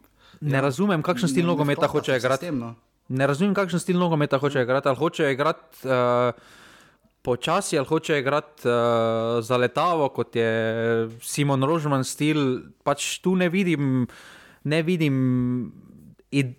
ne 0.41 0.57
ja, 0.57 0.65
razumem, 0.65 1.05
kakšen 1.05 1.31
stil 1.31 1.45
nogometa 1.45 1.87
hoče 1.87 2.17
igrati. 2.17 2.49
No. 2.51 2.73
Ne 3.09 3.27
razumem, 3.27 3.53
kakšen 3.53 3.79
stil 3.79 3.99
nogometa 3.99 4.39
hoče 4.41 4.63
igrati. 4.65 4.87
Ali 4.87 4.97
hoče 4.97 5.31
igrati. 5.31 5.87
Uh, 5.87 6.33
počasi 7.25 7.77
ali 7.77 7.87
hoče 7.87 8.19
igrati 8.19 8.67
uh, 8.67 8.73
za 9.41 9.57
letavo, 9.57 10.09
kot 10.09 10.35
je 10.35 11.09
Simon 11.21 11.63
Rožman 11.63 12.03
stil. 12.03 12.61
Pač 12.83 13.17
tu 13.19 13.35
ne 13.35 13.49
vidim, 13.49 14.07
ne 14.63 14.81
vidim 14.85 15.15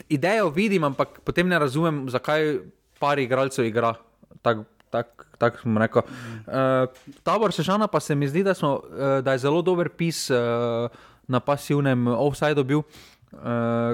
idejo, 0.09 0.51
vidim, 0.51 0.85
ampak 0.85 1.21
potem 1.25 1.49
ne 1.49 1.59
razumem, 1.59 2.07
zakaj 2.11 2.59
par 2.99 3.19
igralcev 3.19 3.67
igra. 3.67 3.95
Tak, 4.43 4.65
tak, 4.91 5.27
tak 5.39 5.61
smo 5.63 5.83
rekel. 5.83 6.03
Uh, 6.47 6.87
tabor 7.23 7.55
Sežana 7.55 7.87
pa 7.87 8.01
se 8.01 8.15
mi 8.15 8.29
zdi, 8.29 8.43
da, 8.47 8.55
smo, 8.55 8.81
uh, 8.81 9.19
da 9.23 9.37
je 9.37 9.45
zelo 9.47 9.63
dober 9.63 9.89
pis 9.89 10.31
uh, 10.31 10.89
na 11.29 11.41
pasivnem 11.41 12.07
offsajdu 12.07 12.65
bil. 12.65 12.83
Uh, 12.83 13.16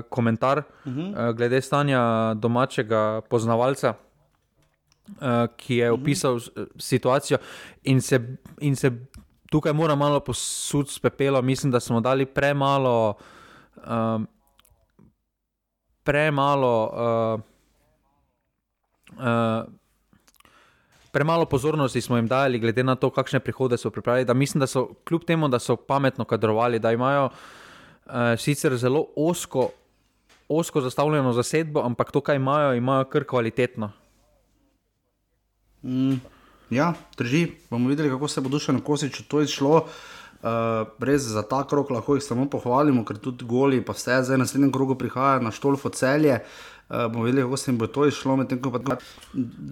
komentar 0.09 0.59
uh 0.59 0.93
-huh. 0.93 1.29
uh, 1.29 1.37
glede 1.37 1.61
stanja 1.61 2.35
domačega 2.35 3.21
poznavalca, 3.31 3.95
uh, 5.09 5.17
ki 5.57 5.77
je 5.77 5.93
opisal 5.93 6.35
uh, 6.35 6.43
situacijo, 6.79 7.39
in 7.83 8.01
se, 8.01 8.37
in 8.61 8.77
se 8.77 8.91
tukaj 9.51 9.73
mora 9.73 9.95
malo 9.95 10.21
posuditi 10.21 10.95
s 10.95 10.99
pepelom. 10.99 11.47
Mislim, 11.47 11.73
da 11.73 11.81
smo 11.81 12.01
dali 12.01 12.27
premalo, 12.27 13.15
uh, 13.77 14.23
premalo, 16.03 16.91
uh, 16.95 17.41
uh, 19.19 19.65
premalo 21.13 21.45
pozornosti 21.45 22.01
smo 22.01 22.17
jim 22.17 22.29
dali, 22.29 22.59
glede 22.59 22.83
na 22.83 22.95
to, 22.95 23.11
kakšne 23.11 23.41
prihode 23.41 23.77
so 23.77 23.91
pripravili. 23.91 24.25
Da 24.25 24.35
mislim, 24.35 24.61
da 24.61 24.67
so 24.67 24.89
kljub 25.05 25.25
temu, 25.25 25.49
da 25.49 25.59
so 25.59 25.77
pametno 25.77 26.25
kadrovali, 26.25 26.79
da 26.79 26.93
imajo 26.93 27.29
uh, 28.07 28.39
sicer 28.39 28.77
zelo 28.77 29.07
osko. 29.17 29.71
Osko 30.49 30.81
zastavljeno 30.81 31.33
zasedbo, 31.33 31.81
ampak 31.81 32.11
to, 32.13 32.21
kar 32.21 32.37
imajo, 32.37 32.75
imajo 32.75 33.05
kar 33.05 33.25
kvalitetno. 33.25 33.91
Mm, 35.83 36.21
ja, 36.71 36.93
drži. 37.19 37.47
Bomo 37.71 37.89
videli, 37.89 38.11
kako 38.11 38.29
se 38.29 38.41
bo 38.41 38.49
dušeno 38.49 38.81
kosič 38.81 39.23
to 39.29 39.41
izšlo. 39.41 39.87
Uh, 40.43 40.49
res 40.99 41.23
za 41.23 41.43
ta 41.47 41.63
krok 41.71 41.91
lahko 41.95 42.17
jih 42.19 42.25
samo 42.25 42.49
pohvalimo, 42.51 43.05
ker 43.07 43.19
tudi 43.23 43.47
goli, 43.47 43.79
pa 43.81 43.95
vse 43.95 44.17
zdaj 44.27 44.41
na 44.41 44.43
naslednjem 44.43 44.73
krogu 44.75 44.97
prihaja 44.99 45.39
na 45.39 45.53
Štolfo 45.55 45.89
celje. 45.95 46.41
Uh, 46.91 47.07
bomo 47.07 47.25
videli, 47.25 47.45
kako 47.47 47.57
se 47.57 47.71
jim 47.71 47.79
bo 47.79 47.87
to 47.87 48.07
izšlo, 48.11 48.37
medtem 48.37 48.59
ko 48.63 48.73
je 48.75 48.97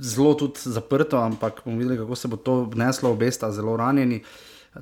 zelo 0.01 0.35
tudi 0.35 0.71
zaprto, 0.71 1.19
ampak 1.19 1.61
bomo 1.65 1.79
videli, 1.79 1.99
kako 1.99 2.17
se 2.17 2.29
bo 2.29 2.37
to 2.37 2.63
vneslo, 2.71 3.11
obesta 3.11 3.51
zelo 3.53 3.77
ranjeni. 3.77 4.23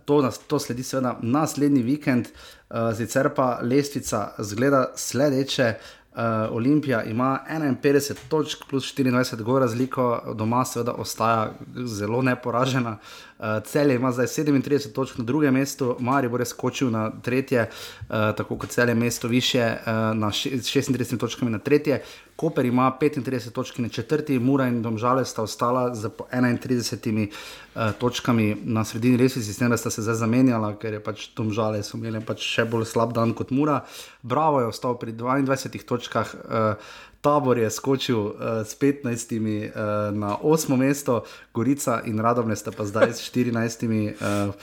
To, 0.05 0.31
to 0.47 0.59
sledi 0.59 0.83
seveda 0.85 1.15
naslednji 1.23 1.83
vikend, 1.83 2.29
uh, 2.69 2.91
sicer 2.97 3.31
pa 3.35 3.59
lestvica 3.63 4.35
zgleda 4.39 4.83
sledeče. 4.97 5.75
Uh, 6.19 6.25
Olimpija 6.51 7.03
ima 7.03 7.39
51 7.51 8.15
točk 8.29 8.65
plus 8.71 8.95
24 8.95 9.43
gor 9.43 9.61
razliko, 9.61 10.23
doma 10.35 10.65
seveda 10.65 10.93
ostaja 10.93 11.53
zelo 11.77 12.23
neporažena. 12.23 12.99
Uh, 13.39 13.45
Celje 13.65 13.95
ima 13.95 14.13
zdaj 14.13 14.27
37 14.27 14.93
točk 14.93 15.19
na 15.19 15.25
drugem 15.25 15.55
mestu, 15.55 15.97
Marijo 15.99 16.39
je 16.39 16.45
skočil 16.45 16.91
na 16.91 17.11
tretje, 17.23 17.71
uh, 18.01 18.07
tako 18.37 18.57
kot 18.57 18.71
celje 18.71 18.95
mesto 18.95 19.29
više 19.29 19.77
uh, 19.81 19.87
na 20.17 20.27
36 20.27 21.19
točkami 21.19 21.51
na 21.51 21.59
tretje. 21.59 22.03
Koper 22.37 22.67
ima 22.67 22.97
35 23.01 23.51
točk 23.51 23.79
na 23.79 23.89
četrti, 23.89 24.39
Mura 24.39 24.67
in 24.69 24.83
Domžale 24.83 25.25
sta 25.25 25.43
ostala 25.43 25.95
z 25.95 26.09
31 26.33 27.29
uh, 27.75 27.83
točkami 27.99 28.57
na 28.65 28.85
sredini 28.85 29.17
resni 29.17 29.43
sistem, 29.43 29.71
da 29.71 29.77
sta 29.77 29.91
se 29.91 30.03
zdaj 30.03 30.15
zamenjala, 30.15 30.75
ker 30.77 30.93
je 30.93 31.01
pač 31.01 31.29
Domžale 31.37 31.83
so 31.83 31.97
imeli 31.99 32.21
pač 32.21 32.43
še 32.43 32.65
bolj 32.65 32.87
slab 32.91 33.15
dan 33.15 33.35
kot 33.35 33.51
Mura. 33.51 33.85
Bravo 34.23 34.61
je 34.61 34.67
ostal 34.67 34.99
pri 34.99 35.13
22 35.13 35.85
točkah. 35.87 36.08
Uh, 36.15 36.75
Tabor 37.21 37.59
je 37.59 37.71
skočil 37.71 38.19
uh, 38.19 38.33
s 38.65 38.79
15 38.79 39.03
uh, 39.05 40.15
na 40.15 40.39
8 40.39 40.77
mesto, 40.77 41.25
Gorica 41.55 42.01
in 42.07 42.19
Radovne 42.19 42.57
sta 42.57 42.71
pa 42.71 42.87
zdaj 42.87 43.11
s 43.13 43.27
14 43.35 44.15
uh, 44.15 44.55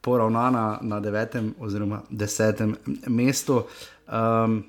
poravnana 0.00 0.78
na 0.82 1.00
9 1.00 1.54
oziroma 1.60 2.02
10 2.10 2.74
mestu. 3.06 3.62
Um, 4.10 4.64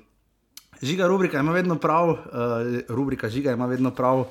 Žiga 0.82 1.06
rubrika 1.06 1.38
ima 1.38 1.52
vedno 1.52 1.78
prav, 1.78 2.10
uh, 2.10 2.18
rubrika 2.88 3.28
Žiga 3.28 3.52
ima 3.52 3.66
vedno 3.66 3.90
prav. 3.90 4.24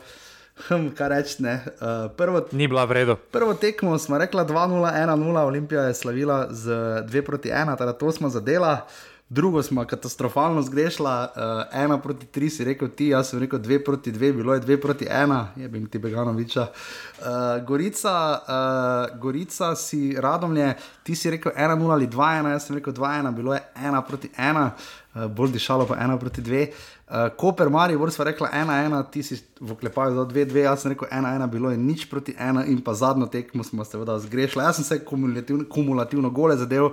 Hm, 0.68 0.90
kaj 0.98 1.10
reči? 1.10 1.44
Uh, 1.44 2.12
prvo, 2.18 2.46
Ni 2.52 2.68
bila 2.68 2.86
vredna. 2.86 3.16
Prvo 3.16 3.54
tekmo 3.54 3.98
smo 4.00 4.18
rekli 4.18 4.42
2-0, 4.42 4.48
1-0, 4.48 5.38
Olimpija 5.38 5.82
je 5.82 5.94
slavila 5.94 6.48
z 6.50 6.70
2 7.08 7.26
proti 7.26 7.50
1, 7.50 7.78
teda 7.78 7.94
to 7.94 8.12
smo 8.12 8.30
zadela. 8.30 8.88
Drugo 9.32 9.64
smo 9.64 9.86
katastrofalno 9.86 10.62
zgrešila, 10.62 11.32
uh, 11.36 11.82
ena 11.84 11.98
proti 12.02 12.26
tri 12.26 12.50
si 12.50 12.64
rekel 12.64 12.90
ti, 12.96 13.06
jaz 13.08 13.30
sem 13.30 13.40
rekel 13.40 13.60
dve 13.60 13.84
proti 13.84 14.12
dve, 14.12 14.34
bilo 14.34 14.54
je 14.54 14.60
dve 14.60 14.76
proti 14.82 15.08
ena, 15.10 15.48
je 15.56 15.70
bi 15.70 15.86
ti 15.88 16.00
Beganoviča. 16.00 16.62
Uh, 16.62 17.26
Gorica, 17.68 18.40
uh, 18.42 19.20
Gorica 19.20 19.76
si 19.76 20.16
radomlje, 20.20 20.74
ti 21.04 21.16
si 21.16 21.32
rekel 21.32 21.52
ena 21.56 21.76
nula 21.76 21.94
ali 21.94 22.08
dva 22.08 22.34
ena, 22.40 22.52
jaz 22.52 22.68
sem 22.68 22.76
rekel 22.76 22.94
dva 22.94 23.14
ena, 23.16 23.32
bilo 23.32 23.54
je 23.54 23.62
ena 23.76 24.02
proti 24.02 24.30
ena 24.38 24.74
uh, 25.16 25.26
bolj 25.26 25.56
dišalo 25.56 25.88
pa 25.88 25.96
ena 26.04 26.20
proti 26.20 26.42
dve. 26.42 26.68
Uh, 27.08 27.32
Koper, 27.38 27.70
Mari, 27.70 27.96
vrst 27.96 28.18
pa 28.18 28.28
rekla 28.34 28.52
ena, 28.54 28.84
ena, 28.84 29.04
ti 29.04 29.24
si 29.24 29.40
v 29.62 29.80
klepaju 29.80 30.16
za 30.16 30.26
dve, 30.26 30.46
dve, 30.46 30.68
jaz 30.68 30.84
sem 30.84 30.92
rekel 30.92 31.08
ena, 31.12 31.36
ena, 31.36 31.48
bilo 31.48 31.72
je 31.72 31.80
nič 31.80 32.10
proti 32.12 32.36
ena 32.40 32.66
in 32.66 32.84
pa 32.84 32.94
zadnjo 32.94 33.32
tekmo 33.32 33.64
smo 33.64 33.86
se 33.86 33.96
seveda 33.96 34.20
zgrešili. 34.20 34.64
Jaz 34.64 34.76
sem 34.76 34.92
se 34.92 35.06
kumulativno, 35.06 35.72
kumulativno 35.72 36.30
gole 36.30 36.60
zadev, 36.60 36.92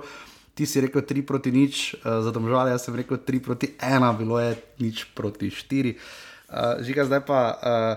ti 0.59 0.67
si 0.67 0.83
rekel 0.83 1.07
tri 1.07 1.23
proti 1.23 1.55
nič, 1.55 2.03
uh, 2.03 2.19
za 2.19 2.35
domžale, 2.35 2.75
jaz 2.75 2.83
sem 2.83 2.95
rekel 2.99 3.23
tri 3.23 3.39
proti 3.39 3.71
ena, 3.79 4.11
bilo 4.11 4.35
je 4.35 4.59
nič 4.83 5.07
proti 5.15 5.47
štiri. 5.47 5.95
Uh, 6.51 6.83
žiga 6.83 7.07
zdaj 7.07 7.23
pa 7.23 7.39
uh, 7.55 7.95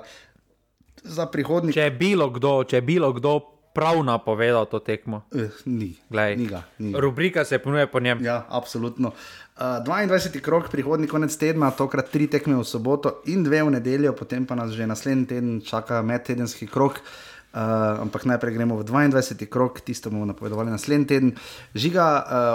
za 1.03 1.27
prihodnje. 1.27 1.75
Če 1.75 1.91
je 1.91 1.95
bilo 1.99 2.31
kdo, 2.31 2.63
če 2.63 2.79
je 2.79 2.85
bilo 2.87 3.11
kdo 3.11 3.43
prav 3.75 3.99
napovedal 4.07 4.69
to 4.71 4.79
tekmo. 4.79 5.27
Eh, 5.35 5.51
ni. 5.67 5.97
Glej, 6.07 6.39
ni 6.39 6.47
ga, 6.47 6.63
ni. 6.79 6.95
Rubrika 6.95 7.43
se 7.43 7.59
ponuje 7.59 7.89
po 7.91 7.99
njem. 7.99 8.23
Ja, 8.23 8.47
absolutno. 8.47 9.11
Uh, 9.59 9.83
22. 9.83 10.39
krok, 10.39 10.71
prihodni 10.71 11.11
konec 11.11 11.35
tedna, 11.35 11.73
tokrat 11.75 12.15
tri 12.15 12.31
tekme 12.31 12.55
v 12.55 12.63
soboto 12.63 13.25
in 13.27 13.43
dve 13.43 13.65
v 13.67 13.75
nedeljo, 13.75 14.15
potem 14.15 14.47
pa 14.47 14.55
nas 14.55 14.71
že 14.71 14.87
naslednji 14.87 15.27
teden 15.27 15.59
čaka 15.67 15.99
medtedenski 16.07 16.71
krok. 16.71 17.03
Uh, 17.03 17.32
ampak 17.53 18.25
najprej 18.25 18.57
gremo 18.57 18.81
v 18.81 18.85
22. 18.89 19.47
krok, 19.47 19.85
tisto 19.85 20.09
bomo 20.09 20.25
napovedovali 20.25 20.73
naslednji 20.73 21.07
teden. 21.07 21.31
Žiga 21.77 22.07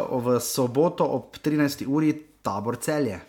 uh, 0.09 0.17
v 0.17 0.41
soboto 0.41 1.05
ob 1.05 1.37
13. 1.37 1.85
uri 1.85 2.13
tabor 2.41 2.81
celje. 2.81 3.21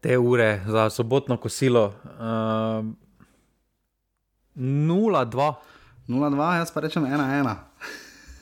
te 0.00 0.18
ure 0.18 0.60
za 0.66 0.90
sobotno 0.90 1.36
kosilo. 1.36 1.92
Uh, 2.04 2.86
0-2. 4.56 5.54
0-2, 6.08 6.56
jaz 6.56 6.70
pa 6.70 6.80
rečem 6.80 7.04
1-1. 7.04 7.54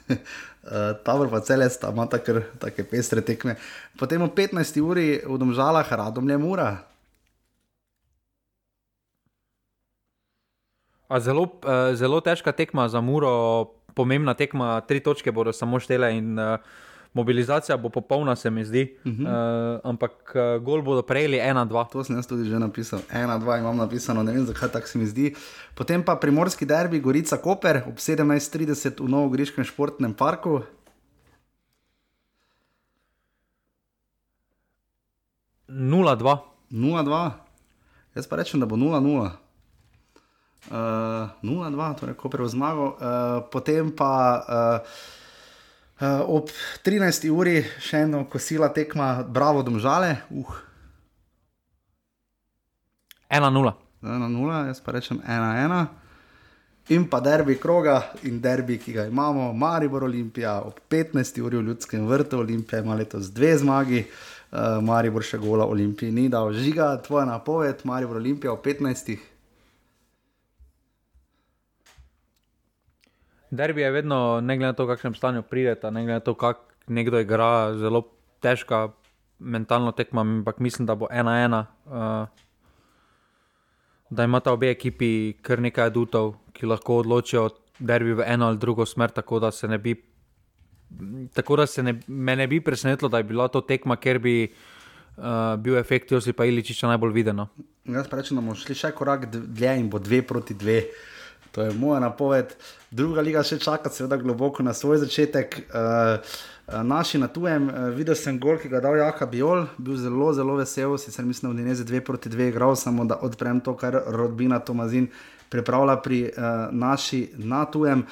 Uh, 0.08 0.16
Tabor 1.04 1.30
pa 1.30 1.40
celesta 1.40 1.90
ima 1.92 2.06
tako 2.06 2.82
pestre 2.90 3.20
tekme. 3.20 3.56
Potem 3.98 4.22
o 4.22 4.28
15. 4.28 4.80
uri 4.80 5.20
v 5.26 5.38
Domžalah, 5.38 5.92
radom 5.92 6.30
je 6.30 6.38
mura. 6.38 6.76
Zelo, 11.07 11.43
uh, 11.43 11.95
zelo 11.95 12.20
težka 12.20 12.53
tekma 12.53 12.89
za 12.89 13.01
muro, 13.01 13.65
pomembna 13.95 14.35
tekma, 14.35 14.81
tri 14.81 15.01
točke 15.01 15.33
bodo 15.33 15.53
samo 15.53 15.78
štele 15.81 16.11
in 16.19 16.39
uh, 16.39 16.59
mobilizacija 17.16 17.77
bo 17.77 17.89
popolna, 17.89 18.37
se 18.37 18.51
mi 18.51 18.65
zdi. 18.65 18.97
Uh 19.05 19.12
-huh. 19.12 19.23
uh, 19.23 19.81
ampak 19.85 20.35
uh, 20.35 20.62
gol 20.62 20.83
bodo 20.83 21.03
prejeli 21.03 21.37
1-2. 21.37 21.89
To 21.93 22.05
sem 22.05 22.16
jaz 22.16 22.27
tudi 22.27 22.49
že 22.51 22.59
napisal. 22.59 23.01
1-2 23.12 23.59
imam 23.59 23.77
napisano, 23.77 24.23
ne 24.23 24.33
vem 24.33 24.47
zakaj 24.47 24.69
tako 24.69 24.87
se 24.87 24.99
mi 24.99 25.07
zdi. 25.07 25.35
Potem 25.74 26.03
pa 26.03 26.16
primorski 26.16 26.66
derbi, 26.66 27.01
Gorica 27.01 27.37
Koper 27.37 27.83
ob 27.89 27.97
17:30 27.97 29.05
v 29.05 29.09
Novogriškem 29.09 29.65
športnem 29.65 30.15
parku. 30.15 30.61
Nula 35.69 36.15
dva. 36.15 36.39
Nula 36.70 37.03
dva. 37.03 37.31
Jaz 38.15 38.27
pa 38.28 38.37
rečem, 38.37 38.61
da 38.61 38.66
bo 38.66 38.77
nula 38.77 39.01
nula. 39.01 39.45
Uh, 40.66 41.30
nula 41.47 41.70
dva, 41.70 41.93
torej 41.94 42.18
ko 42.18 42.28
prvo 42.28 42.48
zmago. 42.51 42.97
Uh, 42.97 43.44
potem 43.51 43.93
pa 43.94 44.12
uh, 44.43 45.14
Uh, 45.97 46.20
ob 46.28 46.51
13. 46.84 47.24
uri 47.32 47.62
še 47.80 48.02
eno 48.05 48.26
kosila 48.28 48.68
tekma, 48.68 49.24
bravo, 49.24 49.62
domžale. 49.64 50.18
Uh. 50.28 50.51
1-0. 53.32 53.72
1-0, 54.05 54.66
jaz 54.68 54.82
pa 54.84 54.93
rečem 54.93 55.22
1-1. 55.24 55.86
In 56.93 57.09
pa 57.09 57.22
derbi 57.24 57.56
kroga 57.56 58.12
in 58.28 58.43
derbi, 58.44 58.76
ki 58.76 58.93
ga 58.93 59.06
imamo, 59.09 59.48
Maribor 59.56 60.05
Olimpija 60.05 60.60
ob 60.68 60.84
15. 60.93 61.40
uri 61.40 61.56
v 61.56 61.70
Ljudskem 61.70 62.05
vrtu. 62.05 62.43
Olimpija 62.44 62.82
ima 62.84 62.94
letos 62.94 63.32
dve 63.32 63.56
zmagi, 63.56 64.05
uh, 64.05 64.76
Maribor 64.84 65.24
še 65.24 65.40
gola 65.40 65.64
Olimpiji 65.64 66.12
ni 66.12 66.28
dal. 66.28 66.52
Žiga, 66.52 66.93
tvoja 67.09 67.24
napoved, 67.24 67.80
Maribor 67.88 68.20
Olimpija 68.20 68.52
ob 68.52 68.60
15. 68.60 69.16
Derbi 73.57 73.83
je 73.83 73.91
vedno, 73.91 74.41
ne 74.41 74.57
glede 74.57 74.73
na 74.73 74.77
to, 74.77 74.85
v 74.87 74.95
kakšnem 74.95 75.15
stanju 75.16 75.43
pridete, 75.49 75.91
ne 75.91 76.05
glede 76.05 76.20
na 76.20 76.24
to, 76.24 76.35
kako 76.37 76.93
nekdo 76.93 77.20
igra, 77.20 77.74
zelo 77.81 78.05
težka 78.45 78.89
mentalna 79.39 79.93
tekma, 79.93 80.20
ampak 80.20 80.61
mislim, 80.61 80.87
da 80.87 80.95
bo 80.95 81.09
ena 81.11 81.39
ena. 81.45 81.66
Uh, 81.87 82.27
da 84.11 84.24
imata 84.24 84.53
obe 84.53 84.70
ekipi 84.70 85.35
kar 85.43 85.61
nekaj 85.61 85.91
adutov, 85.91 86.37
ki 86.55 86.66
lahko 86.66 87.01
odločijo 87.03 87.49
derbi 87.78 88.15
v 88.16 88.27
eno 88.27 88.47
ali 88.47 88.59
drugo 88.59 88.87
smer, 88.87 89.11
tako 89.11 89.41
da 89.41 89.51
se 89.51 89.69
ne 89.69 89.78
bi. 89.78 89.97
Tako 91.35 91.57
da 91.57 91.66
se 91.66 91.83
ne, 91.83 91.99
me 92.07 92.37
ne 92.37 92.47
bi 92.47 92.61
presenetilo, 92.61 93.09
da 93.09 93.19
je 93.19 93.24
bila 93.24 93.49
to 93.49 93.61
tekma, 93.61 93.97
ker 93.97 94.19
bi 94.19 94.47
uh, 94.47 95.57
bil 95.59 95.78
efekt 95.78 96.12
Josipa 96.12 96.45
Iličiča 96.45 96.89
najbolj 96.89 97.12
viden. 97.12 97.43
Jaz 97.85 98.09
pa 98.09 98.20
rečem, 98.20 98.39
da 98.39 98.45
bomo 98.45 98.55
šli 98.55 98.74
še 98.78 98.93
korak 98.95 99.27
dlje 99.33 99.74
in 99.81 99.91
bo 99.91 99.99
dve 99.99 100.23
proti 100.23 100.55
dve. 100.55 100.81
To 101.52 101.62
je 101.62 101.73
moja 101.73 102.01
napoved. 102.01 102.55
Druga 102.90 103.20
liga 103.20 103.43
še 103.43 103.59
čaka, 103.59 103.90
seveda, 103.90 104.18
globoko 104.20 104.62
na 104.62 104.74
svoj 104.74 105.02
začetek. 105.05 105.59
Uh, 105.68 106.36
naši 106.82 107.18
na 107.18 107.28
tujem, 107.28 107.68
uh, 107.68 107.89
videl 107.97 108.18
sem 108.18 108.39
gol, 108.40 108.59
ki 108.59 108.68
ga 108.73 108.81
je 108.81 108.86
dal 108.89 108.98
Jaka 108.98 109.27
Biol, 109.31 109.66
bil 109.78 109.97
zelo, 110.01 110.32
zelo 110.35 110.56
vesel, 110.59 110.97
sicer 110.98 111.24
mislim, 111.24 111.55
da 111.55 111.62
je 111.62 111.68
ne 111.68 111.74
za 111.74 111.85
dve 111.85 112.01
proti 112.05 112.32
dve 112.32 112.51
igral, 112.51 112.77
samo 112.77 113.05
da 113.05 113.20
odprem 113.23 113.60
to, 113.60 113.77
kar 113.77 114.01
rodbina 114.06 114.59
Tomazin 114.59 115.09
pripravlja 115.48 115.97
pri 116.02 116.24
uh, 116.28 116.43
naši 116.74 117.28
na 117.39 117.64
tujem. 117.64 118.06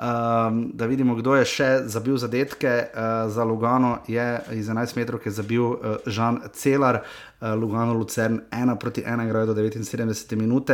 Um, 0.00 0.70
da 0.74 0.86
vidimo, 0.86 1.14
kdo 1.18 1.34
je 1.36 1.44
še 1.44 1.66
zabil 1.92 2.16
zadetke 2.16 2.70
uh, 2.70 3.28
za 3.28 3.44
Lugano. 3.44 3.98
Je 4.08 4.24
iz 4.56 4.70
11 4.70 4.96
metrov, 4.96 5.20
ki 5.20 5.28
je 5.28 5.34
zabil 5.42 5.64
uh, 5.66 5.98
Žan 6.06 6.40
Celar, 6.56 7.02
uh, 7.02 7.29
Lugano 7.40 7.94
Lucern 7.94 8.40
1 8.50 8.76
proti 8.76 9.02
1, 9.02 9.28
grejo 9.28 9.46
do 9.46 9.54
79 9.54 10.36
minut. 10.36 10.70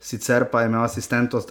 Sicer 0.00 0.44
pa 0.50 0.60
je 0.60 0.66
imel 0.66 0.84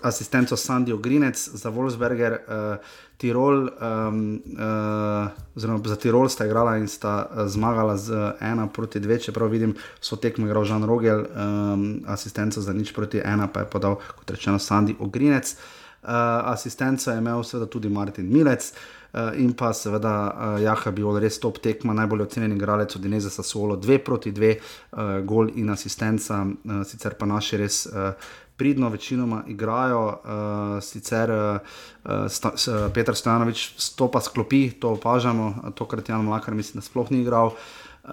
asistenco 0.03 0.57
Sandijo 0.57 0.98
Grinec 0.98 1.49
za 1.53 1.69
Wolfsberger, 1.69 2.31
uh, 2.31 2.77
Tirol, 3.18 3.69
um, 3.69 4.41
uh, 4.57 5.56
oziroma 5.56 5.80
za 5.85 5.95
Tirol 5.95 6.30
sta 6.30 6.45
igrala 6.45 6.77
in 6.77 6.88
sta 6.88 7.27
uh, 7.30 7.48
zmagala 7.48 7.98
z 7.98 8.11
1 8.41 8.68
proti 8.73 8.99
2, 8.99 9.19
čeprav 9.19 9.48
vidim, 9.48 9.76
so 10.02 10.15
tekmo 10.15 10.48
igral 10.48 10.64
Žan 10.64 10.84
Rogel, 10.84 11.26
um, 11.26 12.02
asistenco 12.07 12.61
za 12.61 12.73
nič 12.73 12.94
proti 12.94 13.19
1, 13.19 13.48
pa 13.53 13.60
je 13.60 13.69
podal, 13.69 13.95
kot 13.95 14.31
rečeno, 14.31 14.60
Sandijo 14.60 15.07
Grinec. 15.07 15.56
Uh, 16.03 16.10
asistenca 16.52 17.11
je 17.11 17.18
imel 17.18 17.44
seveda 17.44 17.69
tudi 17.72 17.90
Martin 17.90 18.27
Milec 18.27 18.72
uh, 18.72 19.02
in 19.38 19.53
pa 19.53 19.73
seveda 19.73 20.14
uh, 20.27 20.61
Jaha 20.64 20.91
bi 20.91 21.03
bil 21.03 21.19
res 21.22 21.40
top 21.40 21.60
tekma, 21.61 21.94
najbolj 21.94 22.26
ocenjen 22.26 22.56
igralec 22.56 22.95
od 22.95 23.02
Dineza 23.02 23.30
Sassuolo, 23.30 23.76
dve 23.77 23.99
proti 24.02 24.31
dve, 24.31 24.56
uh, 24.57 25.19
gol 25.26 25.52
in 25.56 25.69
asistenca, 25.69 26.41
uh, 26.45 26.81
sicer 26.88 27.18
pa 27.19 27.30
naši 27.30 27.61
res. 27.61 27.85
Uh, 27.85 28.14
Pridno 28.53 28.85
večinoma 28.94 29.40
igrajo, 29.49 30.02
uh, 30.07 30.76
sicer 30.85 31.31
uh, 31.34 32.27
sta, 32.30 32.52
uh, 32.53 32.84
Petr 32.94 33.18
Stojanovič 33.18 33.64
stopa 33.81 34.22
sklopi, 34.22 34.68
to 34.80 34.94
opažamo, 34.94 35.73
tokrat 35.76 36.10
Jan 36.10 36.26
Mlakar 36.26 36.53
mislim, 36.53 36.81
da 36.81 36.85
sploh 36.85 37.10
ni 37.11 37.23
igral. 37.26 37.48
Uh, 37.48 37.82
Uh, 38.03 38.11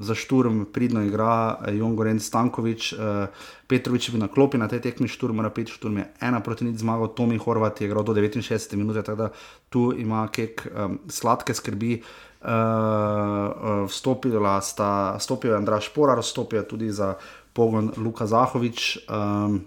za 0.00 0.14
šturm 0.14 0.64
pridno 0.72 1.02
igra 1.04 1.58
Jon 1.72 1.96
Goren 1.96 2.20
Stankovič, 2.20 2.92
uh, 2.92 3.28
Petrovič 3.66 4.08
je 4.08 4.12
bil 4.12 4.22
na 4.24 4.28
klopi 4.32 4.56
na 4.56 4.68
tej 4.72 4.80
tekmi, 4.80 5.08
šturm 5.08 5.36
mora 5.36 5.50
piti, 5.52 5.74
šturm 5.76 5.98
je 6.00 6.06
ena 6.24 6.40
proti 6.40 6.64
nič 6.64 6.80
zmagal, 6.80 7.12
Tomi 7.12 7.36
Horvat 7.36 7.80
je 7.80 7.90
igral 7.90 8.08
do 8.08 8.16
69 8.16 8.76
minut, 8.76 8.96
tako 9.04 9.16
da 9.16 9.28
tu 9.68 9.92
ima 9.92 10.24
kek 10.32 10.64
um, 10.64 10.98
sladke 11.08 11.54
skrbi. 11.54 12.00
Uh, 12.40 13.84
vstopila 13.84 14.60
sta, 14.64 15.18
stopil 15.20 15.50
je 15.50 15.56
Andraš 15.56 15.92
Porar, 15.92 16.22
stopil 16.24 16.62
je 16.62 16.68
tudi 16.68 16.88
za 16.92 17.14
pogon 17.52 17.92
Luka 17.96 18.26
Zahovič. 18.26 18.98
Um, 19.10 19.60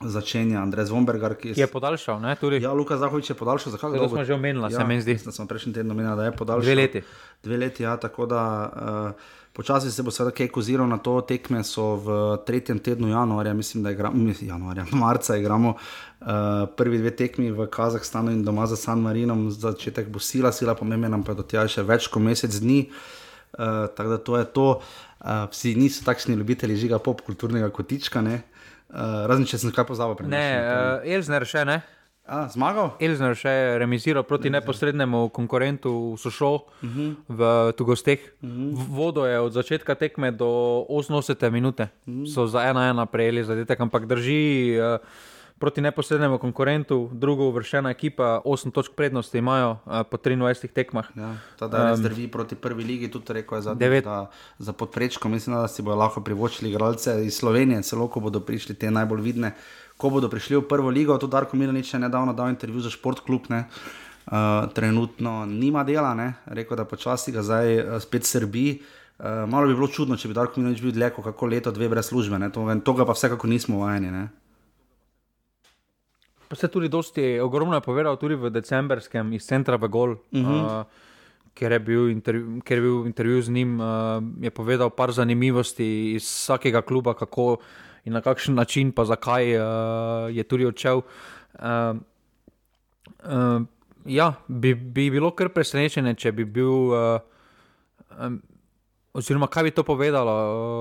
začenja 0.00 0.60
Andrej 0.62 0.90
Zvombergar, 0.90 1.34
ki 1.34 1.48
je, 1.48 1.54
je 1.56 1.66
podaljšal. 1.66 2.20
Ne, 2.20 2.36
ja, 2.60 2.72
Luka 2.72 2.98
Zahovič 2.98 3.30
je 3.30 3.36
podaljšal, 3.36 3.72
zakaj? 3.72 3.98
To 3.98 4.08
smo 4.08 4.24
že 4.24 4.34
omenili, 4.34 4.72
ja, 4.72 4.78
se 4.80 4.84
mi 4.84 5.00
zdi. 5.00 5.18
Da 5.24 5.32
smo 5.32 5.46
prejšnji 5.46 5.72
teden 5.72 5.90
omenili, 5.90 6.16
da 6.16 6.24
je 6.24 6.36
podaljšal. 6.36 6.62
Dve 6.62 6.74
leti. 6.74 7.02
Dve 7.42 7.56
leti, 7.56 7.82
ja, 7.82 7.96
tako 7.96 8.26
da. 8.26 8.44
Uh, 9.14 9.44
Počasi 9.56 9.88
se 9.88 10.02
bo 10.04 10.12
seveda 10.12 10.34
kaj 10.36 10.50
koziral 10.52 10.84
na 10.84 10.98
to, 11.00 11.14
tekme 11.24 11.62
so 11.64 11.94
v 11.96 12.16
tretjem 12.44 12.76
tednu 12.76 13.08
januarja, 13.08 13.54
mislim, 13.56 13.82
da 13.82 13.90
igramo, 13.90 14.32
januarja, 14.40 14.84
marca 15.04 15.36
igramo 15.36 15.70
uh, 15.70 16.26
prvi 16.76 16.98
dve 16.98 17.14
tekmi 17.16 17.48
v 17.50 17.64
Kazahstanu 17.72 18.34
in 18.36 18.42
doma 18.44 18.66
za 18.66 18.76
San 18.76 19.00
Marinom, 19.00 19.48
začetek 19.50 20.12
bo 20.12 20.20
sila, 20.20 20.52
sila 20.52 20.74
pomembna, 20.76 21.22
pa 21.24 21.32
do 21.32 21.40
tja 21.40 21.64
še 21.64 21.86
več 21.88 22.10
kot 22.12 22.20
mesec 22.20 22.52
dni. 22.52 22.90
Uh, 23.56 23.88
tako 23.96 24.10
da 24.10 24.18
to 24.18 24.36
je 24.36 24.44
to, 24.44 24.68
uh, 24.76 25.48
vsi 25.48 25.72
niso 25.74 26.04
takšni 26.04 26.36
ljubitelji 26.36 26.76
žiga 26.76 27.00
popkulturnega 27.00 27.72
kotička, 27.72 28.20
uh, 28.20 28.55
Uh, 28.86 29.26
razen 29.26 29.46
če 29.48 29.58
sem 29.58 29.72
kaj 29.74 29.86
pozabil. 29.88 30.28
Ne, 30.30 30.46
uh, 30.62 31.14
Elzner 31.16 31.46
še 31.48 31.64
ne. 31.66 31.80
A, 32.26 32.46
zmagal? 32.50 32.96
Elzner 32.98 33.36
še 33.38 33.50
je 33.50 33.66
remiziral 33.78 34.24
proti 34.26 34.50
ne, 34.50 34.58
neposrednemu 34.58 35.28
konkurentu 35.30 36.16
Sušo 36.18 36.54
uh 36.54 36.62
-huh. 36.82 37.14
v 37.28 37.72
Tugosteh. 37.78 38.18
Uh 38.42 38.50
-huh. 38.50 38.86
Vodo 38.88 39.26
je 39.26 39.40
od 39.40 39.52
začetka 39.52 39.94
tekme 39.94 40.32
do 40.32 40.84
88 40.88 41.50
minute, 41.50 41.88
uh 42.06 42.14
-huh. 42.14 42.34
so 42.34 42.46
za 42.46 42.62
ena 42.62 42.90
ena 42.90 43.06
prejeli 43.06 43.44
zadetek, 43.44 43.80
ampak 43.80 44.06
drži. 44.06 44.78
Uh, 44.78 45.00
proti 45.58 45.80
neposrednemu 45.80 46.36
konkurentu, 46.38 46.98
drugo 47.12 47.48
uvrščena 47.48 47.90
ekipa, 47.94 48.40
8 48.44 48.72
točk 48.76 48.92
prednosti 48.96 49.38
imajo 49.38 49.70
uh, 49.70 50.02
po 50.10 50.18
23 50.20 50.68
tekmah. 50.72 51.08
Ja, 51.16 51.30
ta 51.58 51.68
da 51.72 51.84
res 51.90 52.02
drvi 52.04 52.28
proti 52.32 52.58
prvi 52.60 52.84
ligi, 52.84 53.10
tudi 53.12 53.38
rekel 53.38 53.58
je 53.58 53.62
za, 53.70 53.74
da, 53.74 54.18
za 54.58 54.72
podprečko. 54.72 55.28
Mislim, 55.32 55.56
da 55.56 55.68
si 55.68 55.82
bodo 55.82 55.96
lahko 55.96 56.20
privočili 56.20 56.70
igralce 56.70 57.16
iz 57.26 57.38
Slovenije, 57.40 57.82
celo 57.82 58.08
ko 58.08 58.20
bodo 58.20 58.40
prišli 58.40 58.76
te 58.76 58.90
najbolj 58.90 59.24
vidne. 59.24 59.54
Ko 59.96 60.12
bodo 60.12 60.28
prišli 60.28 60.60
v 60.60 60.66
prvo 60.68 60.92
ligo, 60.92 61.16
tudi 61.18 61.32
Darko 61.32 61.56
Milanič 61.56 61.94
je 61.94 62.04
nedavno 62.04 62.36
dal 62.36 62.52
intervju 62.52 62.84
za 62.84 62.92
športklub. 62.92 63.48
Uh, 63.48 64.66
trenutno 64.74 65.46
nima 65.46 65.84
dela, 65.84 66.14
ne? 66.14 66.34
rekel, 66.46 66.76
da 66.76 66.84
počasi 66.84 67.32
ga 67.32 67.42
zdaj 67.42 67.78
uh, 67.78 68.00
spet 68.02 68.26
srbi. 68.26 68.82
Uh, 69.16 69.48
malo 69.48 69.70
bi 69.70 69.74
bilo 69.74 69.88
čudno, 69.88 70.18
če 70.20 70.28
bi 70.28 70.36
Darko 70.36 70.60
Milanič 70.60 70.82
bil 70.84 70.92
dlje, 70.92 71.14
kako 71.16 71.46
leto, 71.46 71.72
dve 71.72 71.88
brez 71.88 72.10
službe. 72.10 72.36
To, 72.52 72.66
tega 72.84 73.06
pa 73.06 73.16
vsekako 73.16 73.48
nismo 73.48 73.86
vajeni. 73.86 74.12
Pa 74.12 74.45
se 76.52 76.68
tudi 76.68 76.88
dosti, 76.88 77.40
ogromno 77.40 77.74
je 77.74 77.80
povedal 77.80 78.16
tudi 78.16 78.34
v 78.34 78.50
decembrskem 78.50 79.32
iz 79.32 79.46
centra 79.46 79.76
v 79.76 79.88
Gol. 79.88 80.10
Uh 80.10 80.18
-huh. 80.32 80.80
uh, 80.80 80.86
Ker 81.56 81.72
je, 81.72 82.10
intervju, 82.10 82.60
ker 82.64 82.76
je 82.76 82.82
bil 82.82 83.06
intervju 83.06 83.42
z 83.42 83.50
njim, 83.50 83.80
uh, 83.80 83.86
je 84.40 84.50
povedal 84.50 84.90
par 84.90 85.12
zanimivosti 85.12 86.12
iz 86.12 86.22
vsakega 86.22 86.82
kluba, 86.82 87.14
kako 87.14 87.56
in 88.04 88.12
na 88.12 88.20
kakšen 88.20 88.54
način, 88.54 88.92
pa 88.92 89.04
zakaj 89.04 89.56
uh, 89.56 90.36
je 90.36 90.42
tudi 90.42 90.66
odšel. 90.66 91.00
Uh, 91.54 91.96
uh, 93.24 93.62
ja, 94.04 94.34
bi, 94.48 94.74
bi 94.74 95.10
bilo 95.10 95.30
kar 95.30 95.48
presenečenje, 95.48 96.14
če 96.14 96.32
bi 96.32 96.44
bil. 96.44 96.68
Uh, 96.68 97.20
um, 98.20 98.42
oziroma, 99.16 99.46
kaj 99.46 99.62
bi 99.62 99.70
to 99.70 99.82
povedalo 99.82 100.34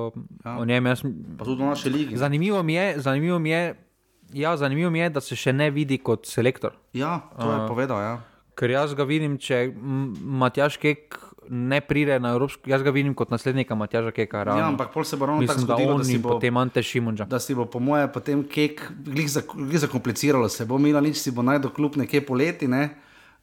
uh, 0.07 0.23
ja. 0.45 0.57
o 0.59 0.65
njem? 0.65 0.85
Jaz, 0.85 1.01
pa 1.37 1.45
tudi 1.45 1.63
v 1.63 1.65
naši 1.65 1.89
lige. 1.89 2.17
Zanimivo 2.17 2.63
mi 2.63 2.73
je, 2.73 2.99
zanimivo 2.99 3.39
mi 3.39 3.49
je 3.49 3.84
Ja, 4.33 4.57
zanimivo 4.57 4.89
mi 4.91 4.99
je, 4.99 5.09
da 5.09 5.21
se 5.21 5.35
še 5.35 5.53
ne 5.53 5.69
vidi 5.71 5.97
kot 5.97 6.25
selektor. 6.25 6.73
Ja, 6.93 7.19
to 7.37 7.51
je 7.51 7.59
uh, 7.61 7.67
povedal. 7.69 8.01
Ja. 8.01 8.15
Ker 8.55 8.71
jaz 8.71 8.95
ga 8.95 9.05
vidim, 9.07 9.37
če 9.41 9.67
Matjaš 9.75 10.79
Kek 10.81 11.19
ne 11.49 11.81
pride 11.81 12.17
na 12.19 12.31
Evropsko, 12.33 12.69
jaz 12.69 12.83
ga 12.83 12.89
vidim 12.89 13.13
kot 13.13 13.29
naslednika 13.29 13.75
Matjaža 13.75 14.11
Keka. 14.11 14.43
Ravno. 14.43 14.61
Ja, 14.61 14.67
ampak 14.67 14.91
pol 14.93 15.03
se 15.03 15.17
bo 15.17 15.25
ravno 15.29 15.41
Mislim, 15.41 15.61
tako 15.61 15.67
da 15.67 15.73
zgodilo, 15.73 15.93
on 15.93 16.01
da 16.01 16.07
si 16.07 16.17
bo, 16.17 16.29
potem 16.29 16.57
Ante 16.57 16.83
Šimunča. 16.83 17.25
da 17.29 17.39
si 17.39 17.55
bo 17.55 17.65
po 17.65 17.79
moje 17.79 18.07
potem 18.13 18.43
kek, 18.43 18.81
glih, 19.05 19.29
za, 19.31 19.41
glih 19.53 19.79
zakompliciralo 19.79 20.49
se 20.49 20.65
bo, 20.65 20.77
Milan 20.77 21.03
nič 21.03 21.21
si 21.21 21.31
bo 21.31 21.45
najdel 21.45 21.69
kljub 21.69 21.97
nekje 22.01 22.25
poleti, 22.25 22.67
ne, 22.67 22.89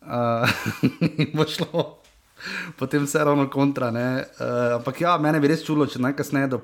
uh, 0.03 0.51
bo 1.37 1.47
šlo 1.47 2.03
potem 2.79 3.05
vse 3.07 3.25
ravno 3.25 3.47
kontra, 3.51 3.91
ne, 3.91 4.25
uh, 4.41 4.79
ampak 4.79 5.01
ja, 5.01 5.17
mene 5.19 5.41
bi 5.41 5.51
res 5.53 5.65
čulo, 5.67 5.87
če 5.87 6.03
najkasneje 6.03 6.55
do 6.57 6.63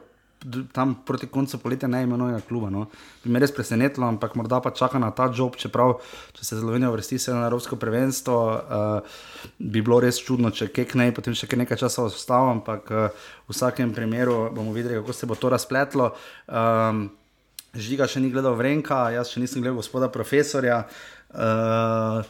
tam 0.72 0.94
proti 1.06 1.26
koncu 1.26 1.58
poletja 1.58 1.88
ne 1.88 2.02
imenuje 2.02 2.40
kluba. 2.48 2.70
No. 2.70 2.86
Bi 3.24 3.30
me 3.30 3.40
res 3.42 3.52
presenetilo, 3.54 4.06
ampak 4.06 4.36
morda 4.38 4.60
pa 4.62 4.70
čaka 4.70 4.98
na 4.98 5.10
ta 5.10 5.28
job, 5.34 5.56
čeprav 5.58 5.98
če 6.36 6.44
se 6.44 6.58
Slovenija 6.60 6.90
vrsti 6.94 7.18
se 7.18 7.34
na 7.34 7.46
Evropsko 7.46 7.76
prvenstvo, 7.76 8.36
uh, 8.48 9.20
bi 9.58 9.82
bilo 9.82 10.00
res 10.00 10.20
čudno, 10.22 10.50
če 10.50 10.70
kek 10.74 10.94
ne, 10.98 11.10
potem 11.12 11.34
še 11.34 11.50
nekaj 11.50 11.82
časa 11.82 12.06
ostalo, 12.06 12.52
ampak 12.54 12.90
uh, 12.90 13.08
v 13.48 13.56
vsakem 13.56 13.94
primeru 13.94 14.48
bomo 14.54 14.74
videli, 14.76 15.00
kako 15.00 15.12
se 15.12 15.26
bo 15.26 15.38
to 15.38 15.50
razpletlo. 15.54 16.12
Um, 16.46 17.08
Žiga 17.78 18.06
še 18.08 18.22
ni 18.24 18.30
gledal 18.32 18.56
Vrenka, 18.56 19.10
jaz 19.12 19.28
še 19.28 19.42
nisem 19.42 19.60
gledal 19.60 19.76
gospoda 19.82 20.08
profesorja. 20.08 20.86
Uh, 21.28 22.24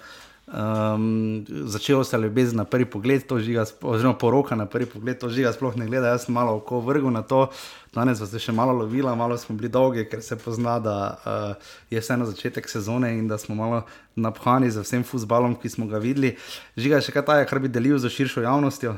Um, 0.49 1.45
začelo 1.49 2.05
se 2.05 2.17
je 2.17 2.23
ljubezen 2.23 2.57
na 2.57 2.65
prvi 2.65 2.85
pogled, 2.85 3.27
to 3.27 3.39
žiga, 3.39 3.67
oziroma 3.83 4.19
poroka 4.19 4.57
na 4.57 4.67
prvi 4.67 4.87
pogled, 4.87 5.19
to 5.21 5.29
žiga 5.29 5.53
sploh 5.53 5.77
ne 5.77 5.87
gleda. 5.87 6.15
Jaz 6.15 6.25
sem 6.25 6.35
malo 6.35 6.55
oko 6.57 6.81
vrgel 6.81 7.11
na 7.13 7.23
to, 7.23 7.51
danes 7.93 8.21
pa 8.21 8.27
se 8.27 8.41
še 8.41 8.53
malo 8.57 8.73
lovila, 8.73 9.13
malo 9.15 9.37
smo 9.37 9.57
bili 9.57 9.69
dolgi, 9.69 10.07
ker 10.09 10.23
se 10.25 10.39
pozna, 10.41 10.79
da 10.81 10.97
uh, 11.13 11.71
je 11.93 12.01
vseeno 12.01 12.25
začetek 12.25 12.69
sezone 12.69 13.13
in 13.19 13.29
da 13.29 13.37
smo 13.39 13.55
malo 13.55 13.83
naphani 14.17 14.71
z 14.73 14.81
vsem 14.87 15.05
futbalom, 15.05 15.59
ki 15.61 15.69
smo 15.69 15.87
ga 15.87 16.01
videli. 16.01 16.39
Žiga 16.81 16.97
je 16.97 17.11
še 17.11 17.19
kaj 17.19 17.29
tajega, 17.29 17.51
kar 17.51 17.61
bi 17.61 17.69
delil 17.69 18.01
za 18.01 18.09
širšo 18.09 18.47
javnostjo. 18.49 18.97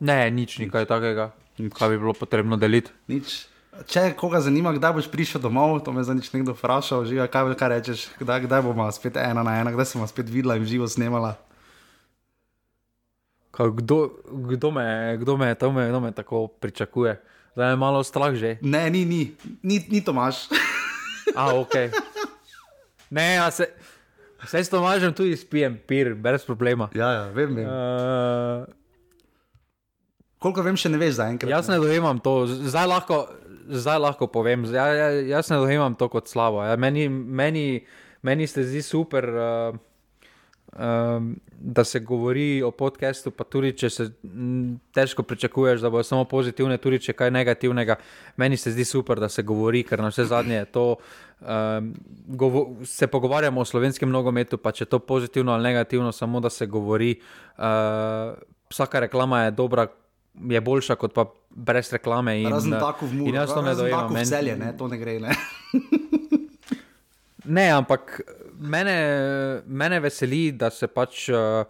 Ne, 0.00 0.24
nič 0.30 0.58
ni 0.58 0.66
kaj 0.68 0.90
takega, 0.90 1.30
kaj 1.70 1.94
bi 1.94 2.02
bilo 2.02 2.18
potrebno 2.18 2.58
deliti. 2.58 2.90
Nič. 3.06 3.44
Če 3.84 4.14
koga 4.16 4.40
zanima, 4.40 4.72
kdaj 4.72 4.94
boš 4.96 5.08
prišel 5.12 5.42
domov, 5.44 5.82
to 5.84 5.92
me 5.92 6.00
za 6.00 6.16
nič 6.16 6.30
nekdo 6.32 6.54
vprašal, 6.56 7.04
žiga, 7.04 7.28
kaj, 7.28 7.52
kaj 7.60 7.68
rečeš, 7.68 8.06
kdaj, 8.16 8.46
kdaj 8.48 8.64
bomo 8.64 8.86
spet 8.94 9.20
ena 9.20 9.44
na 9.44 9.60
ena, 9.60 9.72
kdaj 9.74 9.84
se 9.90 9.98
bomo 9.98 10.08
spet 10.08 10.30
videla 10.32 10.56
in 10.56 10.64
živo 10.64 10.88
snemala. 10.88 11.36
Kaj, 13.52 13.76
kdo, 13.82 13.98
kdo, 14.56 14.70
me, 14.72 15.16
kdo, 15.20 15.36
me, 15.36 15.52
to 15.54 15.72
me, 15.72 15.88
kdo 15.92 16.00
me 16.00 16.12
tako 16.12 16.46
pričakuje? 16.48 17.20
Zdaj 17.52 17.72
je 17.72 17.76
malo 17.76 18.00
strah 18.04 18.32
že. 18.36 18.56
Ne, 18.64 18.88
ni, 18.90 19.04
ni, 19.04 19.32
ni, 19.62 19.80
ni 19.88 20.00
Tomaš. 20.04 20.48
A, 21.36 21.52
ok. 21.56 21.92
Ne, 23.10 23.34
ja 23.34 23.50
se, 23.50 23.68
se 24.46 24.64
s 24.64 24.72
Tomažem 24.72 25.12
tudi 25.12 25.36
spijem, 25.36 25.76
pir, 25.86 26.14
brez 26.14 26.44
problema. 26.44 26.88
ja, 26.94 27.12
ja, 27.12 27.24
vem, 27.32 27.54
vem. 27.54 27.66
Uh, 27.68 28.64
Koliko 30.38 30.62
vem, 30.62 30.76
še 30.76 30.92
ne 30.92 30.98
veš 31.00 31.16
zaenkrat. 31.16 31.50
jaz 31.50 31.68
ne 31.72 31.78
dojemam 31.80 32.20
to, 32.20 32.44
zdaj 32.46 32.86
lahko, 32.86 33.24
zdaj 33.68 33.98
lahko 33.98 34.26
povem, 34.26 34.64
ja, 34.74 34.86
ja, 34.94 35.10
jaz 35.36 35.50
ne 35.50 35.60
dojemam 35.62 35.94
to 35.94 36.08
kot 36.08 36.28
slabo. 36.28 36.62
Ja, 36.64 36.76
meni, 36.76 37.08
meni, 37.08 37.84
meni 38.22 38.46
se 38.46 38.64
zdi 38.64 38.82
super, 38.82 39.28
uh, 39.28 39.78
um, 40.78 41.36
da 41.60 41.84
se 41.84 42.00
govori 42.00 42.62
o 42.62 42.70
podkastu, 42.70 43.30
pa 43.30 43.44
tudi 43.44 43.72
če 43.78 43.90
se 43.90 44.08
m, 44.24 44.78
težko 44.94 45.22
pričakuješ, 45.22 45.80
da 45.80 45.90
bo 45.90 46.02
samo 46.04 46.24
pozitivne, 46.28 46.78
tudi 46.78 47.00
če 47.08 47.14
kaj 47.16 47.32
negativnega. 47.32 47.96
Meni 48.36 48.56
se 48.60 48.72
zdi 48.74 48.84
super, 48.84 49.20
da 49.20 49.28
se 49.32 49.42
govori, 49.42 49.82
ker 49.86 50.02
na 50.04 50.10
vse 50.12 50.28
zadnje 50.28 50.58
je 50.60 50.66
to. 50.72 50.86
Um, 51.40 51.92
govo, 52.26 52.66
se 52.84 53.06
pogovarjamo 53.06 53.60
o 53.60 53.68
slovenskem 53.68 54.10
nogometu, 54.10 54.58
pa 54.58 54.72
če 54.72 54.84
je 54.84 54.92
to 54.96 55.00
pozitivno 55.04 55.52
ali 55.52 55.70
negativno, 55.70 56.12
samo 56.12 56.40
da 56.40 56.50
se 56.50 56.66
govori. 56.66 57.14
Uh, 57.56 58.36
vsaka 58.70 59.00
reklama 59.06 59.46
je 59.46 59.50
dobra, 59.56 59.86
je 60.34 60.60
boljša 60.60 60.96
kot 61.00 61.14
pa 61.14 61.30
brez 61.56 61.92
reklame. 61.92 62.36
In, 62.42 62.50
Razen 62.52 62.74
eh, 62.76 62.80
tako 62.80 63.08
v 63.08 63.32
jaz 63.32 63.54
to 63.54 63.62
ne 63.62 63.72
razen 63.72 63.84
dojemam. 63.84 64.00
tako 64.08 64.14
v 64.14 64.24
celje, 64.28 64.56
ne, 64.56 64.72
to 64.76 64.88
ne 64.88 64.98
gre. 65.00 65.18
Ne. 65.20 65.32
Ne, 67.46 67.70
ampak 67.70 68.20
mene, 68.58 68.96
mene 69.66 70.00
veseli, 70.00 70.50
da 70.52 70.70
se 70.70 70.88
pač. 70.90 71.28
Uh, 71.30 71.62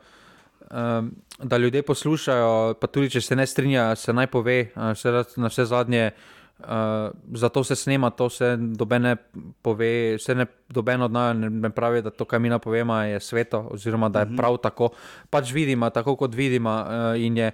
um, 0.70 1.12
da 1.38 1.56
ljudje 1.56 1.82
poslušajo, 1.82 2.74
pa 2.80 2.86
tudi 2.86 3.10
če 3.10 3.20
se 3.20 3.36
ne 3.36 3.46
strinjajo, 3.46 3.96
se 3.96 4.12
naj 4.12 4.26
pove, 4.32 4.70
uh, 4.72 4.90
vse, 4.96 5.12
na 5.36 5.52
vse 5.52 5.66
zadnje. 5.68 6.10
Uh, 6.56 7.12
zato 7.36 7.60
se 7.64 7.76
snema, 7.76 8.08
to 8.10 8.30
se 8.32 8.54
dobene 8.56 9.16
pove, 9.62 10.18
se 10.18 10.34
ne 10.34 10.46
doben 10.72 11.02
od 11.02 11.12
nas 11.12 11.36
ne, 11.36 11.50
ne 11.50 11.70
pravi, 11.70 12.00
da 12.02 12.10
to, 12.10 12.24
kar 12.24 12.40
mi 12.40 12.48
napovemo, 12.48 12.96
je 13.04 13.20
sveto, 13.20 13.66
oziroma 13.76 14.08
da 14.08 14.24
je 14.24 14.32
prav 14.36 14.56
tako. 14.64 14.88
Pač 15.30 15.52
vidimo, 15.52 15.90
tako 15.90 16.16
kot 16.16 16.34
vidimo, 16.34 16.72
uh, 16.72 17.20
in 17.20 17.36
je 17.36 17.52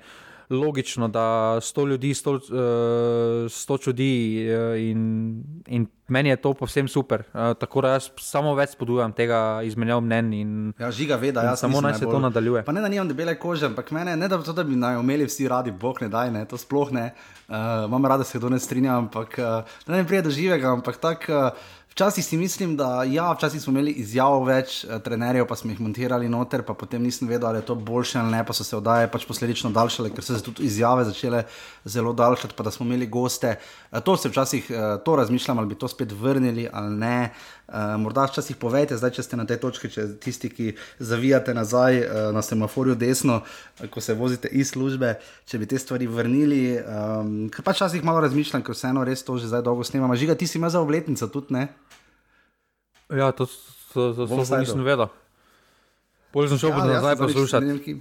logično, 0.53 1.09
da 1.09 1.59
sto 1.61 1.87
ljudi, 1.87 2.15
sto, 2.15 2.33
uh, 2.33 3.51
sto 3.51 3.79
čudi, 3.79 4.47
uh, 4.49 4.81
in, 4.81 5.43
in 5.67 5.87
meni 6.09 6.29
je 6.29 6.37
to 6.37 6.55
povsem 6.55 6.89
super. 6.89 7.25
Uh, 7.33 7.55
tako 7.59 7.81
da 7.81 7.97
jaz 7.97 8.11
samo 8.21 8.55
več 8.55 8.77
spodbujam 8.77 9.13
tega 9.17 9.61
izmenjav 9.65 10.01
mnen 10.01 10.33
in 10.33 10.73
Ja, 10.79 10.91
žiga 10.91 11.17
ve, 11.17 11.33
da 11.33 11.43
jaz 11.51 11.61
samo 11.61 11.81
naj 11.81 11.99
se 11.99 12.07
to 12.07 12.21
nadaljuje. 12.21 12.65
Pa 12.65 12.73
ne, 12.73 12.81
da 12.81 12.89
nimam 12.89 13.09
debele 13.09 13.35
kože, 13.39 13.67
ampak 13.73 13.91
mene 13.91 14.17
ne 14.17 14.29
da 14.29 14.39
to, 14.43 14.53
da 14.53 14.65
bi 14.65 14.77
naj 14.77 15.01
imeli 15.01 15.29
vsi 15.29 15.49
radi, 15.49 15.73
bog 15.73 16.03
ne 16.05 16.09
daj, 16.13 16.31
ne, 16.31 16.45
to 16.49 16.61
sploh 16.61 16.93
ne. 16.93 17.11
Uh, 17.49 17.87
imam 17.89 18.05
rada, 18.07 18.23
da 18.23 18.25
se 18.25 18.39
kdo 18.39 18.53
ne 18.53 18.59
strinja, 18.61 18.97
ampak 18.99 19.39
uh, 19.39 19.79
ne 19.87 20.05
pride 20.07 20.29
do 20.29 20.35
živega, 20.35 20.73
ampak 20.73 21.01
tako. 21.03 21.33
Uh, 21.33 21.71
Včasih 21.93 22.25
si 22.25 22.37
mislim, 22.37 22.77
da 22.77 23.05
ja, 23.05 23.33
včasih 23.33 23.61
smo 23.63 23.71
imeli 23.71 23.93
izjav 24.01 24.39
več, 24.49 24.85
eh, 24.85 24.99
trenerjev 25.05 25.45
pa 25.47 25.57
smo 25.57 25.71
jih 25.71 25.81
montirali 25.81 26.29
noter, 26.29 26.63
pa 26.65 26.73
potem 26.75 27.03
nisem 27.03 27.29
vedel, 27.29 27.49
ali 27.49 27.59
je 27.59 27.67
to 27.69 27.75
boljše 27.75 28.19
ali 28.19 28.31
ne, 28.33 28.41
pa 28.47 28.53
so 28.57 28.65
se 28.65 28.77
oddaje 28.77 29.11
pač 29.13 29.27
posledično 29.29 29.71
daljšale, 29.71 30.09
ker 30.11 30.25
so 30.25 30.33
se 30.33 30.43
tudi 30.43 30.65
izjave 30.65 31.05
začele 31.05 31.43
zelo 31.85 32.13
daljšati, 32.17 32.55
pa 32.57 32.65
da 32.65 32.71
smo 32.71 32.87
imeli 32.87 33.07
goste. 33.07 33.59
Eh, 33.93 34.01
To 34.01 34.17
se 34.17 34.29
včasih, 34.29 34.71
eh, 34.71 34.97
to 35.05 35.17
razmišljam, 35.17 35.59
ali 35.59 35.69
bi 35.69 35.75
to 35.75 35.89
spet 35.89 36.13
vrnili 36.13 36.69
ali 36.73 36.97
ne. 36.97 37.31
Uh, 37.69 37.95
morda 37.97 38.27
včasih 38.29 38.59
povejte, 38.61 38.99
zdaj, 39.01 39.15
če 39.17 39.23
ste 39.25 39.37
na 39.39 39.47
tej 39.49 39.57
točki, 39.63 39.89
če 39.89 40.05
tisti, 40.21 40.51
ki 40.53 40.75
zavijate 40.99 41.55
nazaj 41.57 42.01
uh, 42.03 42.09
na 42.35 42.43
semaforju 42.45 42.99
desno, 43.01 43.41
uh, 43.41 43.87
ko 43.89 44.03
se 44.03 44.17
vozite 44.19 44.51
iz 44.51 44.75
službe, 44.75 45.15
če 45.49 45.63
bi 45.63 45.71
te 45.71 45.79
stvari 45.81 46.11
vrnili. 46.11 46.77
Um, 46.83 47.33
ker 47.55 47.65
pač 47.65 47.81
včasih 47.81 48.05
malo 48.05 48.21
razmišljam, 48.27 48.67
ker 48.67 48.77
vseeno 48.77 49.07
res 49.09 49.25
to 49.25 49.39
že 49.41 49.49
zdaj 49.49 49.65
dolgo 49.65 49.87
snemam. 49.87 50.13
Žiga, 50.13 50.37
ti 50.37 50.51
si 50.51 50.61
imel 50.61 50.75
za 50.75 50.83
obletnico 50.85 51.31
tudi, 51.33 51.55
ne? 51.57 51.69
Ja, 53.13 53.33
to, 53.33 53.49
Offsideu. 53.95 54.61
nisem 54.61 54.85
vedel. 54.85 55.09
Bolj 56.33 56.49
sem 56.49 56.59
šel 56.59 56.73
ja, 56.73 56.85
nazaj 56.85 57.17
zadnjič 57.17 57.35
poslušati. 57.35 58.01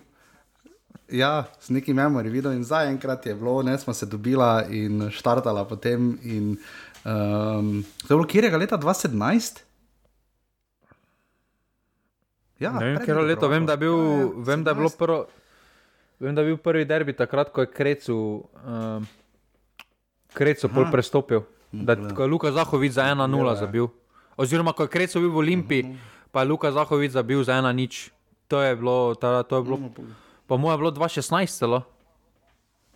Ja, 1.12 1.44
s 1.60 1.70
nekim 1.70 1.96
memori 2.00 2.30
videl 2.32 2.56
in 2.56 2.64
zdaj 2.64 2.88
enkrat 2.88 3.26
je 3.26 3.36
bilo, 3.36 3.60
ne 3.64 3.76
smo 3.80 3.94
se 3.94 4.06
dobila 4.06 4.64
in 4.70 5.10
štartala 5.12 5.66
potem. 5.68 6.16
In, 6.24 6.56
um, 7.04 7.84
to 8.08 8.14
je 8.14 8.18
bilo 8.18 8.28
kjerega 8.28 8.58
leta 8.58 8.78
2017? 8.78 9.62
Ja, 12.60 12.72
Ne 12.72 12.86
vem, 12.86 12.98
katero 12.98 13.22
leto, 13.22 13.48
vem, 13.48 13.66
da 13.66 13.74
je, 13.74 13.78
bil, 13.78 13.98
Ja, 13.98 14.28
vem, 14.38 14.64
da 14.64 14.72
je 14.72 14.76
bilo 14.76 14.90
17. 14.90 14.98
prvo. 14.98 15.26
Vem, 16.20 16.36
da 16.36 16.42
je 16.42 16.48
bil 16.48 16.58
prvi 16.58 16.86
derbi 16.86 17.14
takrat, 17.14 17.50
ko 17.50 17.62
je 17.62 17.68
Krecu, 17.68 18.18
um, 18.62 19.08
Krecu 20.34 20.70
pol 20.70 20.86
prestopil. 20.92 21.42
Da, 21.72 21.96
ko 21.96 22.22
je 22.22 22.30
Luka 22.30 22.52
Zahovic 22.52 22.94
za 22.94 23.04
1-0 23.04 23.18
Ja, 23.18 23.50
ja. 23.50 23.56
zabil. 23.56 23.88
Oziroma, 24.38 24.74
ko 24.74 24.86
je 24.86 24.94
Krecu 24.94 25.20
bil 25.20 25.32
v 25.32 25.38
Olimpiji, 25.38 25.82
pa 26.32 26.46
je 26.46 26.54
Luka 26.54 26.70
Zahovic 26.72 27.12
zabil 27.12 27.42
za 27.44 27.58
1-0. 27.58 28.12
To 28.48 28.62
je 28.62 28.76
bilo, 28.76 29.16
ta, 29.16 29.42
to 29.44 29.58
je 29.58 29.64
bilo, 29.64 29.78
po 30.46 30.58
mojem, 30.58 30.78
je 30.78 30.82
bilo 30.84 30.92
2016 30.92 31.58
celo. 31.58 31.82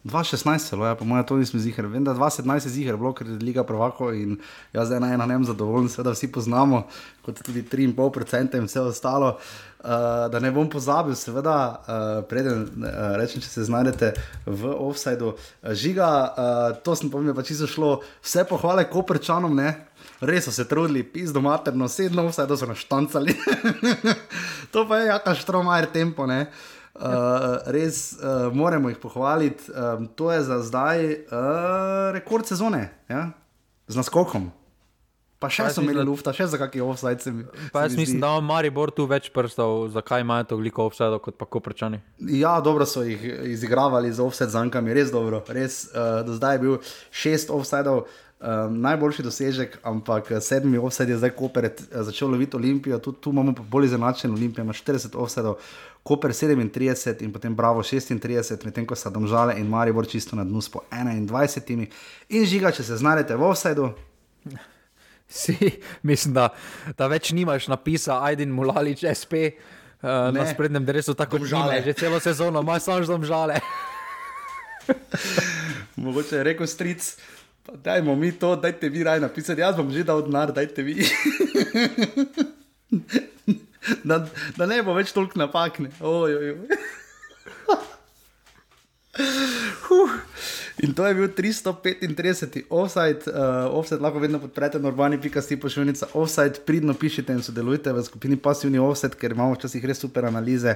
2016 0.06 0.70
celo, 0.70 0.86
ja, 0.86 0.96
po 0.96 1.06
mojem, 1.06 1.26
to 1.26 1.38
nisem 1.38 1.60
ziger. 1.60 1.88
Vem, 1.90 2.04
da 2.06 2.14
2017 2.14 2.68
je 2.70 2.72
ziger, 2.72 2.98
bilo, 2.98 3.10
ker 3.18 3.28
je 3.28 3.40
Liga 3.42 3.64
Prvako 3.66 4.12
in 4.14 4.38
jaz 4.74 4.92
zdaj 4.92 5.00
na 5.02 5.14
enem 5.14 5.30
nem 5.30 5.46
zadovoljen, 5.46 5.90
seveda 5.90 6.14
vsi 6.14 6.30
poznamo, 6.32 6.84
kot 7.26 7.42
tudi 7.42 7.64
3,5% 7.66 8.60
in 8.60 8.70
vse 8.70 8.84
ostalo. 8.86 9.38
Uh, 9.86 10.26
da 10.34 10.40
ne 10.42 10.50
bom 10.52 10.70
pozabil, 10.70 11.14
seveda, 11.18 11.56
uh, 11.74 12.22
preden 12.30 12.64
uh, 12.66 13.18
rečem, 13.18 13.42
če 13.42 13.50
se 13.50 13.66
znajdete 13.66 14.14
v 14.46 14.72
offsajdu. 14.74 15.36
Žiga, 15.78 16.08
uh, 16.10 16.78
to 16.86 16.96
sem 16.98 17.10
pomnil, 17.14 17.36
pa 17.38 17.46
čisto 17.46 17.70
šlo, 17.70 18.00
vse 18.26 18.46
pohvale 18.50 18.86
koprčanom, 18.90 19.54
ne. 19.58 19.74
Res 20.26 20.46
so 20.48 20.54
se 20.54 20.66
trudili, 20.70 21.04
pizdo 21.04 21.42
materno, 21.42 21.90
sedno, 21.90 22.26
vse 22.30 22.48
to 22.50 22.58
so 22.58 22.70
naštancali. 22.70 23.38
to 24.74 24.86
pa 24.90 25.02
je 25.02 25.12
jaka 25.12 25.38
štromajer 25.38 25.90
tempo, 25.94 26.26
ne. 26.30 26.48
Res 27.66 28.16
uh, 28.16 28.54
moramo 28.56 28.90
jih 28.90 29.00
pohvaliti. 29.02 29.72
Um, 29.72 30.08
to 30.08 30.32
je 30.32 30.44
za 30.44 30.62
zdaj 30.64 31.06
uh, 31.12 32.14
rekord 32.16 32.48
sezone, 32.48 32.90
ja? 33.10 33.32
z 33.88 34.00
naskokom. 34.00 34.50
Pa 35.36 35.50
še 35.52 35.66
Pa 35.68 35.72
so 35.76 35.84
imeli 35.84 36.06
lufta, 36.08 36.32
še 36.34 36.48
za 36.48 36.58
kakšen 36.58 36.86
offside 36.88 37.22
se 37.22 37.32
mi. 37.36 37.44
Pa 37.74 37.84
jaz 37.84 37.94
mi 37.94 38.06
mislim, 38.06 38.18
zdi. 38.18 38.24
da 38.24 38.32
ima 38.40 38.56
Maribor 38.56 38.90
tu 38.96 39.04
več 39.06 39.28
prstov, 39.36 39.90
zakaj 39.94 40.24
imajo 40.24 40.48
toliko 40.56 40.88
obsadov 40.88 41.20
kot 41.28 41.36
pa 41.38 41.46
koprčani. 41.46 42.00
Ja, 42.32 42.56
dobro 42.64 42.88
so 42.88 43.04
jih 43.04 43.20
izigravali 43.52 44.14
z 44.16 44.24
offset 44.24 44.50
zankami, 44.56 44.96
res 44.96 45.12
dobro. 45.14 45.44
Res, 45.52 45.84
uh, 45.92 46.24
do 46.26 46.40
zdaj 46.40 46.56
je 46.56 46.64
bil 46.64 46.80
šest 47.12 47.52
offsajdov 47.54 48.08
Um, 48.36 48.82
najboljši 48.84 49.24
dosežek, 49.24 49.78
ampak 49.88 50.28
sedmi 50.44 50.78
offset 50.78 51.10
je 51.10 51.16
zdaj 51.18 51.32
Koper 51.40 51.70
začel 52.04 52.28
loviti 52.30 52.58
Olimpijo, 52.60 53.00
tudi 53.00 53.22
tu 53.24 53.32
imamo 53.32 53.54
bolj 53.72 53.86
izenačen 53.88 54.34
Olimpijo, 54.36 54.64
ima 54.64 54.74
40 54.74 55.16
offsetov, 55.16 55.56
Koper 56.06 56.30
37 56.30 57.26
in 57.26 57.34
potem 57.34 57.56
Bravo 57.58 57.82
36, 57.82 58.62
medtem 58.62 58.86
ko 58.86 58.94
so 58.94 59.10
domžale 59.10 59.58
in 59.58 59.66
Maribor 59.66 60.06
čisto 60.06 60.38
na 60.38 60.46
dnu 60.46 60.62
s 60.62 60.70
po 60.70 60.86
21. 60.94 61.90
In 62.30 62.46
žiga, 62.46 62.70
če 62.70 62.86
se 62.86 63.02
znajdete 63.02 63.34
v 63.34 63.42
offsetu. 63.42 63.90
Si, 65.26 65.58
mislim, 66.06 66.36
da, 66.38 66.54
da 66.94 67.08
več 67.10 67.32
nimaš 67.34 67.66
napisa, 67.66 68.22
Ajdin 68.22 68.54
Mulalič, 68.54 69.02
SP. 69.10 69.58
Uh, 69.98 70.30
na 70.30 70.46
sprednjem 70.46 70.86
drevesu 70.86 71.18
tako 71.18 71.42
žale, 71.42 71.82
že 71.82 71.98
celo 71.98 72.22
sezono, 72.22 72.62
imaš 72.62 72.86
samo 72.86 73.18
žale. 73.26 73.58
Mogoče 76.06 76.38
je 76.38 76.44
rekel 76.46 76.70
stric. 76.70 77.18
Pa 77.66 77.74
dajmo 77.74 78.14
mi 78.14 78.30
to, 78.38 78.54
dajte 78.54 78.94
vi 78.94 79.02
raj 79.02 79.18
napisati, 79.26 79.66
jaz 79.66 79.74
bom 79.74 79.90
že 79.90 80.06
dal 80.06 80.22
denar, 80.22 80.54
dajte 80.54 80.86
vi. 80.86 81.02
da, 84.10 84.28
da 84.58 84.66
ne 84.66 84.82
bo 84.84 84.94
več 84.94 85.14
toliko 85.16 85.40
napak. 85.40 85.80
In 90.84 90.94
to 90.94 91.06
je 91.08 91.14
bil 91.16 91.28
335. 91.28 92.64
offside, 92.70 93.32
uh, 93.32 93.72
offside 93.72 94.04
lahko 94.04 94.20
vedno 94.20 94.40
podprete, 94.40 94.78
urbani, 94.78 95.22
pika 95.22 95.42
si 95.42 95.60
pošiljnica, 95.60 96.08
offside, 96.14 96.60
pridno 96.66 96.94
pišite 96.94 97.34
in 97.34 97.44
sodelujte 97.44 97.94
v 97.94 98.04
skupini 98.04 98.36
pasivni 98.36 98.80
offside, 98.80 99.16
ker 99.16 99.32
imamo 99.32 99.56
včasih 99.56 99.86
res 99.86 100.04
super 100.04 100.28
analize, 100.28 100.76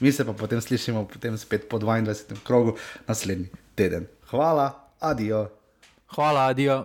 mi 0.00 0.12
se 0.12 0.24
pa 0.24 0.32
potem 0.32 0.60
slišimo 0.60 1.04
potem 1.10 1.38
spet 1.38 1.68
po 1.68 1.82
22. 1.82 2.38
krogu 2.46 2.76
naslednji 3.08 3.50
teden. 3.74 4.06
Hvala, 4.30 4.70
adijo. 5.00 5.48
Hvala, 6.14 6.46
adijo. 6.54 6.84